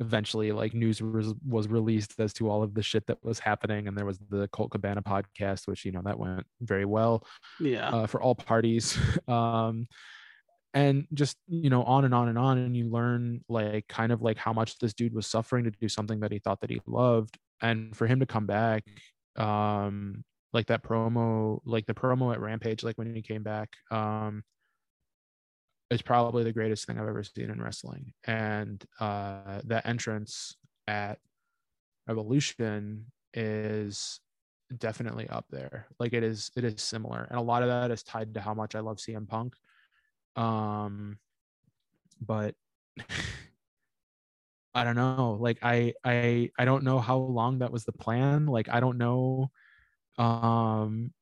eventually 0.01 0.53
like 0.53 0.75
news 0.75 1.01
was, 1.01 1.33
was 1.47 1.69
released 1.69 2.19
as 2.19 2.33
to 2.35 2.51
all 2.51 2.63
of 2.63 2.75
the 2.75 2.83
shit 2.83 3.07
that 3.07 3.23
was 3.23 3.39
happening 3.39 3.87
and 3.87 3.97
there 3.97 4.05
was 4.05 4.19
the 4.31 4.49
Colt 4.49 4.73
Cabana 4.73 5.01
podcast 5.01 5.69
which 5.69 5.85
you 5.85 5.93
know 5.93 6.03
that 6.05 6.19
went 6.19 6.45
very 6.61 6.85
well 6.85 7.25
yeah. 7.61 7.89
uh, 7.89 8.07
for 8.07 8.21
all 8.21 8.35
parties. 8.35 8.99
Um 9.29 9.87
and 10.75 11.07
just 11.13 11.37
you 11.47 11.71
know 11.71 11.83
on 11.85 12.05
and 12.05 12.15
on 12.15 12.29
and 12.29 12.39
on 12.39 12.59
and 12.59 12.77
you 12.77 12.89
learn 12.89 13.45
like 13.49 13.87
kind 13.89 14.11
of 14.11 14.23
like 14.23 14.39
how 14.39 14.53
much 14.53 14.79
this 14.79 14.95
dude 14.95 15.15
was 15.15 15.27
suffering 15.27 15.65
to 15.65 15.71
do 15.71 15.89
something 15.89 16.21
that 16.21 16.33
he 16.33 16.39
thought 16.39 16.61
that 16.61 16.71
he 16.71 16.81
loved 16.87 17.39
and 17.63 17.97
for 17.97 18.07
him 18.07 18.21
to 18.21 18.27
come 18.27 18.47
back 18.47 18.85
um 19.37 20.23
like 20.53 20.67
that 20.67 20.83
promo 20.83 21.61
like 21.65 21.87
the 21.87 21.95
promo 21.95 22.33
at 22.33 22.41
rampage 22.41 22.83
like 22.83 22.99
when 22.99 23.15
he 23.15 23.23
came 23.23 23.43
back 23.43 23.71
um 23.91 24.43
is 25.93 26.03
probably 26.03 26.43
the 26.43 26.53
greatest 26.53 26.87
thing 26.87 26.99
I've 26.99 27.07
ever 27.07 27.23
seen 27.23 27.51
in 27.51 27.61
wrestling. 27.61 28.15
And 28.25 28.83
uh, 28.99 29.61
that 29.65 29.87
entrance 29.87 30.57
at 30.89 31.19
Revolution 32.09 33.05
is 33.35 34.19
definitely 34.79 35.29
up 35.29 35.45
there. 35.51 35.87
Like 36.01 36.15
it 36.15 36.25
is, 36.25 36.51
it 36.57 36.65
is 36.65 36.83
similar, 36.83 37.27
and 37.29 37.39
a 37.39 37.43
lot 37.43 37.63
of 37.63 37.69
that 37.69 37.91
is 37.91 38.03
tied 38.03 38.35
to 38.35 38.41
how 38.41 38.55
much 38.55 38.75
I 38.75 38.81
love 38.81 38.97
CM 38.97 39.29
Punk. 39.29 39.55
Um, 40.35 41.19
but 42.27 42.55
I 44.75 44.85
don't 44.85 44.97
know. 44.97 45.37
Like 45.41 45.59
I, 45.63 45.95
I, 46.05 46.51
I 46.59 46.65
don't 46.65 46.85
know 46.85 46.99
how 46.99 47.19
long 47.19 47.59
that 47.59 47.73
was 47.73 47.85
the 47.85 47.93
plan. 47.93 48.47
Like 48.47 48.69
I 48.69 48.81
don't 48.81 48.99
know. 48.99 49.51
Um, 50.19 51.13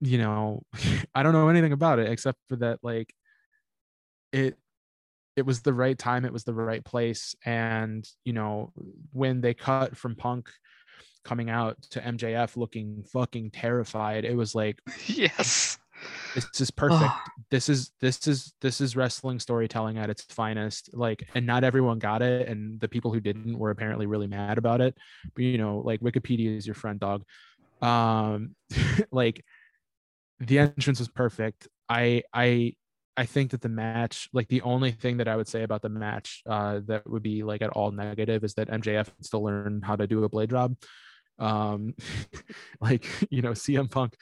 you 0.00 0.18
know, 0.18 0.62
I 1.14 1.22
don't 1.22 1.32
know 1.32 1.48
anything 1.48 1.72
about 1.72 1.98
it 1.98 2.10
except 2.10 2.38
for 2.48 2.56
that. 2.56 2.78
Like 2.82 3.14
it 4.32 4.56
it 5.36 5.46
was 5.46 5.62
the 5.62 5.72
right 5.72 5.96
time 5.96 6.24
it 6.24 6.32
was 6.32 6.44
the 6.44 6.52
right 6.52 6.84
place 6.84 7.34
and 7.44 8.08
you 8.24 8.32
know 8.32 8.72
when 9.12 9.40
they 9.40 9.54
cut 9.54 9.96
from 9.96 10.16
punk 10.16 10.50
coming 11.24 11.48
out 11.48 11.80
to 11.82 12.00
mjf 12.00 12.56
looking 12.56 13.04
fucking 13.12 13.50
terrified 13.50 14.24
it 14.24 14.36
was 14.36 14.54
like 14.54 14.80
yes 15.06 15.78
this 16.34 16.60
is 16.60 16.70
perfect 16.70 17.12
this 17.50 17.68
is 17.68 17.90
this 18.00 18.26
is 18.26 18.54
this 18.60 18.80
is 18.80 18.96
wrestling 18.96 19.38
storytelling 19.38 19.98
at 19.98 20.10
its 20.10 20.22
finest 20.22 20.90
like 20.92 21.28
and 21.34 21.46
not 21.46 21.64
everyone 21.64 21.98
got 21.98 22.22
it 22.22 22.48
and 22.48 22.80
the 22.80 22.88
people 22.88 23.12
who 23.12 23.20
didn't 23.20 23.58
were 23.58 23.70
apparently 23.70 24.06
really 24.06 24.26
mad 24.26 24.58
about 24.58 24.80
it 24.80 24.96
but 25.34 25.42
you 25.42 25.58
know 25.58 25.78
like 25.78 26.00
wikipedia 26.00 26.56
is 26.56 26.66
your 26.66 26.74
friend 26.74 27.00
dog 27.00 27.24
um 27.82 28.54
like 29.10 29.44
the 30.40 30.58
entrance 30.58 30.98
was 30.98 31.08
perfect 31.08 31.68
i 31.88 32.22
i 32.32 32.72
I 33.18 33.26
think 33.26 33.50
that 33.50 33.60
the 33.60 33.68
match, 33.68 34.28
like 34.32 34.46
the 34.46 34.62
only 34.62 34.92
thing 34.92 35.16
that 35.16 35.26
I 35.26 35.34
would 35.34 35.48
say 35.48 35.64
about 35.64 35.82
the 35.82 35.88
match 35.88 36.40
uh, 36.48 36.78
that 36.86 37.10
would 37.10 37.24
be 37.24 37.42
like 37.42 37.62
at 37.62 37.70
all 37.70 37.90
negative 37.90 38.44
is 38.44 38.54
that 38.54 38.70
MJF 38.70 39.08
still 39.22 39.42
learn 39.42 39.82
how 39.82 39.96
to 39.96 40.06
do 40.06 40.22
a 40.22 40.28
blade 40.28 40.50
job. 40.50 40.76
Um, 41.40 41.94
like, 42.80 43.06
you 43.28 43.42
know, 43.42 43.50
CM 43.50 43.90
Punk. 43.90 44.14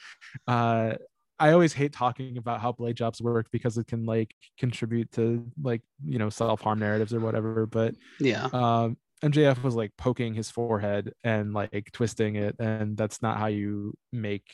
Uh, 0.47 0.95
I 1.39 1.51
always 1.51 1.73
hate 1.73 1.93
talking 1.93 2.37
about 2.37 2.61
how 2.61 2.71
blade 2.71 2.95
jobs 2.95 3.21
work 3.21 3.47
because 3.51 3.77
it 3.77 3.87
can 3.87 4.05
like 4.05 4.33
contribute 4.57 5.11
to 5.13 5.45
like, 5.61 5.81
you 6.03 6.17
know, 6.17 6.29
self 6.29 6.61
harm 6.61 6.79
narratives 6.79 7.13
or 7.13 7.19
whatever. 7.19 7.65
But 7.65 7.95
yeah. 8.19 8.47
Um, 8.51 8.97
MJF 9.23 9.63
was 9.63 9.75
like 9.75 9.91
poking 9.97 10.33
his 10.33 10.51
forehead 10.51 11.13
and 11.23 11.53
like 11.53 11.91
twisting 11.91 12.35
it. 12.35 12.55
And 12.59 12.95
that's 12.95 13.21
not 13.21 13.37
how 13.37 13.47
you 13.47 13.93
make 14.11 14.45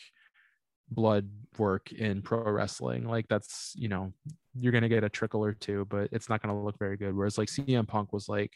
blood 0.90 1.30
work 1.58 1.92
in 1.92 2.22
pro 2.22 2.44
wrestling. 2.44 3.06
Like 3.06 3.28
that's, 3.28 3.74
you 3.76 3.90
know, 3.90 4.14
you're 4.56 4.72
gonna 4.72 4.90
get 4.90 5.04
a 5.04 5.10
trickle 5.10 5.44
or 5.44 5.54
two, 5.54 5.86
but 5.90 6.10
it's 6.12 6.30
not 6.30 6.42
gonna 6.42 6.62
look 6.62 6.80
very 6.80 6.98
good. 6.98 7.16
Whereas 7.16 7.38
like 7.38 7.50
CM 7.50 7.88
Punk 7.88 8.14
was 8.14 8.30
like 8.30 8.54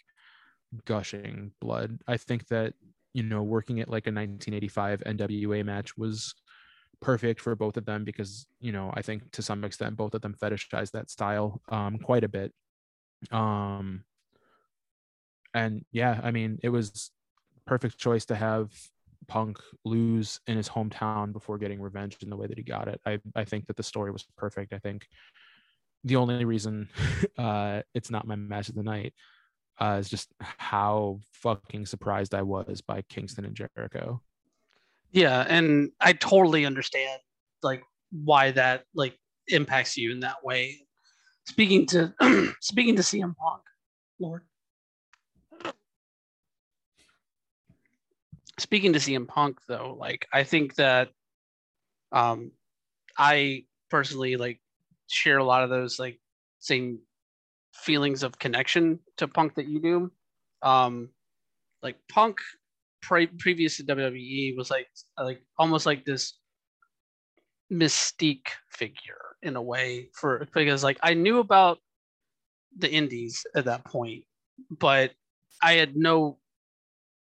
gushing 0.85 1.51
blood. 1.59 1.99
I 2.07 2.17
think 2.17 2.47
that, 2.47 2.73
you 3.13 3.23
know, 3.23 3.43
working 3.43 3.79
at 3.79 3.89
like 3.89 4.07
a 4.07 4.11
1985 4.11 5.01
NWA 5.05 5.65
match 5.65 5.97
was 5.97 6.33
perfect 7.01 7.41
for 7.41 7.55
both 7.55 7.77
of 7.77 7.85
them 7.85 8.03
because, 8.03 8.45
you 8.59 8.71
know, 8.71 8.91
I 8.93 9.01
think 9.01 9.31
to 9.31 9.41
some 9.41 9.63
extent 9.63 9.97
both 9.97 10.13
of 10.13 10.21
them 10.21 10.35
fetishize 10.41 10.91
that 10.91 11.09
style 11.09 11.61
um 11.69 11.97
quite 11.99 12.23
a 12.23 12.29
bit. 12.29 12.53
Um 13.31 14.03
and 15.53 15.85
yeah, 15.91 16.19
I 16.23 16.31
mean, 16.31 16.59
it 16.63 16.69
was 16.69 17.11
perfect 17.65 17.97
choice 17.97 18.25
to 18.25 18.35
have 18.35 18.71
Punk 19.27 19.59
lose 19.83 20.39
in 20.47 20.55
his 20.55 20.69
hometown 20.69 21.33
before 21.33 21.57
getting 21.57 21.81
revenge 21.81 22.17
in 22.21 22.29
the 22.29 22.37
way 22.37 22.47
that 22.47 22.57
he 22.57 22.63
got 22.63 22.87
it. 22.87 23.01
I, 23.05 23.19
I 23.35 23.43
think 23.43 23.67
that 23.67 23.75
the 23.75 23.83
story 23.83 24.11
was 24.11 24.25
perfect. 24.37 24.73
I 24.73 24.79
think 24.79 25.07
the 26.03 26.15
only 26.15 26.45
reason 26.45 26.89
uh, 27.37 27.81
it's 27.93 28.09
not 28.09 28.27
my 28.27 28.35
match 28.35 28.69
of 28.69 28.75
the 28.75 28.83
night 28.83 29.13
uh, 29.79 29.97
is 29.99 30.09
just 30.09 30.31
how 30.39 31.19
fucking 31.33 31.85
surprised 31.85 32.33
I 32.33 32.41
was 32.41 32.81
by 32.81 33.03
Kingston 33.09 33.45
and 33.45 33.55
Jericho. 33.55 34.21
Yeah, 35.11 35.45
and 35.47 35.91
I 35.99 36.13
totally 36.13 36.65
understand 36.65 37.19
like 37.63 37.83
why 38.11 38.51
that 38.51 38.83
like 38.93 39.17
impacts 39.47 39.97
you 39.97 40.11
in 40.11 40.19
that 40.21 40.43
way. 40.43 40.79
Speaking 41.47 41.85
to 41.87 42.13
speaking 42.61 42.95
to 42.97 43.01
CM 43.01 43.35
Punk, 43.35 43.61
Lord. 44.19 44.43
speaking 48.59 48.93
to 48.93 48.99
CM 48.99 49.27
Punk 49.27 49.59
though, 49.67 49.95
like 49.99 50.27
I 50.33 50.43
think 50.43 50.75
that 50.75 51.09
um 52.11 52.51
I 53.17 53.65
personally 53.89 54.37
like 54.37 54.59
share 55.07 55.37
a 55.37 55.43
lot 55.43 55.63
of 55.63 55.69
those 55.69 55.99
like 55.99 56.19
same 56.59 56.99
feelings 57.73 58.23
of 58.23 58.39
connection 58.39 58.99
to 59.17 59.27
Punk 59.27 59.55
that 59.55 59.67
you 59.67 59.81
do. 59.81 60.11
Um 60.61 61.09
like 61.83 61.97
Punk 62.09 62.39
pre- 63.01 63.27
previous 63.27 63.77
to 63.77 63.83
WWE 63.83 64.55
was 64.57 64.69
like 64.69 64.87
like 65.17 65.41
almost 65.57 65.85
like 65.85 66.05
this 66.05 66.39
mystique 67.71 68.47
figure 68.71 69.35
in 69.41 69.55
a 69.55 69.61
way 69.61 70.09
for 70.13 70.47
because 70.53 70.83
like 70.83 70.97
I 71.03 71.13
knew 71.13 71.39
about 71.39 71.79
the 72.77 72.89
indies 72.89 73.45
at 73.55 73.65
that 73.65 73.85
point, 73.85 74.23
but 74.69 75.11
I 75.61 75.73
had 75.73 75.95
no 75.95 76.39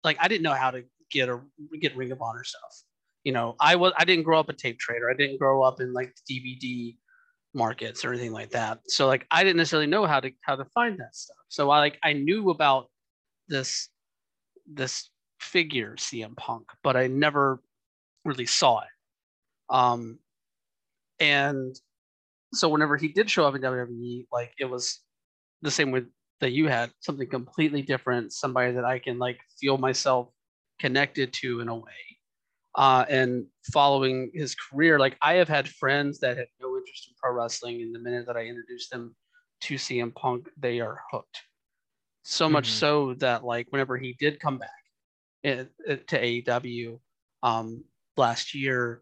like 0.04 0.18
I 0.20 0.28
didn't 0.28 0.44
know 0.44 0.54
how 0.54 0.72
to 0.72 0.84
get 1.12 1.30
a 1.30 1.40
get 1.80 1.96
Ring 1.96 2.12
of 2.12 2.22
Honor 2.22 2.44
stuff. 2.44 2.84
You 3.24 3.34
know, 3.34 3.56
I 3.60 3.76
was 3.76 3.94
I 3.98 4.06
didn't 4.06 4.24
grow 4.24 4.40
up 4.40 4.50
a 4.50 4.54
tape 4.54 4.80
trader. 4.80 5.10
I 5.10 5.14
didn't 5.14 5.38
grow 5.38 5.62
up 5.64 5.80
in 5.80 5.94
like 5.94 6.14
DVD 6.30 6.96
markets 7.54 8.04
or 8.04 8.12
anything 8.12 8.32
like 8.32 8.52
that. 8.52 8.80
So 8.88 9.08
like 9.08 9.28
I 9.30 9.44
didn't 9.44 9.58
necessarily 9.58 9.88
know 9.88 10.06
how 10.06 10.20
to 10.20 10.32
how 10.42 10.56
to 10.56 10.66
find 10.74 11.00
that 11.00 11.16
stuff. 11.16 11.38
So 11.50 11.70
I 11.70 11.80
like 11.80 12.00
I 12.04 12.14
knew 12.14 12.50
about 12.50 12.88
this 13.48 13.90
this 14.72 15.11
figure 15.42 15.96
CM 15.98 16.36
Punk, 16.38 16.68
but 16.84 16.96
I 16.96 17.08
never 17.08 17.62
really 18.26 18.46
saw 18.46 18.80
it. 18.82 18.88
Um 19.70 20.20
and 21.20 21.76
so 22.54 22.70
whenever 22.70 22.98
he 22.98 23.08
did 23.08 23.30
show 23.30 23.46
up 23.46 23.56
in 23.56 23.62
WWE, 23.62 24.28
like 24.32 24.54
it 24.60 24.66
was 24.66 25.00
the 25.62 25.72
same 25.72 25.92
with 25.92 26.08
that 26.42 26.52
you 26.52 26.68
had, 26.68 26.92
something 27.00 27.30
completely 27.30 27.82
different, 27.82 28.34
somebody 28.34 28.74
that 28.74 28.84
I 28.86 29.00
can 29.00 29.20
like 29.20 29.40
feel 29.60 29.78
myself 29.78 30.30
connected 30.80 31.32
to 31.34 31.62
in 31.62 31.70
a 31.70 31.76
way. 31.76 32.18
Uh, 32.76 33.06
and 33.10 33.46
following 33.74 34.32
his 34.34 34.56
career, 34.56 34.98
like 34.98 35.18
I 35.22 35.34
have 35.36 35.50
had 35.50 35.68
friends 35.70 36.20
that 36.20 36.38
had 36.38 36.48
no 36.60 36.76
interest 36.78 37.08
in 37.10 37.16
pro 37.22 37.34
wrestling, 37.34 37.82
and 37.82 37.94
the 37.94 38.00
minute 38.00 38.26
that 38.28 38.38
I 38.38 38.46
introduced 38.46 38.90
them 38.92 39.16
to 39.62 39.76
CM 39.76 40.14
Punk, 40.16 40.50
they 40.58 40.80
are 40.80 41.02
hooked. 41.12 41.38
So 42.24 42.50
much 42.50 42.70
Mhm. 42.70 42.74
so 42.74 43.14
that 43.16 43.44
like 43.44 43.68
whenever 43.72 43.98
he 43.98 44.14
did 44.14 44.40
come 44.40 44.58
back 44.58 44.81
in, 45.44 45.70
in- 45.88 46.02
to 46.08 46.22
AEW 46.22 47.00
um, 47.44 47.84
last 48.18 48.54
year, 48.54 49.02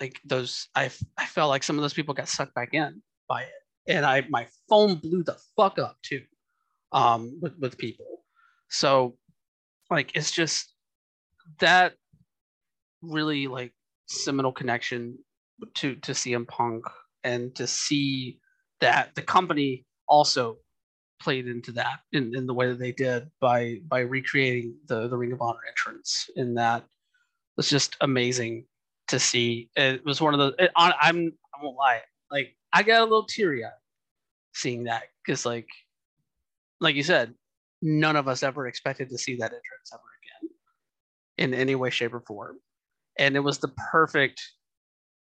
like 0.00 0.20
those 0.24 0.68
I, 0.74 0.90
I 1.16 1.26
felt 1.26 1.48
like 1.48 1.62
some 1.62 1.76
of 1.76 1.82
those 1.82 1.94
people 1.94 2.14
got 2.14 2.28
sucked 2.28 2.54
back 2.54 2.70
in 2.72 3.02
by 3.28 3.42
it, 3.42 3.52
and 3.92 4.04
I 4.04 4.24
my 4.28 4.46
phone 4.68 4.96
blew 4.96 5.22
the 5.22 5.36
fuck 5.56 5.78
up 5.78 5.96
too, 6.02 6.22
um, 6.92 7.38
with 7.40 7.54
with 7.58 7.78
people. 7.78 8.24
So 8.68 9.16
like 9.90 10.14
it's 10.14 10.30
just 10.30 10.72
that 11.60 11.94
really 13.02 13.46
like 13.46 13.72
seminal 14.06 14.52
connection 14.52 15.18
to 15.74 15.96
to 15.96 16.12
CM 16.12 16.46
Punk 16.46 16.84
and 17.24 17.54
to 17.56 17.66
see 17.66 18.38
that 18.80 19.14
the 19.14 19.22
company 19.22 19.86
also 20.08 20.58
played 21.20 21.48
into 21.48 21.72
that 21.72 22.00
in, 22.12 22.34
in 22.36 22.46
the 22.46 22.54
way 22.54 22.68
that 22.68 22.78
they 22.78 22.92
did 22.92 23.30
by 23.40 23.80
by 23.88 24.00
recreating 24.00 24.74
the 24.86 25.08
the 25.08 25.16
Ring 25.16 25.32
of 25.32 25.40
Honor 25.40 25.60
entrance 25.68 26.28
in 26.36 26.54
that 26.54 26.84
was 27.56 27.68
just 27.68 27.96
amazing 28.00 28.64
to 29.08 29.18
see. 29.18 29.70
It 29.76 30.04
was 30.04 30.20
one 30.20 30.34
of 30.34 30.40
the 30.40 30.64
it, 30.64 30.70
on, 30.76 30.92
I'm 31.00 31.32
I 31.54 31.64
won't 31.64 31.76
lie 31.76 32.02
like 32.30 32.56
I 32.72 32.82
got 32.82 33.00
a 33.00 33.04
little 33.04 33.24
teary 33.24 33.64
eyed 33.64 33.70
seeing 34.54 34.84
that 34.84 35.04
because 35.24 35.46
like 35.46 35.68
like 36.80 36.94
you 36.94 37.02
said 37.02 37.34
none 37.82 38.16
of 38.16 38.28
us 38.28 38.42
ever 38.42 38.66
expected 38.66 39.08
to 39.10 39.18
see 39.18 39.36
that 39.36 39.44
entrance 39.44 39.90
ever 39.92 40.02
again 40.22 40.50
in 41.38 41.54
any 41.54 41.74
way 41.74 41.90
shape 41.90 42.14
or 42.14 42.20
form 42.20 42.58
and 43.18 43.36
it 43.36 43.40
was 43.40 43.58
the 43.58 43.68
perfect 43.90 44.40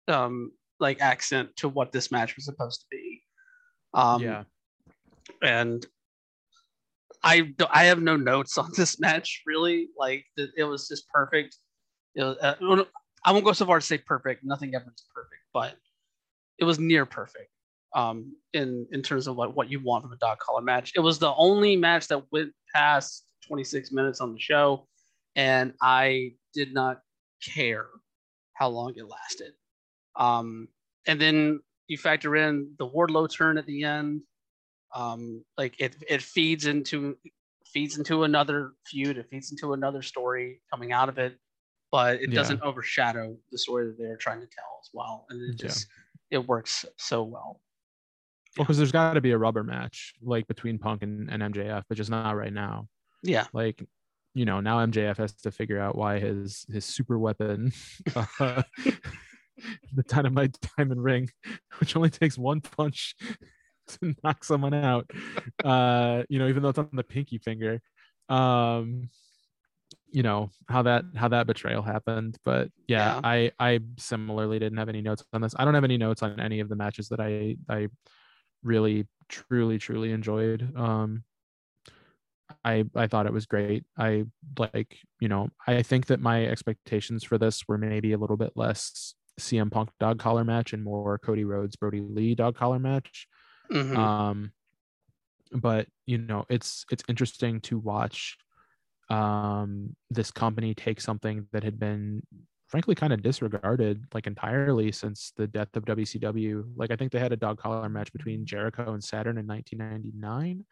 um 0.08 0.52
like 0.78 1.00
accent 1.00 1.48
to 1.56 1.68
what 1.68 1.92
this 1.92 2.10
match 2.10 2.36
was 2.36 2.44
supposed 2.44 2.80
to 2.80 2.86
be 2.90 3.22
um 3.94 4.22
yeah. 4.22 4.44
And 5.42 5.84
I 7.22 7.54
I 7.70 7.84
have 7.84 8.00
no 8.00 8.16
notes 8.16 8.58
on 8.58 8.70
this 8.76 9.00
match 9.00 9.42
really. 9.46 9.88
Like 9.98 10.24
it 10.36 10.64
was 10.64 10.88
just 10.88 11.08
perfect. 11.08 11.56
Was, 12.16 12.36
uh, 12.40 12.84
I 13.24 13.32
won't 13.32 13.44
go 13.44 13.52
so 13.52 13.66
far 13.66 13.80
to 13.80 13.86
say 13.86 13.98
perfect. 13.98 14.44
Nothing 14.44 14.74
ever 14.74 14.84
is 14.84 15.04
perfect, 15.14 15.42
but 15.52 15.76
it 16.58 16.64
was 16.64 16.78
near 16.78 17.06
perfect. 17.06 17.50
Um, 17.94 18.34
in 18.52 18.86
in 18.92 19.02
terms 19.02 19.26
of 19.26 19.36
what 19.36 19.56
what 19.56 19.70
you 19.70 19.80
want 19.80 20.02
from 20.04 20.12
a 20.12 20.16
dog 20.16 20.38
collar 20.38 20.62
match. 20.62 20.92
It 20.94 21.00
was 21.00 21.18
the 21.18 21.32
only 21.34 21.76
match 21.76 22.08
that 22.08 22.22
went 22.32 22.52
past 22.74 23.24
26 23.46 23.92
minutes 23.92 24.20
on 24.20 24.32
the 24.32 24.40
show, 24.40 24.86
and 25.36 25.72
I 25.80 26.32
did 26.54 26.74
not 26.74 27.00
care 27.54 27.86
how 28.54 28.68
long 28.68 28.94
it 28.96 29.08
lasted. 29.08 29.52
Um, 30.16 30.68
and 31.06 31.20
then 31.20 31.60
you 31.86 31.98
factor 31.98 32.34
in 32.36 32.72
the 32.78 32.88
Wardlow 32.88 33.32
turn 33.32 33.58
at 33.58 33.66
the 33.66 33.84
end 33.84 34.22
um 34.94 35.44
like 35.58 35.74
it 35.80 35.96
it 36.08 36.22
feeds 36.22 36.66
into 36.66 37.16
feeds 37.66 37.98
into 37.98 38.24
another 38.24 38.72
feud 38.86 39.18
it 39.18 39.28
feeds 39.30 39.50
into 39.50 39.72
another 39.72 40.02
story 40.02 40.60
coming 40.70 40.92
out 40.92 41.08
of 41.08 41.18
it 41.18 41.38
but 41.90 42.20
it 42.20 42.30
Yeah. 42.30 42.34
doesn't 42.34 42.62
overshadow 42.62 43.36
the 43.50 43.58
story 43.58 43.86
that 43.86 43.98
they're 43.98 44.16
trying 44.16 44.40
to 44.40 44.46
tell 44.46 44.78
as 44.82 44.90
well 44.92 45.26
and 45.30 45.40
it 45.42 45.58
Yeah. 45.58 45.68
just 45.68 45.86
it 46.30 46.46
works 46.46 46.84
so 46.98 47.22
well 47.22 47.60
Well, 48.56 48.64
because 48.64 48.76
there's 48.76 48.92
got 48.92 49.14
to 49.14 49.20
be 49.20 49.32
a 49.32 49.38
rubber 49.38 49.64
match 49.64 50.14
like 50.22 50.46
between 50.46 50.78
Punk 50.78 51.02
and, 51.02 51.28
and 51.30 51.42
MJF, 51.42 51.82
but 51.88 51.96
just 51.96 52.10
not 52.10 52.36
right 52.36 52.52
now. 52.52 52.86
yeah 53.22 53.46
Like, 53.52 53.82
you 54.34 54.44
know, 54.44 54.60
now 54.60 54.78
MJF 54.84 55.16
has 55.18 55.34
to 55.36 55.50
figure 55.50 55.80
out 55.80 55.96
why 55.96 56.18
his 56.20 56.64
his 56.72 56.84
super 56.84 57.18
weapon, 57.18 57.72
uh, 58.40 58.62
the 59.94 60.02
dynamite 60.06 60.56
diamond 60.76 61.02
ring, 61.02 61.28
which 61.78 61.96
only 61.96 62.10
takes 62.10 62.38
one 62.38 62.60
punch 62.60 63.14
to 64.00 64.14
knock 64.24 64.44
someone 64.44 64.74
out. 64.74 65.10
Uh, 65.64 66.22
you 66.28 66.38
know, 66.38 66.48
even 66.48 66.62
though 66.62 66.70
it's 66.70 66.78
on 66.78 66.88
the 66.92 67.04
pinky 67.04 67.38
finger. 67.38 67.80
Um, 68.28 69.10
you 70.10 70.22
know 70.22 70.50
how 70.68 70.82
that 70.82 71.04
how 71.16 71.28
that 71.28 71.46
betrayal 71.46 71.82
happened 71.82 72.36
but 72.44 72.70
yeah, 72.86 73.14
Yeah. 73.16 73.20
i 73.24 73.50
i 73.58 73.80
similarly 73.98 74.58
didn't 74.58 74.78
have 74.78 74.88
any 74.88 75.00
notes 75.02 75.24
on 75.32 75.40
this 75.40 75.54
i 75.58 75.64
don't 75.64 75.74
have 75.74 75.84
any 75.84 75.98
notes 75.98 76.22
on 76.22 76.38
any 76.40 76.60
of 76.60 76.68
the 76.68 76.76
matches 76.76 77.08
that 77.08 77.20
i 77.20 77.56
i 77.68 77.88
really 78.62 79.06
truly 79.28 79.78
truly 79.78 80.12
enjoyed 80.12 80.74
um 80.76 81.24
i 82.64 82.84
i 82.94 83.06
thought 83.06 83.26
it 83.26 83.32
was 83.32 83.46
great 83.46 83.84
i 83.98 84.24
like 84.58 84.98
you 85.20 85.28
know 85.28 85.48
i 85.66 85.82
think 85.82 86.06
that 86.06 86.20
my 86.20 86.46
expectations 86.46 87.24
for 87.24 87.38
this 87.38 87.66
were 87.66 87.78
maybe 87.78 88.12
a 88.12 88.18
little 88.18 88.36
bit 88.36 88.52
less 88.54 89.14
cm 89.40 89.70
punk 89.70 89.90
dog 89.98 90.18
collar 90.18 90.44
match 90.44 90.72
and 90.72 90.84
more 90.84 91.18
cody 91.18 91.44
rhodes 91.44 91.76
brodie 91.76 92.00
lee 92.00 92.34
dog 92.34 92.54
collar 92.56 92.78
match 92.78 93.26
Mhm. 93.70 93.96
um 93.96 94.52
but 95.52 95.86
you 96.06 96.18
know 96.18 96.44
it's 96.48 96.84
it's 96.90 97.04
interesting 97.08 97.60
to 97.60 97.78
watch 97.78 98.36
um 99.10 99.94
this 100.10 100.30
company 100.30 100.74
take 100.74 101.00
something 101.00 101.46
that 101.52 101.62
had 101.62 101.78
been 101.78 102.22
frankly 102.66 102.94
kind 102.94 103.12
of 103.12 103.22
disregarded 103.22 104.04
like 104.14 104.26
entirely 104.26 104.90
since 104.90 105.32
the 105.36 105.46
death 105.46 105.68
of 105.76 105.84
WCW 105.84 106.64
like 106.76 106.90
I 106.90 106.96
think 106.96 107.12
they 107.12 107.20
had 107.20 107.32
a 107.32 107.36
dog 107.36 107.58
collar 107.58 107.88
match 107.88 108.12
between 108.12 108.46
Jericho 108.46 108.94
and 108.94 109.04
Saturn 109.04 109.38
in 109.38 109.46
1999 109.46 110.64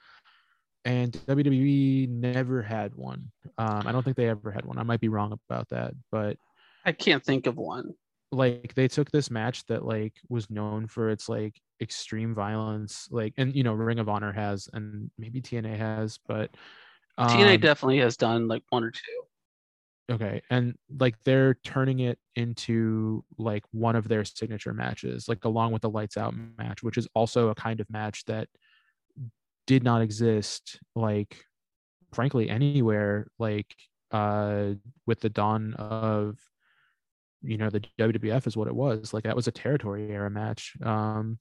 and 0.85 1.13
WWE 1.29 2.09
never 2.09 2.63
had 2.63 2.95
one. 2.95 3.31
Um 3.59 3.87
I 3.87 3.93
don't 3.93 4.03
think 4.03 4.17
they 4.17 4.29
ever 4.29 4.51
had 4.51 4.65
one. 4.65 4.79
I 4.79 4.83
might 4.83 5.01
be 5.01 5.09
wrong 5.09 5.39
about 5.49 5.69
that 5.69 5.95
but 6.11 6.37
i 6.85 6.93
can't 6.93 7.25
think 7.25 7.47
of 7.47 7.57
one 7.57 7.95
like 8.33 8.73
they 8.75 8.89
took 8.89 9.11
this 9.11 9.31
match 9.31 9.65
that 9.67 9.85
like 9.85 10.15
was 10.29 10.51
known 10.51 10.87
for 10.87 11.11
its 11.11 11.29
like 11.29 11.61
extreme 11.81 12.35
violence 12.35 13.07
like 13.11 13.35
and 13.37 13.55
you 13.55 13.63
know 13.63 13.75
ring 13.75 13.99
of 13.99 14.09
honor 14.09 14.33
has 14.33 14.69
and 14.73 15.11
maybe 15.19 15.41
tna 15.41 15.77
has 15.77 16.19
but 16.27 16.51
tna 17.19 17.55
um, 17.55 17.61
definitely 17.61 17.99
has 17.99 18.17
done 18.17 18.49
like 18.49 18.63
one 18.71 18.83
or 18.83 18.91
two. 18.91 19.01
Okay 20.11 20.43
and 20.51 20.75
like 20.99 21.15
they're 21.25 21.55
turning 21.63 22.01
it 22.01 22.19
into 22.35 23.25
like 23.39 23.65
one 23.71 23.97
of 23.97 24.09
their 24.09 24.25
signature 24.25 24.73
matches 24.73 25.29
like 25.29 25.45
along 25.45 25.73
with 25.73 25.83
the 25.83 25.91
lights 25.91 26.17
out 26.17 26.35
match 26.59 26.83
which 26.83 26.97
is 26.97 27.07
also 27.15 27.51
a 27.51 27.55
kind 27.55 27.81
of 27.81 27.91
match 27.91 28.25
that 28.25 28.49
did 29.67 29.85
not 29.85 30.03
exist 30.03 30.81
like 30.97 31.45
frankly 32.13 32.49
anywhere 32.51 33.27
like 33.39 33.75
uh 34.11 34.71
with 35.07 35.21
the 35.21 35.31
dawn 35.31 35.75
of 35.75 36.39
you 37.43 37.59
know 37.59 37.71
the 37.71 37.83
WWF 37.99 38.47
is 38.47 38.57
what 38.57 38.69
it 38.69 38.75
was. 38.75 39.13
Like 39.13 39.25
that 39.25 39.37
was 39.37 39.49
a 39.49 39.53
territory 39.53 40.11
era 40.11 40.31
match. 40.31 40.75
Um 40.85 41.39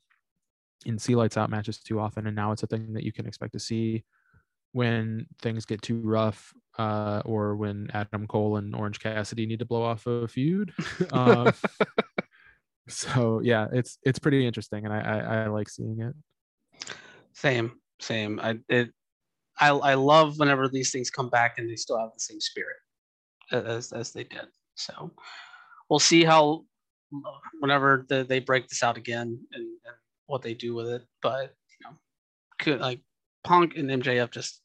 in 0.86 0.98
see 0.98 1.16
lights 1.16 1.38
out 1.38 1.50
matches 1.50 1.78
too 1.78 2.00
often 2.00 2.26
and 2.26 2.36
now 2.36 2.52
it's 2.52 2.64
a 2.64 2.68
thing 2.68 2.92
that 2.94 3.04
you 3.04 3.12
can 3.12 3.28
expect 3.28 3.54
to 3.54 3.60
see 3.60 4.04
when 4.72 5.28
things 5.40 5.64
get 5.64 5.80
too 5.82 6.02
rough 6.02 6.54
uh 6.80 7.22
or 7.24 7.56
when 7.56 7.88
Adam 7.94 8.26
Cole 8.26 8.58
and 8.58 8.74
Orange 8.76 9.00
Cassidy 9.00 9.46
need 9.46 9.60
to 9.60 9.66
blow 9.66 9.84
off 9.84 10.08
a 10.08 10.28
feud. 10.28 10.74
Um 11.12 11.54
so 12.88 13.42
yeah 13.44 13.68
it's 13.72 14.00
it's 14.04 14.20
pretty 14.20 14.46
interesting 14.46 14.86
and 14.86 14.94
I, 14.94 15.00
I 15.00 15.44
I 15.44 15.48
like 15.48 15.70
seeing 15.70 16.02
it. 16.02 16.16
Same 17.34 17.74
same. 18.00 18.40
I 18.40 18.58
it 18.70 18.92
i 19.60 19.70
i 19.70 19.94
love 19.94 20.40
whenever 20.40 20.68
these 20.68 20.92
things 20.92 21.12
come 21.12 21.30
back 21.30 21.60
and 21.60 21.70
they 21.70 21.76
still 21.76 22.00
have 22.00 22.14
the 22.14 22.20
same 22.20 22.40
spirit 22.40 22.78
as 23.52 23.92
as 23.92 24.12
they 24.12 24.24
did. 24.24 24.48
So 24.76 25.12
we'll 25.92 26.00
see 26.00 26.24
how 26.24 26.64
whenever 27.60 28.06
the, 28.08 28.24
they 28.24 28.40
break 28.40 28.70
this 28.70 28.82
out 28.82 28.98
again 28.98 29.38
and, 29.52 29.64
and 29.64 29.96
what 30.26 30.42
they 30.42 30.54
do 30.54 30.74
with 30.74 30.88
it 30.88 31.04
but 31.22 31.54
you 31.70 31.86
know 31.86 31.98
could 32.58 32.80
like 32.80 33.02
punk 33.44 33.76
and 33.76 33.90
mjf 33.90 34.32
just 34.32 34.62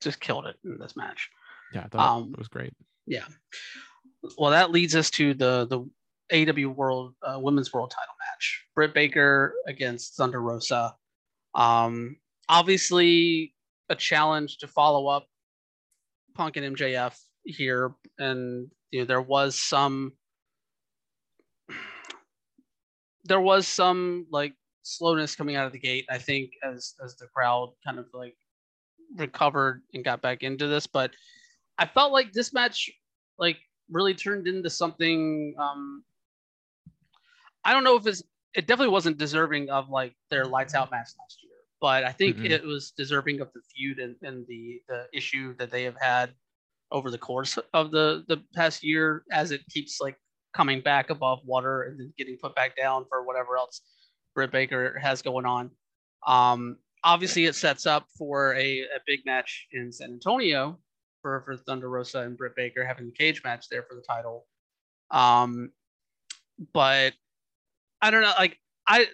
just 0.00 0.20
killed 0.20 0.46
it 0.46 0.56
in 0.64 0.78
this 0.78 0.96
match 0.96 1.28
yeah 1.74 1.82
I 1.84 1.88
thought 1.88 2.16
Um, 2.16 2.30
it 2.32 2.38
was 2.38 2.48
great 2.48 2.72
yeah 3.06 3.24
well 4.38 4.52
that 4.52 4.70
leads 4.70 4.94
us 4.94 5.10
to 5.10 5.34
the 5.34 5.66
the 5.66 5.84
AW 6.32 6.70
World 6.70 7.14
uh, 7.22 7.38
Women's 7.38 7.74
World 7.74 7.90
Title 7.90 8.14
match. 8.18 8.64
Britt 8.74 8.94
Baker 8.94 9.54
against 9.66 10.16
Thunder 10.16 10.40
Rosa. 10.40 10.94
Um, 11.54 12.16
obviously 12.48 13.54
a 13.90 13.94
challenge 13.94 14.56
to 14.58 14.66
follow 14.66 15.08
up 15.08 15.26
Punk 16.34 16.56
and 16.56 16.74
MJF 16.74 17.14
here, 17.44 17.92
and 18.18 18.70
you 18.90 19.00
know 19.00 19.04
there 19.04 19.20
was 19.20 19.60
some 19.60 20.12
there 23.24 23.40
was 23.40 23.66
some 23.68 24.26
like 24.30 24.54
slowness 24.82 25.36
coming 25.36 25.56
out 25.56 25.66
of 25.66 25.72
the 25.72 25.78
gate. 25.78 26.06
I 26.10 26.18
think 26.18 26.52
as 26.62 26.94
as 27.02 27.16
the 27.16 27.26
crowd 27.28 27.74
kind 27.84 27.98
of 27.98 28.08
like 28.12 28.36
recovered 29.16 29.82
and 29.94 30.04
got 30.04 30.22
back 30.22 30.42
into 30.42 30.68
this, 30.68 30.86
but 30.86 31.12
I 31.78 31.86
felt 31.86 32.12
like 32.12 32.32
this 32.32 32.52
match 32.52 32.90
like 33.38 33.58
really 33.90 34.14
turned 34.14 34.48
into 34.48 34.70
something 34.70 35.54
um 35.58 36.04
I 37.64 37.72
don't 37.72 37.84
know 37.84 37.96
if 37.96 38.06
it's 38.06 38.22
it 38.54 38.66
definitely 38.66 38.92
wasn't 38.92 39.18
deserving 39.18 39.70
of 39.70 39.88
like 39.88 40.14
their 40.30 40.46
lights 40.46 40.74
out 40.74 40.90
match 40.90 41.08
last 41.18 41.42
year, 41.42 41.52
but 41.80 42.04
I 42.04 42.12
think 42.12 42.38
Mhm. 42.38 42.44
it 42.44 42.62
was 42.64 42.90
deserving 42.90 43.40
of 43.40 43.50
the 43.54 43.62
feud 43.74 43.98
and, 43.98 44.16
and 44.22 44.46
the 44.46 44.82
the 44.88 45.08
issue 45.12 45.54
that 45.56 45.70
they 45.70 45.84
have 45.84 45.96
had 46.00 46.34
over 46.90 47.10
the 47.10 47.18
course 47.18 47.58
of 47.74 47.90
the 47.90 48.24
the 48.28 48.38
past 48.54 48.82
year 48.84 49.24
as 49.32 49.50
it 49.52 49.62
keeps 49.70 50.00
like 50.00 50.18
coming 50.54 50.80
back 50.80 51.10
above 51.10 51.40
water 51.44 51.82
and 51.82 51.98
then 51.98 52.12
getting 52.18 52.36
put 52.36 52.54
back 52.54 52.76
down 52.76 53.04
for 53.08 53.24
whatever 53.24 53.56
else 53.56 53.80
Britt 54.34 54.52
Baker 54.52 54.98
has 54.98 55.22
going 55.22 55.46
on. 55.46 55.70
Um 56.26 56.76
obviously, 57.04 57.46
it 57.46 57.54
sets 57.54 57.86
up 57.86 58.06
for 58.16 58.54
a, 58.54 58.80
a 58.80 59.00
big 59.06 59.24
match 59.26 59.66
in 59.72 59.92
San 59.92 60.10
Antonio 60.10 60.78
for 61.20 61.42
for 61.44 61.56
Thunder 61.56 61.88
Rosa 61.88 62.20
and 62.20 62.36
Britt 62.36 62.56
Baker 62.56 62.84
having 62.84 63.06
the 63.06 63.12
cage 63.12 63.42
match 63.44 63.68
there 63.68 63.82
for 63.82 63.94
the 63.94 64.02
title. 64.02 64.46
Um, 65.10 65.70
but 66.72 67.14
I 68.00 68.10
don't 68.10 68.22
know. 68.22 68.32
Like 68.38 68.58
I 68.86 69.06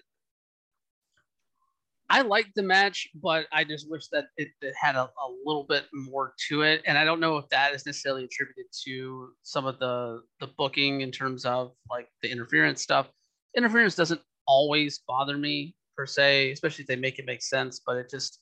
I 2.11 2.23
liked 2.23 2.55
the 2.55 2.63
match, 2.63 3.09
but 3.15 3.47
I 3.53 3.65
just 3.65 3.91
wish 3.91 4.09
that 4.09 4.29
it, 4.39 4.49
it 4.63 4.75
had 4.81 4.95
a, 4.95 5.03
a, 5.03 5.29
little 5.45 5.65
bit 5.65 5.85
more 5.93 6.33
to 6.49 6.63
it. 6.63 6.83
And 6.87 6.97
I 6.97 7.05
don't 7.05 7.21
know 7.21 7.37
if 7.37 7.49
that 7.51 7.75
is 7.75 7.85
necessarily 7.85 8.25
attributed 8.25 8.65
to 8.87 9.31
some 9.43 9.67
of 9.67 9.79
the 9.79 10.23
the 10.41 10.49
booking 10.57 11.03
in 11.03 11.11
terms 11.11 11.45
of 11.45 11.73
like 11.91 12.09
the 12.23 12.31
interference 12.31 12.83
stuff. 12.83 13.09
Interference 13.57 13.95
doesn't 13.95 14.23
always 14.47 15.01
bother 15.07 15.37
me 15.37 15.75
per 15.97 16.07
se, 16.07 16.53
especially 16.53 16.83
if 16.83 16.89
they 16.89 16.97
make 16.97 17.19
it 17.19 17.27
make 17.27 17.43
sense. 17.43 17.81
But 17.85 17.99
it 17.99 18.09
just, 18.09 18.41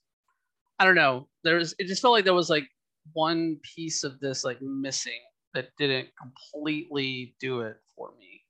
I 0.78 0.84
don't 0.84 0.94
know. 0.94 1.28
There 1.42 1.56
was 1.56 1.74
it 1.80 1.88
just 1.88 2.02
felt 2.02 2.12
like 2.12 2.24
there 2.24 2.34
was 2.34 2.50
like 2.50 2.68
one 3.14 3.58
piece 3.74 4.04
of 4.04 4.20
this 4.20 4.44
like 4.44 4.62
missing 4.62 5.20
that 5.54 5.70
didn't 5.76 6.08
completely 6.20 7.34
do 7.40 7.62
it 7.62 7.78
for 7.96 8.12
me, 8.16 8.42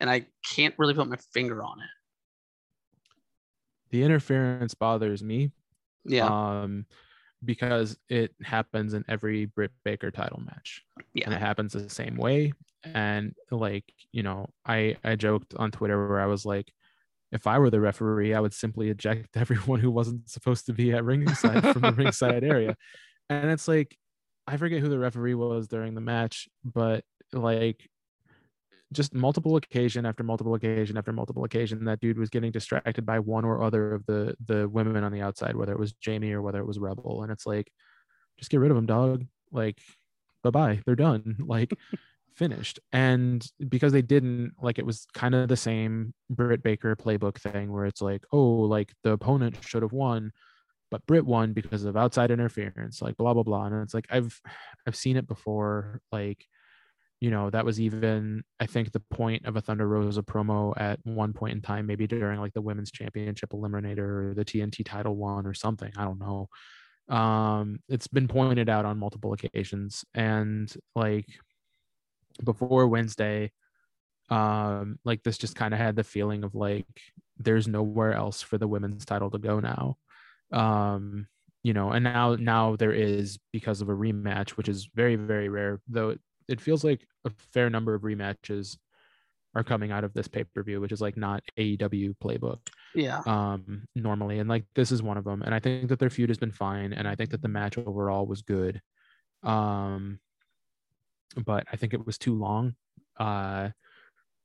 and 0.00 0.10
I 0.10 0.26
can't 0.54 0.74
really 0.76 0.94
put 0.94 1.08
my 1.08 1.18
finger 1.32 1.62
on 1.62 1.80
it 1.80 1.95
the 3.96 4.04
interference 4.04 4.74
bothers 4.74 5.22
me. 5.22 5.50
Yeah. 6.04 6.26
Um, 6.26 6.84
because 7.44 7.96
it 8.08 8.34
happens 8.42 8.92
in 8.92 9.04
every 9.08 9.46
Britt 9.46 9.70
Baker 9.84 10.10
title 10.10 10.40
match. 10.40 10.82
Yeah. 11.14 11.26
And 11.26 11.34
it 11.34 11.40
happens 11.40 11.72
the 11.72 11.88
same 11.88 12.16
way. 12.16 12.52
And 12.84 13.34
like, 13.50 13.84
you 14.12 14.22
know, 14.22 14.48
I 14.66 14.96
I 15.02 15.16
joked 15.16 15.54
on 15.56 15.70
Twitter 15.70 16.08
where 16.08 16.20
I 16.20 16.26
was 16.26 16.44
like, 16.44 16.70
if 17.32 17.46
I 17.46 17.58
were 17.58 17.70
the 17.70 17.80
referee, 17.80 18.34
I 18.34 18.40
would 18.40 18.54
simply 18.54 18.90
eject 18.90 19.28
everyone 19.36 19.80
who 19.80 19.90
wasn't 19.90 20.28
supposed 20.28 20.66
to 20.66 20.72
be 20.72 20.92
at 20.92 21.04
ringside 21.04 21.72
from 21.72 21.82
the 21.82 21.92
ringside 21.92 22.44
area. 22.44 22.76
And 23.28 23.50
it's 23.50 23.66
like, 23.66 23.98
I 24.46 24.56
forget 24.56 24.78
who 24.80 24.88
the 24.88 25.00
referee 25.00 25.34
was 25.34 25.66
during 25.66 25.96
the 25.96 26.00
match, 26.00 26.48
but 26.64 27.02
like 27.32 27.90
just 28.92 29.14
multiple 29.14 29.56
occasion 29.56 30.06
after 30.06 30.22
multiple 30.22 30.54
occasion 30.54 30.96
after 30.96 31.12
multiple 31.12 31.44
occasion 31.44 31.84
that 31.84 32.00
dude 32.00 32.18
was 32.18 32.30
getting 32.30 32.52
distracted 32.52 33.04
by 33.04 33.18
one 33.18 33.44
or 33.44 33.62
other 33.62 33.94
of 33.94 34.06
the 34.06 34.34
the 34.46 34.68
women 34.68 35.02
on 35.02 35.12
the 35.12 35.20
outside 35.20 35.56
whether 35.56 35.72
it 35.72 35.78
was 35.78 35.92
jamie 35.94 36.32
or 36.32 36.42
whether 36.42 36.60
it 36.60 36.66
was 36.66 36.78
rebel. 36.78 37.22
And 37.22 37.32
it's 37.32 37.46
like 37.46 37.70
just 38.38 38.50
get 38.50 38.60
rid 38.60 38.70
of 38.70 38.76
them 38.76 38.86
dog. 38.86 39.24
Like 39.50 39.78
bye-bye. 40.42 40.82
They're 40.86 40.94
done. 40.94 41.36
Like 41.46 41.72
finished. 42.36 42.78
And 42.92 43.46
because 43.66 43.92
they 43.92 44.02
didn't 44.02 44.52
like 44.60 44.78
it 44.78 44.84
was 44.84 45.06
kind 45.14 45.34
of 45.34 45.48
the 45.48 45.56
same 45.56 46.12
britt 46.28 46.62
baker 46.62 46.94
playbook 46.94 47.38
thing 47.38 47.72
where 47.72 47.86
it's 47.86 48.02
like 48.02 48.24
oh 48.30 48.38
like 48.38 48.92
the 49.02 49.12
opponent 49.12 49.56
should 49.62 49.80
have 49.80 49.92
won 49.92 50.32
but 50.90 51.06
Britt 51.06 51.26
won 51.26 51.52
because 51.52 51.84
of 51.84 51.96
outside 51.96 52.30
interference, 52.30 53.02
like 53.02 53.16
blah 53.16 53.34
blah 53.34 53.42
blah. 53.42 53.64
And 53.66 53.82
it's 53.82 53.94
like 53.94 54.06
I've 54.10 54.40
I've 54.86 54.96
seen 54.96 55.16
it 55.16 55.26
before. 55.26 56.00
Like 56.12 56.46
you 57.20 57.30
know 57.30 57.48
that 57.50 57.64
was 57.64 57.80
even 57.80 58.42
i 58.60 58.66
think 58.66 58.92
the 58.92 59.02
point 59.10 59.46
of 59.46 59.56
a 59.56 59.60
thunder 59.60 59.88
rosa 59.88 60.22
promo 60.22 60.74
at 60.76 60.98
one 61.04 61.32
point 61.32 61.54
in 61.54 61.62
time 61.62 61.86
maybe 61.86 62.06
during 62.06 62.40
like 62.40 62.52
the 62.52 62.60
women's 62.60 62.90
championship 62.90 63.50
eliminator 63.50 64.30
or 64.30 64.34
the 64.34 64.44
tnt 64.44 64.84
title 64.84 65.16
one 65.16 65.46
or 65.46 65.54
something 65.54 65.92
i 65.96 66.04
don't 66.04 66.20
know. 66.20 66.48
Um 67.08 67.78
it's 67.88 68.08
been 68.08 68.26
pointed 68.28 68.68
out 68.68 68.84
on 68.84 68.98
multiple 68.98 69.32
occasions 69.32 70.04
and 70.14 70.72
like 70.96 71.26
before 72.42 72.88
wednesday 72.88 73.52
um 74.28 74.98
like 75.04 75.22
this 75.22 75.38
just 75.38 75.54
kind 75.54 75.72
of 75.72 75.78
had 75.78 75.94
the 75.94 76.02
feeling 76.04 76.42
of 76.42 76.54
like 76.54 76.86
there's 77.38 77.68
nowhere 77.68 78.12
else 78.12 78.42
for 78.42 78.58
the 78.58 78.66
women's 78.66 79.04
title 79.04 79.30
to 79.30 79.38
go 79.38 79.60
now. 79.60 79.96
Um 80.52 81.28
you 81.62 81.72
know 81.72 81.90
and 81.90 82.04
now 82.04 82.34
now 82.34 82.76
there 82.76 82.92
is 82.92 83.38
because 83.52 83.80
of 83.80 83.88
a 83.88 83.94
rematch 83.94 84.50
which 84.50 84.68
is 84.68 84.88
very 84.94 85.16
very 85.16 85.48
rare 85.48 85.80
though 85.88 86.16
it 86.48 86.60
feels 86.60 86.84
like 86.84 87.06
a 87.24 87.30
fair 87.52 87.70
number 87.70 87.94
of 87.94 88.02
rematches 88.02 88.76
are 89.54 89.64
coming 89.64 89.90
out 89.90 90.04
of 90.04 90.12
this 90.12 90.28
pay 90.28 90.44
per 90.44 90.62
view, 90.62 90.80
which 90.80 90.92
is 90.92 91.00
like 91.00 91.16
not 91.16 91.42
AEW 91.58 92.14
playbook. 92.22 92.58
Yeah. 92.94 93.22
Um, 93.26 93.86
normally, 93.94 94.38
and 94.38 94.48
like 94.48 94.64
this 94.74 94.92
is 94.92 95.02
one 95.02 95.16
of 95.16 95.24
them, 95.24 95.42
and 95.42 95.54
I 95.54 95.60
think 95.60 95.88
that 95.88 95.98
their 95.98 96.10
feud 96.10 96.28
has 96.28 96.38
been 96.38 96.52
fine, 96.52 96.92
and 96.92 97.08
I 97.08 97.14
think 97.14 97.30
that 97.30 97.42
the 97.42 97.48
match 97.48 97.78
overall 97.78 98.26
was 98.26 98.42
good. 98.42 98.80
Um, 99.42 100.20
but 101.44 101.64
I 101.72 101.76
think 101.76 101.94
it 101.94 102.06
was 102.06 102.18
too 102.18 102.34
long, 102.34 102.74
uh, 103.18 103.70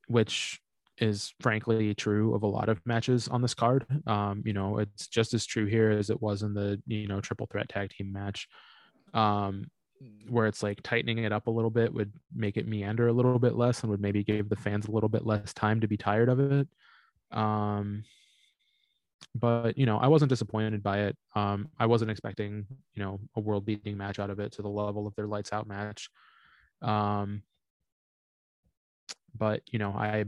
which 0.08 0.62
is 0.98 1.34
frankly 1.42 1.94
true 1.94 2.36
of 2.36 2.44
a 2.44 2.48
lot 2.48 2.70
of 2.70 2.80
matches 2.86 3.28
on 3.28 3.42
this 3.42 3.54
card. 3.54 3.86
Um, 4.08 4.44
you 4.46 4.54
know, 4.54 4.78
it's 4.78 5.08
just 5.08 5.34
as 5.34 5.46
true 5.46 5.66
here 5.66 5.92
as 5.92 6.10
it 6.10 6.22
was 6.22 6.42
in 6.42 6.54
the 6.54 6.82
you 6.88 7.08
know 7.08 7.20
triple 7.20 7.48
threat 7.52 7.68
tag 7.68 7.90
team 7.90 8.14
match. 8.14 8.48
Um, 9.14 9.66
where 10.30 10.48
it's 10.48 10.64
like 10.64 10.82
tightening 10.84 11.20
it 11.20 11.32
up 11.32 11.48
a 11.48 11.52
little 11.52 11.70
bit 11.70 11.94
would 11.94 12.12
make 12.34 12.58
it 12.58 12.68
meander 12.68 13.08
a 13.08 13.14
little 13.14 13.40
bit 13.40 13.56
less 13.56 13.82
and 13.82 13.92
would 13.92 14.02
maybe 14.02 14.24
give 14.24 14.50
the 14.50 14.56
fans 14.56 14.88
a 14.88 14.92
little 14.92 15.10
bit 15.10 15.26
less 15.26 15.54
time 15.54 15.82
to 15.82 15.88
be 15.88 15.98
tired 15.98 16.30
of 16.30 16.40
it. 16.40 16.68
Um, 17.32 18.04
but 19.36 19.78
you 19.78 19.86
know, 19.86 19.98
I 19.98 20.08
wasn't 20.08 20.30
disappointed 20.30 20.84
by 20.84 21.02
it. 21.02 21.18
Um, 21.36 21.70
I 21.80 21.86
wasn't 21.86 22.12
expecting 22.12 22.66
you 22.94 23.04
know 23.04 23.20
a 23.36 23.40
world 23.40 23.66
beating 23.66 23.98
match 23.98 24.20
out 24.20 24.30
of 24.30 24.40
it 24.40 24.54
to 24.54 24.62
the 24.62 24.70
level 24.70 25.08
of 25.08 25.16
their 25.16 25.28
lights 25.28 25.54
out 25.54 25.68
match. 25.68 26.10
Um, 26.82 27.44
but 29.38 29.62
you 29.72 29.80
know, 29.80 29.94
I 29.96 30.26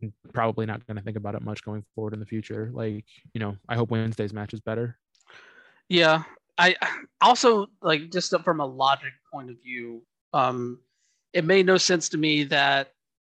am 0.00 0.12
probably 0.32 0.66
not 0.66 0.86
going 0.86 0.96
to 0.96 1.02
think 1.02 1.16
about 1.16 1.34
it 1.34 1.42
much 1.42 1.64
going 1.64 1.84
forward 1.94 2.14
in 2.14 2.20
the 2.20 2.26
future. 2.26 2.70
Like, 2.72 3.04
you 3.32 3.40
know, 3.40 3.56
I 3.68 3.74
hope 3.76 3.90
Wednesday's 3.90 4.32
match 4.32 4.54
is 4.54 4.60
better. 4.60 4.98
Yeah, 5.88 6.22
I 6.58 6.76
also 7.20 7.66
like 7.82 8.10
just 8.10 8.34
from 8.42 8.60
a 8.60 8.66
logic 8.66 9.12
point 9.32 9.50
of 9.50 9.56
view, 9.62 10.02
um, 10.32 10.80
it 11.32 11.44
made 11.44 11.66
no 11.66 11.76
sense 11.76 12.08
to 12.10 12.18
me 12.18 12.44
that 12.44 12.92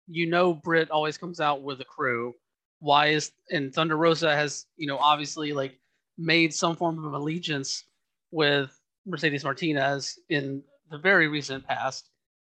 you 0.08 0.28
know 0.28 0.54
Britt 0.54 0.92
always 0.92 1.18
comes 1.18 1.40
out 1.40 1.62
with 1.62 1.80
a 1.82 1.86
crew. 1.86 2.34
Why 2.80 3.08
is 3.08 3.32
and 3.52 3.74
Thunder 3.74 3.98
Rosa 3.98 4.36
has 4.36 4.66
you 4.78 4.88
know 4.88 4.98
obviously 4.98 5.54
like 5.54 5.80
made 6.18 6.54
some 6.54 6.76
form 6.76 7.04
of 7.04 7.14
allegiance 7.14 7.84
with 8.32 8.78
Mercedes 9.06 9.44
Martinez 9.44 10.20
in 10.30 10.64
the 10.90 10.98
very 10.98 11.28
recent 11.28 11.66
past. 11.66 12.10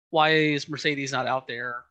Why 0.10 0.30
is 0.30 0.70
Mercedes 0.70 1.12
not 1.12 1.28
out 1.28 1.48
there 1.48 1.84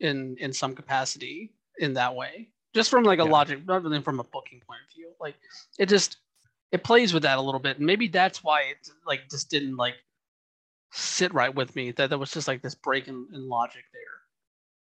in 0.00 0.36
in 0.38 0.52
some 0.52 0.74
capacity 0.74 1.52
in 1.78 1.94
that 1.94 2.14
way? 2.14 2.48
Just 2.74 2.90
from 2.90 3.02
like 3.02 3.18
a 3.18 3.24
yeah. 3.24 3.30
logic, 3.30 3.60
rather 3.66 3.88
than 3.88 4.02
from 4.02 4.20
a 4.20 4.24
booking 4.24 4.60
point 4.66 4.80
of 4.86 4.94
view. 4.94 5.10
Like 5.20 5.36
it 5.78 5.86
just 5.88 6.18
it 6.72 6.84
plays 6.84 7.12
with 7.12 7.24
that 7.24 7.38
a 7.38 7.40
little 7.40 7.60
bit. 7.60 7.78
And 7.78 7.86
maybe 7.86 8.08
that's 8.08 8.44
why 8.44 8.62
it 8.62 8.88
like 9.06 9.28
just 9.30 9.50
didn't 9.50 9.76
like 9.76 9.94
sit 10.92 11.32
right 11.34 11.54
with 11.54 11.74
me. 11.74 11.92
That 11.92 12.10
there 12.10 12.18
was 12.18 12.30
just 12.30 12.48
like 12.48 12.62
this 12.62 12.74
break 12.74 13.08
in, 13.08 13.26
in 13.32 13.48
logic 13.48 13.84
there. 13.92 14.02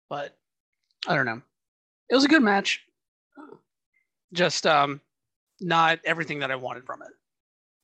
But 0.09 0.37
I 1.07 1.15
don't 1.15 1.25
know. 1.25 1.41
It 2.09 2.15
was 2.15 2.25
a 2.25 2.29
good 2.29 2.43
match. 2.43 2.85
Just 4.33 4.67
um 4.67 5.01
not 5.61 5.99
everything 6.05 6.39
that 6.39 6.51
I 6.51 6.55
wanted 6.55 6.85
from 6.85 7.01
it. 7.01 7.09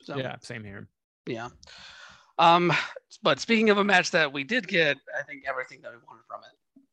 So, 0.01 0.17
yeah, 0.17 0.35
same 0.41 0.63
here. 0.63 0.87
Yeah. 1.25 1.49
Um, 2.37 2.71
but 3.23 3.39
speaking 3.39 3.69
of 3.69 3.77
a 3.77 3.83
match 3.83 4.11
that 4.11 4.31
we 4.31 4.43
did 4.43 4.67
get, 4.67 4.97
I 5.17 5.23
think 5.23 5.43
everything 5.47 5.81
that 5.81 5.91
we 5.91 5.97
wanted 6.07 6.23
from 6.27 6.41
it 6.41 6.83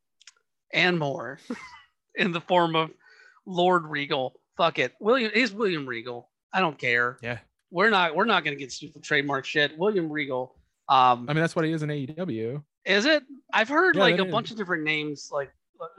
and 0.72 0.98
more 0.98 1.38
in 2.14 2.32
the 2.32 2.40
form 2.40 2.76
of 2.76 2.90
Lord 3.46 3.86
Regal. 3.86 4.40
Fuck 4.56 4.78
it. 4.78 4.94
William 5.00 5.30
he's 5.34 5.52
William 5.52 5.86
Regal. 5.86 6.28
I 6.52 6.60
don't 6.60 6.78
care. 6.78 7.18
Yeah. 7.22 7.38
We're 7.70 7.90
not 7.90 8.14
we're 8.14 8.24
not 8.24 8.44
gonna 8.44 8.56
get 8.56 8.72
stupid 8.72 9.02
trademark 9.02 9.44
shit. 9.44 9.76
William 9.78 10.10
Regal. 10.10 10.56
Um 10.88 11.26
I 11.28 11.32
mean 11.32 11.40
that's 11.40 11.56
what 11.56 11.64
he 11.64 11.72
is 11.72 11.82
in 11.82 11.88
AEW. 11.88 12.62
Is 12.84 13.06
it? 13.06 13.22
I've 13.52 13.68
heard 13.68 13.96
yeah, 13.96 14.02
like 14.02 14.18
a 14.18 14.24
is. 14.24 14.32
bunch 14.32 14.50
of 14.50 14.56
different 14.56 14.84
names, 14.84 15.30
like 15.32 15.50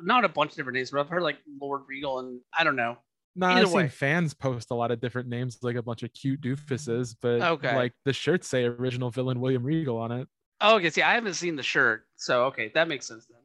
not 0.02 0.26
a 0.26 0.30
bunch 0.30 0.52
of 0.52 0.58
different 0.58 0.76
names, 0.76 0.92
but 0.92 1.00
I've 1.00 1.10
heard 1.10 1.24
like 1.24 1.38
Lord 1.60 1.82
Regal 1.88 2.20
and 2.20 2.40
I 2.58 2.64
don't 2.64 2.76
know. 2.76 2.98
No, 3.36 3.48
I've 3.48 3.72
way. 3.72 3.84
seen 3.84 3.90
fans 3.90 4.34
post 4.34 4.70
a 4.70 4.76
lot 4.76 4.92
of 4.92 5.02
different 5.02 5.28
names, 5.28 5.58
like 5.64 5.76
a 5.76 5.82
bunch 5.82 6.04
of 6.04 6.14
cute 6.14 6.42
doofuses, 6.42 7.16
but 7.20 7.42
okay. 7.42 7.76
like 7.76 7.94
the 8.06 8.14
shirts 8.14 8.48
say 8.48 8.66
original 8.66 9.10
villain 9.10 9.40
William 9.40 9.64
Regal 9.64 9.98
on 9.98 10.12
it. 10.12 10.28
Oh, 10.62 10.76
okay. 10.76 10.92
See, 10.92 11.02
I 11.02 11.16
haven't 11.16 11.34
seen 11.34 11.56
the 11.56 11.64
shirt, 11.64 12.06
so 12.16 12.46
okay, 12.46 12.72
that 12.76 12.88
makes 12.88 13.08
sense 13.08 13.26
then. 13.26 13.40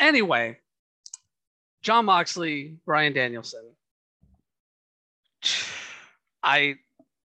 Anyway, 0.00 0.58
Jon 1.82 2.06
Moxley, 2.06 2.78
Bryan 2.86 3.12
Danielson. 3.12 3.75
I 6.42 6.76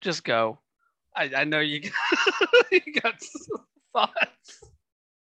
just 0.01 0.23
go. 0.23 0.59
I, 1.15 1.31
I 1.37 1.43
know 1.43 1.59
you 1.59 1.81
got, 1.81 1.91
you 2.71 2.93
got 2.93 3.15
thoughts. 3.93 4.63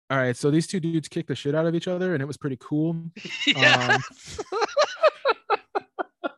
All 0.10 0.18
right, 0.18 0.36
so 0.38 0.52
these 0.52 0.68
two 0.68 0.80
dudes 0.80 1.08
kicked 1.08 1.28
the 1.28 1.36
shit 1.36 1.56
out 1.56 1.66
of 1.66 1.76
each 1.76 1.88
other, 1.88 2.14
and 2.14 2.22
it 2.22 2.26
was 2.26 2.38
pretty 2.38 2.58
cool. 2.60 2.96
Yes. 3.48 4.40
Um, 4.40 6.32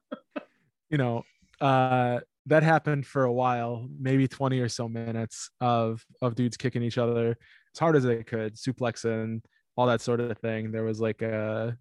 you 0.90 0.98
know, 0.98 1.24
uh, 1.62 2.20
that 2.48 2.64
happened 2.64 3.06
for 3.06 3.26
a 3.26 3.32
while, 3.32 3.88
maybe 4.00 4.28
20 4.28 4.60
or 4.60 4.70
so 4.70 4.90
minutes 4.90 5.52
of 5.62 6.04
of 6.22 6.34
dudes 6.36 6.58
kicking 6.58 6.82
each 6.82 6.98
other 6.98 7.38
as 7.74 7.80
hard 7.80 7.96
as 7.96 8.04
they 8.04 8.24
could, 8.24 8.56
suplexing, 8.56 9.42
all 9.78 9.86
that 9.86 10.02
sort 10.02 10.20
of 10.20 10.38
thing. 10.40 10.72
There 10.72 10.84
was 10.84 11.00
like 11.00 11.22
a 11.22 11.78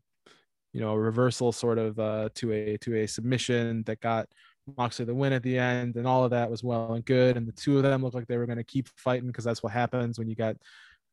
you 0.75 0.81
know 0.81 0.91
a 0.91 0.99
reversal 0.99 1.53
sort 1.53 1.79
of 1.79 1.99
uh, 1.99 2.29
to 2.37 2.53
a 2.53 2.77
to 2.79 2.97
a 2.97 3.07
submission 3.07 3.83
that 3.87 4.01
got 4.01 4.29
Moxley 4.77 5.05
the 5.05 5.15
win 5.15 5.33
at 5.33 5.43
the 5.43 5.59
end, 5.59 5.97
and 5.97 6.07
all 6.07 6.25
of 6.25 6.31
that 6.31 6.51
was 6.51 6.63
well 6.63 6.95
and 6.95 7.05
good. 7.05 7.37
And 7.37 7.47
the 7.47 7.53
two 7.53 7.77
of 7.77 7.83
them 7.83 8.03
looked 8.03 8.15
like 8.15 8.27
they 8.27 8.37
were 8.37 8.47
going 8.47 8.59
to 8.59 8.65
keep 8.65 8.89
fighting 8.97 9.27
because 9.27 9.45
that's 9.45 9.63
what 9.63 9.73
happens 9.73 10.19
when 10.19 10.29
you 10.29 10.35
got 10.35 10.57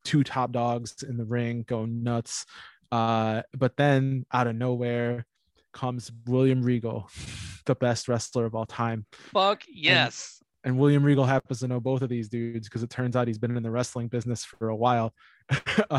two 0.03 0.23
top 0.23 0.51
dogs 0.51 1.03
in 1.03 1.17
the 1.17 1.25
ring 1.25 1.63
going 1.67 2.03
nuts. 2.03 2.45
Uh, 2.91 3.41
but 3.53 3.75
then 3.77 4.25
out 4.31 4.47
of 4.47 4.55
nowhere 4.55 5.25
comes 5.73 6.11
William 6.27 6.61
Regal, 6.61 7.09
the 7.65 7.75
best 7.75 8.07
wrestler 8.07 8.45
of 8.45 8.55
all 8.55 8.65
time. 8.65 9.05
Fuck 9.11 9.63
yes. 9.67 10.39
And, 10.63 10.71
and 10.71 10.79
William 10.79 11.03
Regal 11.03 11.25
happens 11.25 11.59
to 11.59 11.67
know 11.67 11.79
both 11.79 12.01
of 12.01 12.09
these 12.09 12.29
dudes 12.29 12.67
because 12.67 12.83
it 12.83 12.89
turns 12.89 13.15
out 13.15 13.27
he's 13.27 13.37
been 13.37 13.55
in 13.57 13.63
the 13.63 13.71
wrestling 13.71 14.07
business 14.07 14.43
for 14.45 14.69
a 14.69 14.75
while. 14.75 15.13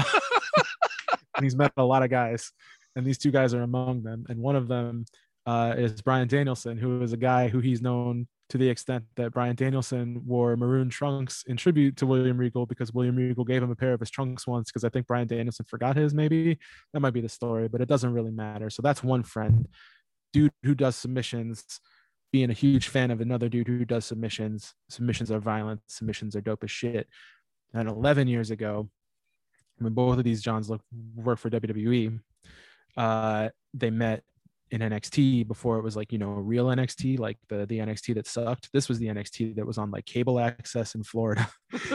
and 1.37 1.45
he's 1.45 1.57
met 1.57 1.73
a 1.77 1.85
lot 1.85 2.03
of 2.03 2.11
guys, 2.11 2.53
and 2.95 3.05
these 3.05 3.19
two 3.19 3.31
guys 3.31 3.55
are 3.55 3.63
among 3.63 4.03
them. 4.03 4.25
And 4.29 4.41
one 4.41 4.57
of 4.57 4.69
them 4.69 5.05
uh, 5.47 5.75
is 5.77 6.03
Bryan 6.03 6.29
Danielson, 6.29 6.77
who 6.77 7.03
is 7.03 7.13
a 7.13 7.17
guy 7.17 7.49
who 7.49 7.61
he's 7.61 7.81
known 7.81 8.27
to 8.49 8.59
the 8.59 8.69
extent 8.69 9.05
that 9.17 9.33
Bryan 9.33 9.57
Danielson 9.57 10.23
wore 10.25 10.57
maroon 10.57 10.89
trunks 10.89 11.45
in 11.47 11.57
tribute 11.57 11.97
to 11.97 12.07
William 12.07 12.39
Regal 12.39 12.67
because 12.67 12.93
William 12.93 13.17
Regal 13.17 13.45
gave 13.45 13.63
him 13.63 13.71
a 13.71 13.77
pair 13.77 13.93
of 13.93 14.01
his 14.01 14.11
trunks 14.11 14.47
once 14.47 14.71
because 14.71 14.85
I 14.85 14.89
think 14.89 15.07
Bryan 15.07 15.27
Danielson 15.27 15.67
forgot 15.69 15.97
his 15.97 16.15
maybe. 16.15 16.59
That 16.93 17.01
might 17.01 17.13
be 17.13 17.21
the 17.21 17.29
story 17.29 17.69
but 17.69 17.81
it 17.81 17.89
doesn't 17.89 18.13
really 18.13 18.31
matter. 18.31 18.71
So 18.71 18.83
that's 18.83 19.03
one 19.03 19.23
friend. 19.23 19.67
Dude 20.33 20.53
who 20.63 20.75
does 20.75 20.97
submissions 20.97 21.81
being 22.33 22.51
a 22.51 22.55
huge 22.55 22.89
fan 22.89 23.11
of 23.11 23.21
another 23.21 23.49
dude 23.49 23.69
who 23.69 23.85
does 23.85 24.05
submissions. 24.05 24.75
Submissions 24.91 25.31
are 25.31 25.41
violent. 25.41 25.81
Submissions 25.87 26.37
are 26.37 26.41
dope 26.41 26.65
as 26.65 26.71
shit. 26.71 27.09
And 27.73 27.89
11 27.89 28.29
years 28.29 28.51
ago 28.51 28.91
when 29.79 29.93
both 29.93 30.19
of 30.19 30.25
these 30.25 30.43
Johns 30.43 30.71
look 30.71 30.83
work 31.15 31.39
for 31.39 31.51
WWE 31.51 32.21
uh, 32.97 33.49
they 33.75 33.91
met 33.91 34.23
in 34.77 34.91
NXT 34.91 35.49
before 35.49 35.79
it 35.79 35.83
was 35.83 35.97
like 35.97 36.13
you 36.13 36.19
know 36.19 36.29
real 36.29 36.67
NXT 36.67 37.19
like 37.19 37.39
the 37.49 37.67
the 37.67 37.79
NXT 37.79 38.15
that 38.15 38.27
sucked. 38.27 38.71
This 38.73 38.89
was 38.89 38.99
the 38.99 39.07
NXT 39.07 39.57
that 39.57 39.67
was 39.67 39.79
on 39.79 39.91
like 39.91 40.05
cable 40.05 40.39
access 40.39 40.95
in 40.95 41.03
Florida. 41.03 41.49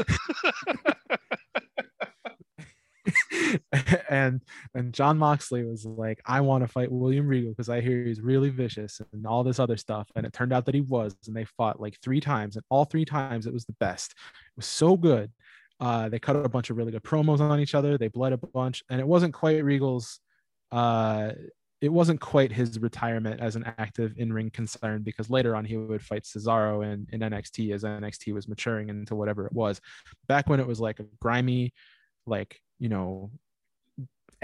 and 4.09 4.41
and 4.73 4.93
Jon 4.93 5.17
Moxley 5.17 5.63
was 5.63 5.85
like, 5.85 6.21
I 6.25 6.41
want 6.41 6.63
to 6.63 6.67
fight 6.67 6.91
William 6.91 7.27
Regal 7.27 7.51
because 7.51 7.69
I 7.69 7.81
hear 7.81 8.03
he's 8.03 8.21
really 8.21 8.49
vicious 8.49 9.01
and 9.13 9.25
all 9.25 9.43
this 9.43 9.59
other 9.59 9.77
stuff. 9.77 10.09
And 10.15 10.25
it 10.25 10.33
turned 10.33 10.53
out 10.53 10.65
that 10.65 10.75
he 10.75 10.81
was, 10.81 11.15
and 11.27 11.35
they 11.35 11.45
fought 11.45 11.79
like 11.79 11.99
three 12.01 12.19
times, 12.19 12.55
and 12.55 12.65
all 12.69 12.85
three 12.85 13.05
times 13.05 13.45
it 13.45 13.53
was 13.53 13.65
the 13.65 13.75
best. 13.79 14.11
It 14.11 14.57
was 14.57 14.65
so 14.65 14.97
good. 14.97 15.31
Uh, 15.79 16.09
they 16.09 16.19
cut 16.19 16.35
a 16.35 16.49
bunch 16.49 16.69
of 16.69 16.77
really 16.77 16.91
good 16.91 17.03
promos 17.03 17.39
on 17.39 17.59
each 17.59 17.75
other. 17.75 17.97
They 17.97 18.07
bled 18.07 18.33
a 18.33 18.37
bunch, 18.37 18.83
and 18.89 18.99
it 18.99 19.07
wasn't 19.07 19.33
quite 19.33 19.63
Regal's 19.63 20.19
uh 20.71 21.31
it 21.81 21.91
wasn't 21.91 22.21
quite 22.21 22.51
his 22.51 22.79
retirement 22.79 23.41
as 23.41 23.55
an 23.55 23.65
active 23.79 24.13
in-ring 24.17 24.51
concern 24.51 25.01
because 25.01 25.31
later 25.31 25.55
on 25.55 25.65
he 25.65 25.75
would 25.75 26.03
fight 26.03 26.23
Cesaro 26.23 26.85
in, 26.85 27.07
in 27.11 27.21
NXT 27.21 27.73
as 27.73 27.83
NXT 27.83 28.33
was 28.33 28.47
maturing 28.47 28.89
into 28.89 29.15
whatever 29.15 29.47
it 29.47 29.53
was. 29.53 29.81
Back 30.27 30.47
when 30.47 30.59
it 30.59 30.67
was 30.67 30.79
like 30.79 30.99
a 30.99 31.05
grimy, 31.19 31.73
like, 32.27 32.59
you 32.77 32.87
know, 32.87 33.31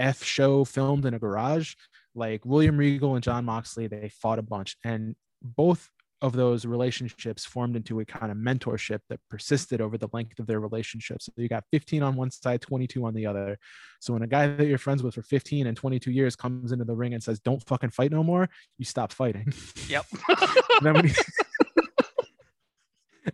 F 0.00 0.22
show 0.22 0.64
filmed 0.64 1.06
in 1.06 1.14
a 1.14 1.18
garage, 1.18 1.74
like 2.14 2.44
William 2.44 2.76
Regal 2.76 3.14
and 3.14 3.22
Jon 3.22 3.44
Moxley, 3.44 3.86
they 3.86 4.08
fought 4.08 4.40
a 4.40 4.42
bunch. 4.42 4.76
And 4.82 5.14
both 5.40 5.88
of 6.20 6.32
those 6.32 6.64
relationships 6.64 7.44
formed 7.44 7.76
into 7.76 8.00
a 8.00 8.04
kind 8.04 8.32
of 8.32 8.38
mentorship 8.38 9.00
that 9.08 9.20
persisted 9.30 9.80
over 9.80 9.96
the 9.96 10.08
length 10.12 10.38
of 10.40 10.46
their 10.46 10.58
relationship. 10.58 11.22
So 11.22 11.32
you 11.36 11.48
got 11.48 11.64
15 11.70 12.02
on 12.02 12.16
one 12.16 12.30
side, 12.30 12.60
22 12.60 13.04
on 13.04 13.14
the 13.14 13.26
other. 13.26 13.56
So 14.00 14.14
when 14.14 14.22
a 14.22 14.26
guy 14.26 14.48
that 14.48 14.66
you're 14.66 14.78
friends 14.78 15.02
with 15.02 15.14
for 15.14 15.22
15 15.22 15.66
and 15.66 15.76
22 15.76 16.10
years 16.10 16.34
comes 16.34 16.72
into 16.72 16.84
the 16.84 16.94
ring 16.94 17.14
and 17.14 17.22
says, 17.22 17.40
"Don't 17.40 17.64
fucking 17.66 17.90
fight 17.90 18.10
no 18.10 18.24
more," 18.24 18.48
you 18.78 18.84
stop 18.84 19.12
fighting. 19.12 19.52
Yep. 19.88 20.06
and 20.28 20.82
then 20.82 20.94
when 20.94 21.06
he 21.06 21.14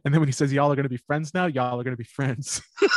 and 0.05 0.13
then 0.13 0.21
when 0.21 0.29
he 0.29 0.33
says 0.33 0.53
y'all 0.53 0.71
are 0.71 0.77
going 0.77 0.85
to 0.85 0.91
be 0.91 0.97
friends 0.97 1.33
now, 1.33 1.47
y'all 1.47 1.81
are 1.81 1.85
going 1.85 1.97
to 1.97 1.97
be 1.97 2.05
friends. 2.05 2.61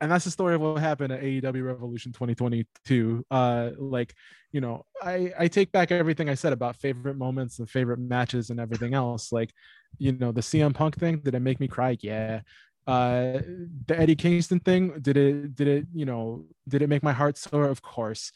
and 0.00 0.10
that's 0.10 0.24
the 0.24 0.30
story 0.30 0.54
of 0.54 0.60
what 0.60 0.80
happened 0.80 1.12
at 1.12 1.22
AEW 1.22 1.64
Revolution 1.64 2.12
2022. 2.12 3.24
Uh, 3.30 3.70
like, 3.78 4.14
you 4.52 4.60
know, 4.60 4.84
I 5.02 5.32
I 5.38 5.48
take 5.48 5.72
back 5.72 5.90
everything 5.90 6.28
I 6.28 6.34
said 6.34 6.52
about 6.52 6.76
favorite 6.76 7.16
moments 7.16 7.58
and 7.58 7.68
favorite 7.68 7.98
matches 7.98 8.50
and 8.50 8.60
everything 8.60 8.94
else. 8.94 9.32
Like, 9.32 9.52
you 9.98 10.12
know, 10.12 10.32
the 10.32 10.40
CM 10.40 10.74
Punk 10.74 10.96
thing 10.98 11.18
did 11.18 11.34
it 11.34 11.40
make 11.40 11.60
me 11.60 11.68
cry? 11.68 11.96
Yeah. 12.00 12.40
Uh, 12.86 13.40
the 13.86 13.98
Eddie 13.98 14.14
Kingston 14.14 14.60
thing 14.60 14.98
did 15.00 15.16
it 15.16 15.54
did 15.54 15.68
it 15.68 15.86
you 15.94 16.04
know 16.04 16.44
did 16.68 16.82
it 16.82 16.88
make 16.88 17.02
my 17.02 17.12
heart 17.12 17.38
sore? 17.38 17.68
Of 17.68 17.80
course. 17.80 18.30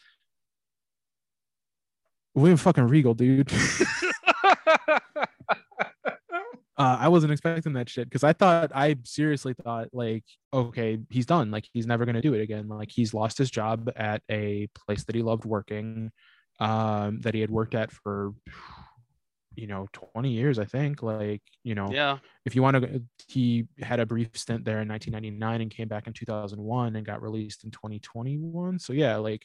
William 2.35 2.57
fucking 2.57 2.87
Regal, 2.87 3.15
dude. 3.15 3.51
uh, 6.79 6.97
I 7.01 7.09
wasn't 7.09 7.33
expecting 7.33 7.73
that 7.75 7.89
shit 7.89 8.09
because 8.09 8.23
I 8.25 8.33
thought 8.33 8.71
I 8.75 8.97
seriously 9.05 9.53
thought 9.53 9.89
like, 9.93 10.25
okay, 10.55 10.99
he's 11.11 11.27
done. 11.27 11.51
Like 11.51 11.67
he's 11.73 11.87
never 11.87 12.07
gonna 12.07 12.23
do 12.23 12.35
it 12.35 12.41
again. 12.41 12.69
Like 12.69 12.91
he's 12.91 13.13
lost 13.13 13.37
his 13.37 13.51
job 13.51 13.91
at 13.97 14.23
a 14.31 14.69
place 14.87 15.05
that 15.05 15.17
he 15.17 15.23
loved 15.23 15.45
working, 15.45 16.13
um, 16.61 17.21
that 17.23 17.35
he 17.35 17.41
had 17.41 17.51
worked 17.51 17.75
at 17.75 17.91
for, 17.91 18.33
you 19.57 19.67
know, 19.67 19.89
20 20.15 20.31
years, 20.31 20.59
I 20.61 20.67
think. 20.67 21.03
Like, 21.03 21.43
you 21.65 21.75
know, 21.75 21.89
Yeah. 21.91 22.19
if 22.45 22.55
you 22.55 22.63
want 22.63 22.77
to, 22.81 23.03
he 23.27 23.67
had 23.81 23.99
a 23.99 24.07
brief 24.07 24.31
stint 24.35 24.65
there 24.65 24.81
in 24.81 24.89
1999 24.89 25.61
and 25.61 25.71
came 25.71 25.89
back 25.89 26.07
in 26.07 26.13
2001 26.13 26.95
and 26.95 27.05
got 27.05 27.23
released 27.23 27.65
in 27.65 27.73
2021. 27.73 28.79
So 28.79 28.93
yeah, 28.93 29.17
like 29.17 29.45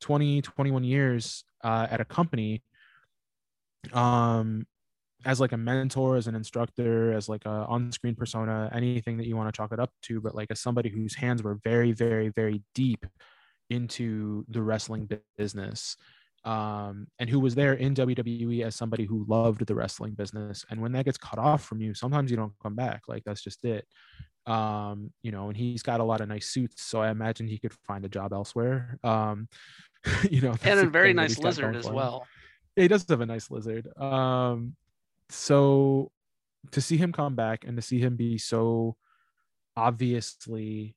20, 0.00 0.40
21 0.40 0.84
years 0.84 1.44
uh, 1.62 1.86
at 1.90 2.00
a 2.00 2.04
company. 2.06 2.62
Um, 3.92 4.66
as 5.24 5.40
like 5.40 5.52
a 5.52 5.56
mentor, 5.56 6.16
as 6.16 6.26
an 6.26 6.34
instructor, 6.34 7.12
as 7.12 7.28
like 7.28 7.44
a 7.44 7.66
on-screen 7.68 8.14
persona, 8.14 8.70
anything 8.74 9.16
that 9.18 9.26
you 9.26 9.36
want 9.36 9.52
to 9.52 9.56
chalk 9.56 9.72
it 9.72 9.80
up 9.80 9.92
to, 10.02 10.20
but 10.20 10.34
like 10.34 10.50
as 10.50 10.60
somebody 10.60 10.88
whose 10.88 11.14
hands 11.14 11.42
were 11.42 11.58
very, 11.64 11.92
very, 11.92 12.28
very 12.28 12.62
deep 12.74 13.06
into 13.70 14.44
the 14.48 14.60
wrestling 14.60 15.08
business, 15.36 15.96
um, 16.44 17.06
and 17.18 17.30
who 17.30 17.38
was 17.38 17.54
there 17.54 17.74
in 17.74 17.94
WWE 17.94 18.64
as 18.64 18.74
somebody 18.74 19.04
who 19.04 19.24
loved 19.28 19.64
the 19.64 19.74
wrestling 19.74 20.14
business. 20.14 20.64
And 20.70 20.80
when 20.80 20.92
that 20.92 21.04
gets 21.04 21.18
cut 21.18 21.38
off 21.38 21.64
from 21.64 21.80
you, 21.80 21.94
sometimes 21.94 22.30
you 22.30 22.36
don't 22.36 22.52
come 22.62 22.74
back. 22.74 23.02
Like 23.06 23.22
that's 23.24 23.42
just 23.42 23.64
it. 23.64 23.86
Um, 24.46 25.12
you 25.22 25.30
know, 25.30 25.48
and 25.48 25.56
he's 25.56 25.84
got 25.84 26.00
a 26.00 26.04
lot 26.04 26.20
of 26.20 26.28
nice 26.28 26.48
suits, 26.48 26.82
so 26.82 27.00
I 27.00 27.10
imagine 27.10 27.46
he 27.46 27.58
could 27.58 27.72
find 27.86 28.04
a 28.04 28.08
job 28.08 28.32
elsewhere. 28.32 28.98
Um, 29.04 29.48
you 30.30 30.40
know, 30.40 30.54
And 30.64 30.80
a 30.80 30.86
very 30.86 31.12
nice 31.12 31.38
lizard 31.38 31.76
as 31.76 31.88
well. 31.88 32.26
Yeah, 32.76 32.82
he 32.82 32.88
does 32.88 33.06
have 33.08 33.20
a 33.20 33.26
nice 33.26 33.50
lizard. 33.50 33.86
Um, 33.96 34.74
so 35.32 36.12
to 36.70 36.80
see 36.80 36.96
him 36.96 37.12
come 37.12 37.34
back 37.34 37.64
and 37.64 37.76
to 37.76 37.82
see 37.82 37.98
him 37.98 38.16
be 38.16 38.38
so 38.38 38.96
obviously 39.76 40.94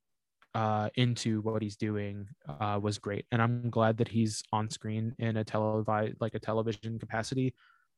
uh, 0.54 0.90
into 0.96 1.42
what 1.42 1.62
he's 1.62 1.76
doing 1.76 2.28
uh, 2.48 2.80
was 2.82 2.98
great, 2.98 3.26
and 3.32 3.42
I'm 3.42 3.70
glad 3.70 3.98
that 3.98 4.08
he's 4.08 4.44
on 4.54 4.70
screen 4.70 5.14
in 5.20 5.38
a 5.38 5.44
televised 5.44 6.16
like 6.22 6.34
a 6.34 6.40
television 6.40 6.98
capacity. 6.98 7.54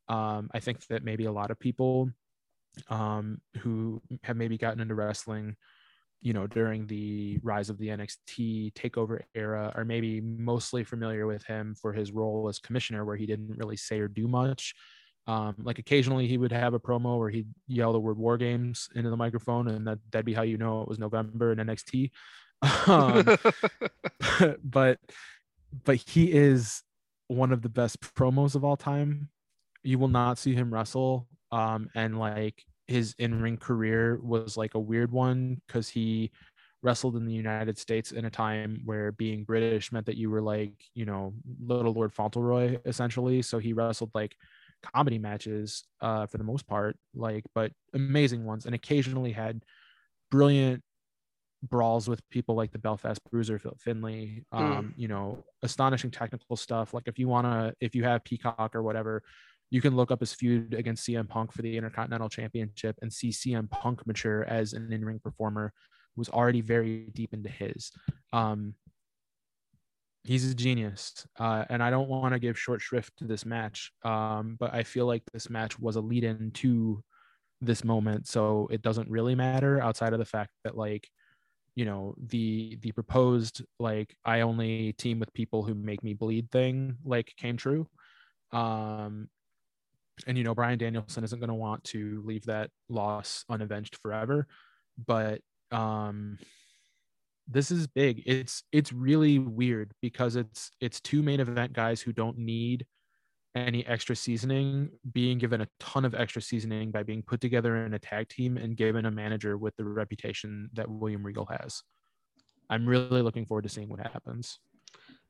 Um, 0.10 0.50
I 0.54 0.60
think 0.60 0.86
that 0.88 1.04
maybe 1.04 1.26
a 1.26 1.32
lot 1.32 1.52
of 1.52 1.60
people 1.60 2.10
um, 2.90 3.42
who 3.60 4.02
have 4.24 4.38
maybe 4.38 4.58
gotten 4.58 4.80
into 4.80 4.96
wrestling, 4.96 5.56
you 6.22 6.34
know, 6.34 6.48
during 6.48 6.88
the 6.88 7.40
rise 7.44 7.70
of 7.70 7.78
the 7.78 7.90
NXT 7.90 8.74
takeover 8.74 9.22
era, 9.36 9.72
are 9.76 9.86
maybe 9.86 10.22
mostly 10.22 10.84
familiar 10.84 11.28
with 11.28 11.44
him 11.44 11.76
for 11.80 11.94
his 11.94 12.12
role 12.12 12.48
as 12.48 12.58
commissioner, 12.58 13.06
where 13.06 13.18
he 13.18 13.28
didn't 13.28 13.58
really 13.58 13.78
say 13.78 14.00
or 14.00 14.08
do 14.08 14.28
much. 14.28 14.74
Um, 15.28 15.56
like 15.60 15.78
occasionally 15.78 16.28
he 16.28 16.38
would 16.38 16.54
have 16.54 16.74
a 16.74 16.80
promo 16.80 17.20
where 17.20 17.30
he'd 17.30 17.50
yell 17.68 17.92
the 17.92 18.00
word 18.00 18.18
war 18.18 18.38
games 18.38 18.90
into 18.96 19.10
the 19.10 19.18
microphone, 19.18 19.68
and 19.68 19.86
that, 19.86 20.00
that'd 20.12 20.26
be 20.26 20.34
how 20.34 20.44
you 20.44 20.58
know 20.58 20.82
it 20.82 20.88
was 20.88 21.00
November 21.00 21.52
in 21.52 21.60
NXT. 21.60 22.12
Um, 22.88 23.38
but 24.64 24.98
but 25.86 25.98
he 25.98 26.32
is 26.32 26.82
one 27.28 27.52
of 27.52 27.62
the 27.62 27.70
best 27.70 28.02
promos 28.02 28.56
of 28.56 28.64
all 28.64 28.78
time. 28.78 29.30
You 29.84 30.00
will 30.00 30.08
not 30.08 30.40
see 30.40 30.56
him 30.56 30.74
wrestle. 30.74 31.28
Um, 31.52 31.90
and 31.94 32.18
like 32.18 32.64
his 32.88 33.14
in-ring 33.20 33.58
career 33.58 34.20
was 34.24 34.58
like 34.58 34.74
a 34.74 34.80
weird 34.80 35.12
one 35.12 35.62
because 35.68 35.88
he 35.88 36.32
wrestled 36.82 37.16
in 37.16 37.26
the 37.26 37.34
United 37.34 37.78
States 37.78 38.12
in 38.12 38.26
a 38.26 38.30
time 38.30 38.82
where 38.86 39.12
being 39.12 39.44
British 39.44 39.92
meant 39.92 40.06
that 40.06 40.18
you 40.18 40.30
were 40.30 40.42
like, 40.42 40.74
you 40.94 41.06
know, 41.06 41.34
little 41.60 41.94
Lord 41.94 42.14
Fauntleroy 42.14 42.78
essentially. 42.86 43.42
So 43.42 43.60
he 43.60 43.74
wrestled 43.74 44.12
like 44.14 44.36
comedy 44.84 45.18
matches 45.18 45.84
uh, 46.02 46.26
for 46.26 46.38
the 46.38 46.44
most 46.44 46.68
part, 46.68 46.98
like, 47.16 47.44
but 47.56 47.72
amazing 47.94 48.46
ones, 48.46 48.66
and 48.66 48.76
occasionally 48.76 49.32
had 49.32 49.64
brilliant 50.32 50.84
brawls 51.64 52.08
with 52.08 52.22
people 52.30 52.56
like 52.56 52.72
the 52.72 52.80
Belfast 52.80 53.20
Bruiser, 53.32 53.60
Fit 53.60 53.80
Finlay. 53.80 54.44
Um, 54.52 54.94
You 54.98 55.08
know, 55.08 55.44
astonishing 55.64 56.12
technical 56.12 56.56
stuff. 56.56 56.94
Like 56.94 57.08
if 57.08 57.18
you 57.18 57.28
wanna, 57.28 57.74
if 57.82 57.96
you 57.96 58.04
have 58.04 58.24
Peacock 58.24 58.76
or 58.76 58.84
whatever, 58.84 59.24
you 59.70 59.82
can 59.82 59.96
look 59.96 60.12
up 60.12 60.20
his 60.20 60.34
feud 60.34 60.74
against 60.74 61.06
CM 61.06 61.28
Punk 61.28 61.52
for 61.52 61.62
the 61.62 61.76
Intercontinental 61.76 62.30
Championship 62.30 62.98
and 63.02 63.12
see 63.12 63.30
CM 63.30 63.70
Punk 63.70 64.06
mature 64.08 64.46
as 64.46 64.74
an 64.74 64.94
in-ring 64.94 65.20
performer 65.20 65.74
who 66.16 66.22
was 66.22 66.30
already 66.30 66.62
very 66.62 67.08
deep 67.14 67.34
into 67.34 67.50
his. 67.50 67.92
Um, 68.32 68.76
he's 70.28 70.52
a 70.52 70.56
genius, 70.56 71.26
uh, 71.40 71.66
and 71.70 71.82
I 71.82 71.90
don't 71.90 72.10
want 72.10 72.34
to 72.34 72.40
give 72.40 72.60
short 72.60 72.82
shrift 72.82 73.18
to 73.18 73.26
this 73.26 73.46
match, 73.46 73.92
um, 74.04 74.58
but 74.60 74.74
I 74.74 74.84
feel 74.84 75.06
like 75.06 75.24
this 75.34 75.50
match 75.50 75.80
was 75.80 75.96
a 75.96 76.02
lead-in 76.02 76.52
to 76.56 77.04
this 77.62 77.84
moment, 77.84 78.28
so 78.28 78.68
it 78.72 78.82
doesn't 78.82 79.10
really 79.10 79.36
matter 79.36 79.82
outside 79.82 80.14
of 80.14 80.20
the 80.20 80.26
fact 80.26 80.52
that 80.64 80.78
like 80.78 81.10
you 81.76 81.86
know 81.86 82.16
the 82.18 82.78
the 82.82 82.92
proposed 82.92 83.64
like 83.80 84.16
I 84.26 84.42
only 84.42 84.94
team 84.94 85.20
with 85.20 85.34
people 85.34 85.64
who 85.64 85.76
make 85.76 86.04
me 86.04 86.14
bleed 86.14 86.52
thing 86.52 86.98
like 87.06 87.34
came 87.38 87.56
true. 87.56 87.88
Um, 88.52 89.30
and 90.26 90.38
you 90.38 90.44
know 90.44 90.56
Bryan 90.56 90.80
Danielson 90.80 91.24
isn't 91.24 91.40
going 91.40 91.50
to 91.50 91.54
want 91.54 91.84
to 91.86 92.22
leave 92.26 92.46
that 92.46 92.72
loss 92.90 93.46
unavenged 93.50 93.98
forever, 94.02 94.48
but 95.06 95.42
um 95.72 96.38
this 97.48 97.72
is 97.72 97.88
big. 97.88 98.24
It's 98.26 98.64
it's 98.72 98.92
really 98.92 99.40
weird 99.40 99.92
because 100.02 100.36
it's 100.36 100.72
it's 100.82 101.00
two 101.00 101.24
main 101.24 101.40
event 101.40 101.74
guys 101.74 102.02
who 102.02 102.12
don't 102.12 102.38
need 102.38 102.86
any 103.56 103.86
extra 103.88 104.16
seasoning 104.16 104.90
being 105.14 105.38
given 105.38 105.62
a 105.62 105.68
ton 105.80 106.06
of 106.06 106.14
extra 106.14 106.42
seasoning 106.42 106.92
by 106.92 107.04
being 107.04 107.24
put 107.24 107.42
together 107.42 107.86
in 107.86 107.94
a 107.94 108.00
tag 108.00 108.30
team 108.30 108.58
and 108.58 108.78
given 108.78 109.06
a 109.06 109.12
manager 109.12 109.58
with 109.58 109.76
the 109.78 109.84
reputation 109.84 110.70
that 110.74 110.90
William 110.90 111.26
Regal 111.26 111.46
has. 111.46 111.82
I'm 112.70 112.86
really 112.86 113.22
looking 113.22 113.46
forward 113.46 113.64
to 113.64 113.70
seeing 113.70 113.90
what 113.90 114.00
happens. 114.00 114.60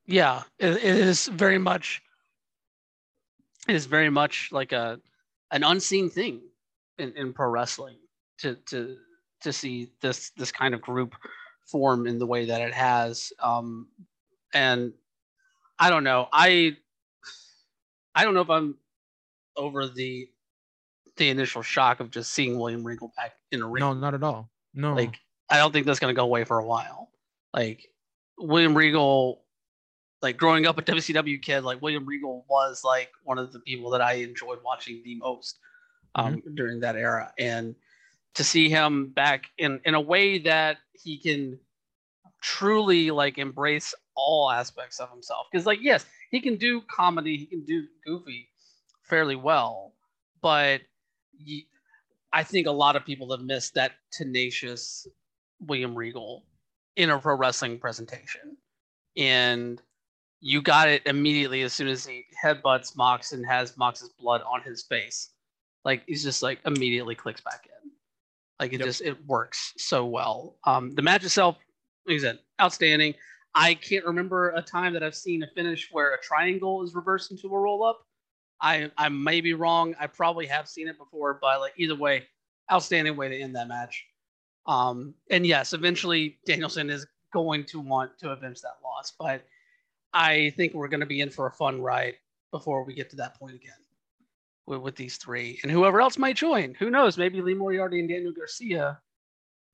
Yeah, 0.06 0.44
it, 0.58 0.84
is 0.84 1.28
very 1.28 1.58
much 1.58 2.02
it 3.68 3.76
is 3.76 3.86
very 3.86 4.10
much 4.10 4.50
like 4.52 4.72
a 4.72 5.00
an 5.52 5.64
unseen 5.64 6.10
thing 6.10 6.42
in, 6.98 7.14
in 7.16 7.34
pro 7.34 7.50
wrestling 7.50 7.98
to 8.40 8.56
to 8.70 8.98
to 9.42 9.54
see 9.54 9.92
this 10.02 10.32
this 10.32 10.52
kind 10.52 10.74
of 10.74 10.82
group 10.82 11.14
form 11.68 12.08
in 12.08 12.18
the 12.18 12.26
way 12.26 12.46
that 12.46 12.62
it 12.62 12.74
has. 12.74 13.32
Um, 13.40 13.88
and 14.54 14.94
I 15.80 15.90
don't 15.90 16.04
know. 16.04 16.28
I 16.32 16.78
I 18.16 18.24
don't 18.24 18.34
know 18.34 18.42
if 18.42 18.50
I'm 18.50 18.78
over 19.56 19.88
the 19.88 20.28
the 21.18 21.30
initial 21.30 21.62
shock 21.62 22.00
of 22.00 22.12
just 22.12 22.32
seeing 22.32 22.58
William 22.60 22.84
Regal 22.84 23.12
back 23.16 23.34
in 23.52 23.62
a 23.62 23.68
ring. 23.68 23.82
No, 23.82 23.94
not 23.94 24.14
at 24.14 24.24
all. 24.24 24.50
No. 24.74 24.94
Like 24.94 25.16
I 25.50 25.58
don't 25.58 25.72
think 25.72 25.86
that's 25.86 26.00
gonna 26.00 26.14
go 26.14 26.24
away 26.24 26.44
for 26.44 26.60
a 26.60 26.66
while. 26.66 27.10
Like 27.54 27.90
William 28.38 28.76
Regal, 28.76 29.44
like 30.22 30.38
growing 30.38 30.66
up 30.68 30.78
a 30.78 30.82
WCW 30.82 31.42
kid, 31.42 31.62
like 31.62 31.82
William 31.82 32.06
Regal 32.06 32.46
was 32.50 32.84
like 32.84 33.10
one 33.24 33.38
of 33.38 33.52
the 33.52 33.60
people 33.60 33.90
that 33.92 34.02
I 34.02 34.14
enjoyed 34.14 34.60
watching 34.64 35.02
the 35.04 35.16
most 35.16 35.60
um, 36.16 36.36
mm-hmm. 36.36 36.56
during 36.56 36.80
that 36.82 36.96
era. 36.96 37.34
And 37.38 37.76
to 38.36 38.44
see 38.44 38.70
him 38.70 39.08
back 39.08 39.46
in 39.58 39.80
in 39.86 39.96
a 39.96 40.02
way 40.02 40.40
that 40.40 40.78
he 41.04 41.18
can 41.18 41.60
truly 42.42 43.12
like 43.12 43.38
embrace 43.38 43.94
all 44.16 44.52
aspects 44.52 45.00
of 45.00 45.10
himself. 45.10 45.48
Because 45.52 45.66
like 45.66 45.80
yes 45.82 46.06
he 46.32 46.42
can 46.42 46.58
do 46.58 46.82
comedy 46.82 47.38
he 47.38 47.46
can 47.46 47.64
do 47.64 47.86
goofy 48.06 48.50
fairly 49.04 49.36
well 49.36 49.94
but 50.42 50.82
i 52.34 52.44
think 52.44 52.68
a 52.68 52.72
lot 52.72 52.98
of 52.98 53.06
people 53.06 53.32
have 53.32 53.40
missed 53.40 53.74
that 53.76 53.94
tenacious 54.12 55.08
william 55.62 55.96
regal 55.96 56.44
in 56.98 57.12
a 57.12 57.20
pro 57.20 57.36
wrestling 57.36 57.80
presentation. 57.80 58.58
And 59.16 59.82
you 60.42 60.62
got 60.62 60.90
it 60.90 61.04
immediately 61.06 61.62
as 61.62 61.74
soon 61.74 61.88
as 61.88 62.06
he 62.06 62.26
headbutts 62.44 62.98
mox 62.98 63.32
and 63.32 63.46
has 63.46 63.78
mox's 63.78 64.10
blood 64.10 64.42
on 64.42 64.62
his 64.62 64.84
face. 64.84 65.30
Like 65.86 66.04
he's 66.08 66.24
just 66.24 66.44
like 66.44 66.60
immediately 66.66 67.16
clicks 67.16 67.42
back 67.42 67.68
in 67.68 67.77
like 68.60 68.74
it 68.74 68.80
yep. 68.80 68.88
just 68.88 69.02
it 69.02 69.26
works 69.26 69.74
so 69.78 70.06
well. 70.06 70.58
Um, 70.66 70.92
the 70.92 71.02
match 71.02 71.24
itself, 71.24 71.58
like 72.08 72.18
I 72.18 72.20
said, 72.20 72.40
outstanding. 72.62 73.14
I 73.56 73.74
can't 73.74 74.06
remember 74.06 74.52
a 74.52 74.62
time 74.62 74.94
that 74.94 75.04
I've 75.04 75.16
seen 75.16 75.44
a 75.44 75.48
finish 75.56 75.90
where 75.92 76.14
a 76.14 76.22
triangle 76.22 76.84
is 76.84 76.94
reversed 76.96 77.32
into 77.32 77.48
a 77.48 77.60
roll 77.60 77.84
up. 77.84 78.06
I 78.62 78.92
I 78.98 79.10
may 79.10 79.42
be 79.42 79.54
wrong. 79.54 79.96
I 80.00 80.08
probably 80.08 80.46
have 80.48 80.68
seen 80.68 80.88
it 80.88 80.98
before, 80.98 81.38
but 81.42 81.60
like 81.60 81.74
either 81.78 81.96
way, 81.96 82.24
outstanding 82.72 83.16
way 83.16 83.30
to 83.30 83.40
end 83.40 83.56
that 83.56 83.68
match. 83.68 84.06
Um, 84.66 85.14
and 85.32 85.46
yes, 85.46 85.74
eventually 85.74 86.40
Danielson 86.46 86.90
is 86.90 87.06
going 87.32 87.64
to 87.66 87.80
want 87.80 88.18
to 88.20 88.32
avenge 88.32 88.62
that 88.62 88.78
loss, 88.84 89.14
but 89.18 89.44
I 90.14 90.52
think 90.58 90.74
we're 90.74 90.88
going 90.88 91.00
to 91.00 91.06
be 91.06 91.22
in 91.22 91.30
for 91.30 91.48
a 91.48 91.52
fun 91.52 91.82
ride 91.82 92.16
before 92.52 92.84
we 92.84 92.94
get 92.94 93.10
to 93.12 93.16
that 93.18 93.38
point 93.40 93.56
again 93.56 93.78
with, 94.68 94.82
with 94.82 94.96
these 94.96 95.18
three, 95.18 95.60
and 95.64 95.72
whoever 95.72 96.02
else 96.02 96.18
might 96.18 96.36
join. 96.36 96.76
Who 96.76 96.92
knows? 96.92 97.18
Maybe 97.18 97.42
Lee 97.42 97.56
Moriarty 97.56 98.00
and 98.00 98.10
Daniel 98.10 98.34
Garcia, 98.34 99.00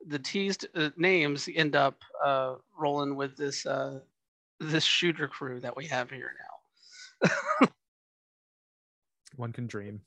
the 0.07 0.19
teased 0.19 0.67
uh, 0.75 0.91
names, 0.95 1.49
end 1.53 1.75
up 1.75 2.01
uh, 2.23 2.55
rolling 2.77 3.15
with 3.15 3.35
this 3.35 3.65
uh, 3.65 3.99
this 4.59 4.83
shooter 4.83 5.27
crew 5.27 5.59
that 5.59 5.75
we 5.75 5.87
have 5.87 6.09
here 6.09 6.31
now. 7.21 7.67
One 9.35 9.51
can 9.51 9.67
dream. 9.67 10.01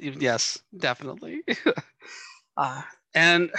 Yes, 0.00 0.58
definitely. 0.78 1.42
uh, 2.56 2.82
and 3.14 3.50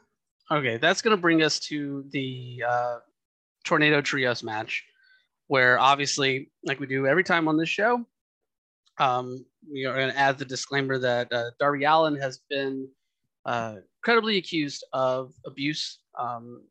okay, 0.50 0.76
that's 0.76 1.02
going 1.02 1.16
to 1.16 1.20
bring 1.20 1.42
us 1.42 1.58
to 1.60 2.04
the 2.10 2.62
uh, 2.66 2.98
Tornado 3.64 4.00
Trios 4.00 4.42
match, 4.44 4.84
where 5.48 5.78
obviously, 5.78 6.50
like 6.64 6.78
we 6.78 6.86
do 6.86 7.06
every 7.06 7.24
time 7.24 7.48
on 7.48 7.56
this 7.56 7.68
show, 7.68 8.06
um, 9.00 9.44
we 9.72 9.86
are 9.86 9.94
going 9.94 10.12
to 10.12 10.18
add 10.18 10.38
the 10.38 10.44
disclaimer 10.44 10.98
that 10.98 11.32
uh, 11.32 11.50
Darby 11.58 11.84
Allin 11.84 12.16
has 12.16 12.40
been 12.50 12.86
uh, 13.46 13.76
credibly 14.04 14.36
accused 14.36 14.84
of 14.92 15.32
abuse. 15.46 16.00
Um, 16.18 16.62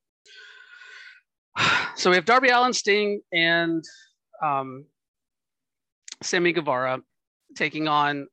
so 1.95 2.11
we 2.11 2.15
have 2.15 2.25
Darby 2.25 2.49
Allin, 2.49 2.71
Sting, 2.71 3.21
and 3.33 3.83
um, 4.43 4.85
Sammy 6.21 6.53
Guevara 6.53 6.99
taking 7.55 7.87
on 7.87 8.27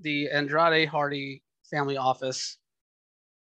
the 0.00 0.30
Andrade 0.30 0.88
Hardy 0.88 1.42
family 1.70 1.98
office, 1.98 2.56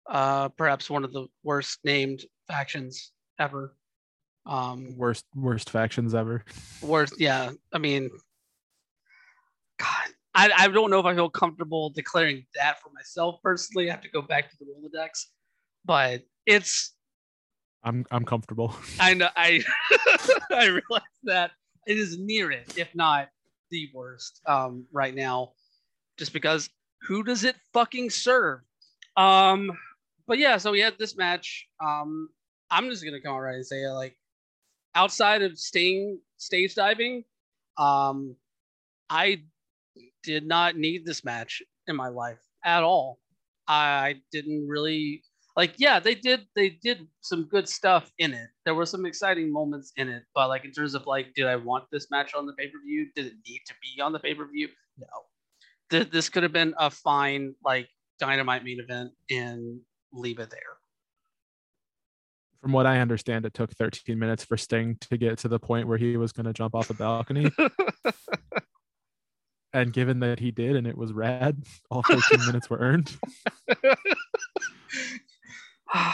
uh, 0.10 0.50
perhaps 0.50 0.90
one 0.90 1.04
of 1.04 1.14
the 1.14 1.28
worst 1.44 1.80
named 1.84 2.26
factions 2.48 3.12
ever. 3.40 3.76
Um, 4.48 4.98
worst 4.98 5.26
worst 5.36 5.70
factions 5.70 6.16
ever. 6.16 6.44
Worst, 6.82 7.20
yeah. 7.20 7.52
I 7.74 7.78
mean, 7.80 8.10
I, 10.38 10.52
I 10.56 10.68
don't 10.68 10.92
know 10.92 11.00
if 11.00 11.06
I 11.06 11.16
feel 11.16 11.32
comfortable 11.32 11.90
declaring 11.90 12.46
that 12.54 12.80
for 12.80 12.92
myself 12.94 13.42
personally. 13.42 13.90
I 13.90 13.92
have 13.92 14.02
to 14.02 14.10
go 14.10 14.22
back 14.22 14.52
to 14.52 14.58
the 14.60 14.66
Rolodex, 14.66 15.26
but 15.84 16.22
it's. 16.46 16.94
I'm 17.84 18.06
I'm 18.12 18.24
comfortable. 18.24 18.76
I 19.00 19.16
know 19.16 19.30
I 19.36 19.64
I 20.52 20.66
realize 20.66 21.02
that 21.24 21.52
it 21.88 21.98
is 21.98 22.20
near 22.20 22.52
it, 22.52 22.78
if 22.78 22.94
not 22.94 23.30
the 23.72 23.90
worst, 23.96 24.42
um, 24.46 24.86
right 24.92 25.16
now, 25.16 25.54
just 26.20 26.34
because 26.34 26.70
who 27.02 27.24
does 27.24 27.44
it 27.44 27.56
fucking 27.74 28.12
serve? 28.12 28.60
Um, 29.16 29.72
but 30.28 30.38
yeah, 30.38 30.58
so 30.58 30.72
we 30.72 30.82
had 30.82 31.00
this 31.00 31.18
match. 31.18 31.68
Um, 31.84 32.30
I'm 32.70 32.92
just 32.92 33.04
gonna 33.04 33.22
come 33.22 33.34
out 33.34 33.40
right 33.40 33.56
and 33.56 33.66
say 33.66 33.88
like, 33.88 34.16
outside 34.94 35.42
of 35.42 35.58
staying 35.58 36.20
stage 36.38 36.76
diving, 36.76 37.24
um, 37.80 38.36
I 39.10 39.42
did 40.28 40.46
not 40.46 40.76
need 40.76 41.06
this 41.06 41.24
match 41.24 41.62
in 41.88 41.96
my 41.96 42.10
life 42.10 42.42
at 42.66 42.84
all. 42.84 43.18
I 43.66 44.16
didn't 44.34 44.68
really 44.68 45.24
like 45.56 45.76
yeah, 45.78 46.02
they 46.02 46.16
did 46.16 46.42
they 46.54 46.70
did 46.70 47.08
some 47.22 47.46
good 47.46 47.68
stuff 47.68 48.12
in 48.20 48.34
it. 48.34 48.50
There 48.66 48.76
were 48.76 48.86
some 48.86 49.06
exciting 49.06 49.52
moments 49.52 49.94
in 49.96 50.10
it, 50.10 50.24
but 50.36 50.50
like 50.50 50.66
in 50.66 50.72
terms 50.72 50.96
of 50.96 51.08
like 51.08 51.34
did 51.34 51.46
I 51.46 51.56
want 51.56 51.86
this 51.94 52.12
match 52.12 52.34
on 52.36 52.46
the 52.46 52.54
pay-per-view? 52.54 53.08
Did 53.16 53.28
it 53.28 53.34
need 53.48 53.62
to 53.68 53.74
be 53.82 54.02
on 54.02 54.12
the 54.12 54.20
pay-per-view? 54.20 54.68
No. 54.98 55.08
Th- 55.90 56.12
this 56.12 56.28
could 56.28 56.44
have 56.44 56.52
been 56.52 56.74
a 56.78 56.90
fine 56.90 57.56
like 57.64 57.88
dynamite 58.20 58.66
main 58.66 58.82
event 58.82 59.12
and 59.32 59.80
leave 60.12 60.40
it 60.40 60.50
there. 60.50 60.60
From 62.62 62.74
what 62.74 62.86
I 62.86 63.00
understand, 63.00 63.46
it 63.46 63.54
took 63.54 63.72
13 63.72 64.20
minutes 64.20 64.44
for 64.44 64.58
Sting 64.58 64.98
to 65.10 65.18
get 65.18 65.38
to 65.40 65.48
the 65.48 65.60
point 65.60 65.88
where 65.88 65.98
he 65.98 66.18
was 66.18 66.34
going 66.34 66.48
to 66.48 66.54
jump 66.54 66.76
off 66.76 66.90
a 66.90 66.96
balcony. 66.96 67.50
and 69.78 69.94
given 69.94 70.20
that 70.20 70.40
he 70.40 70.52
did 70.52 70.76
and 70.76 70.88
it 70.88 70.98
was 70.98 71.14
rad 71.14 71.64
all 71.92 72.04
13 72.04 72.22
minutes 72.48 72.70
were 72.70 72.78
earned. 72.78 73.16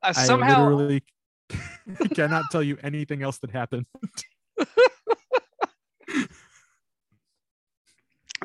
Uh, 0.00 0.12
somehow 0.12 0.60
i 0.60 0.68
literally 0.68 1.02
cannot 2.14 2.44
tell 2.52 2.62
you 2.62 2.78
anything 2.84 3.20
else 3.20 3.38
that 3.38 3.50
happened. 3.50 3.84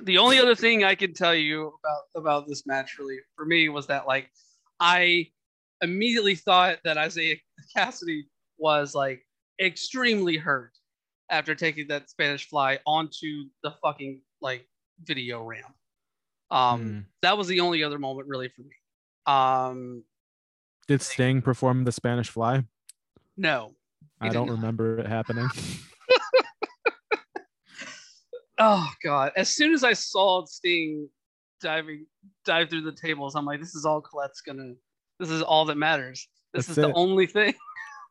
The 0.02 0.18
only 0.18 0.40
other 0.40 0.56
thing 0.56 0.84
i 0.84 0.96
can 0.96 1.14
tell 1.14 1.36
you 1.36 1.74
about 1.80 2.02
about 2.16 2.48
this 2.48 2.66
match 2.66 2.98
really 2.98 3.20
for 3.36 3.46
me 3.46 3.70
was 3.70 3.86
that 3.88 4.08
like 4.08 4.32
i 4.80 5.28
immediately 5.82 6.34
thought 6.34 6.80
that 6.84 6.98
isiah 6.98 7.36
kassidy 7.78 8.24
was 8.58 8.96
like 8.96 9.22
extremely 9.62 10.38
hurt 10.38 10.72
after 11.30 11.54
taking 11.54 11.88
that 11.90 12.10
spanish 12.10 12.50
fly 12.50 12.80
onto 12.88 13.46
the 13.62 13.72
fucking 13.84 14.22
like 14.44 14.68
video 15.02 15.42
RAM. 15.42 15.64
Um, 16.52 16.84
mm. 16.84 17.06
That 17.24 17.38
was 17.38 17.48
the 17.48 17.62
only 17.62 17.84
other 17.84 17.98
moment 17.98 18.28
really 18.28 18.50
for 18.50 18.62
me. 18.62 18.76
Um, 19.26 20.04
Did 20.88 21.02
Sting 21.02 21.42
perform 21.42 21.86
the 21.86 21.92
Spanish 21.92 22.30
Fly? 22.30 22.64
No, 23.36 23.74
I 24.22 24.30
don't 24.30 24.48
not. 24.48 24.58
remember 24.58 25.00
it 25.00 25.08
happening. 25.08 25.48
oh 28.60 28.88
god! 29.04 29.32
As 29.36 29.50
soon 29.50 29.74
as 29.74 29.84
I 29.84 29.94
saw 29.94 30.46
Sting 30.46 31.10
diving 31.62 32.06
dive 32.46 32.70
through 32.70 32.82
the 32.82 32.92
tables, 32.92 33.36
I'm 33.36 33.46
like, 33.46 33.60
this 33.60 33.74
is 33.74 33.86
all 33.86 34.02
Colette's 34.02 34.42
gonna. 34.42 34.74
This 35.20 35.30
is 35.30 35.42
all 35.42 35.66
that 35.66 35.78
matters. 35.78 36.28
This 36.54 36.68
That's 36.68 36.78
is 36.78 36.84
it. 36.84 36.88
the 36.88 36.94
only 36.94 37.26
thing. 37.26 37.56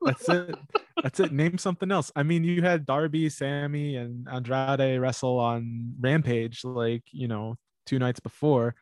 That's 0.05 0.29
it. 0.29 0.55
That's 1.03 1.21
it. 1.21 1.33
Name 1.33 1.59
something 1.59 1.91
else. 1.91 2.11
I 2.17 2.23
mean, 2.23 2.45
you 2.45 2.63
had 2.63 2.87
Darby, 2.87 3.29
Sammy, 3.29 3.97
and 3.97 4.29
Andrade 4.29 5.01
wrestle 5.01 5.39
on 5.39 5.95
Rampage, 6.01 6.65
like 6.65 7.05
you 7.13 7.29
know, 7.29 7.57
two 7.87 7.99
nights 7.99 8.21
before. 8.21 8.75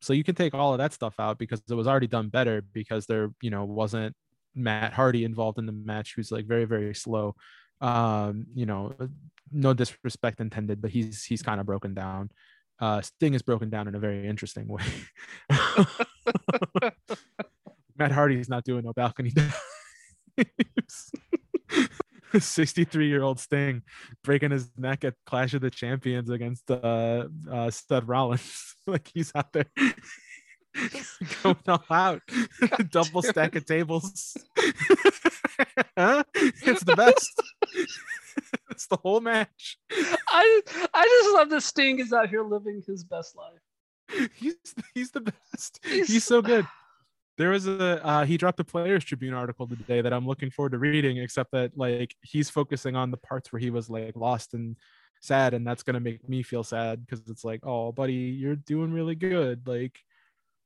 So 0.00 0.12
you 0.12 0.24
can 0.24 0.34
take 0.34 0.54
all 0.54 0.72
of 0.72 0.78
that 0.78 0.92
stuff 0.92 1.14
out 1.20 1.38
because 1.38 1.62
it 1.68 1.74
was 1.74 1.86
already 1.86 2.08
done 2.08 2.28
better 2.28 2.62
because 2.72 3.06
there, 3.06 3.30
you 3.40 3.50
know, 3.50 3.64
wasn't 3.64 4.16
Matt 4.54 4.92
Hardy 4.92 5.24
involved 5.24 5.58
in 5.58 5.66
the 5.66 5.72
match, 5.72 6.14
who's 6.16 6.32
like 6.32 6.46
very, 6.46 6.64
very 6.64 6.94
slow. 6.94 7.36
Um, 7.80 8.46
you 8.54 8.66
know, 8.66 8.94
no 9.50 9.74
disrespect 9.74 10.40
intended, 10.40 10.80
but 10.80 10.90
he's 10.90 11.24
he's 11.24 11.42
kind 11.42 11.60
of 11.60 11.66
broken 11.66 11.94
down. 11.94 12.30
Uh, 12.80 13.00
Sting 13.00 13.34
is 13.34 13.42
broken 13.42 13.70
down 13.70 13.86
in 13.86 13.94
a 13.94 14.00
very 14.00 14.26
interesting 14.26 14.66
way. 14.66 14.82
Matt 17.96 18.12
Hardy's 18.12 18.48
not 18.48 18.64
doing 18.64 18.84
no 18.84 18.92
balcony. 18.92 19.32
63 22.38 23.08
year 23.08 23.22
old 23.22 23.38
Sting 23.38 23.82
breaking 24.24 24.50
his 24.52 24.70
neck 24.76 25.04
at 25.04 25.14
Clash 25.26 25.54
of 25.54 25.60
the 25.60 25.70
Champions 25.70 26.30
against 26.30 26.70
uh, 26.70 27.26
uh 27.50 27.70
Stud 27.70 28.08
Rollins. 28.08 28.74
like 28.86 29.10
he's 29.12 29.32
out 29.34 29.52
there 29.52 29.66
going 31.42 31.56
all 31.68 31.84
out. 31.90 32.22
Double 32.90 33.22
stack 33.22 33.54
of 33.56 33.66
tables. 33.66 34.36
Huh? 35.96 36.24
It's 36.34 36.82
the 36.84 36.96
best. 36.96 37.42
it's 38.70 38.86
the 38.86 38.96
whole 38.96 39.20
match. 39.20 39.76
I 39.90 40.60
I 40.94 41.20
just 41.22 41.34
love 41.34 41.50
that 41.50 41.62
Sting 41.62 41.98
is 41.98 42.12
out 42.12 42.28
here 42.30 42.42
living 42.42 42.82
his 42.86 43.04
best 43.04 43.36
life. 43.36 44.30
He's 44.34 44.56
he's 44.94 45.10
the 45.10 45.20
best. 45.20 45.80
He's- 45.84 46.08
He's 46.08 46.24
so 46.24 46.40
good. 46.42 46.66
There 47.38 47.50
was 47.50 47.66
a 47.66 48.04
uh, 48.04 48.24
he 48.24 48.36
dropped 48.36 48.60
a 48.60 48.64
Players 48.64 49.04
Tribune 49.04 49.34
article 49.34 49.66
today 49.66 50.00
that 50.00 50.12
I'm 50.12 50.26
looking 50.26 50.50
forward 50.50 50.72
to 50.72 50.78
reading. 50.78 51.16
Except 51.18 51.50
that 51.52 51.76
like 51.76 52.14
he's 52.22 52.50
focusing 52.50 52.96
on 52.96 53.10
the 53.10 53.16
parts 53.16 53.52
where 53.52 53.60
he 53.60 53.70
was 53.70 53.88
like 53.88 54.16
lost 54.16 54.54
and 54.54 54.76
sad, 55.20 55.54
and 55.54 55.66
that's 55.66 55.82
gonna 55.82 56.00
make 56.00 56.28
me 56.28 56.42
feel 56.42 56.64
sad 56.64 57.04
because 57.04 57.26
it's 57.28 57.44
like, 57.44 57.60
oh, 57.64 57.92
buddy, 57.92 58.12
you're 58.12 58.56
doing 58.56 58.92
really 58.92 59.14
good. 59.14 59.66
Like, 59.66 59.98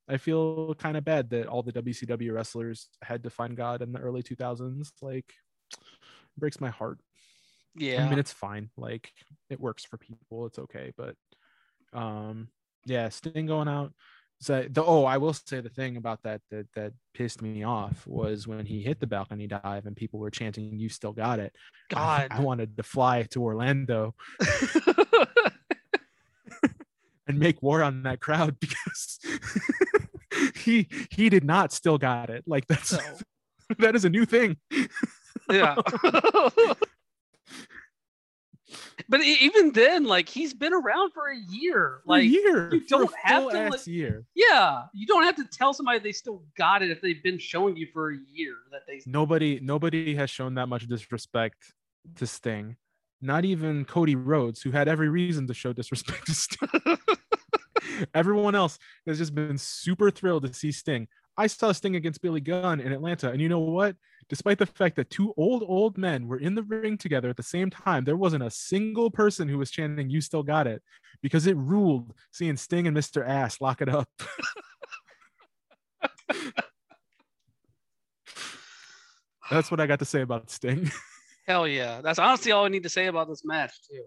I 0.08 0.16
feel 0.16 0.74
kind 0.74 0.96
of 0.96 1.04
bad 1.04 1.30
that 1.30 1.46
all 1.46 1.62
the 1.62 1.72
WCW 1.72 2.32
wrestlers 2.32 2.88
had 3.02 3.22
to 3.22 3.30
find 3.30 3.56
God 3.56 3.80
in 3.82 3.92
the 3.92 4.00
early 4.00 4.22
2000s. 4.22 4.90
Like, 5.02 5.32
breaks 6.36 6.60
my 6.60 6.70
heart. 6.70 6.98
Yeah. 7.76 8.04
I 8.04 8.08
mean, 8.08 8.18
it's 8.18 8.32
fine. 8.32 8.70
Like 8.76 9.12
it 9.50 9.60
works 9.60 9.84
for 9.84 9.98
people. 9.98 10.46
It's 10.46 10.58
okay. 10.58 10.92
But 10.96 11.14
um, 11.92 12.48
yeah, 12.84 13.08
Sting 13.08 13.46
going 13.46 13.68
out. 13.68 13.92
So 14.40 14.66
the 14.70 14.84
oh, 14.84 15.04
I 15.04 15.16
will 15.16 15.32
say 15.32 15.60
the 15.60 15.70
thing 15.70 15.96
about 15.96 16.22
that 16.24 16.42
that 16.50 16.66
that 16.74 16.92
pissed 17.14 17.40
me 17.40 17.62
off 17.62 18.06
was 18.06 18.46
when 18.46 18.66
he 18.66 18.82
hit 18.82 19.00
the 19.00 19.06
balcony 19.06 19.46
dive 19.46 19.86
and 19.86 19.96
people 19.96 20.20
were 20.20 20.30
chanting, 20.30 20.78
"You 20.78 20.88
still 20.88 21.12
got 21.12 21.38
it." 21.38 21.54
I- 21.94 22.26
God. 22.28 22.30
I, 22.30 22.40
wanted 22.40 22.76
to 22.76 22.82
fly 22.82 23.22
to 23.30 23.42
Orlando 23.42 24.14
and 27.26 27.38
make 27.38 27.62
war 27.62 27.82
on 27.82 28.02
that 28.02 28.20
crowd 28.20 28.56
because 28.60 29.18
he 30.54 30.88
he 31.10 31.28
did 31.30 31.44
not 31.44 31.72
still 31.72 31.98
got 31.98 32.30
it. 32.30 32.44
Like 32.46 32.66
that's 32.66 32.92
No. 32.92 33.00
that 33.78 33.96
is 33.96 34.04
a 34.04 34.10
new 34.10 34.26
thing. 34.26 34.56
yeah. 35.50 35.76
But 39.08 39.20
even 39.22 39.72
then, 39.72 40.04
like 40.04 40.28
he's 40.28 40.52
been 40.54 40.72
around 40.72 41.12
for 41.12 41.28
a 41.30 41.36
year. 41.36 42.00
For 42.04 42.12
a 42.12 42.18
Like, 42.18 42.24
year, 42.28 42.74
you 42.74 42.80
don't 42.86 43.12
have 43.22 43.48
to, 43.50 43.68
like- 43.70 43.86
year. 43.86 44.24
yeah, 44.34 44.84
you 44.92 45.06
don't 45.06 45.22
have 45.24 45.36
to 45.36 45.44
tell 45.44 45.72
somebody 45.74 45.98
they 45.98 46.12
still 46.12 46.42
got 46.56 46.82
it 46.82 46.90
if 46.90 47.00
they've 47.00 47.22
been 47.22 47.38
showing 47.38 47.76
you 47.76 47.86
for 47.92 48.10
a 48.12 48.16
year 48.32 48.54
that 48.72 48.82
they. 48.86 49.00
nobody 49.06 49.60
nobody 49.62 50.14
has 50.16 50.30
shown 50.30 50.54
that 50.54 50.66
much 50.68 50.86
disrespect 50.86 51.74
to 52.16 52.26
Sting. 52.26 52.76
Not 53.22 53.44
even 53.44 53.84
Cody 53.86 54.14
Rhodes, 54.14 54.60
who 54.62 54.70
had 54.72 54.88
every 54.88 55.08
reason 55.08 55.46
to 55.46 55.54
show 55.54 55.72
disrespect 55.72 56.26
to 56.26 56.34
Sting. 56.34 56.68
Everyone 58.14 58.54
else 58.54 58.78
has 59.06 59.18
just 59.18 59.34
been 59.34 59.56
super 59.56 60.10
thrilled 60.10 60.44
to 60.46 60.52
see 60.52 60.70
Sting. 60.72 61.08
I 61.38 61.46
saw 61.46 61.72
Sting 61.72 61.96
against 61.96 62.20
Billy 62.22 62.40
Gunn 62.40 62.80
in 62.80 62.92
Atlanta, 62.92 63.30
and 63.30 63.40
you 63.40 63.48
know 63.48 63.58
what? 63.60 63.96
Despite 64.28 64.58
the 64.58 64.66
fact 64.66 64.96
that 64.96 65.08
two 65.10 65.32
old 65.36 65.62
old 65.66 65.96
men 65.96 66.26
were 66.26 66.38
in 66.38 66.54
the 66.56 66.62
ring 66.64 66.98
together 66.98 67.28
at 67.28 67.36
the 67.36 67.42
same 67.44 67.70
time, 67.70 68.04
there 68.04 68.16
wasn't 68.16 68.42
a 68.42 68.50
single 68.50 69.10
person 69.10 69.48
who 69.48 69.58
was 69.58 69.70
chanting 69.70 70.10
"You 70.10 70.20
still 70.20 70.42
got 70.42 70.66
it," 70.66 70.82
because 71.22 71.46
it 71.46 71.56
ruled 71.56 72.12
seeing 72.32 72.56
Sting 72.56 72.88
and 72.88 72.96
Mr. 72.96 73.26
Ass 73.26 73.60
lock 73.60 73.80
it 73.82 73.88
up. 73.88 74.08
That's 79.50 79.70
what 79.70 79.80
I 79.80 79.86
got 79.86 80.00
to 80.00 80.04
say 80.04 80.22
about 80.22 80.50
Sting. 80.50 80.90
Hell 81.46 81.68
yeah, 81.68 82.00
that's 82.00 82.18
honestly 82.18 82.50
all 82.50 82.64
I 82.64 82.68
need 82.68 82.82
to 82.82 82.88
say 82.88 83.06
about 83.06 83.28
this 83.28 83.44
match 83.44 83.70
too. 83.88 84.02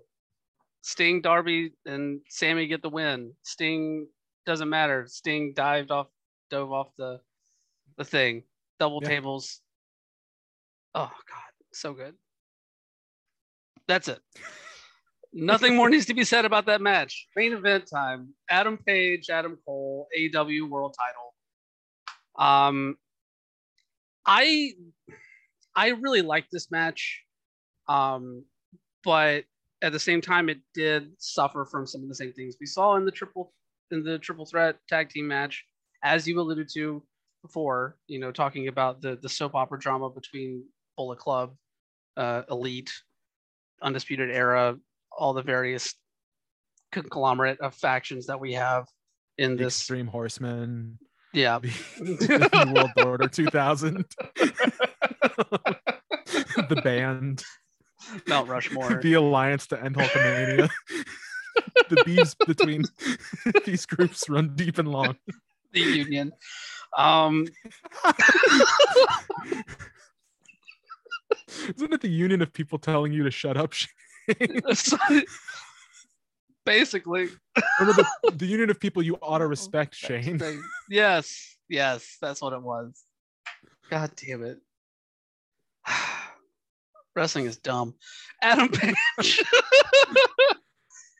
Sting, 0.81 1.21
Darby, 1.21 1.71
and 1.85 2.19
Sammy 2.27 2.67
get 2.67 2.81
the 2.81 2.89
win. 2.89 3.31
Sting 3.43 4.07
doesn't 4.45 4.69
matter. 4.69 5.05
Sting 5.07 5.53
dived 5.53 5.89
off, 5.89 6.07
dove 6.49 6.73
off 6.73 6.89
the, 6.97 7.21
the 7.97 8.03
thing. 8.03 8.43
Double 8.77 8.99
Yeah. 9.01 9.07
tables. 9.07 9.61
Oh 10.95 11.11
god, 11.29 11.51
so 11.71 11.93
good. 11.93 12.15
That's 13.87 14.07
it. 14.07 14.19
Nothing 15.31 15.75
more 15.75 15.89
needs 15.89 16.07
to 16.07 16.13
be 16.13 16.23
said 16.23 16.45
about 16.45 16.65
that 16.65 16.81
match. 16.81 17.27
Main 17.35 17.53
event 17.53 17.85
time. 17.91 18.33
Adam 18.49 18.77
Page, 18.77 19.29
Adam 19.29 19.57
Cole, 19.65 20.07
AEW 20.17 20.67
World 20.69 20.95
Title. 20.97 21.33
Um, 22.37 22.95
I 24.25 24.73
I 25.75 25.89
really 25.89 26.21
liked 26.21 26.49
this 26.51 26.71
match, 26.71 27.23
um, 27.87 28.43
but 29.03 29.43
at 29.81 29.91
the 29.91 29.99
same 29.99 30.21
time, 30.21 30.49
it 30.49 30.59
did 30.73 31.11
suffer 31.19 31.65
from 31.65 31.85
some 31.85 32.01
of 32.01 32.09
the 32.09 32.15
same 32.15 32.33
things 32.33 32.55
we 32.59 32.65
saw 32.65 32.95
in 32.95 33.05
the 33.05 33.11
triple 33.11 33.53
in 33.91 34.03
the 34.03 34.19
triple 34.19 34.45
threat 34.45 34.77
tag 34.87 35.09
team 35.09 35.27
match, 35.27 35.63
as 36.03 36.27
you 36.27 36.39
alluded 36.39 36.69
to 36.73 37.03
before. 37.41 37.97
You 38.07 38.19
know, 38.19 38.31
talking 38.31 38.67
about 38.67 39.01
the 39.01 39.17
the 39.21 39.29
soap 39.29 39.55
opera 39.55 39.79
drama 39.79 40.09
between 40.09 40.63
Bullet 40.99 41.17
Club, 41.17 41.55
uh, 42.17 42.41
Elite, 42.51 42.91
Undisputed 43.81 44.29
Era, 44.29 44.75
all 45.17 45.31
the 45.33 45.41
various 45.41 45.95
conglomerate 46.91 47.57
of 47.61 47.73
factions 47.73 48.25
that 48.25 48.37
we 48.37 48.51
have 48.51 48.85
in 49.37 49.55
The 49.55 49.63
this. 49.63 49.77
Extreme 49.79 50.07
Horseman, 50.07 50.99
Yeah, 51.31 51.59
the 51.99 52.73
World 52.75 52.91
Order 53.07 53.29
2000, 53.29 54.03
the 56.67 56.81
band, 56.83 57.45
Mount 58.27 58.49
Rushmore. 58.49 58.99
the 59.01 59.13
Alliance 59.13 59.67
to 59.67 59.81
End 59.81 59.95
Hulkamania. 59.95 60.69
the 61.87 62.03
beefs 62.05 62.35
between 62.45 62.83
these 63.65 63.85
groups 63.85 64.27
run 64.27 64.53
deep 64.53 64.77
and 64.79 64.89
long. 64.89 65.15
the 65.71 65.79
union. 65.79 66.33
Um, 66.97 67.45
Isn't 71.75 71.93
it 71.93 72.01
the 72.01 72.09
union 72.09 72.41
of 72.41 72.53
people 72.53 72.79
telling 72.79 73.13
you 73.13 73.23
to 73.23 73.31
shut 73.31 73.57
up? 73.57 73.73
Shane? 73.73 73.91
basically, 76.65 77.29
the, 77.55 78.05
the 78.35 78.45
union 78.45 78.69
of 78.69 78.79
people 78.79 79.01
you 79.01 79.15
ought 79.21 79.39
to 79.39 79.47
respect, 79.55 79.95
Shane. 79.95 80.39
yes, 80.89 81.57
yes, 81.67 82.17
that's 82.21 82.41
what 82.41 82.53
it 82.53 82.61
was. 82.61 83.03
God 83.89 84.11
damn 84.15 84.43
it. 84.43 84.59
Wrestling 87.15 87.45
is 87.45 87.57
dumb. 87.57 87.95
Adam 88.41 88.69
Page. 88.71 89.43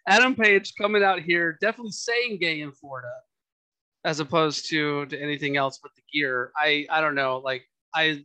Adam 0.08 0.36
Page 0.36 0.74
coming 0.80 1.04
out 1.04 1.22
here, 1.22 1.58
definitely 1.62 1.92
saying 1.92 2.38
gay 2.40 2.62
in 2.62 2.72
Florida, 2.72 3.12
as 4.06 4.20
opposed 4.20 4.70
to 4.70 5.06
to 5.08 5.20
anything 5.20 5.58
else 5.58 5.80
with 5.82 5.94
the 5.96 6.02
gear. 6.14 6.52
I 6.56 6.86
I 6.90 7.02
don't 7.02 7.16
know. 7.16 7.42
Like 7.44 7.64
I 7.94 8.24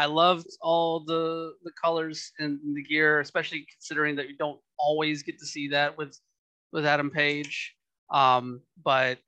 I 0.00 0.06
loved 0.06 0.46
all 0.62 1.00
the 1.00 1.52
the 1.62 1.72
colors 1.72 2.32
and 2.38 2.58
the 2.74 2.82
gear, 2.82 3.20
especially 3.20 3.66
considering 3.70 4.16
that 4.16 4.30
you 4.30 4.36
don't 4.38 4.58
always 4.78 5.22
get 5.22 5.38
to 5.40 5.44
see 5.44 5.68
that 5.68 5.98
with 5.98 6.18
with 6.72 6.86
Adam 6.86 7.10
Page. 7.10 7.76
Um, 8.10 8.62
but 8.82 9.18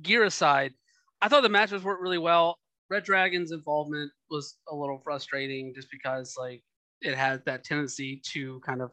gear 0.00 0.24
aside, 0.24 0.72
I 1.20 1.28
thought 1.28 1.42
the 1.42 1.50
matches 1.50 1.84
worked 1.84 2.00
really 2.00 2.16
well. 2.16 2.58
Red 2.88 3.04
Dragon's 3.04 3.52
involvement 3.52 4.10
was 4.30 4.56
a 4.72 4.74
little 4.74 4.98
frustrating 5.04 5.74
just 5.74 5.88
because 5.90 6.36
like 6.38 6.62
it 7.02 7.14
had 7.14 7.44
that 7.44 7.62
tendency 7.62 8.22
to 8.32 8.60
kind 8.60 8.80
of 8.80 8.92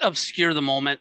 obscure 0.00 0.54
the 0.54 0.62
moment 0.62 0.98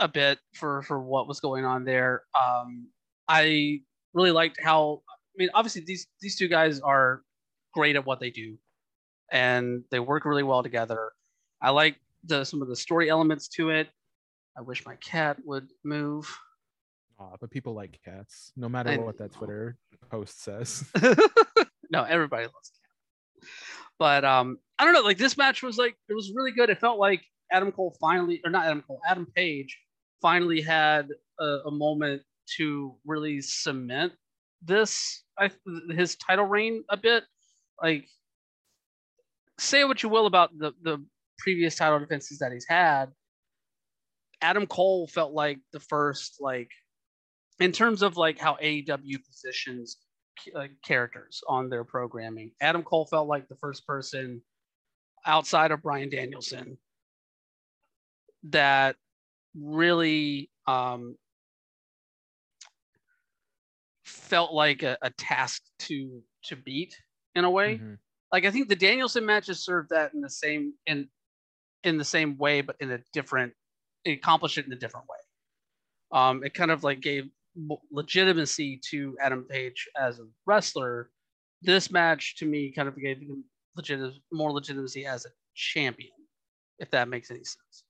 a 0.00 0.08
bit 0.08 0.40
for 0.54 0.82
for 0.82 0.98
what 1.00 1.28
was 1.28 1.38
going 1.38 1.64
on 1.64 1.84
there. 1.84 2.24
Um, 2.34 2.88
I 3.28 3.82
really 4.12 4.32
liked 4.32 4.58
how 4.60 5.02
mean 5.38 5.50
obviously 5.54 5.82
these 5.86 6.06
these 6.20 6.36
two 6.36 6.48
guys 6.48 6.80
are 6.80 7.22
great 7.72 7.96
at 7.96 8.04
what 8.04 8.20
they 8.20 8.30
do 8.30 8.58
and 9.32 9.82
they 9.90 9.98
work 9.98 10.24
really 10.24 10.42
well 10.42 10.62
together. 10.62 11.10
I 11.60 11.70
like 11.70 11.96
the 12.24 12.44
some 12.44 12.62
of 12.62 12.68
the 12.68 12.76
story 12.76 13.10
elements 13.10 13.48
to 13.48 13.70
it. 13.70 13.88
I 14.56 14.60
wish 14.60 14.84
my 14.84 14.96
cat 14.96 15.38
would 15.44 15.68
move. 15.82 16.32
Aw, 17.18 17.36
but 17.40 17.50
people 17.50 17.74
like 17.74 17.98
cats, 18.04 18.52
no 18.56 18.68
matter 18.68 18.90
I 18.90 18.98
what 18.98 19.18
that. 19.18 19.32
Twitter 19.32 19.76
post 20.10 20.42
says. 20.42 20.84
no, 21.90 22.04
everybody 22.04 22.44
loves 22.44 22.72
cats. 22.72 23.50
But 23.98 24.24
um, 24.24 24.58
I 24.78 24.84
don't 24.84 24.94
know. 24.94 25.00
Like 25.00 25.18
this 25.18 25.36
match 25.36 25.62
was 25.62 25.78
like 25.78 25.96
it 26.08 26.14
was 26.14 26.32
really 26.34 26.52
good. 26.52 26.70
It 26.70 26.78
felt 26.78 26.98
like 26.98 27.22
Adam 27.50 27.72
Cole 27.72 27.96
finally, 28.00 28.40
or 28.44 28.50
not 28.50 28.66
Adam 28.66 28.82
Cole, 28.82 29.00
Adam 29.08 29.26
Page 29.34 29.78
finally 30.20 30.60
had 30.60 31.08
a, 31.40 31.58
a 31.66 31.70
moment 31.70 32.22
to 32.56 32.94
really 33.06 33.40
cement 33.40 34.12
this 34.64 35.24
I, 35.38 35.50
his 35.90 36.16
title 36.16 36.44
reign 36.44 36.84
a 36.88 36.96
bit. 36.96 37.24
Like, 37.82 38.06
say 39.58 39.84
what 39.84 40.02
you 40.02 40.08
will 40.08 40.26
about 40.26 40.56
the 40.56 40.72
the 40.82 41.04
previous 41.38 41.76
title 41.76 41.98
defenses 41.98 42.38
that 42.38 42.52
he's 42.52 42.66
had. 42.68 43.06
Adam 44.40 44.66
Cole 44.66 45.06
felt 45.06 45.32
like 45.32 45.58
the 45.72 45.80
first 45.80 46.36
like 46.40 46.70
in 47.60 47.72
terms 47.72 48.02
of 48.02 48.16
like 48.16 48.38
how 48.38 48.56
AEW 48.62 49.24
positions 49.24 49.98
uh, 50.56 50.66
characters 50.84 51.42
on 51.48 51.68
their 51.68 51.84
programming. 51.84 52.52
Adam 52.60 52.82
Cole 52.82 53.06
felt 53.06 53.28
like 53.28 53.48
the 53.48 53.56
first 53.56 53.86
person 53.86 54.42
outside 55.26 55.70
of 55.70 55.82
Bryan 55.82 56.10
Danielson 56.10 56.78
that 58.44 58.96
really 59.54 60.50
um, 60.66 61.16
felt 64.12 64.52
like 64.52 64.82
a, 64.82 64.96
a 65.02 65.10
task 65.10 65.62
to 65.80 66.22
to 66.44 66.56
beat 66.56 66.96
in 67.34 67.44
a 67.44 67.50
way. 67.50 67.78
Mhm. 67.78 67.98
Like 68.32 68.44
I 68.44 68.50
think 68.50 68.68
the 68.68 68.76
Danielson 68.76 69.26
matches 69.26 69.64
served 69.64 69.90
that 69.90 70.14
in 70.14 70.20
the 70.20 70.30
same 70.30 70.74
in 70.86 71.08
in 71.84 71.98
the 71.98 72.04
same 72.04 72.36
way, 72.38 72.60
but 72.60 72.76
in 72.80 72.92
a 72.92 72.98
different 73.12 73.54
it 74.04 74.12
accomplished 74.12 74.58
it 74.58 74.66
in 74.66 74.72
a 74.72 74.76
different 74.76 75.06
way. 75.08 76.18
Um, 76.18 76.44
it 76.44 76.54
kind 76.54 76.70
of 76.70 76.84
like 76.84 77.00
gave 77.00 77.30
legitimacy 77.90 78.80
to 78.90 79.16
Adam 79.20 79.44
Page 79.44 79.88
as 79.96 80.18
a 80.18 80.26
wrestler. 80.46 81.10
This 81.62 81.90
match 81.90 82.36
to 82.36 82.46
me 82.46 82.72
kind 82.72 82.88
of 82.88 82.96
gave 82.96 83.18
him 83.18 83.44
legit 83.76 84.00
more 84.32 84.52
legitimacy 84.52 85.06
as 85.06 85.24
a 85.26 85.30
champion, 85.54 86.12
if 86.78 86.90
that 86.90 87.08
makes 87.08 87.30
any 87.30 87.44
sense. 87.44 87.84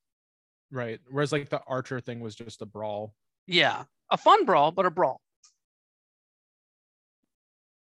Right. 0.70 1.00
Whereas 1.10 1.32
like 1.32 1.48
the 1.48 1.62
Archer 1.66 2.00
thing 2.00 2.20
was 2.20 2.34
just 2.34 2.62
a 2.62 2.66
brawl. 2.66 3.14
Yeah, 3.46 3.84
a 4.10 4.16
fun 4.16 4.44
brawl, 4.44 4.70
but 4.70 4.86
a 4.86 4.90
brawl. 4.90 5.20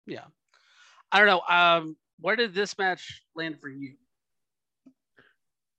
Yeah, 0.05 0.25
I 1.11 1.19
don't 1.19 1.27
know. 1.27 1.41
Um, 1.47 1.97
where 2.19 2.35
did 2.35 2.53
this 2.53 2.77
match 2.77 3.23
land 3.35 3.59
for 3.61 3.69
you? 3.69 3.93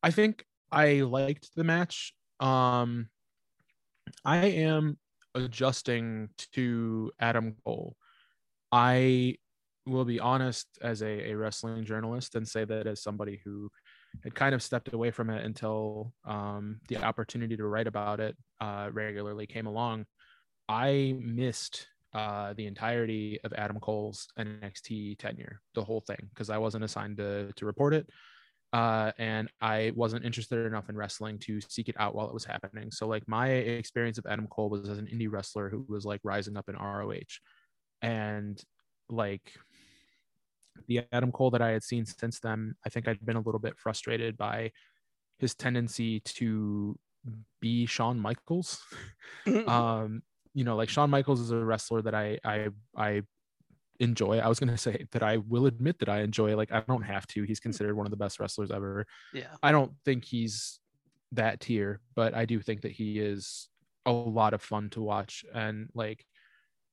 I 0.02 0.10
think 0.10 0.44
I 0.70 1.00
liked 1.00 1.54
the 1.54 1.64
match. 1.64 2.14
Um, 2.40 3.08
I 4.24 4.46
am 4.46 4.98
adjusting 5.34 6.28
to 6.52 7.10
Adam 7.20 7.56
Cole. 7.64 7.96
I 8.70 9.36
will 9.86 10.04
be 10.04 10.20
honest 10.20 10.66
as 10.82 11.02
a, 11.02 11.30
a 11.30 11.34
wrestling 11.34 11.84
journalist 11.84 12.34
and 12.34 12.46
say 12.46 12.64
that 12.64 12.86
as 12.86 13.02
somebody 13.02 13.40
who 13.44 13.70
had 14.22 14.34
kind 14.34 14.54
of 14.54 14.62
stepped 14.62 14.92
away 14.92 15.10
from 15.10 15.30
it 15.30 15.44
until 15.44 16.12
um, 16.24 16.80
the 16.88 16.96
opportunity 16.96 17.56
to 17.56 17.66
write 17.66 17.86
about 17.86 18.20
it 18.20 18.36
uh, 18.60 18.88
regularly 18.92 19.46
came 19.46 19.66
along. 19.66 20.06
I 20.68 21.14
missed 21.18 21.86
uh, 22.14 22.54
the 22.54 22.66
entirety 22.66 23.38
of 23.44 23.52
Adam 23.54 23.80
Cole's 23.80 24.28
NXT 24.38 25.18
tenure, 25.18 25.60
the 25.74 25.84
whole 25.84 26.00
thing, 26.00 26.28
because 26.30 26.50
I 26.50 26.58
wasn't 26.58 26.84
assigned 26.84 27.16
to 27.18 27.52
to 27.56 27.66
report 27.66 27.94
it 27.94 28.08
uh, 28.74 29.12
and 29.18 29.48
I 29.60 29.92
wasn't 29.94 30.24
interested 30.24 30.66
enough 30.66 30.88
in 30.88 30.96
wrestling 30.96 31.38
to 31.40 31.60
seek 31.68 31.88
it 31.88 31.94
out 31.96 32.16
while 32.16 32.26
it 32.26 32.34
was 32.34 32.44
happening. 32.44 32.90
So 32.90 33.06
like 33.06 33.22
my 33.28 33.50
experience 33.50 34.18
of 34.18 34.26
Adam 34.28 34.48
Cole 34.48 34.68
was 34.68 34.88
as 34.88 34.98
an 34.98 35.06
indie 35.06 35.30
wrestler 35.30 35.70
who 35.70 35.86
was 35.88 36.04
like 36.04 36.20
rising 36.24 36.56
up 36.56 36.68
in 36.68 36.74
ROH, 36.74 37.38
and 38.02 38.60
like 39.08 39.52
the 40.88 41.02
Adam 41.12 41.30
Cole 41.30 41.52
that 41.52 41.62
I 41.62 41.70
had 41.70 41.84
seen 41.84 42.04
since 42.04 42.40
then, 42.40 42.74
I 42.84 42.88
think 42.88 43.06
I'd 43.06 43.24
been 43.24 43.36
a 43.36 43.40
little 43.40 43.60
bit 43.60 43.78
frustrated 43.78 44.36
by 44.36 44.72
his 45.38 45.54
tendency 45.54 46.18
to 46.20 46.98
be 47.60 47.86
Shawn 47.86 48.18
Michaels. 48.18 48.82
um, 49.68 50.22
you 50.54 50.64
know, 50.64 50.76
like 50.76 50.88
Shawn 50.88 51.10
Michaels 51.10 51.40
is 51.40 51.50
a 51.50 51.58
wrestler 51.58 52.02
that 52.02 52.14
I 52.14 52.38
I 52.44 52.68
I 52.96 53.22
enjoy. 54.00 54.38
I 54.38 54.48
was 54.48 54.58
gonna 54.58 54.78
say 54.88 55.06
that 55.12 55.22
I 55.22 55.38
will 55.38 55.66
admit 55.66 55.98
that 55.98 56.08
I 56.08 56.20
enjoy. 56.20 56.56
Like 56.56 56.72
I 56.72 56.80
don't 56.80 57.02
have 57.02 57.26
to. 57.28 57.42
He's 57.42 57.60
considered 57.60 57.96
one 57.96 58.06
of 58.06 58.10
the 58.10 58.16
best 58.16 58.40
wrestlers 58.40 58.70
ever. 58.70 59.06
yeah, 59.32 59.54
I 59.62 59.72
don't 59.72 59.92
think 60.04 60.24
he's 60.24 60.80
that 61.32 61.60
tier, 61.60 62.00
but 62.14 62.34
I 62.34 62.44
do 62.44 62.60
think 62.60 62.82
that 62.82 62.92
he 62.92 63.18
is 63.18 63.68
a 64.06 64.12
lot 64.12 64.54
of 64.54 64.62
fun 64.62 64.90
to 64.90 65.02
watch. 65.02 65.44
And 65.52 65.88
like, 65.94 66.24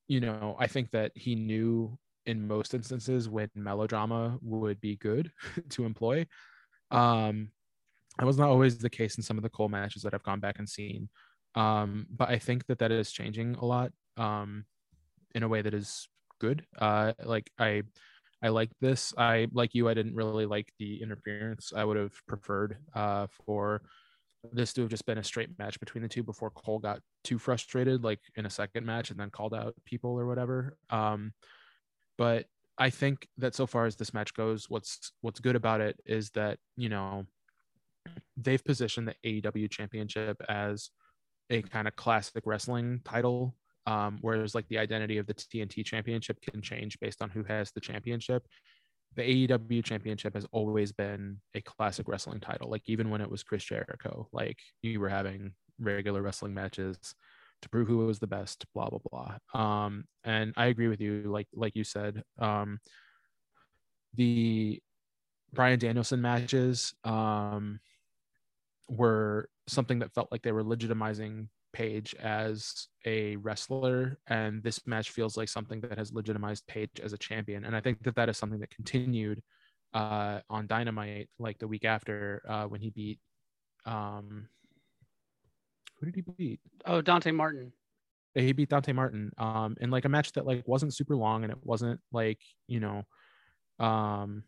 you 0.08 0.20
know, 0.20 0.56
I 0.60 0.68
think 0.68 0.92
that 0.92 1.12
he 1.16 1.36
knew 1.36 1.98
in 2.26 2.48
most 2.48 2.74
instances 2.74 3.30
when 3.30 3.50
melodrama 3.56 4.38
would 4.42 4.80
be 4.82 4.96
good 4.96 5.32
to 5.70 5.86
employ. 5.86 6.26
Um, 6.90 7.50
that 8.18 8.26
was 8.26 8.38
not 8.38 8.50
always 8.50 8.78
the 8.78 8.90
case 8.90 9.18
in 9.18 9.24
some 9.24 9.38
of 9.38 9.44
the 9.44 9.50
Cole 9.50 9.70
matches 9.70 10.04
that 10.04 10.14
I've 10.14 10.24
gone 10.24 10.40
back 10.40 10.60
and 10.60 10.68
seen. 10.68 11.10
Um, 11.56 12.08
but 12.10 12.30
I 12.30 12.40
think 12.40 12.66
that 12.68 12.80
that 12.80 12.92
is 12.92 13.12
changing 13.12 13.56
a 13.56 13.66
lot 13.66 13.92
um, 14.18 14.66
in 15.36 15.44
a 15.44 15.48
way 15.48 15.62
that 15.62 15.74
is 15.74 16.08
good. 16.40 16.66
Uh, 16.78 17.14
like 17.24 17.52
I, 17.60 17.84
I 18.42 18.50
like 18.50 18.72
this. 18.80 19.14
I 19.18 19.48
like 19.52 19.76
you. 19.76 19.88
I 19.88 19.94
didn't 19.94 20.16
really 20.16 20.46
like 20.46 20.72
the 20.80 21.02
interference. 21.02 21.74
I 21.76 21.84
would 21.84 21.98
have 21.98 22.14
preferred 22.28 22.78
uh, 22.96 23.28
for 23.46 23.84
this 24.52 24.74
to 24.74 24.82
have 24.82 24.90
just 24.90 25.06
been 25.06 25.20
a 25.20 25.24
straight 25.24 25.50
match 25.60 25.80
between 25.80 26.02
the 26.02 26.10
two 26.10 26.24
before 26.24 26.50
Cole 26.50 26.80
got 26.80 27.00
too 27.24 27.38
frustrated, 27.38 28.04
like 28.04 28.20
in 28.36 28.46
a 28.46 28.50
second 28.50 28.86
match, 28.86 29.12
and 29.12 29.20
then 29.20 29.30
called 29.30 29.54
out 29.54 29.76
people 29.86 30.20
or 30.20 30.26
whatever. 30.26 30.78
Um, 30.90 31.34
but 32.18 32.46
I 32.78 32.90
think 32.90 33.28
that 33.38 33.54
so 33.54 33.68
far 33.68 33.86
as 33.86 33.96
this 33.96 34.14
match 34.14 34.34
goes, 34.34 34.70
what's 34.70 35.12
what's 35.22 35.40
good 35.40 35.56
about 35.56 35.82
it 35.82 36.00
is 36.06 36.32
that 36.32 36.58
you 36.76 36.90
know 36.90 37.26
they've 38.36 38.64
positioned 38.64 39.08
the 39.08 39.42
AEW 39.42 39.70
championship 39.70 40.42
as 40.50 40.90
a 41.52 41.62
kind 41.62 41.88
of 41.88 41.96
classic 41.96 42.44
wrestling 42.46 43.02
title 43.06 43.56
um, 43.88 44.20
whereas 44.22 44.54
like 44.54 44.68
the 44.68 44.78
identity 44.78 45.18
of 45.18 45.28
the 45.28 45.34
TNT 45.34 45.84
championship 45.86 46.40
can 46.42 46.62
change 46.62 47.00
based 47.00 47.22
on 47.22 47.30
who 47.30 47.44
has 47.44 47.72
the 47.72 47.82
championship. 47.82 48.48
The 49.16 49.48
AEW 49.48 49.84
championship 49.84 50.36
has 50.36 50.46
always 50.52 50.92
been 50.92 51.38
a 51.56 51.62
classic 51.62 52.08
wrestling 52.08 52.40
title. 52.40 52.70
Like 52.70 52.84
even 52.86 53.10
when 53.10 53.22
it 53.22 53.30
was 53.30 53.44
Chris 53.44 53.64
Jericho, 53.64 54.28
like 54.32 54.60
you 54.82 55.00
were 55.00 55.10
having 55.10 55.54
regular 55.80 56.22
wrestling 56.22 56.54
matches 56.54 56.98
to 57.62 57.70
prove 57.70 57.88
who 57.88 57.98
was 57.98 58.20
the 58.20 58.28
best, 58.28 58.66
blah 58.74 58.90
blah 58.90 59.00
blah. 59.12 59.60
Um, 59.60 60.06
and 60.24 60.54
I 60.56 60.68
agree 60.68 60.88
with 60.88 61.02
you, 61.02 61.24
like 61.24 61.48
like 61.54 61.76
you 61.76 61.84
said, 61.84 62.24
um, 62.40 62.80
the 64.14 64.80
Bryan 65.54 65.80
Danielson 65.80 66.22
matches 66.22 66.94
um, 67.04 67.80
were 68.88 69.50
something 69.72 70.00
that 70.00 70.14
felt 70.14 70.32
like 70.32 70.42
they 70.42 70.52
were 70.52 70.64
legitimizing 70.64 71.48
Page 71.74 72.14
as 72.16 72.88
a 73.06 73.38
wrestler, 73.38 74.20
and 74.28 74.62
this 74.62 74.86
match 74.86 75.12
feels 75.12 75.38
like 75.38 75.48
something 75.48 75.80
that 75.82 75.98
has 75.98 76.12
legitimized 76.12 76.68
Page 76.68 77.00
as 77.02 77.14
a 77.14 77.18
champion. 77.18 77.64
And 77.64 77.76
I 77.76 77.80
think 77.80 78.04
that 78.04 78.16
that 78.16 78.28
is 78.28 78.38
something 78.38 78.60
that 78.60 78.76
continued 78.76 79.42
uh, 79.94 80.40
on 80.50 80.68
Dynamite, 80.68 81.30
like 81.40 81.60
the 81.60 81.68
week 81.68 81.86
after 81.86 82.42
uh, 82.48 82.66
when 82.66 82.82
he 82.82 82.90
beat. 82.90 83.20
Um, 83.86 84.50
who 86.00 86.08
did 86.08 86.16
he 86.16 86.22
beat? 86.22 86.60
Oh, 86.86 87.02
Dante 87.02 87.32
Martin. 87.32 87.72
He 88.36 88.52
beat 88.52 88.70
Dante 88.70 88.92
Martin 88.92 89.32
um, 89.38 89.76
in 89.80 89.92
like 89.92 90.06
a 90.06 90.10
match 90.10 90.34
that 90.34 90.46
like 90.46 90.68
wasn't 90.68 90.94
super 90.94 91.16
long, 91.16 91.44
and 91.44 91.52
it 91.52 91.60
wasn't 91.64 92.00
like 92.12 92.40
you 92.68 92.82
know, 92.82 93.04
um, 93.80 94.44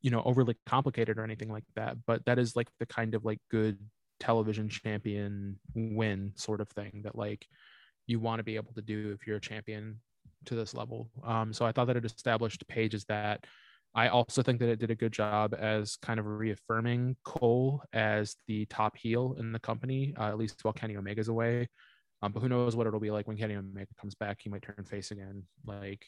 you 0.00 0.10
know, 0.10 0.22
overly 0.24 0.56
complicated 0.66 1.18
or 1.18 1.24
anything 1.24 1.50
like 1.50 1.64
that. 1.76 1.96
But 2.06 2.24
that 2.26 2.38
is 2.38 2.56
like 2.56 2.68
the 2.78 2.86
kind 2.86 3.14
of 3.14 3.24
like 3.24 3.40
good 3.50 3.78
television 4.20 4.68
champion 4.68 5.58
win 5.74 6.32
sort 6.34 6.60
of 6.60 6.68
thing 6.70 7.02
that 7.04 7.16
like 7.16 7.46
you 8.06 8.18
want 8.20 8.40
to 8.40 8.44
be 8.44 8.56
able 8.56 8.72
to 8.74 8.82
do 8.82 9.12
if 9.12 9.26
you're 9.26 9.36
a 9.36 9.40
champion 9.40 10.00
to 10.46 10.54
this 10.54 10.74
level. 10.74 11.10
Um, 11.24 11.52
so 11.52 11.64
I 11.64 11.72
thought 11.72 11.86
that 11.86 11.96
it 11.96 12.04
established 12.04 12.66
Page 12.68 12.94
as 12.94 13.04
that. 13.06 13.44
I 13.94 14.08
also 14.08 14.42
think 14.42 14.60
that 14.60 14.68
it 14.68 14.78
did 14.78 14.90
a 14.90 14.94
good 14.94 15.12
job 15.12 15.54
as 15.58 15.96
kind 15.96 16.20
of 16.20 16.26
reaffirming 16.26 17.16
Cole 17.24 17.82
as 17.92 18.36
the 18.46 18.66
top 18.66 18.96
heel 18.96 19.36
in 19.38 19.52
the 19.52 19.58
company, 19.58 20.14
uh, 20.18 20.28
at 20.28 20.38
least 20.38 20.62
while 20.62 20.74
Kenny 20.74 20.96
Omega's 20.96 21.28
away. 21.28 21.68
Um, 22.22 22.32
but 22.32 22.40
who 22.40 22.48
knows 22.48 22.76
what 22.76 22.86
it'll 22.86 23.00
be 23.00 23.10
like 23.10 23.26
when 23.26 23.36
Kenny 23.36 23.56
Omega 23.56 23.90
comes 24.00 24.14
back? 24.14 24.38
He 24.40 24.50
might 24.50 24.62
turn 24.62 24.84
face 24.84 25.10
again. 25.10 25.44
Like, 25.64 26.04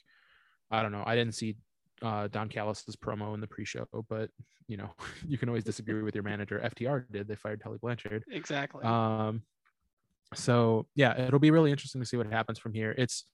I 0.70 0.82
don't 0.82 0.92
know. 0.92 1.04
I 1.06 1.14
didn't 1.16 1.34
see 1.34 1.56
uh, 2.02 2.28
Don 2.28 2.48
Callis's 2.48 2.96
promo 2.96 3.34
in 3.34 3.40
the 3.40 3.46
pre-show, 3.46 3.86
but 4.08 4.30
you 4.68 4.76
know, 4.76 4.90
you 5.26 5.38
can 5.38 5.48
always 5.48 5.64
disagree 5.64 6.02
with 6.02 6.14
your 6.14 6.24
manager. 6.24 6.60
FTR 6.64 7.04
did; 7.10 7.28
they 7.28 7.36
fired 7.36 7.60
Tully 7.60 7.78
Blanchard. 7.80 8.24
Exactly. 8.30 8.84
Um, 8.84 9.42
so 10.34 10.86
yeah, 10.94 11.20
it'll 11.20 11.40
be 11.40 11.50
really 11.50 11.70
interesting 11.70 12.00
to 12.00 12.06
see 12.06 12.16
what 12.16 12.26
happens 12.26 12.58
from 12.58 12.72
here. 12.72 12.94
It's 12.96 13.24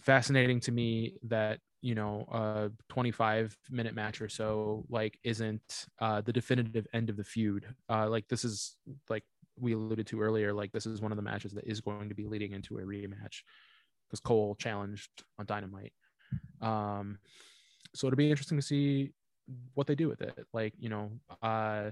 fascinating 0.00 0.60
to 0.60 0.72
me 0.72 1.14
that 1.24 1.60
you 1.80 1.94
know 1.94 2.24
a 2.32 2.70
25 2.88 3.56
minute 3.70 3.94
match 3.94 4.22
or 4.22 4.28
so 4.28 4.84
like 4.88 5.18
isn't 5.22 5.86
uh 6.00 6.20
the 6.22 6.32
definitive 6.32 6.86
end 6.94 7.10
of 7.10 7.16
the 7.18 7.24
feud 7.24 7.66
uh 7.90 8.08
like 8.08 8.26
this 8.28 8.42
is 8.42 8.76
like 9.10 9.22
we 9.58 9.74
alluded 9.74 10.06
to 10.06 10.20
earlier 10.20 10.52
like 10.52 10.72
this 10.72 10.86
is 10.86 11.02
one 11.02 11.12
of 11.12 11.16
the 11.16 11.22
matches 11.22 11.52
that 11.52 11.66
is 11.66 11.82
going 11.82 12.08
to 12.08 12.14
be 12.14 12.26
leading 12.26 12.52
into 12.52 12.78
a 12.78 12.80
rematch 12.80 13.42
because 14.08 14.20
cole 14.20 14.56
challenged 14.58 15.10
on 15.38 15.44
dynamite 15.44 15.92
um 16.62 17.18
so 17.94 18.06
it'll 18.06 18.16
be 18.16 18.30
interesting 18.30 18.58
to 18.58 18.62
see 18.62 19.12
what 19.74 19.86
they 19.86 19.94
do 19.94 20.08
with 20.08 20.22
it 20.22 20.46
like 20.52 20.72
you 20.78 20.88
know 20.88 21.10
uh 21.42 21.90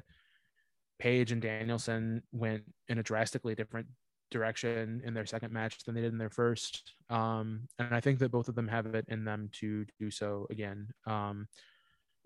Page 0.99 1.33
and 1.33 1.43
Danielson 1.43 2.23
went 2.31 2.63
in 2.87 2.99
a 2.99 3.03
drastically 3.03 3.57
different 3.57 3.89
direction 4.31 5.03
in 5.05 5.15
their 5.15 5.27
second 5.27 5.53
match 5.53 5.83
than 5.85 5.97
they 5.97 6.01
did 6.01 6.13
in 6.13 6.19
their 6.19 6.31
first. 6.31 6.95
Um, 7.11 7.69
and 7.81 7.93
I 7.93 8.01
think 8.01 8.21
that 8.21 8.31
both 8.31 8.49
of 8.49 8.55
them 8.55 8.69
have 8.69 8.87
it 8.87 9.05
in 9.09 9.25
them 9.25 9.51
to 9.61 9.85
do 9.99 10.13
so 10.13 10.47
again. 10.49 10.87
Um, 11.05 11.49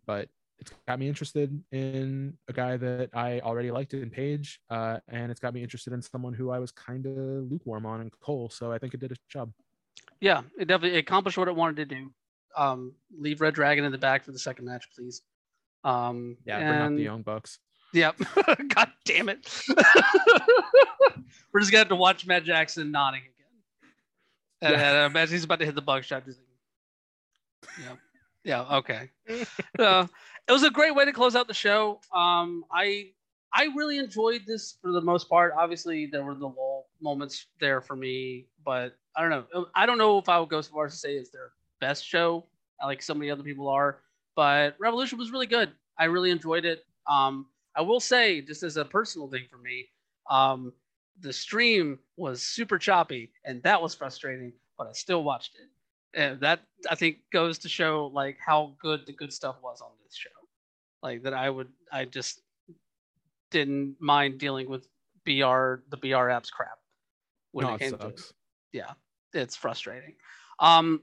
but 0.06 0.28
it's 0.58 0.72
got 0.86 0.98
me 0.98 1.08
interested 1.08 1.58
in 1.72 2.34
a 2.48 2.52
guy 2.52 2.76
that 2.76 3.08
I 3.14 3.40
already 3.40 3.70
liked 3.70 3.94
in 3.94 4.10
Page, 4.10 4.60
uh, 4.68 4.98
and 5.08 5.30
it's 5.30 5.40
got 5.40 5.54
me 5.54 5.62
interested 5.62 5.94
in 5.94 6.02
someone 6.02 6.34
who 6.34 6.50
I 6.50 6.58
was 6.58 6.70
kind 6.70 7.06
of 7.06 7.16
lukewarm 7.50 7.86
on 7.86 8.02
in 8.02 8.10
Cole. 8.20 8.50
So 8.50 8.72
I 8.72 8.78
think 8.78 8.92
it 8.92 9.00
did 9.00 9.10
its 9.10 9.20
job. 9.30 9.52
Yeah, 10.20 10.42
it 10.58 10.66
definitely 10.68 10.98
accomplished 10.98 11.38
what 11.38 11.48
it 11.48 11.56
wanted 11.56 11.76
to 11.76 11.94
do. 11.94 12.10
Um, 12.56 12.92
leave 13.16 13.40
Red 13.40 13.54
Dragon 13.54 13.84
in 13.84 13.92
the 13.92 13.98
back 13.98 14.24
for 14.24 14.32
the 14.32 14.38
second 14.38 14.64
match, 14.64 14.86
please. 14.96 15.22
Um, 15.84 16.36
yeah, 16.44 16.58
bring 16.58 16.68
and... 16.68 16.82
up 16.82 16.96
the 16.96 17.02
Young 17.02 17.22
Bucks. 17.22 17.58
Yep. 17.92 18.16
God 18.74 18.90
damn 19.04 19.28
it. 19.28 19.48
We're 21.52 21.60
just 21.60 21.70
gonna 21.70 21.80
have 21.80 21.88
to 21.88 21.96
watch 21.96 22.26
Matt 22.26 22.44
Jackson 22.44 22.90
nodding 22.90 23.22
again. 23.22 24.72
And, 24.72 24.80
yeah. 24.80 25.06
and 25.06 25.16
as 25.16 25.30
he's 25.30 25.44
about 25.44 25.60
to 25.60 25.66
hit 25.66 25.74
the 25.74 25.82
just 25.82 26.12
like, 26.12 26.24
yeah, 27.80 27.94
yeah, 28.44 28.76
okay. 28.76 29.10
uh, 29.78 30.06
it 30.48 30.52
was 30.52 30.62
a 30.62 30.70
great 30.70 30.94
way 30.94 31.04
to 31.04 31.12
close 31.12 31.34
out 31.34 31.48
the 31.48 31.54
show. 31.54 32.00
Um, 32.14 32.64
I 32.70 33.10
I 33.52 33.68
really 33.74 33.98
enjoyed 33.98 34.42
this 34.46 34.76
for 34.82 34.92
the 34.92 35.00
most 35.00 35.28
part. 35.28 35.54
Obviously, 35.56 36.06
there 36.06 36.24
were 36.24 36.34
the 36.34 36.46
lull 36.46 36.86
moments 37.00 37.46
there 37.60 37.80
for 37.80 37.96
me, 37.96 38.46
but 38.64 38.96
I 39.16 39.22
don't 39.22 39.30
know. 39.30 39.66
I 39.74 39.86
don't 39.86 39.98
know 39.98 40.18
if 40.18 40.28
I 40.28 40.38
would 40.38 40.48
go 40.48 40.60
so 40.60 40.72
far 40.72 40.86
as 40.86 40.92
to 40.92 40.98
say 40.98 41.14
it's 41.14 41.30
their 41.30 41.52
best 41.80 42.06
show, 42.06 42.44
like 42.82 43.02
so 43.02 43.14
many 43.14 43.30
other 43.30 43.42
people 43.42 43.68
are. 43.68 44.00
But 44.34 44.76
Revolution 44.78 45.18
was 45.18 45.30
really 45.30 45.46
good. 45.46 45.72
I 45.98 46.04
really 46.04 46.30
enjoyed 46.30 46.64
it. 46.64 46.84
Um, 47.08 47.46
I 47.74 47.82
will 47.82 48.00
say, 48.00 48.40
just 48.40 48.62
as 48.62 48.76
a 48.76 48.84
personal 48.84 49.28
thing 49.28 49.44
for 49.50 49.58
me, 49.58 49.88
um, 50.30 50.72
the 51.20 51.32
stream 51.32 51.98
was 52.16 52.42
super 52.42 52.78
choppy, 52.78 53.32
and 53.44 53.62
that 53.62 53.80
was 53.80 53.94
frustrating. 53.94 54.52
But 54.76 54.88
I 54.88 54.92
still 54.92 55.24
watched 55.24 55.56
it, 55.56 56.18
and 56.18 56.40
that 56.40 56.60
I 56.90 56.94
think 56.94 57.18
goes 57.32 57.58
to 57.60 57.68
show 57.68 58.10
like 58.12 58.38
how 58.44 58.74
good 58.80 59.06
the 59.06 59.12
good 59.12 59.32
stuff 59.32 59.56
was 59.62 59.80
on 59.80 59.90
this 60.04 60.14
show. 60.14 60.28
Like 61.02 61.22
that, 61.22 61.32
I 61.32 61.48
would, 61.48 61.68
I 61.92 62.04
just 62.04 62.42
didn't 63.50 63.96
mind 64.00 64.38
dealing 64.38 64.68
with 64.68 64.86
BR 65.24 65.82
the 65.88 65.96
BR 66.00 66.28
apps 66.28 66.50
crap 66.50 66.78
when 67.52 67.66
no, 67.66 67.74
it 67.74 67.80
came 67.80 67.94
it 67.94 68.00
to 68.00 68.08
it. 68.08 68.20
Yeah, 68.72 68.92
it's 69.32 69.56
frustrating. 69.56 70.14
Um, 70.58 71.02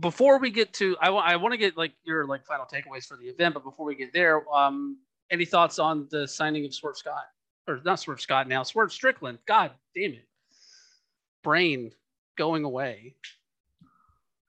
before 0.00 0.38
we 0.38 0.50
get 0.50 0.72
to, 0.74 0.96
I, 1.00 1.06
w- 1.06 1.24
I 1.24 1.36
want 1.36 1.52
to 1.52 1.58
get 1.58 1.76
like 1.76 1.92
your 2.04 2.26
like 2.26 2.44
final 2.44 2.66
takeaways 2.66 3.06
for 3.06 3.16
the 3.16 3.28
event, 3.28 3.54
but 3.54 3.64
before 3.64 3.86
we 3.86 3.94
get 3.94 4.12
there, 4.12 4.42
um, 4.52 4.98
any 5.30 5.44
thoughts 5.44 5.78
on 5.78 6.08
the 6.10 6.26
signing 6.26 6.64
of 6.64 6.74
Swerve 6.74 6.96
Scott? 6.96 7.24
Or 7.66 7.80
not 7.84 8.00
Swerve 8.00 8.20
Scott 8.20 8.48
now, 8.48 8.62
Swerve 8.62 8.92
Strickland. 8.92 9.38
God 9.46 9.72
damn 9.94 10.12
it. 10.12 10.26
Brain 11.42 11.92
going 12.36 12.64
away. 12.64 13.14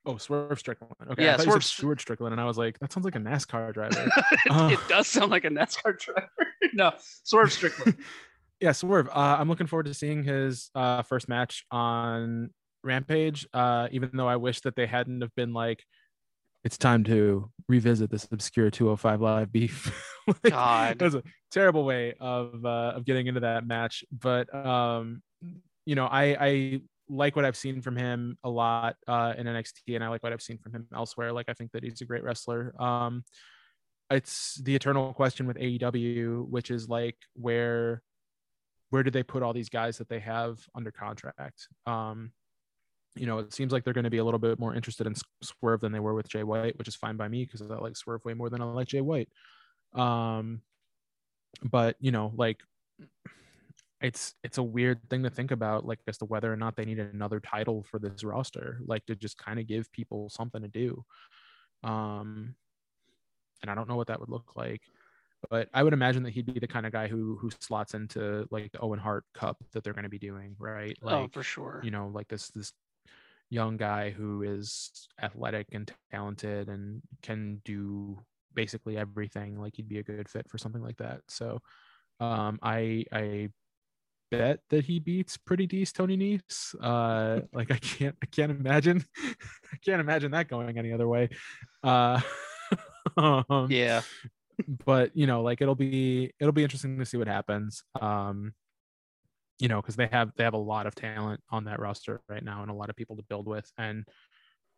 Oh, 0.05 0.17
Swerve 0.17 0.57
Strickland. 0.57 0.93
Okay. 1.11 1.25
Yeah, 1.25 1.35
I 1.37 1.43
Swerve 1.43 1.63
Stuart 1.63 1.99
Strickland, 1.99 2.31
and 2.31 2.41
I 2.41 2.45
was 2.45 2.57
like, 2.57 2.79
that 2.79 2.91
sounds 2.91 3.05
like 3.05 3.15
a 3.15 3.19
NASCAR 3.19 3.73
driver. 3.73 4.07
it, 4.07 4.39
uh, 4.51 4.69
it 4.71 4.79
does 4.87 5.07
sound 5.07 5.31
like 5.31 5.43
a 5.43 5.49
NASCAR 5.49 5.99
driver. 5.99 6.29
no, 6.73 6.91
Swerve 7.23 7.51
Strickland. 7.51 7.97
yeah, 8.61 8.71
Swerve. 8.71 9.09
Uh, 9.09 9.37
I'm 9.39 9.49
looking 9.49 9.67
forward 9.67 9.85
to 9.87 9.93
seeing 9.93 10.23
his 10.23 10.71
uh, 10.73 11.03
first 11.03 11.27
match 11.27 11.65
on 11.71 12.51
Rampage. 12.83 13.47
Uh, 13.53 13.87
even 13.91 14.11
though 14.13 14.27
I 14.27 14.37
wish 14.37 14.61
that 14.61 14.75
they 14.75 14.87
hadn't 14.87 15.21
have 15.21 15.33
been 15.35 15.53
like, 15.53 15.83
it's 16.63 16.77
time 16.77 17.03
to 17.05 17.49
revisit 17.67 18.11
this 18.11 18.27
obscure 18.31 18.69
205 18.69 19.21
live 19.21 19.51
beef. 19.51 20.11
like, 20.27 20.41
God, 20.53 20.99
that 20.99 21.05
was 21.05 21.15
a 21.15 21.23
terrible 21.51 21.85
way 21.85 22.15
of 22.19 22.65
uh, 22.65 22.93
of 22.95 23.05
getting 23.05 23.27
into 23.27 23.39
that 23.41 23.65
match. 23.65 24.03
But 24.11 24.53
um, 24.53 25.21
you 25.85 25.95
know, 25.95 26.05
I 26.05 26.37
I 26.39 26.81
like 27.07 27.35
what 27.35 27.45
I've 27.45 27.57
seen 27.57 27.81
from 27.81 27.95
him 27.95 28.37
a 28.43 28.49
lot 28.49 28.95
uh, 29.07 29.33
in 29.37 29.47
NXT, 29.47 29.95
and 29.95 30.03
I 30.03 30.09
like 30.09 30.21
what 30.21 30.33
I've 30.33 30.41
seen 30.41 30.57
from 30.57 30.73
him 30.73 30.87
elsewhere. 30.93 31.31
Like 31.31 31.47
I 31.49 31.53
think 31.53 31.71
that 31.71 31.83
he's 31.83 32.01
a 32.01 32.05
great 32.05 32.23
wrestler. 32.23 32.73
Um, 32.79 33.23
it's 34.11 34.55
the 34.63 34.75
eternal 34.75 35.13
question 35.13 35.47
with 35.47 35.57
AEW, 35.57 36.47
which 36.49 36.71
is 36.71 36.89
like 36.89 37.17
where 37.35 38.01
where 38.89 39.03
do 39.03 39.11
they 39.11 39.23
put 39.23 39.43
all 39.43 39.53
these 39.53 39.69
guys 39.69 39.97
that 39.99 40.09
they 40.09 40.19
have 40.19 40.59
under 40.75 40.91
contract? 40.91 41.67
Um, 41.85 42.31
you 43.19 43.25
know, 43.25 43.39
it 43.39 43.53
seems 43.53 43.73
like 43.73 43.83
they're 43.83 43.93
going 43.93 44.05
to 44.05 44.09
be 44.09 44.17
a 44.17 44.23
little 44.23 44.39
bit 44.39 44.59
more 44.59 44.73
interested 44.73 45.05
in 45.05 45.13
Swerve 45.41 45.81
than 45.81 45.91
they 45.91 45.99
were 45.99 46.13
with 46.13 46.29
Jay 46.29 46.43
White, 46.43 46.77
which 46.77 46.87
is 46.87 46.95
fine 46.95 47.17
by 47.17 47.27
me 47.27 47.45
because 47.45 47.61
I 47.61 47.65
like 47.65 47.97
Swerve 47.97 48.23
way 48.23 48.33
more 48.33 48.49
than 48.49 48.61
I 48.61 48.65
like 48.65 48.87
Jay 48.87 49.01
White. 49.01 49.29
Um, 49.93 50.61
but 51.63 51.97
you 51.99 52.11
know, 52.11 52.31
like 52.35 52.61
it's 54.01 54.35
it's 54.43 54.57
a 54.57 54.63
weird 54.63 55.01
thing 55.09 55.23
to 55.23 55.29
think 55.29 55.51
about, 55.51 55.85
like 55.85 55.99
as 56.07 56.17
to 56.19 56.25
whether 56.25 56.51
or 56.51 56.55
not 56.55 56.77
they 56.77 56.85
need 56.85 56.99
another 56.99 57.39
title 57.39 57.83
for 57.83 57.99
this 57.99 58.23
roster, 58.23 58.79
like 58.85 59.05
to 59.07 59.15
just 59.15 59.37
kind 59.37 59.59
of 59.59 59.67
give 59.67 59.91
people 59.91 60.29
something 60.29 60.61
to 60.61 60.67
do. 60.69 61.03
Um, 61.83 62.55
and 63.61 63.69
I 63.69 63.75
don't 63.75 63.89
know 63.89 63.97
what 63.97 64.07
that 64.07 64.19
would 64.19 64.29
look 64.29 64.55
like 64.55 64.81
but 65.49 65.69
I 65.73 65.83
would 65.83 65.93
imagine 65.93 66.23
that 66.23 66.31
he'd 66.31 66.53
be 66.53 66.59
the 66.59 66.67
kind 66.67 66.85
of 66.85 66.91
guy 66.91 67.07
who 67.07 67.37
who 67.37 67.49
slots 67.61 67.93
into 67.93 68.45
like 68.51 68.71
the 68.71 68.79
Owen 68.81 68.99
Hart 68.99 69.23
Cup 69.33 69.57
that 69.71 69.83
they're 69.83 69.93
going 69.93 70.03
to 70.03 70.09
be 70.09 70.19
doing, 70.19 70.55
right? 70.59 70.97
Oh, 71.01 71.05
like, 71.05 71.15
oh, 71.15 71.27
for 71.31 71.43
sure. 71.43 71.79
You 71.83 71.91
know, 71.91 72.11
like 72.13 72.27
this 72.27 72.49
this 72.49 72.73
young 73.49 73.77
guy 73.77 74.11
who 74.11 74.43
is 74.43 74.91
athletic 75.21 75.67
and 75.71 75.91
talented 76.11 76.69
and 76.69 77.01
can 77.21 77.61
do 77.65 78.19
basically 78.53 78.97
everything 78.97 79.59
like 79.59 79.75
he'd 79.75 79.89
be 79.89 79.99
a 79.99 80.03
good 80.03 80.29
fit 80.29 80.49
for 80.49 80.57
something 80.57 80.81
like 80.81 80.97
that. 80.97 81.21
So 81.27 81.59
um 82.19 82.59
i 82.61 83.05
i 83.13 83.49
bet 84.31 84.59
that 84.69 84.85
he 84.85 84.99
beats 84.99 85.37
pretty 85.37 85.65
decent 85.65 85.95
tony 85.95 86.17
Nese. 86.17 86.75
uh 86.81 87.41
like 87.53 87.71
i 87.71 87.77
can't 87.77 88.15
i 88.21 88.25
can't 88.25 88.51
imagine 88.51 89.03
i 89.73 89.77
can't 89.83 90.01
imagine 90.01 90.31
that 90.31 90.47
going 90.47 90.77
any 90.77 90.91
other 90.93 91.07
way. 91.07 91.29
Uh 91.83 92.21
um, 93.17 93.67
yeah. 93.69 94.01
but 94.85 95.15
you 95.15 95.25
know 95.25 95.41
like 95.41 95.61
it'll 95.61 95.75
be 95.75 96.31
it'll 96.39 96.51
be 96.53 96.63
interesting 96.63 96.99
to 96.99 97.05
see 97.05 97.17
what 97.17 97.27
happens. 97.27 97.83
Um 97.99 98.53
you 99.59 99.67
know, 99.67 99.81
because 99.81 99.95
they 99.95 100.07
have 100.07 100.31
they 100.37 100.43
have 100.43 100.53
a 100.53 100.57
lot 100.57 100.87
of 100.87 100.95
talent 100.95 101.41
on 101.51 101.65
that 101.65 101.79
roster 101.79 102.21
right 102.29 102.43
now 102.43 102.61
and 102.61 102.71
a 102.71 102.73
lot 102.73 102.89
of 102.89 102.95
people 102.95 103.15
to 103.17 103.23
build 103.23 103.45
with. 103.47 103.71
And 103.77 104.05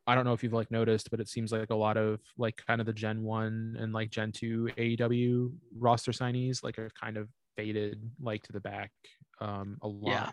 I 0.07 0.15
don't 0.15 0.25
know 0.25 0.33
if 0.33 0.43
you've 0.43 0.53
like 0.53 0.71
noticed, 0.71 1.11
but 1.11 1.19
it 1.19 1.29
seems 1.29 1.51
like 1.51 1.69
a 1.69 1.75
lot 1.75 1.97
of 1.97 2.19
like 2.37 2.59
kind 2.67 2.81
of 2.81 2.87
the 2.87 2.93
Gen 2.93 3.21
One 3.21 3.77
and 3.79 3.93
like 3.93 4.09
Gen 4.09 4.31
Two 4.31 4.69
AEW 4.77 5.51
roster 5.77 6.11
signees 6.11 6.63
like 6.63 6.79
are 6.79 6.89
kind 6.99 7.17
of 7.17 7.29
faded 7.55 8.01
like 8.19 8.41
to 8.43 8.51
the 8.51 8.59
back 8.59 8.91
um 9.39 9.77
a 9.83 9.87
lot. 9.87 10.09
Yeah. 10.09 10.29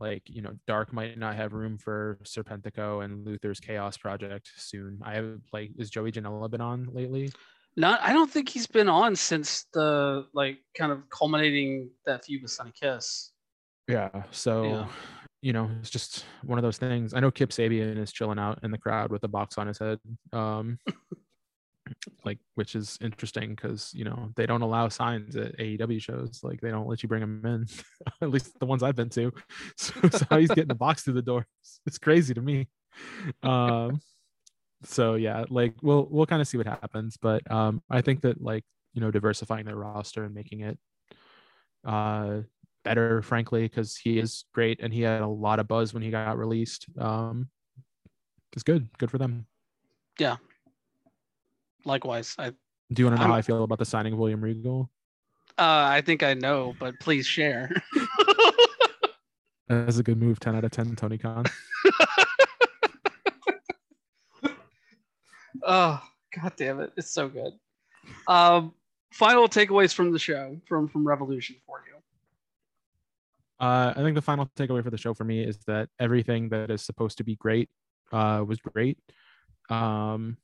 Like 0.00 0.22
you 0.26 0.42
know, 0.42 0.54
Dark 0.66 0.92
might 0.92 1.16
not 1.16 1.36
have 1.36 1.52
room 1.52 1.78
for 1.78 2.18
Serpentico 2.24 3.04
and 3.04 3.24
Luther's 3.24 3.60
Chaos 3.60 3.96
Project 3.96 4.50
soon. 4.56 5.00
I 5.02 5.14
have 5.14 5.38
like, 5.52 5.70
is 5.78 5.90
Joey 5.90 6.10
Janela 6.10 6.50
been 6.50 6.60
on 6.60 6.88
lately? 6.92 7.30
Not, 7.78 8.00
I 8.02 8.14
don't 8.14 8.30
think 8.30 8.48
he's 8.48 8.66
been 8.66 8.88
on 8.88 9.16
since 9.16 9.66
the 9.74 10.26
like 10.32 10.58
kind 10.76 10.92
of 10.92 11.08
culminating 11.10 11.90
that 12.06 12.24
feud 12.24 12.42
with 12.42 12.50
Sonny 12.50 12.72
Kiss. 12.78 13.32
Yeah. 13.88 14.10
So, 14.30 14.64
yeah. 14.64 14.86
you 15.42 15.52
know, 15.52 15.70
it's 15.80 15.90
just 15.90 16.24
one 16.44 16.58
of 16.58 16.62
those 16.62 16.78
things. 16.78 17.14
I 17.14 17.20
know 17.20 17.30
Kip 17.30 17.50
Sabian 17.50 17.98
is 17.98 18.12
chilling 18.12 18.38
out 18.38 18.60
in 18.62 18.70
the 18.70 18.78
crowd 18.78 19.10
with 19.10 19.24
a 19.24 19.28
box 19.28 19.58
on 19.58 19.66
his 19.66 19.78
head. 19.78 19.98
Um, 20.32 20.78
like, 22.24 22.38
which 22.56 22.74
is 22.74 22.98
interesting 23.00 23.50
because, 23.54 23.92
you 23.94 24.04
know, 24.04 24.30
they 24.34 24.46
don't 24.46 24.62
allow 24.62 24.88
signs 24.88 25.36
at 25.36 25.56
AEW 25.58 26.00
shows. 26.00 26.40
Like, 26.42 26.60
they 26.60 26.70
don't 26.70 26.88
let 26.88 27.02
you 27.02 27.08
bring 27.08 27.20
them 27.20 27.42
in, 27.44 27.66
at 28.22 28.30
least 28.30 28.58
the 28.58 28.66
ones 28.66 28.82
I've 28.82 28.96
been 28.96 29.10
to. 29.10 29.32
So, 29.76 29.92
so 30.08 30.38
he's 30.38 30.48
getting 30.48 30.68
the 30.68 30.74
box 30.74 31.02
through 31.02 31.14
the 31.14 31.22
door. 31.22 31.46
It's 31.86 31.98
crazy 31.98 32.34
to 32.34 32.40
me. 32.40 32.68
Um, 33.42 34.00
so 34.82 35.14
yeah, 35.14 35.44
like 35.48 35.74
we'll 35.82 36.06
we'll 36.10 36.26
kind 36.26 36.40
of 36.40 36.48
see 36.48 36.58
what 36.58 36.66
happens, 36.66 37.16
but 37.20 37.50
um, 37.50 37.82
I 37.90 38.02
think 38.02 38.22
that 38.22 38.40
like 38.40 38.64
you 38.94 39.00
know 39.00 39.10
diversifying 39.10 39.64
their 39.66 39.76
roster 39.76 40.24
and 40.24 40.34
making 40.34 40.60
it 40.60 40.78
uh 41.86 42.40
better, 42.86 43.22
frankly, 43.22 43.62
because 43.62 43.96
he 43.96 44.18
is 44.18 44.44
great 44.54 44.80
and 44.80 44.92
he 44.92 45.02
had 45.02 45.20
a 45.20 45.26
lot 45.26 45.58
of 45.58 45.68
buzz 45.68 45.92
when 45.92 46.02
he 46.02 46.10
got 46.10 46.38
released. 46.38 46.86
Um, 46.98 47.48
it's 48.52 48.62
good. 48.62 48.88
Good 48.98 49.10
for 49.10 49.18
them. 49.18 49.46
Yeah. 50.18 50.36
Likewise. 51.84 52.34
I 52.38 52.52
do 52.92 53.02
you 53.02 53.06
want 53.06 53.16
to 53.16 53.20
know 53.20 53.24
I'm, 53.24 53.30
how 53.30 53.36
I 53.36 53.42
feel 53.42 53.64
about 53.64 53.78
the 53.78 53.84
signing 53.84 54.12
of 54.12 54.18
William 54.18 54.42
Regal? 54.42 54.90
Uh, 55.58 55.90
I 55.90 56.02
think 56.02 56.22
I 56.22 56.34
know, 56.34 56.74
but 56.78 56.98
please 57.00 57.26
share. 57.26 57.70
That's 59.68 59.98
a 59.98 60.02
good 60.02 60.18
move. 60.18 60.38
10 60.38 60.54
out 60.54 60.64
of 60.64 60.70
10, 60.70 60.94
Tony 60.94 61.18
Khan. 61.18 61.44
Oh, 65.66 66.00
god 66.40 66.52
damn 66.56 66.80
it. 66.80 66.92
It's 66.96 67.10
so 67.10 67.28
good. 67.28 67.52
Um, 68.28 68.72
final 69.12 69.48
takeaways 69.48 69.92
from 69.92 70.12
the 70.12 70.18
show, 70.18 70.56
from 70.68 70.88
from 70.88 71.06
Revolution 71.06 71.56
for 71.66 71.82
you. 71.88 71.95
Uh, 73.58 73.92
I 73.96 74.00
think 74.02 74.14
the 74.14 74.22
final 74.22 74.48
takeaway 74.56 74.82
for 74.82 74.90
the 74.90 74.98
show 74.98 75.14
for 75.14 75.24
me 75.24 75.42
is 75.42 75.58
that 75.66 75.88
everything 75.98 76.50
that 76.50 76.70
is 76.70 76.82
supposed 76.82 77.18
to 77.18 77.24
be 77.24 77.36
great 77.36 77.70
uh, 78.12 78.44
was 78.46 78.58
great. 78.58 78.98
Um, 79.70 80.36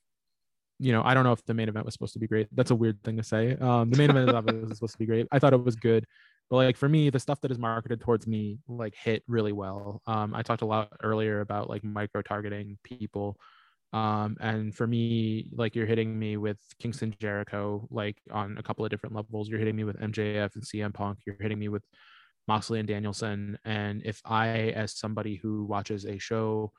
you 0.78 0.92
know, 0.92 1.02
I 1.04 1.14
don't 1.14 1.24
know 1.24 1.32
if 1.32 1.44
the 1.44 1.54
main 1.54 1.68
event 1.68 1.84
was 1.84 1.94
supposed 1.94 2.14
to 2.14 2.18
be 2.18 2.26
great. 2.26 2.48
That's 2.52 2.70
a 2.70 2.74
weird 2.74 3.02
thing 3.04 3.16
to 3.16 3.22
say. 3.22 3.56
Um, 3.60 3.90
the 3.90 3.98
main 3.98 4.10
event 4.10 4.68
was 4.68 4.78
supposed 4.78 4.94
to 4.94 4.98
be 4.98 5.06
great. 5.06 5.28
I 5.30 5.38
thought 5.38 5.52
it 5.52 5.62
was 5.62 5.76
good, 5.76 6.06
but 6.50 6.56
like 6.56 6.76
for 6.76 6.88
me, 6.88 7.08
the 7.10 7.20
stuff 7.20 7.40
that 7.42 7.50
is 7.50 7.58
marketed 7.58 8.00
towards 8.00 8.26
me 8.26 8.58
like 8.66 8.94
hit 8.94 9.22
really 9.28 9.52
well. 9.52 10.02
Um, 10.06 10.34
I 10.34 10.42
talked 10.42 10.62
a 10.62 10.66
lot 10.66 10.92
earlier 11.02 11.40
about 11.40 11.70
like 11.70 11.84
micro 11.84 12.22
targeting 12.22 12.78
people. 12.82 13.38
Um, 13.92 14.36
and 14.40 14.74
for 14.74 14.86
me, 14.86 15.50
like 15.54 15.76
you're 15.76 15.86
hitting 15.86 16.18
me 16.18 16.36
with 16.38 16.58
Kingston 16.80 17.14
Jericho, 17.20 17.86
like 17.90 18.16
on 18.30 18.56
a 18.58 18.62
couple 18.62 18.84
of 18.84 18.90
different 18.90 19.14
levels. 19.14 19.48
You're 19.48 19.58
hitting 19.58 19.76
me 19.76 19.84
with 19.84 20.00
MJF 20.00 20.54
and 20.54 20.64
CM 20.64 20.92
Punk. 20.92 21.18
You're 21.26 21.36
hitting 21.40 21.58
me 21.58 21.68
with 21.68 21.84
Moxley 22.48 22.78
and 22.78 22.88
Danielson. 22.88 23.58
And 23.64 24.02
if 24.04 24.20
I, 24.24 24.48
as 24.70 24.92
somebody 24.92 25.36
who 25.36 25.64
watches 25.64 26.04
a 26.04 26.18
show, 26.18 26.72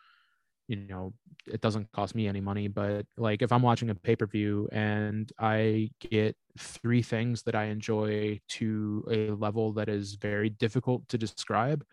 you 0.67 0.77
know, 0.77 1.13
it 1.45 1.61
doesn't 1.61 1.91
cost 1.91 2.15
me 2.15 2.27
any 2.27 2.39
money, 2.39 2.67
but 2.67 3.05
like 3.17 3.41
if 3.41 3.51
I'm 3.51 3.61
watching 3.61 3.89
a 3.89 3.95
pay 3.95 4.15
per 4.15 4.25
view 4.25 4.69
and 4.71 5.31
I 5.37 5.91
get 5.99 6.37
three 6.57 7.01
things 7.01 7.43
that 7.43 7.55
I 7.55 7.65
enjoy 7.65 8.39
to 8.49 9.05
a 9.11 9.31
level 9.31 9.73
that 9.73 9.89
is 9.89 10.15
very 10.15 10.49
difficult 10.49 11.07
to 11.09 11.17
describe, 11.17 11.83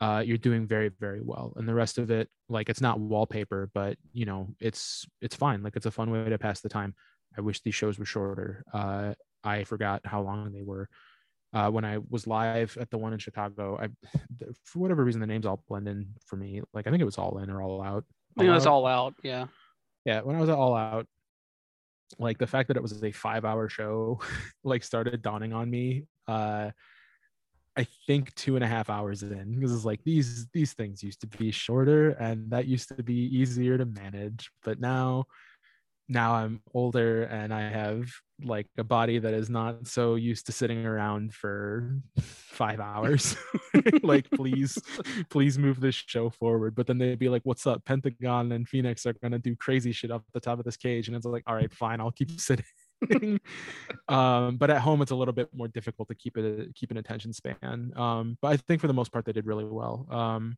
uh, 0.00 0.22
you're 0.24 0.38
doing 0.38 0.66
very 0.66 0.88
very 0.88 1.20
well. 1.22 1.52
And 1.56 1.68
the 1.68 1.74
rest 1.74 1.98
of 1.98 2.10
it 2.10 2.28
like 2.48 2.68
it's 2.68 2.80
not 2.80 3.00
wallpaper 3.00 3.70
but 3.74 3.96
you 4.12 4.24
know 4.24 4.48
it's 4.60 5.06
it's 5.20 5.36
fine. 5.36 5.62
Like 5.62 5.76
it's 5.76 5.86
a 5.86 5.90
fun 5.90 6.10
way 6.10 6.28
to 6.28 6.38
pass 6.38 6.60
the 6.60 6.68
time. 6.68 6.94
I 7.36 7.42
wish 7.42 7.60
these 7.60 7.74
shows 7.74 7.98
were 7.98 8.04
shorter. 8.06 8.64
Uh, 8.72 9.14
i 9.44 9.62
forgot 9.62 10.00
how 10.04 10.20
long 10.22 10.52
they 10.52 10.62
were 10.62 10.88
uh, 11.56 11.70
when 11.70 11.86
I 11.86 11.98
was 12.10 12.26
live 12.26 12.76
at 12.78 12.90
the 12.90 12.98
one 12.98 13.14
in 13.14 13.18
Chicago, 13.18 13.78
I 13.80 13.88
for 14.62 14.78
whatever 14.78 15.02
reason 15.02 15.22
the 15.22 15.26
names 15.26 15.46
all 15.46 15.64
blend 15.68 15.88
in 15.88 16.06
for 16.26 16.36
me. 16.36 16.60
Like 16.74 16.86
I 16.86 16.90
think 16.90 17.00
it 17.00 17.06
was 17.06 17.16
all 17.16 17.38
in 17.38 17.48
or 17.48 17.62
all 17.62 17.80
out. 17.80 18.04
All 18.04 18.04
I 18.36 18.40
think 18.40 18.50
it 18.50 18.54
was 18.54 18.66
all 18.66 18.86
out. 18.86 19.14
Yeah. 19.22 19.46
Yeah. 20.04 20.20
When 20.20 20.36
I 20.36 20.40
was 20.40 20.50
at 20.50 20.58
all 20.58 20.76
out, 20.76 21.06
like 22.18 22.36
the 22.36 22.46
fact 22.46 22.68
that 22.68 22.76
it 22.76 22.82
was 22.82 23.02
a 23.02 23.10
five 23.10 23.46
hour 23.46 23.70
show, 23.70 24.20
like 24.64 24.84
started 24.84 25.22
dawning 25.22 25.54
on 25.54 25.70
me. 25.70 26.04
Uh, 26.28 26.72
I 27.74 27.86
think 28.06 28.34
two 28.34 28.56
and 28.56 28.64
a 28.64 28.68
half 28.68 28.90
hours 28.90 29.22
in 29.22 29.54
because 29.54 29.74
it's 29.74 29.86
like 29.86 30.04
these 30.04 30.48
these 30.52 30.74
things 30.74 31.02
used 31.02 31.22
to 31.22 31.26
be 31.26 31.50
shorter 31.52 32.10
and 32.10 32.50
that 32.50 32.66
used 32.66 32.88
to 32.88 33.02
be 33.02 33.14
easier 33.14 33.78
to 33.78 33.86
manage, 33.86 34.50
but 34.62 34.78
now 34.78 35.24
now 36.08 36.34
I'm 36.34 36.60
older 36.72 37.24
and 37.24 37.52
I 37.52 37.68
have 37.68 38.08
like 38.42 38.66
a 38.76 38.84
body 38.84 39.18
that 39.18 39.34
is 39.34 39.48
not 39.48 39.86
so 39.86 40.14
used 40.14 40.46
to 40.46 40.52
sitting 40.52 40.84
around 40.84 41.34
for 41.34 41.98
five 42.20 42.80
hours. 42.80 43.36
like, 44.02 44.30
please, 44.30 44.78
please 45.30 45.58
move 45.58 45.80
this 45.80 45.94
show 45.94 46.30
forward. 46.30 46.74
But 46.74 46.86
then 46.86 46.98
they'd 46.98 47.18
be 47.18 47.28
like, 47.28 47.42
what's 47.44 47.66
up? 47.66 47.84
Pentagon 47.84 48.52
and 48.52 48.68
Phoenix 48.68 49.06
are 49.06 49.14
going 49.14 49.32
to 49.32 49.38
do 49.38 49.56
crazy 49.56 49.92
shit 49.92 50.10
up 50.10 50.24
the 50.32 50.40
top 50.40 50.58
of 50.58 50.64
this 50.64 50.76
cage. 50.76 51.08
And 51.08 51.16
it's 51.16 51.26
like, 51.26 51.44
all 51.46 51.54
right, 51.54 51.72
fine, 51.72 52.00
I'll 52.00 52.12
keep 52.12 52.30
sitting. 52.40 53.40
um, 54.08 54.56
but 54.56 54.70
at 54.70 54.80
home, 54.80 55.02
it's 55.02 55.10
a 55.10 55.16
little 55.16 55.34
bit 55.34 55.48
more 55.54 55.68
difficult 55.68 56.08
to 56.08 56.14
keep 56.14 56.36
it, 56.36 56.74
keep 56.74 56.90
an 56.90 56.96
attention 56.98 57.32
span. 57.32 57.92
Um, 57.96 58.38
but 58.40 58.52
I 58.52 58.56
think 58.56 58.80
for 58.80 58.86
the 58.86 58.94
most 58.94 59.12
part, 59.12 59.24
they 59.24 59.32
did 59.32 59.46
really 59.46 59.64
well. 59.64 60.06
Um, 60.10 60.56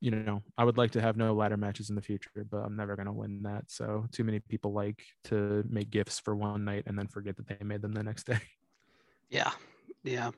you 0.00 0.10
know, 0.10 0.42
I 0.56 0.64
would 0.64 0.78
like 0.78 0.92
to 0.92 1.00
have 1.00 1.16
no 1.16 1.34
ladder 1.34 1.56
matches 1.56 1.90
in 1.90 1.96
the 1.96 2.02
future, 2.02 2.46
but 2.50 2.58
I'm 2.58 2.76
never 2.76 2.96
going 2.96 3.06
to 3.06 3.12
win 3.12 3.42
that. 3.42 3.64
So, 3.68 4.06
too 4.12 4.24
many 4.24 4.40
people 4.40 4.72
like 4.72 5.04
to 5.24 5.62
make 5.68 5.90
gifts 5.90 6.18
for 6.18 6.34
one 6.34 6.64
night 6.64 6.84
and 6.86 6.98
then 6.98 7.06
forget 7.06 7.36
that 7.36 7.46
they 7.46 7.64
made 7.64 7.82
them 7.82 7.92
the 7.92 8.02
next 8.02 8.24
day. 8.26 8.40
Yeah. 9.28 9.52
Yeah. 10.02 10.30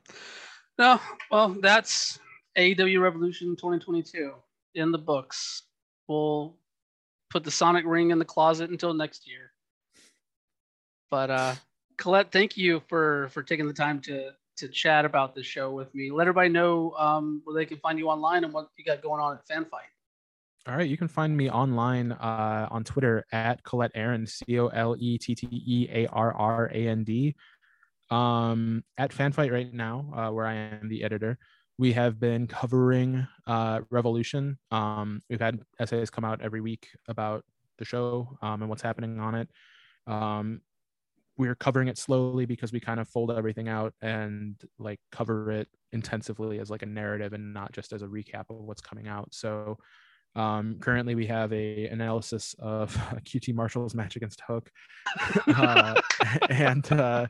No, 0.79 1.01
well, 1.31 1.51
that's 1.61 2.19
AEW 2.59 3.01
Revolution 3.01 3.57
2022 3.57 4.33
in 4.75 4.91
the 4.93 4.99
books. 4.99 5.63
We'll 6.09 6.57
put 7.31 7.45
the 7.45 7.51
Sonic 7.51 7.85
ring 7.87 8.11
in 8.11 8.19
the 8.19 8.25
closet 8.25 8.71
until 8.71 8.93
next 8.95 9.29
year. 9.29 9.53
But 11.11 11.31
uh 11.31 11.55
Colette, 11.99 12.33
thank 12.33 12.57
you 12.57 12.83
for 12.89 13.29
for 13.33 13.43
taking 13.43 13.67
the 13.67 13.73
time 13.73 14.01
to 14.03 14.33
to 14.57 14.69
chat 14.69 15.05
about 15.05 15.35
the 15.35 15.43
show 15.43 15.73
with 15.73 15.95
me. 15.95 16.11
Let 16.11 16.25
everybody 16.25 16.49
know 16.49 16.93
um, 16.99 17.43
where 17.45 17.55
they 17.55 17.67
can 17.67 17.79
find 17.79 17.99
you 17.99 18.09
online 18.09 18.45
and 18.45 18.53
what 18.53 18.69
you 18.77 18.85
got 18.85 19.03
going 19.03 19.21
on 19.21 19.39
at 19.39 19.47
Fanbyte. 19.47 19.93
All 20.69 20.77
right, 20.77 20.89
you 20.89 20.97
can 20.97 21.09
find 21.09 21.37
me 21.37 21.51
online 21.51 22.13
uh, 22.13 22.69
on 22.71 22.85
Twitter 22.85 23.25
at 23.33 23.65
Colette 23.65 23.93
Arrand, 23.97 24.29
C 24.29 24.61
O 24.61 24.69
L 24.69 24.95
E 24.97 25.19
T 25.19 25.35
T 25.35 25.49
E 25.51 25.89
A 25.91 26.07
R 26.07 26.33
R 26.33 26.71
A 26.73 26.89
N 26.89 27.03
D. 27.03 27.35
Um, 28.11 28.85
at 28.97 29.11
Fanbyte 29.11 29.51
right 29.51 29.73
now, 29.73 30.13
uh, 30.15 30.31
where 30.31 30.47
I 30.47 30.55
am 30.55 30.89
the 30.89 31.03
editor, 31.03 31.39
we 31.79 31.93
have 31.95 32.21
been 32.21 32.47
covering 32.47 33.27
uh, 33.47 33.81
Revolution. 33.91 34.59
Um, 34.71 35.21
we've 35.29 35.41
had 35.41 35.61
essays 35.81 36.11
come 36.11 36.25
out 36.25 36.43
every 36.43 36.61
week 36.61 36.87
about 37.09 37.45
the 37.79 37.85
show 37.85 38.39
um, 38.41 38.63
and 38.63 38.69
what's 38.69 38.83
happening 38.83 39.19
on 39.19 39.35
it. 39.35 39.49
Um, 40.07 40.61
we're 41.43 41.57
covering 41.57 41.89
it 41.89 41.99
slowly 41.99 42.47
because 42.47 42.73
we 42.73 42.79
kind 42.79 43.01
of 43.01 43.09
fold 43.09 43.33
everything 43.33 43.69
out 43.69 43.93
and 44.01 44.55
like 44.79 45.01
cover 45.11 45.51
it 45.51 45.67
intensively 45.91 46.61
as 46.61 46.71
like 46.71 46.83
a 46.83 46.87
narrative 46.87 47.33
and 47.33 47.53
not 47.53 47.73
just 47.73 47.93
as 47.93 48.03
a 48.03 48.07
recap 48.07 48.45
of 48.49 48.57
what's 48.59 48.81
coming 48.81 49.09
out. 49.09 49.29
So 49.33 49.77
um, 50.37 50.77
currently 50.79 51.17
we 51.17 51.27
have 51.27 51.53
a 51.53 51.89
analysis 51.89 52.55
of 52.61 52.95
qt 53.25 53.53
marshall's 53.55 53.93
match 53.93 54.15
against 54.15 54.41
hook. 54.47 54.71
Uh, 55.49 56.01
and 56.49 56.91
uh, 56.93 57.27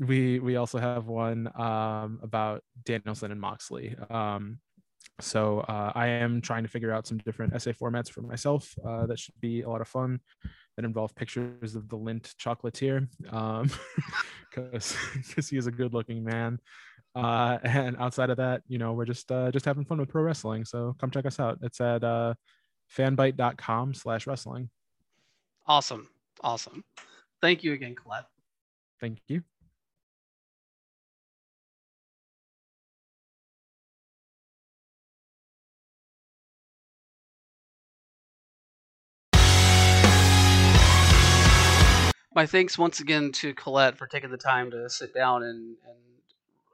we 0.00 0.40
we 0.40 0.56
also 0.56 0.78
have 0.78 1.06
one 1.06 1.48
um, 1.54 2.18
about 2.24 2.64
danielson 2.84 3.30
and 3.30 3.40
moxley. 3.40 3.94
Um, 4.10 4.58
so 5.20 5.60
uh, 5.60 5.92
i 5.94 6.06
am 6.06 6.40
trying 6.40 6.62
to 6.62 6.68
figure 6.68 6.92
out 6.92 7.06
some 7.06 7.18
different 7.18 7.54
essay 7.54 7.74
formats 7.74 8.10
for 8.10 8.22
myself 8.22 8.74
uh, 8.86 9.04
that 9.06 9.18
should 9.18 9.38
be 9.38 9.60
a 9.60 9.68
lot 9.68 9.82
of 9.82 9.88
fun 9.88 10.18
that 10.76 10.84
involve 10.84 11.14
pictures 11.14 11.74
of 11.74 11.88
the 11.88 11.96
Lindt 11.96 12.34
chocolatier 12.36 13.08
um 13.32 13.70
because 14.50 14.96
because 15.16 15.48
he 15.48 15.56
is 15.56 15.66
a 15.66 15.72
good 15.72 15.94
looking 15.94 16.24
man. 16.24 16.58
Uh 17.14 17.58
and 17.64 17.96
outside 17.98 18.30
of 18.30 18.36
that 18.36 18.62
you 18.68 18.78
know 18.78 18.92
we're 18.92 19.04
just 19.04 19.30
uh 19.32 19.50
just 19.50 19.64
having 19.64 19.84
fun 19.84 19.98
with 19.98 20.08
pro 20.08 20.22
wrestling. 20.22 20.64
So 20.64 20.94
come 20.98 21.10
check 21.10 21.26
us 21.26 21.40
out. 21.40 21.58
It's 21.62 21.80
at 21.80 22.04
uh 22.04 22.34
fanbyte.com 22.96 23.94
slash 23.94 24.26
wrestling. 24.26 24.70
Awesome. 25.66 26.08
Awesome. 26.42 26.84
Thank 27.40 27.62
you 27.64 27.72
again 27.72 27.94
colette. 27.94 28.26
Thank 29.00 29.18
you 29.28 29.42
my 42.34 42.46
thanks 42.46 42.78
once 42.78 43.00
again 43.00 43.32
to 43.32 43.54
Colette 43.54 43.98
for 43.98 44.06
taking 44.06 44.30
the 44.30 44.36
time 44.36 44.70
to 44.70 44.88
sit 44.88 45.12
down 45.12 45.42
and, 45.42 45.76
and 45.86 45.98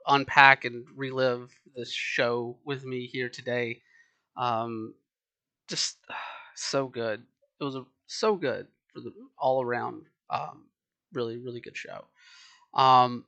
unpack 0.07 0.65
and 0.65 0.85
relive 0.95 1.51
this 1.75 1.91
show 1.91 2.57
with 2.63 2.85
me 2.85 3.07
here 3.07 3.29
today. 3.29 3.81
Um, 4.35 4.93
just 5.67 5.97
so 6.55 6.87
good. 6.87 7.23
It 7.59 7.63
was 7.63 7.75
a, 7.75 7.85
so 8.05 8.35
good 8.35 8.67
for 8.93 9.01
the 9.01 9.11
all 9.37 9.63
around. 9.63 10.03
Um, 10.29 10.65
really, 11.13 11.37
really 11.37 11.59
good 11.59 11.77
show. 11.77 12.05
Um, 12.73 13.25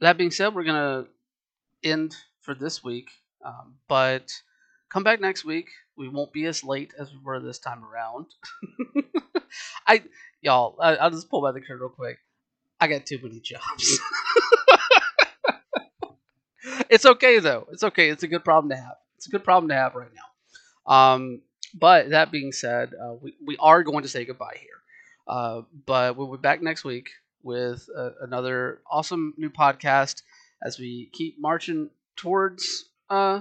that 0.00 0.18
being 0.18 0.30
said, 0.30 0.54
we're 0.54 0.64
gonna 0.64 1.06
end 1.84 2.16
for 2.40 2.54
this 2.54 2.82
week, 2.82 3.10
um, 3.44 3.76
but 3.88 4.32
come 4.88 5.04
back 5.04 5.20
next 5.20 5.44
week. 5.44 5.68
We 5.96 6.08
won't 6.08 6.32
be 6.32 6.44
as 6.46 6.64
late 6.64 6.92
as 6.98 7.12
we 7.12 7.18
were 7.22 7.40
this 7.40 7.58
time 7.58 7.82
around. 7.84 8.26
I 9.86 10.02
y'all, 10.46 10.76
I, 10.80 11.04
will 11.04 11.10
just 11.10 11.28
pull 11.28 11.42
by 11.42 11.52
the 11.52 11.60
curtain 11.60 11.80
real 11.80 11.90
quick. 11.90 12.18
I 12.80 12.86
got 12.86 13.04
too 13.04 13.18
many 13.22 13.40
jobs. 13.40 14.00
it's 16.88 17.04
okay 17.04 17.40
though. 17.40 17.66
It's 17.72 17.82
okay. 17.82 18.08
It's 18.08 18.22
a 18.22 18.28
good 18.28 18.44
problem 18.44 18.70
to 18.70 18.76
have. 18.76 18.94
It's 19.16 19.26
a 19.26 19.30
good 19.30 19.44
problem 19.44 19.68
to 19.70 19.74
have 19.74 19.94
right 19.94 20.08
now. 20.14 20.92
Um, 20.94 21.42
but 21.74 22.10
that 22.10 22.30
being 22.30 22.52
said, 22.52 22.92
uh, 22.94 23.14
we 23.20 23.34
we 23.44 23.56
are 23.58 23.82
going 23.82 24.02
to 24.04 24.08
say 24.08 24.24
goodbye 24.24 24.56
here. 24.60 24.70
Uh, 25.26 25.62
but 25.84 26.16
we'll 26.16 26.30
be 26.30 26.38
back 26.38 26.62
next 26.62 26.84
week 26.84 27.10
with 27.42 27.88
uh, 27.96 28.10
another 28.20 28.80
awesome 28.88 29.34
new 29.36 29.50
podcast 29.50 30.22
as 30.62 30.78
we 30.78 31.10
keep 31.12 31.40
marching 31.40 31.90
towards 32.14 32.84
uh, 33.10 33.40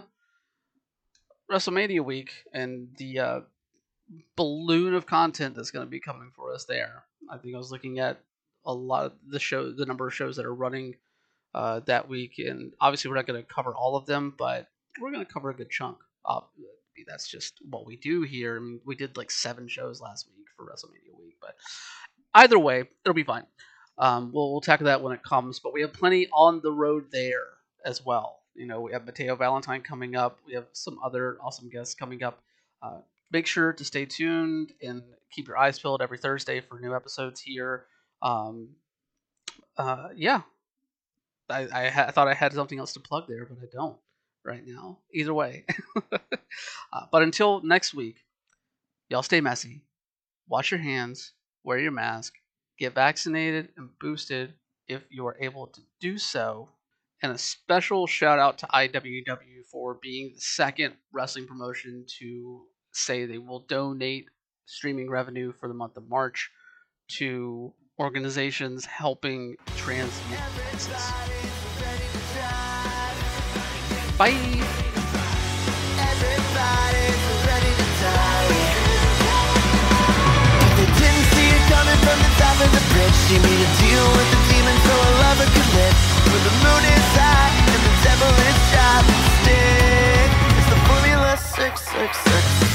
WrestleMania 1.51 2.03
week 2.03 2.31
and 2.51 2.87
the 2.97 3.19
uh, 3.19 3.39
balloon 4.35 4.93
of 4.93 5.05
content 5.05 5.55
that's 5.55 5.71
going 5.71 5.85
to 5.85 5.89
be 5.89 5.99
coming 5.99 6.31
for 6.35 6.53
us 6.53 6.65
there. 6.65 7.03
I 7.29 7.37
think 7.37 7.55
I 7.55 7.57
was 7.57 7.71
looking 7.71 7.99
at 7.99 8.19
a 8.65 8.73
lot 8.73 9.05
of 9.05 9.13
the 9.27 9.39
show, 9.39 9.71
the 9.71 9.85
number 9.85 10.07
of 10.07 10.13
shows 10.13 10.35
that 10.37 10.45
are 10.45 10.53
running 10.53 10.95
uh, 11.53 11.81
that 11.85 12.07
week, 12.07 12.33
and 12.37 12.73
obviously 12.81 13.09
we're 13.09 13.17
not 13.17 13.27
going 13.27 13.41
to 13.41 13.47
cover 13.47 13.73
all 13.73 13.95
of 13.95 14.05
them, 14.05 14.33
but 14.37 14.67
we're 14.99 15.11
going 15.11 15.25
to 15.25 15.31
cover 15.31 15.49
a 15.49 15.55
good 15.55 15.69
chunk. 15.69 15.97
Uh, 16.25 16.41
that's 17.07 17.27
just 17.27 17.59
what 17.69 17.85
we 17.85 17.97
do 17.97 18.21
here. 18.21 18.57
I 18.57 18.59
mean, 18.59 18.79
we 18.85 18.95
did 18.95 19.17
like 19.17 19.31
seven 19.31 19.67
shows 19.67 20.01
last 20.01 20.27
week 20.35 20.47
for 20.55 20.65
WrestleMania 20.65 21.17
week. 21.17 21.35
But 21.41 21.55
either 22.33 22.59
way, 22.59 22.85
it'll 23.03 23.13
be 23.13 23.23
fine. 23.23 23.45
Um, 23.97 24.31
we'll, 24.33 24.51
we'll 24.51 24.61
tackle 24.61 24.85
that 24.85 25.01
when 25.01 25.13
it 25.13 25.23
comes. 25.23 25.59
But 25.59 25.73
we 25.73 25.81
have 25.81 25.93
plenty 25.93 26.27
on 26.33 26.61
the 26.61 26.71
road 26.71 27.05
there 27.11 27.45
as 27.85 28.05
well. 28.05 28.39
You 28.55 28.65
know, 28.65 28.81
we 28.81 28.93
have 28.93 29.05
Mateo 29.05 29.35
Valentine 29.35 29.81
coming 29.81 30.15
up. 30.15 30.39
We 30.47 30.53
have 30.53 30.67
some 30.71 30.99
other 31.03 31.37
awesome 31.41 31.69
guests 31.69 31.93
coming 31.93 32.23
up. 32.23 32.41
Uh, 32.81 32.99
make 33.31 33.47
sure 33.47 33.73
to 33.73 33.85
stay 33.85 34.05
tuned 34.05 34.73
and 34.81 35.03
keep 35.31 35.47
your 35.47 35.57
eyes 35.57 35.79
peeled 35.79 36.01
every 36.01 36.17
Thursday 36.17 36.61
for 36.61 36.79
new 36.79 36.95
episodes 36.95 37.41
here. 37.41 37.85
Um, 38.21 38.69
uh, 39.77 40.09
yeah, 40.15 40.41
I, 41.49 41.67
I, 41.73 41.89
ha- 41.89 42.05
I, 42.07 42.11
thought 42.11 42.27
I 42.27 42.33
had 42.33 42.53
something 42.53 42.79
else 42.79 42.93
to 42.93 42.99
plug 42.99 43.27
there, 43.27 43.45
but 43.45 43.57
I 43.61 43.67
don't 43.71 43.97
right 44.43 44.65
now. 44.65 44.99
Either 45.13 45.33
way. 45.33 45.65
uh, 46.11 47.05
but 47.11 47.23
until 47.23 47.61
next 47.61 47.93
week, 47.93 48.23
y'all 49.09 49.23
stay 49.23 49.41
messy, 49.41 49.81
wash 50.47 50.71
your 50.71 50.79
hands, 50.79 51.33
wear 51.63 51.77
your 51.77 51.91
mask, 51.91 52.33
get 52.79 52.93
vaccinated 52.93 53.69
and 53.77 53.89
boosted 53.99 54.53
if 54.87 55.01
you 55.09 55.25
are 55.27 55.37
able 55.39 55.67
to 55.67 55.81
do 55.99 56.17
so. 56.17 56.69
And 57.21 57.31
a 57.31 57.37
special 57.37 58.05
shout 58.07 58.39
out 58.39 58.59
to 58.59 58.67
IWW 58.67 59.65
for 59.71 59.95
being 59.95 60.33
the 60.35 60.41
second 60.41 60.95
wrestling 61.11 61.47
promotion 61.47 62.05
to 62.19 62.65
say 62.95 63.25
they 63.25 63.37
will 63.37 63.59
donate 63.59 64.25
streaming 64.65 65.09
revenue 65.09 65.51
for 65.51 65.67
the 65.67 65.73
month 65.73 65.97
of 65.97 66.09
March 66.09 66.49
to 67.07 67.73
organizations 67.99 68.85
helping 68.85 69.55
trans 69.75 70.19
youth. 70.29 70.97
Bye. 74.17 74.85
the 82.65 82.81
bridge 82.93 83.13
She 83.27 83.37
made 83.37 83.61
a 83.61 83.71
deal 83.77 84.05
with 84.15 84.29
the 84.31 84.39
demon 84.49 84.77
so 84.87 84.95
lover 85.21 85.45
could 85.45 85.69
live 85.75 86.15
the 86.45 86.51
moon 86.61 86.83
is 86.85 87.09
high 87.17 87.49
and 87.73 87.81
the 87.81 87.93
devil 88.05 88.31
is 88.49 88.59
Stick, 89.41 90.29
it's 90.57 90.69
the 90.69 90.79
formula 90.87 91.37
666 91.37 92.74